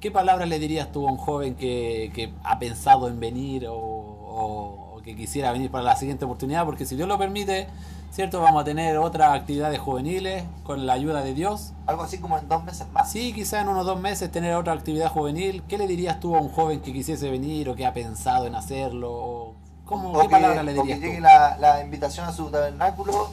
¿Qué 0.00 0.10
palabras 0.10 0.48
le 0.48 0.58
dirías 0.58 0.92
tú 0.92 1.08
a 1.08 1.10
un 1.12 1.18
joven 1.18 1.54
que, 1.56 2.10
que 2.14 2.32
ha 2.44 2.58
pensado 2.58 3.08
en 3.08 3.18
venir 3.18 3.66
o, 3.66 3.74
o- 3.76 4.94
o 4.96 5.02
que 5.02 5.16
quisiera 5.16 5.50
venir 5.52 5.70
para 5.70 5.82
la 5.84 5.96
siguiente 5.96 6.24
oportunidad? 6.24 6.64
Porque 6.64 6.84
si 6.86 6.94
Dios 6.94 7.08
lo 7.08 7.18
permite, 7.18 7.66
¿cierto? 8.12 8.40
Vamos 8.40 8.62
a 8.62 8.64
tener 8.64 8.96
otras 8.98 9.32
actividades 9.34 9.80
juveniles 9.80 10.44
con 10.62 10.86
la 10.86 10.92
ayuda 10.92 11.22
de 11.22 11.34
Dios. 11.34 11.72
Algo 11.86 12.02
así 12.04 12.18
como 12.18 12.38
en 12.38 12.48
dos 12.48 12.62
meses 12.64 12.86
más. 12.92 13.10
Sí, 13.10 13.32
quizá 13.32 13.60
en 13.60 13.68
unos 13.68 13.84
dos 13.86 14.00
meses 14.00 14.30
tener 14.30 14.54
otra 14.54 14.72
actividad 14.72 15.10
juvenil. 15.10 15.64
¿Qué 15.66 15.78
le 15.78 15.88
dirías 15.88 16.20
tú 16.20 16.36
a 16.36 16.40
un 16.40 16.48
joven 16.48 16.80
que 16.80 16.92
quisiese 16.92 17.28
venir 17.30 17.68
o 17.68 17.74
que 17.74 17.84
ha 17.84 17.92
pensado 17.92 18.46
en 18.46 18.54
hacerlo? 18.54 19.54
¿Cómo, 19.84 20.12
O 20.12 20.20
¿Qué 20.20 20.26
que- 20.26 20.30
palabra 20.30 20.62
le 20.62 20.72
o 20.78 20.82
que 20.84 20.94
dirías 20.94 21.00
llegue 21.00 21.16
tú? 21.16 21.22
la, 21.22 21.56
la 21.58 21.82
invitación 21.82 22.24
a 22.26 22.32
su 22.32 22.50
tabernáculo 22.50 23.30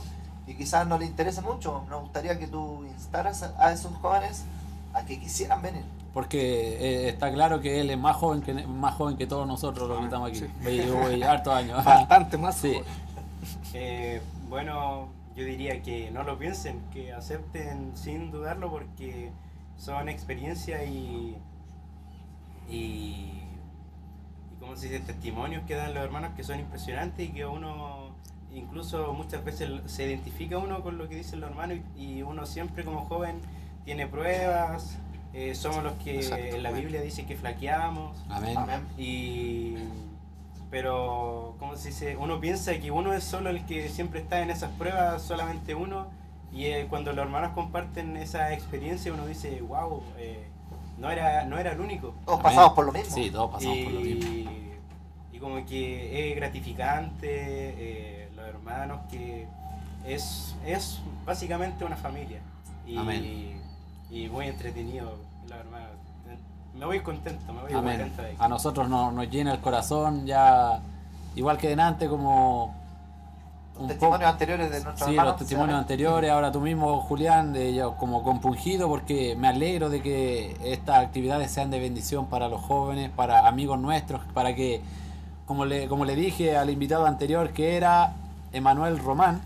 y 0.48 0.56
quizás 0.56 0.88
no 0.88 0.98
le 0.98 1.06
interese 1.06 1.42
mucho. 1.42 1.84
Nos 1.90 2.02
gustaría 2.02 2.40
que 2.40 2.48
tú 2.48 2.84
instaras 2.86 3.44
a 3.60 3.72
esos 3.72 3.94
jóvenes 3.98 4.46
a 4.96 5.06
que 5.06 5.20
quisieran 5.20 5.62
venir. 5.62 5.84
Porque 6.16 6.78
eh, 6.80 7.10
está 7.10 7.30
claro 7.32 7.60
que 7.60 7.82
él 7.82 7.90
es 7.92 7.98
más 7.98 8.16
joven 8.16 8.42
que 8.42 8.54
más 8.54 8.96
joven 8.96 9.18
que 9.18 9.28
todos 9.28 9.46
nosotros 9.46 9.90
los 9.90 10.00
que 10.00 10.06
estamos 10.06 10.30
aquí. 10.30 10.46
Oye, 10.66 11.24
hartos 11.26 11.54
años. 11.54 11.84
Bastante 11.86 12.38
más 12.38 12.56
Sí. 12.56 12.74
joven. 12.74 12.86
Eh, 13.74 14.22
bueno, 14.50 15.10
yo 15.36 15.44
diría 15.44 15.82
que 15.84 16.10
no 16.12 16.24
lo 16.24 16.40
piensen, 16.40 16.80
que 16.94 17.12
acepten 17.12 17.92
sin 17.98 18.32
dudarlo 18.32 18.72
porque 18.72 19.30
son 19.76 20.08
experiencias 20.08 20.88
y, 20.88 21.36
y, 22.70 22.76
y 22.76 23.44
como 24.62 24.78
se 24.78 24.88
dice, 24.88 25.02
testimonios 25.02 25.64
que 25.68 25.76
dan 25.76 25.94
los 25.94 26.04
hermanos 26.04 26.32
que 26.38 26.46
son 26.46 26.60
impresionantes 26.62 27.28
y 27.28 27.34
que 27.34 27.46
uno 27.46 28.16
incluso 28.54 29.12
muchas 29.14 29.44
veces 29.44 29.70
se 29.88 30.06
identifica 30.06 30.58
uno 30.58 30.82
con 30.82 30.98
lo 30.98 31.10
que 31.10 31.16
dicen 31.18 31.42
los 31.42 31.50
hermanos 31.50 31.80
y, 31.98 32.04
y 32.20 32.22
uno 32.24 32.46
siempre 32.46 32.86
como 32.86 33.06
joven 33.06 33.42
tiene 33.84 34.08
pruebas, 34.08 34.98
eh, 35.36 35.54
somos 35.54 35.84
los 35.84 35.94
que 35.96 36.16
Exacto. 36.16 36.56
en 36.56 36.64
la 36.64 36.72
Biblia 36.72 37.02
dice 37.02 37.26
que 37.26 37.36
flaqueamos. 37.36 38.18
Amén. 38.30 38.58
Amén. 38.58 38.88
Y 38.98 39.76
pero 40.72 41.56
¿cómo 41.60 41.76
se 41.76 41.90
dice? 41.90 42.16
Uno 42.16 42.40
piensa 42.40 42.78
que 42.80 42.90
uno 42.90 43.14
es 43.14 43.26
solo 43.26 43.50
el 43.50 43.66
que 43.66 43.90
siempre 43.90 44.22
está 44.22 44.42
en 44.42 44.50
esas 44.50 44.72
pruebas, 44.72 45.22
solamente 45.22 45.76
uno. 45.76 46.08
Y 46.54 46.68
eh, 46.68 46.88
cuando 46.90 47.12
los 47.12 47.26
hermanos 47.26 47.52
comparten 47.54 48.16
esa 48.16 48.54
experiencia, 48.54 49.12
uno 49.14 49.26
dice, 49.26 49.62
wow, 49.62 50.02
no 50.98 51.12
era 51.12 51.44
no 51.44 51.60
era 51.60 51.74
el 51.74 51.82
único. 51.82 52.16
Todos 52.26 52.40
pasamos 52.40 52.72
por 52.72 52.86
lo 52.86 52.94
mismo. 52.94 53.14
Sí, 53.14 53.30
todos 53.30 53.52
pasamos 53.52 53.78
por 53.80 53.92
lo 53.92 54.00
mismo. 54.00 54.32
Y, 54.32 54.72
y 55.34 55.40
como 55.40 55.66
que 55.66 56.32
es 56.32 56.36
gratificante, 56.38 57.28
eh, 57.30 58.30
los 58.38 58.46
hermanos, 58.48 59.02
que 59.12 59.48
es, 60.06 60.56
es 60.66 61.02
básicamente 61.26 61.84
una 61.84 61.98
familia. 61.98 62.40
Y, 62.88 62.96
Amén. 62.96 63.62
y 64.10 64.30
muy 64.30 64.48
entretenido, 64.48 65.18
los 65.56 65.66
hermanos. 65.66 65.90
Me 66.78 66.86
voy 66.86 67.00
contento, 67.02 67.54
me 67.54 67.62
voy 67.62 67.74
Amén. 67.74 67.98
contento 68.00 68.22
de. 68.22 68.36
A 68.40 68.48
nosotros 68.50 68.90
nos, 68.90 69.14
nos 69.14 69.30
llena 69.30 69.54
el 69.54 69.60
corazón 69.62 70.26
ya, 70.26 70.80
igual 71.36 71.58
que 71.58 71.70
delante, 71.70 72.08
como 72.10 72.74
un 73.78 73.88
Testimonios 73.88 74.20
poco- 74.22 74.32
anteriores 74.32 74.68
de 74.72 74.84
nuestros 74.84 75.00
Sí, 75.00 75.12
hermanos. 75.12 75.32
los 75.34 75.40
testimonios 75.40 75.80
anteriores, 75.80 76.32
ahora 76.32 76.52
tú 76.52 76.60
mismo, 76.62 77.00
Julián, 77.02 77.54
de 77.54 77.74
yo 77.74 77.96
como 77.98 78.24
compungido 78.24 78.88
porque 78.90 79.36
me 79.38 79.48
alegro 79.48 79.90
de 79.90 80.02
que 80.02 80.58
estas 80.64 81.00
actividades 81.00 81.52
sean 81.52 81.72
de 81.72 81.80
bendición 81.80 82.26
para 82.28 82.48
los 82.50 82.62
jóvenes, 82.62 83.10
para 83.10 83.48
amigos 83.48 83.80
nuestros, 83.80 84.22
para 84.34 84.54
que, 84.56 84.82
como 85.46 85.66
le, 85.66 85.88
como 85.88 86.04
le 86.06 86.16
dije 86.16 86.58
al 86.58 86.70
invitado 86.70 87.06
anterior, 87.06 87.52
que 87.52 87.76
era 87.78 88.14
Emanuel 88.54 88.98
Román, 89.00 89.42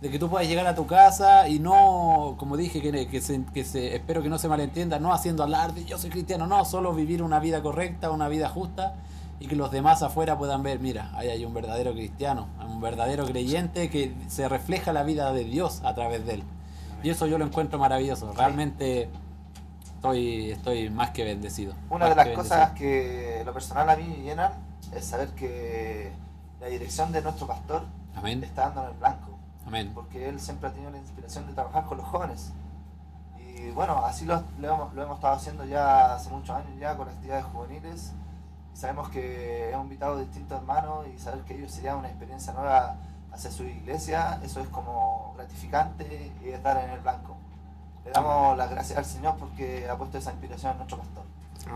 de 0.00 0.10
que 0.10 0.18
tú 0.18 0.28
puedas 0.30 0.46
llegar 0.46 0.66
a 0.66 0.74
tu 0.74 0.86
casa 0.86 1.48
y 1.48 1.58
no, 1.58 2.36
como 2.38 2.56
dije, 2.56 2.80
que, 2.80 3.08
que, 3.08 3.20
se, 3.20 3.44
que 3.52 3.64
se- 3.64 3.96
espero 3.96 4.22
que 4.22 4.28
no 4.28 4.38
se 4.38 4.48
malentienda, 4.48 4.98
no 5.00 5.12
haciendo 5.12 5.42
alarde, 5.42 5.84
yo 5.84 5.98
soy 5.98 6.10
cristiano, 6.10 6.46
no, 6.46 6.64
solo 6.64 6.92
vivir 6.94 7.22
una 7.22 7.40
vida 7.40 7.62
correcta, 7.62 8.10
una 8.10 8.28
vida 8.28 8.48
justa 8.48 8.94
y 9.40 9.46
que 9.48 9.56
los 9.56 9.70
demás 9.70 10.02
afuera 10.02 10.38
puedan 10.38 10.62
ver, 10.62 10.78
mira, 10.80 11.10
ahí 11.14 11.28
hay 11.28 11.44
un 11.44 11.52
verdadero 11.54 11.92
cristiano, 11.92 12.46
un 12.64 12.80
verdadero 12.80 13.24
creyente 13.26 13.90
que 13.90 14.14
se 14.28 14.48
refleja 14.48 14.92
la 14.92 15.02
vida 15.02 15.32
de 15.32 15.44
Dios 15.44 15.80
a 15.84 15.94
través 15.94 16.24
de 16.26 16.34
él. 16.34 16.42
Y 17.02 17.10
eso 17.10 17.26
yo 17.26 17.38
lo 17.38 17.44
encuentro 17.44 17.78
maravilloso, 17.78 18.32
realmente 18.32 19.08
estoy, 19.96 20.52
estoy 20.52 20.90
más 20.90 21.10
que 21.10 21.24
bendecido. 21.24 21.74
Una 21.90 22.08
de 22.08 22.14
las 22.14 22.28
que 22.28 22.34
cosas 22.34 22.70
que 22.72 23.42
lo 23.44 23.52
personal 23.52 23.88
a 23.90 23.96
mí 23.96 24.04
me 24.04 24.22
llenan 24.22 24.52
es 24.94 25.04
saber 25.04 25.28
que 25.30 26.12
la 26.60 26.66
dirección 26.68 27.10
de 27.12 27.22
nuestro 27.22 27.46
pastor 27.46 27.82
Amén, 28.16 28.42
está 28.42 28.62
dando 28.62 28.82
en 28.84 28.88
el 28.88 28.94
blanco. 28.94 29.27
Amén, 29.68 29.92
porque 29.94 30.28
él 30.28 30.40
siempre 30.40 30.68
ha 30.68 30.72
tenido 30.72 30.90
la 30.90 30.98
inspiración 30.98 31.46
de 31.46 31.52
trabajar 31.52 31.84
con 31.84 31.98
los 31.98 32.06
jóvenes. 32.06 32.52
Y 33.38 33.70
bueno, 33.70 34.04
así 34.04 34.24
lo, 34.24 34.42
lo 34.58 34.74
hemos, 34.74 34.94
lo 34.94 35.02
hemos 35.02 35.16
estado 35.16 35.34
haciendo 35.34 35.64
ya 35.64 36.14
hace 36.14 36.30
muchos 36.30 36.50
años 36.50 36.70
ya 36.78 36.96
con 36.96 37.08
actividades 37.08 37.44
juveniles. 37.46 38.12
Y 38.74 38.76
sabemos 38.76 39.08
que 39.10 39.70
hemos 39.70 39.84
invitado 39.84 40.16
a 40.16 40.20
distintos 40.20 40.58
hermanos 40.58 41.06
y 41.14 41.18
saber 41.18 41.40
que 41.40 41.56
ellos 41.56 41.70
serían 41.70 41.98
una 41.98 42.08
experiencia 42.08 42.52
nueva 42.52 42.96
hacia 43.32 43.50
su 43.50 43.64
iglesia, 43.64 44.40
eso 44.42 44.60
es 44.60 44.68
como 44.68 45.34
gratificante 45.36 46.32
y 46.42 46.48
estar 46.48 46.82
en 46.82 46.90
el 46.90 47.00
blanco. 47.00 47.36
Le 48.04 48.10
damos 48.12 48.56
las 48.56 48.70
gracias 48.70 48.98
al 48.98 49.04
Señor 49.04 49.36
porque 49.38 49.88
ha 49.88 49.96
puesto 49.96 50.18
esa 50.18 50.30
inspiración 50.30 50.72
en 50.72 50.78
nuestro 50.78 50.98
pastor. 50.98 51.24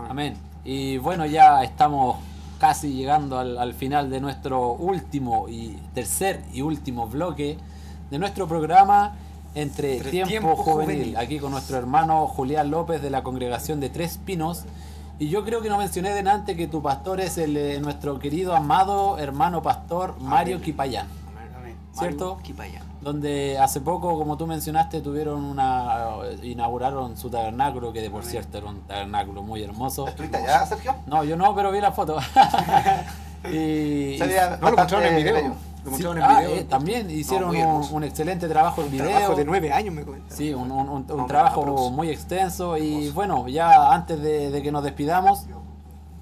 amén. 0.09 0.35
Y 0.63 0.97
bueno, 0.97 1.25
ya 1.25 1.63
estamos 1.63 2.17
casi 2.59 2.93
llegando 2.93 3.37
al, 3.37 3.57
al 3.57 3.73
final 3.73 4.09
de 4.09 4.21
nuestro 4.21 4.71
último 4.71 5.47
y 5.49 5.73
tercer 5.93 6.43
y 6.53 6.61
último 6.61 7.07
bloque 7.07 7.57
de 8.13 8.19
nuestro 8.19 8.47
programa 8.47 9.15
entre 9.55 9.95
Entre 9.97 10.11
tiempo, 10.11 10.29
Tiempo 10.29 10.55
juvenil, 10.55 10.97
Juvenil. 10.97 11.17
aquí 11.17 11.39
con 11.39 11.49
nuestro 11.51 11.77
hermano 11.77 12.27
Julián 12.27 12.69
López 12.69 13.01
de 13.01 13.09
la 13.09 13.23
congregación 13.23 13.79
de 13.79 13.89
Tres 13.89 14.19
Pinos. 14.23 14.65
Y 15.17 15.29
yo 15.29 15.43
creo 15.43 15.63
que 15.63 15.69
no 15.69 15.79
mencioné 15.79 16.11
delante 16.11 16.55
que 16.55 16.67
tu 16.67 16.83
pastor 16.83 17.19
es 17.19 17.39
el, 17.39 17.57
eh, 17.57 17.79
nuestro 17.79 18.19
querido, 18.19 18.55
amado 18.55 19.17
hermano 19.17 19.63
pastor 19.63 20.13
Mario 20.19 20.57
Amén. 20.57 20.65
Quipayán, 20.65 21.07
Amén. 21.57 21.75
¿cierto? 21.91 22.35
Mario 22.35 22.43
Quipaya. 22.43 22.81
Donde 23.01 23.57
hace 23.57 23.81
poco, 23.81 24.15
como 24.15 24.37
tú 24.37 24.45
mencionaste, 24.45 25.01
tuvieron 25.01 25.43
una 25.43 26.09
inauguraron 26.43 27.17
su 27.17 27.31
tabernáculo, 27.31 27.91
que 27.93 28.01
de 28.01 28.11
por 28.11 28.19
Amén. 28.21 28.29
cierto 28.29 28.59
era 28.59 28.67
un 28.67 28.81
tabernáculo 28.81 29.41
muy 29.41 29.63
hermoso. 29.63 30.07
¿Estuviste 30.07 30.37
allá, 30.37 30.67
Sergio? 30.67 30.93
No, 31.07 31.23
yo 31.23 31.35
no, 31.35 31.55
pero 31.55 31.71
vi 31.71 31.81
la 31.81 31.91
foto. 31.91 32.17
y, 33.51 34.19
No 34.19 34.69
lo 34.69 34.77
mostraron 34.77 35.07
en 35.07 35.15
bastante 35.15 35.15
video. 35.15 35.33
bello. 35.33 35.72
Lo 35.83 35.91
Sí, 35.97 36.03
mostraron 36.03 36.23
ah, 36.23 36.41
en 36.43 36.47
video. 36.47 36.61
eh, 36.61 36.63
también 36.65 37.09
hicieron 37.09 37.55
un, 37.55 38.03
excelente 38.03 38.47
trabajo 38.47 38.81
en 38.81 38.87
Un 38.87 38.91
video. 38.93 39.09
trabajo 39.09 39.35
de 39.35 39.45
nueve 39.45 39.71
años 39.73 39.93
me 39.93 40.03
cuenta. 40.03 40.33
Sí, 40.35 40.53
un, 40.53 40.71
un- 40.71 40.87
un- 40.89 41.05
un 41.11 41.17
No, 41.17 41.25
trabajo 41.25 41.89
muy 41.91 42.09
extenso. 42.09 42.77
Y 42.77 43.09
bueno, 43.11 43.47
ya 43.49 43.91
antes 43.93 44.21
de, 44.21 44.49
de 44.51 44.61
que 44.61 44.71
nos 44.71 44.83
despidamos, 44.83 45.45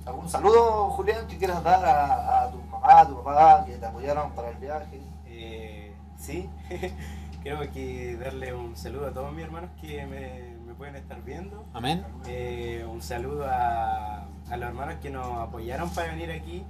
¿Algún 0.03 0.27
saludo, 0.27 0.89
Julián, 0.89 1.27
que 1.27 1.37
quieras 1.37 1.63
dar 1.63 1.85
a, 1.85 2.43
a 2.45 2.51
tu 2.51 2.57
mamá, 2.63 2.99
a 3.01 3.07
tu 3.07 3.15
papá, 3.23 3.63
que 3.65 3.73
te 3.73 3.85
apoyaron 3.85 4.31
para 4.31 4.49
el 4.49 4.57
viaje? 4.57 4.99
Eh, 5.27 5.93
sí, 6.17 6.49
creo 7.43 7.59
que 7.71 8.17
darle 8.17 8.53
un 8.55 8.75
saludo 8.75 9.07
a 9.07 9.11
todos 9.11 9.31
mis 9.31 9.45
hermanos 9.45 9.69
que 9.79 10.05
me, 10.07 10.55
me 10.65 10.73
pueden 10.73 10.95
estar 10.95 11.21
viendo. 11.21 11.63
amén. 11.73 12.03
Eh, 12.27 12.83
un 12.91 13.01
saludo 13.03 13.45
a, 13.47 14.25
a 14.49 14.57
los 14.57 14.67
hermanos 14.69 14.95
que 15.03 15.11
nos 15.11 15.27
apoyaron 15.37 15.87
para 15.91 16.07
venir 16.13 16.31
aquí, 16.31 16.63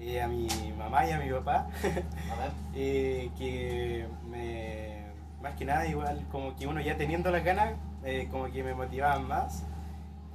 eh, 0.00 0.22
a 0.22 0.28
mi 0.28 0.48
mamá 0.76 1.06
y 1.06 1.12
a 1.12 1.18
mi 1.18 1.30
papá, 1.30 1.66
eh, 2.74 3.30
que 3.36 4.06
me, 4.30 5.02
más 5.42 5.54
que 5.56 5.64
nada 5.64 5.86
igual 5.86 6.24
como 6.30 6.54
que 6.56 6.66
uno 6.66 6.80
ya 6.80 6.96
teniendo 6.96 7.30
las 7.30 7.44
ganas, 7.44 7.72
eh, 8.04 8.28
como 8.30 8.50
que 8.50 8.62
me 8.62 8.74
motivaban 8.74 9.26
más. 9.26 9.64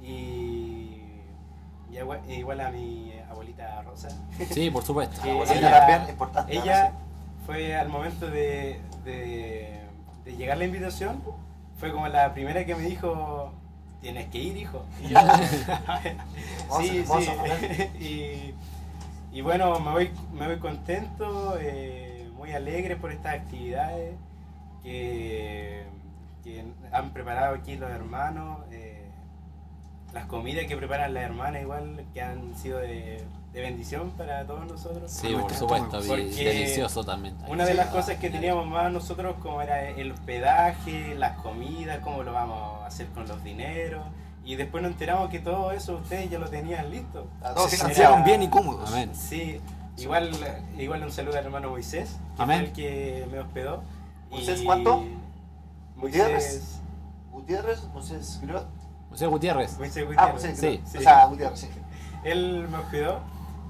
Y, 0.02 1.00
y 1.90 1.96
igual, 1.98 2.20
igual 2.30 2.60
a 2.60 2.70
mi 2.70 3.12
abuelita 3.30 3.80
Rosa. 3.82 4.08
Sí, 4.50 4.70
por 4.70 4.84
supuesto. 4.84 5.20
ella- 5.24 6.06
importante, 6.08 6.56
ella 6.56 6.92
fue 7.46 7.74
al 7.74 7.88
momento 7.88 8.26
de, 8.28 8.80
de, 9.04 9.80
de 10.24 10.36
llegar 10.36 10.58
la 10.58 10.64
invitación, 10.66 11.22
fue 11.78 11.90
como 11.92 12.06
la 12.08 12.32
primera 12.34 12.64
que 12.66 12.74
me 12.74 12.82
dijo, 12.82 13.50
tienes 14.00 14.26
que 14.28 14.38
ir, 14.38 14.56
hijo. 14.56 14.84
Y 15.02 15.08
yo, 15.08 15.18
sí, 16.80 17.04
sí. 17.06 18.04
y, 18.04 18.54
y 19.34 19.40
bueno, 19.42 19.78
me 19.80 19.90
voy, 19.90 20.10
me 20.32 20.46
voy 20.46 20.58
contento, 20.58 21.58
eh, 21.60 22.30
muy 22.36 22.52
alegre 22.52 22.96
por 22.96 23.12
estas 23.12 23.34
actividades 23.34 24.14
que, 24.82 25.84
que 26.42 26.64
han 26.92 27.12
preparado 27.12 27.54
aquí 27.56 27.76
los 27.76 27.90
hermanos. 27.90 28.60
eh, 28.70 29.00
las 30.14 30.26
comidas 30.26 30.66
que 30.66 30.76
preparan 30.76 31.12
las 31.12 31.24
hermanas 31.24 31.60
igual 31.62 32.04
que 32.14 32.22
han 32.22 32.54
sido 32.56 32.78
de, 32.78 33.20
de 33.52 33.60
bendición 33.60 34.12
para 34.12 34.46
todos 34.46 34.64
nosotros. 34.64 35.10
Sí, 35.10 35.34
por 35.34 35.52
supuesto. 35.52 36.00
Delicioso 36.00 37.02
también. 37.02 37.36
Una 37.48 37.64
de 37.66 37.74
las 37.74 37.88
cosas 37.88 38.18
que 38.18 38.30
teníamos 38.30 38.64
más 38.66 38.92
nosotros 38.92 39.34
como 39.42 39.60
era 39.60 39.88
el 39.90 40.12
hospedaje, 40.12 41.16
las 41.16 41.38
comidas, 41.38 41.98
cómo 41.98 42.22
lo 42.22 42.32
vamos 42.32 42.82
a 42.82 42.86
hacer 42.86 43.08
con 43.08 43.26
los 43.26 43.42
dineros. 43.42 44.04
Y 44.44 44.56
después 44.56 44.82
nos 44.82 44.92
enteramos 44.92 45.30
que 45.30 45.38
todo 45.38 45.72
eso 45.72 45.96
ustedes 45.96 46.30
ya 46.30 46.38
lo 46.38 46.48
tenían 46.50 46.90
listo. 46.90 47.26
Está 47.36 47.54
todo 47.54 47.68
Se 47.68 47.76
financiado. 47.76 48.14
sintieron 48.16 48.24
bien 48.24 48.42
y 48.42 48.48
cómodos. 48.50 48.90
Amén. 48.92 49.10
Sí, 49.14 49.60
igual, 49.96 50.30
igual 50.78 51.02
un 51.02 51.10
saludo 51.12 51.38
al 51.38 51.44
hermano 51.46 51.70
Moisés, 51.70 52.16
que 52.36 52.42
Amén. 52.42 52.58
fue 52.58 52.66
el 52.68 52.72
que 52.72 53.26
me 53.30 53.40
hospedó. 53.40 53.82
¿Moisés 54.30 54.60
Y- 54.60 54.64
cuánto? 54.64 55.04
Moisés, 55.96 56.80
Gutiérrez, 57.32 57.82
Moisés 57.92 58.38
Gutiérrez. 58.40 58.68
Moisés 59.08 59.22
Ah, 59.26 59.30
Gutiérrez. 59.30 59.78
Moisés 59.78 60.58
Sí. 60.58 60.66
Griot. 60.66 60.86
Sí. 60.86 60.98
O 60.98 61.00
sea, 61.00 61.26
Gutiérrez, 61.26 61.60
sí. 61.60 61.68
Él 62.24 62.68
me 62.70 62.78
hospedó 62.78 63.20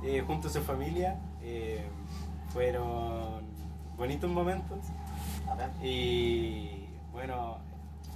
eh, 0.02 0.22
junto 0.26 0.48
a 0.48 0.50
su 0.50 0.60
familia. 0.62 1.16
eh, 1.46 1.86
fueron 2.52 3.42
bonitos 3.96 4.30
momentos. 4.30 4.78
Amén. 5.50 5.70
Y 5.82 6.86
bueno, 7.12 7.58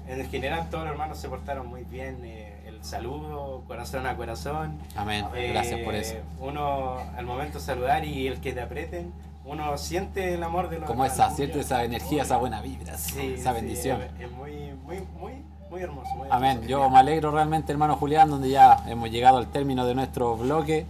en 0.09 0.29
general 0.31 0.69
todos 0.71 0.85
los 0.85 0.93
hermanos 0.93 1.19
se 1.19 1.29
portaron 1.29 1.67
muy 1.67 1.85
bien. 1.85 2.19
eh, 2.25 2.55
el 2.67 2.85
saludo, 2.85 3.63
corazón 3.67 4.07
a 4.07 4.17
corazón. 4.17 4.79
Amén. 4.97 5.25
Eh, 5.35 5.49
Gracias 5.53 5.81
por 5.81 5.95
eso. 5.95 6.15
Uno 6.41 6.97
al 7.17 7.27
momento 7.27 7.59
de 7.59 7.65
saludar 7.65 8.05
y 8.05 8.27
el 8.29 8.41
que 8.41 8.53
te 8.53 8.61
aprieten, 8.61 9.13
uno 9.45 9.77
siente 9.79 10.35
el 10.35 10.43
amor 10.43 10.69
de 10.69 10.79
los 10.79 10.87
Como 10.87 11.05
esa, 11.05 11.31
siente 11.31 11.61
esa 11.61 11.83
energía, 11.83 12.23
esa 12.23 12.37
buena 12.37 12.61
vibra, 12.61 12.97
Sí, 12.97 13.35
esa 13.37 13.51
sí, 13.51 13.55
bendición. 13.57 14.01
es- 14.03 14.27
es 14.27 14.31
muy, 14.31 14.53
muy, 14.85 15.01
muy, 15.19 15.33
muy 15.71 15.83
hermoso. 15.83 16.15
muy 16.15 16.29
Amén. 16.31 16.51
hermoso. 16.59 16.69
Yo 16.69 16.89
me 16.91 16.99
alegro 16.99 17.31
realmente, 17.33 17.73
hermano 17.73 17.97
Julián, 17.97 18.31
donde 18.31 18.51
ya 18.51 18.85
hemos 18.87 19.11
llegado 19.11 19.39
al 19.39 19.49
término 19.49 19.85
de 19.87 19.95
nuestro 19.95 20.37
bloque, 20.37 20.87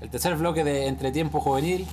el 0.00 0.10
tercer 0.10 0.36
bloque 0.36 0.62
de 0.64 0.88
Entretiempo 0.88 1.40
Juvenil. 1.40 1.86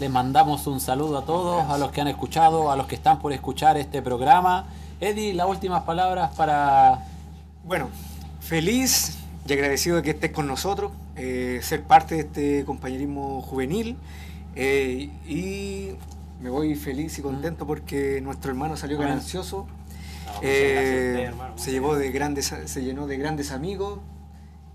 Les 0.00 0.10
mandamos 0.10 0.66
un 0.66 0.80
saludo 0.80 1.18
a 1.18 1.24
todos, 1.24 1.62
a 1.70 1.78
los 1.78 1.90
que 1.92 2.00
han 2.00 2.08
escuchado, 2.08 2.70
a 2.70 2.76
los 2.76 2.86
que 2.88 2.96
están 2.96 3.20
por 3.20 3.32
escuchar 3.32 3.76
este 3.78 4.02
programa. 4.02 4.66
Eddie, 5.00 5.34
las 5.34 5.46
últimas 5.48 5.82
palabras 5.82 6.34
para... 6.36 7.04
Bueno, 7.64 7.88
feliz 8.40 9.18
y 9.46 9.52
agradecido 9.52 9.96
de 9.96 10.02
que 10.02 10.10
estés 10.10 10.30
con 10.30 10.46
nosotros, 10.46 10.92
eh, 11.16 11.60
ser 11.62 11.82
parte 11.82 12.14
de 12.14 12.20
este 12.22 12.64
compañerismo 12.64 13.42
juvenil 13.42 13.96
eh, 14.54 15.10
y 15.26 15.90
me 16.40 16.50
voy 16.50 16.74
feliz 16.74 17.18
y 17.18 17.22
contento 17.22 17.66
porque 17.66 18.20
nuestro 18.20 18.50
hermano 18.50 18.76
salió 18.76 18.98
ganancioso, 18.98 19.66
No, 20.26 20.32
eh, 20.42 21.12
usted, 21.12 21.24
hermano, 21.24 21.58
se 21.58 21.72
llevó 21.72 21.96
de 21.96 22.10
grandes, 22.10 22.54
se 22.64 22.82
llenó 22.82 23.06
de 23.06 23.16
grandes 23.16 23.50
amigos, 23.50 24.00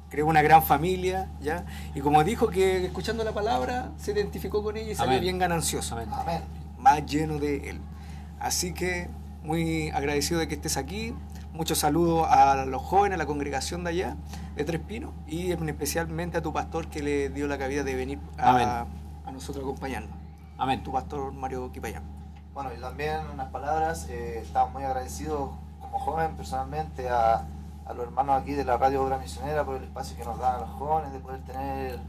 creó 0.09 0.25
una 0.25 0.41
gran 0.41 0.63
familia, 0.63 1.29
ya 1.41 1.65
y 1.93 2.01
como 2.01 2.23
dijo 2.23 2.49
que 2.49 2.85
escuchando 2.85 3.23
la 3.23 3.33
palabra 3.33 3.91
se 3.97 4.11
identificó 4.11 4.63
con 4.63 4.77
ella 4.77 4.91
y 4.91 4.95
salió 4.95 5.13
Amén. 5.13 5.21
bien 5.23 5.37
ganancioso 5.39 5.95
Amén. 5.95 6.09
Amén. 6.11 6.41
más 6.77 7.05
lleno 7.05 7.39
de 7.39 7.69
Él. 7.69 7.79
Así 8.39 8.73
que 8.73 9.09
muy 9.43 9.89
agradecido 9.91 10.39
de 10.39 10.47
que 10.47 10.55
estés 10.55 10.77
aquí. 10.77 11.15
Muchos 11.53 11.79
saludos 11.79 12.27
a 12.29 12.65
los 12.65 12.81
jóvenes, 12.81 13.15
a 13.15 13.17
la 13.17 13.25
congregación 13.25 13.83
de 13.83 13.89
allá, 13.89 14.15
de 14.55 14.63
Tres 14.65 14.79
Pinos, 14.81 15.11
y 15.27 15.51
en- 15.51 15.67
especialmente 15.67 16.37
a 16.37 16.41
tu 16.41 16.53
pastor 16.53 16.87
que 16.87 17.01
le 17.01 17.29
dio 17.29 17.47
la 17.47 17.57
cabida 17.57 17.83
de 17.83 17.95
venir 17.95 18.19
a, 18.37 18.85
a 19.25 19.31
nosotros 19.31 19.63
a 19.63 19.67
acompañarnos. 19.67 20.11
Amén. 20.57 20.83
Tu 20.83 20.91
pastor 20.91 21.31
Mario 21.33 21.71
Quipayán. 21.71 22.03
Bueno, 22.53 22.71
y 22.77 22.79
también 22.81 23.19
unas 23.33 23.49
palabras, 23.49 24.07
eh, 24.09 24.39
estamos 24.43 24.73
muy 24.73 24.83
agradecidos 24.83 25.51
como 25.79 25.97
joven 25.99 26.35
personalmente 26.35 27.09
a, 27.09 27.45
a 27.85 27.93
los 27.93 28.05
hermanos 28.05 28.41
aquí 28.41 28.53
de 28.53 28.65
la 28.65 28.77
Radio 28.77 29.03
Obra 29.03 29.17
Misionera 29.17 29.63
por 29.65 29.77
el 29.77 29.83
espacio 29.85 30.15
que 30.17 30.25
nos 30.25 30.37
dan 30.37 30.55
a 30.55 30.59
los 30.59 30.69
jóvenes, 30.71 31.11
de 31.13 31.19
poder 31.19 31.39
tener 31.41 31.99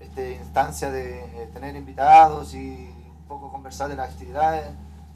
este, 0.00 0.36
instancia 0.36 0.90
de 0.90 1.20
eh, 1.20 1.50
tener 1.52 1.74
invitados 1.74 2.54
y 2.54 2.90
un 3.20 3.24
poco 3.26 3.50
conversar 3.50 3.88
de 3.88 3.96
las 3.96 4.10
actividades, 4.10 4.66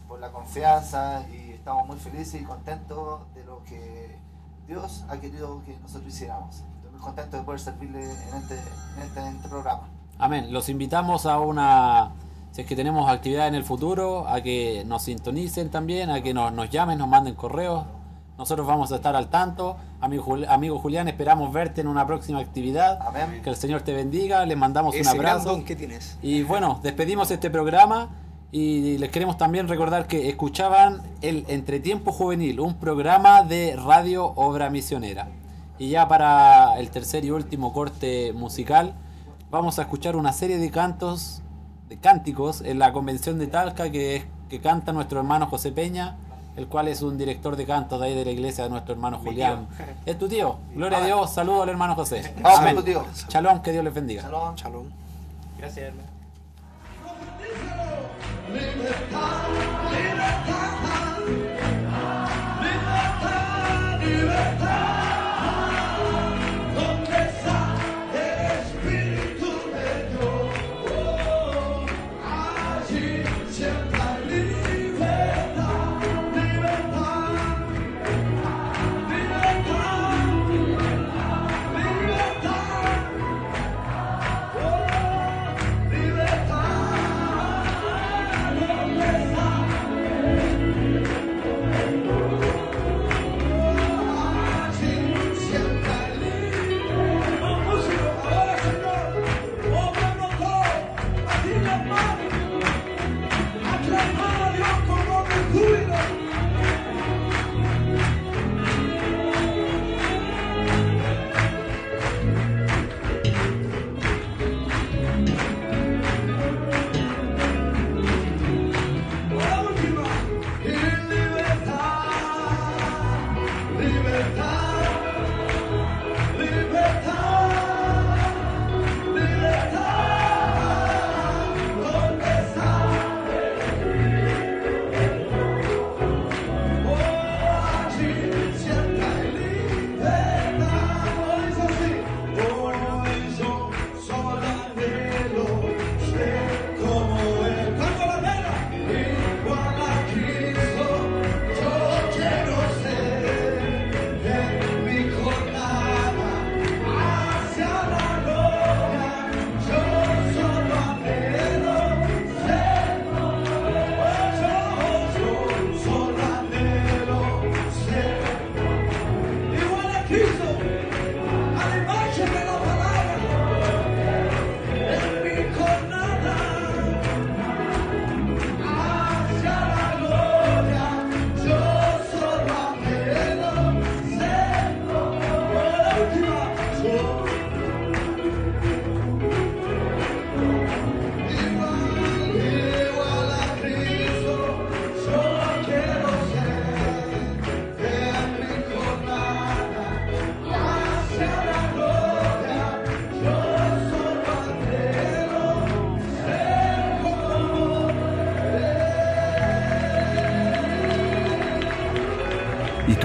por 0.08 0.18
la 0.20 0.30
confianza 0.32 1.22
y 1.28 1.47
estamos 1.68 1.86
muy 1.86 1.98
felices 1.98 2.40
y 2.40 2.44
contentos 2.44 3.20
de 3.34 3.44
lo 3.44 3.62
que 3.64 4.16
Dios 4.66 5.04
ha 5.10 5.18
querido 5.18 5.62
que 5.66 5.76
nosotros 5.82 6.08
hiciéramos. 6.14 6.64
Estoy 6.76 6.90
muy 6.92 7.00
contento 7.00 7.36
de 7.36 7.42
poder 7.42 7.60
servirle 7.60 8.04
en 8.04 8.34
este, 8.38 8.54
en 8.54 9.02
este, 9.02 9.20
en 9.20 9.36
este 9.36 9.48
programa. 9.50 9.82
Amén. 10.18 10.50
Los 10.50 10.70
invitamos 10.70 11.26
a 11.26 11.38
una, 11.40 12.12
si 12.52 12.62
es 12.62 12.66
que 12.66 12.74
tenemos 12.74 13.10
actividad 13.10 13.48
en 13.48 13.54
el 13.54 13.64
futuro, 13.64 14.26
a 14.26 14.40
que 14.40 14.82
nos 14.86 15.02
sintonicen 15.02 15.70
también, 15.70 16.08
a 16.08 16.22
que 16.22 16.32
nos, 16.32 16.54
nos 16.54 16.70
llamen, 16.70 16.96
nos 16.98 17.08
manden 17.08 17.34
correos. 17.34 17.84
Nosotros 18.38 18.66
vamos 18.66 18.90
a 18.92 18.96
estar 18.96 19.14
al 19.14 19.28
tanto. 19.28 19.76
Amigo, 20.00 20.24
Jul- 20.24 20.46
amigo 20.48 20.78
Julián, 20.78 21.06
esperamos 21.08 21.52
verte 21.52 21.82
en 21.82 21.88
una 21.88 22.06
próxima 22.06 22.38
actividad. 22.38 22.98
Amén. 23.06 23.42
Que 23.42 23.50
el 23.50 23.56
Señor 23.56 23.82
te 23.82 23.92
bendiga. 23.92 24.46
Les 24.46 24.56
mandamos 24.56 24.94
un 24.94 25.02
Ese 25.02 25.18
gran 25.18 25.32
abrazo. 25.32 25.50
don 25.50 25.64
que 25.66 25.76
tienes. 25.76 26.16
Y 26.22 26.44
bueno, 26.44 26.80
despedimos 26.82 27.30
este 27.30 27.50
programa 27.50 28.08
y 28.50 28.96
les 28.98 29.10
queremos 29.10 29.36
también 29.36 29.68
recordar 29.68 30.06
que 30.06 30.28
escuchaban 30.28 31.02
el 31.20 31.44
Entretiempo 31.48 32.12
Juvenil, 32.12 32.60
un 32.60 32.74
programa 32.74 33.42
de 33.42 33.76
Radio 33.76 34.24
Obra 34.36 34.70
Misionera. 34.70 35.28
Y 35.78 35.90
ya 35.90 36.08
para 36.08 36.78
el 36.78 36.90
tercer 36.90 37.24
y 37.24 37.30
último 37.30 37.72
corte 37.72 38.32
musical, 38.32 38.94
vamos 39.50 39.78
a 39.78 39.82
escuchar 39.82 40.16
una 40.16 40.32
serie 40.32 40.58
de 40.58 40.70
cantos, 40.70 41.42
de 41.88 41.98
cánticos 41.98 42.62
en 42.62 42.78
la 42.78 42.92
convención 42.92 43.38
de 43.38 43.46
Talca 43.48 43.90
que, 43.92 44.16
es- 44.16 44.24
que 44.48 44.60
canta 44.60 44.92
nuestro 44.92 45.18
hermano 45.20 45.46
José 45.46 45.70
Peña, 45.70 46.16
el 46.56 46.66
cual 46.66 46.88
es 46.88 47.02
un 47.02 47.16
director 47.18 47.54
de 47.54 47.66
cantos 47.66 48.00
de 48.00 48.06
ahí 48.06 48.14
de 48.16 48.24
la 48.24 48.30
iglesia 48.32 48.64
de 48.64 48.70
nuestro 48.70 48.94
hermano 48.94 49.18
Julián. 49.18 49.68
Es 50.06 50.18
tu 50.18 50.26
tío. 50.26 50.56
Gloria 50.74 50.98
a 50.98 51.04
Dios, 51.06 51.30
saludo 51.32 51.62
al 51.62 51.68
hermano 51.68 51.94
José. 51.94 52.34
Vamos 52.42 52.58
Amén. 52.60 52.82
tío. 52.84 53.04
Shalom, 53.28 53.60
que 53.60 53.70
Dios 53.72 53.84
les 53.84 53.94
bendiga. 53.94 54.22
Shalom. 54.22 54.54
Shalom. 54.56 54.86
Gracias, 55.58 55.86
hermano. 55.88 56.07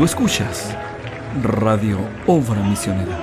Escuchas 0.06 0.76
Radio 1.42 1.98
Obra 2.28 2.62
Misionera. 2.62 3.23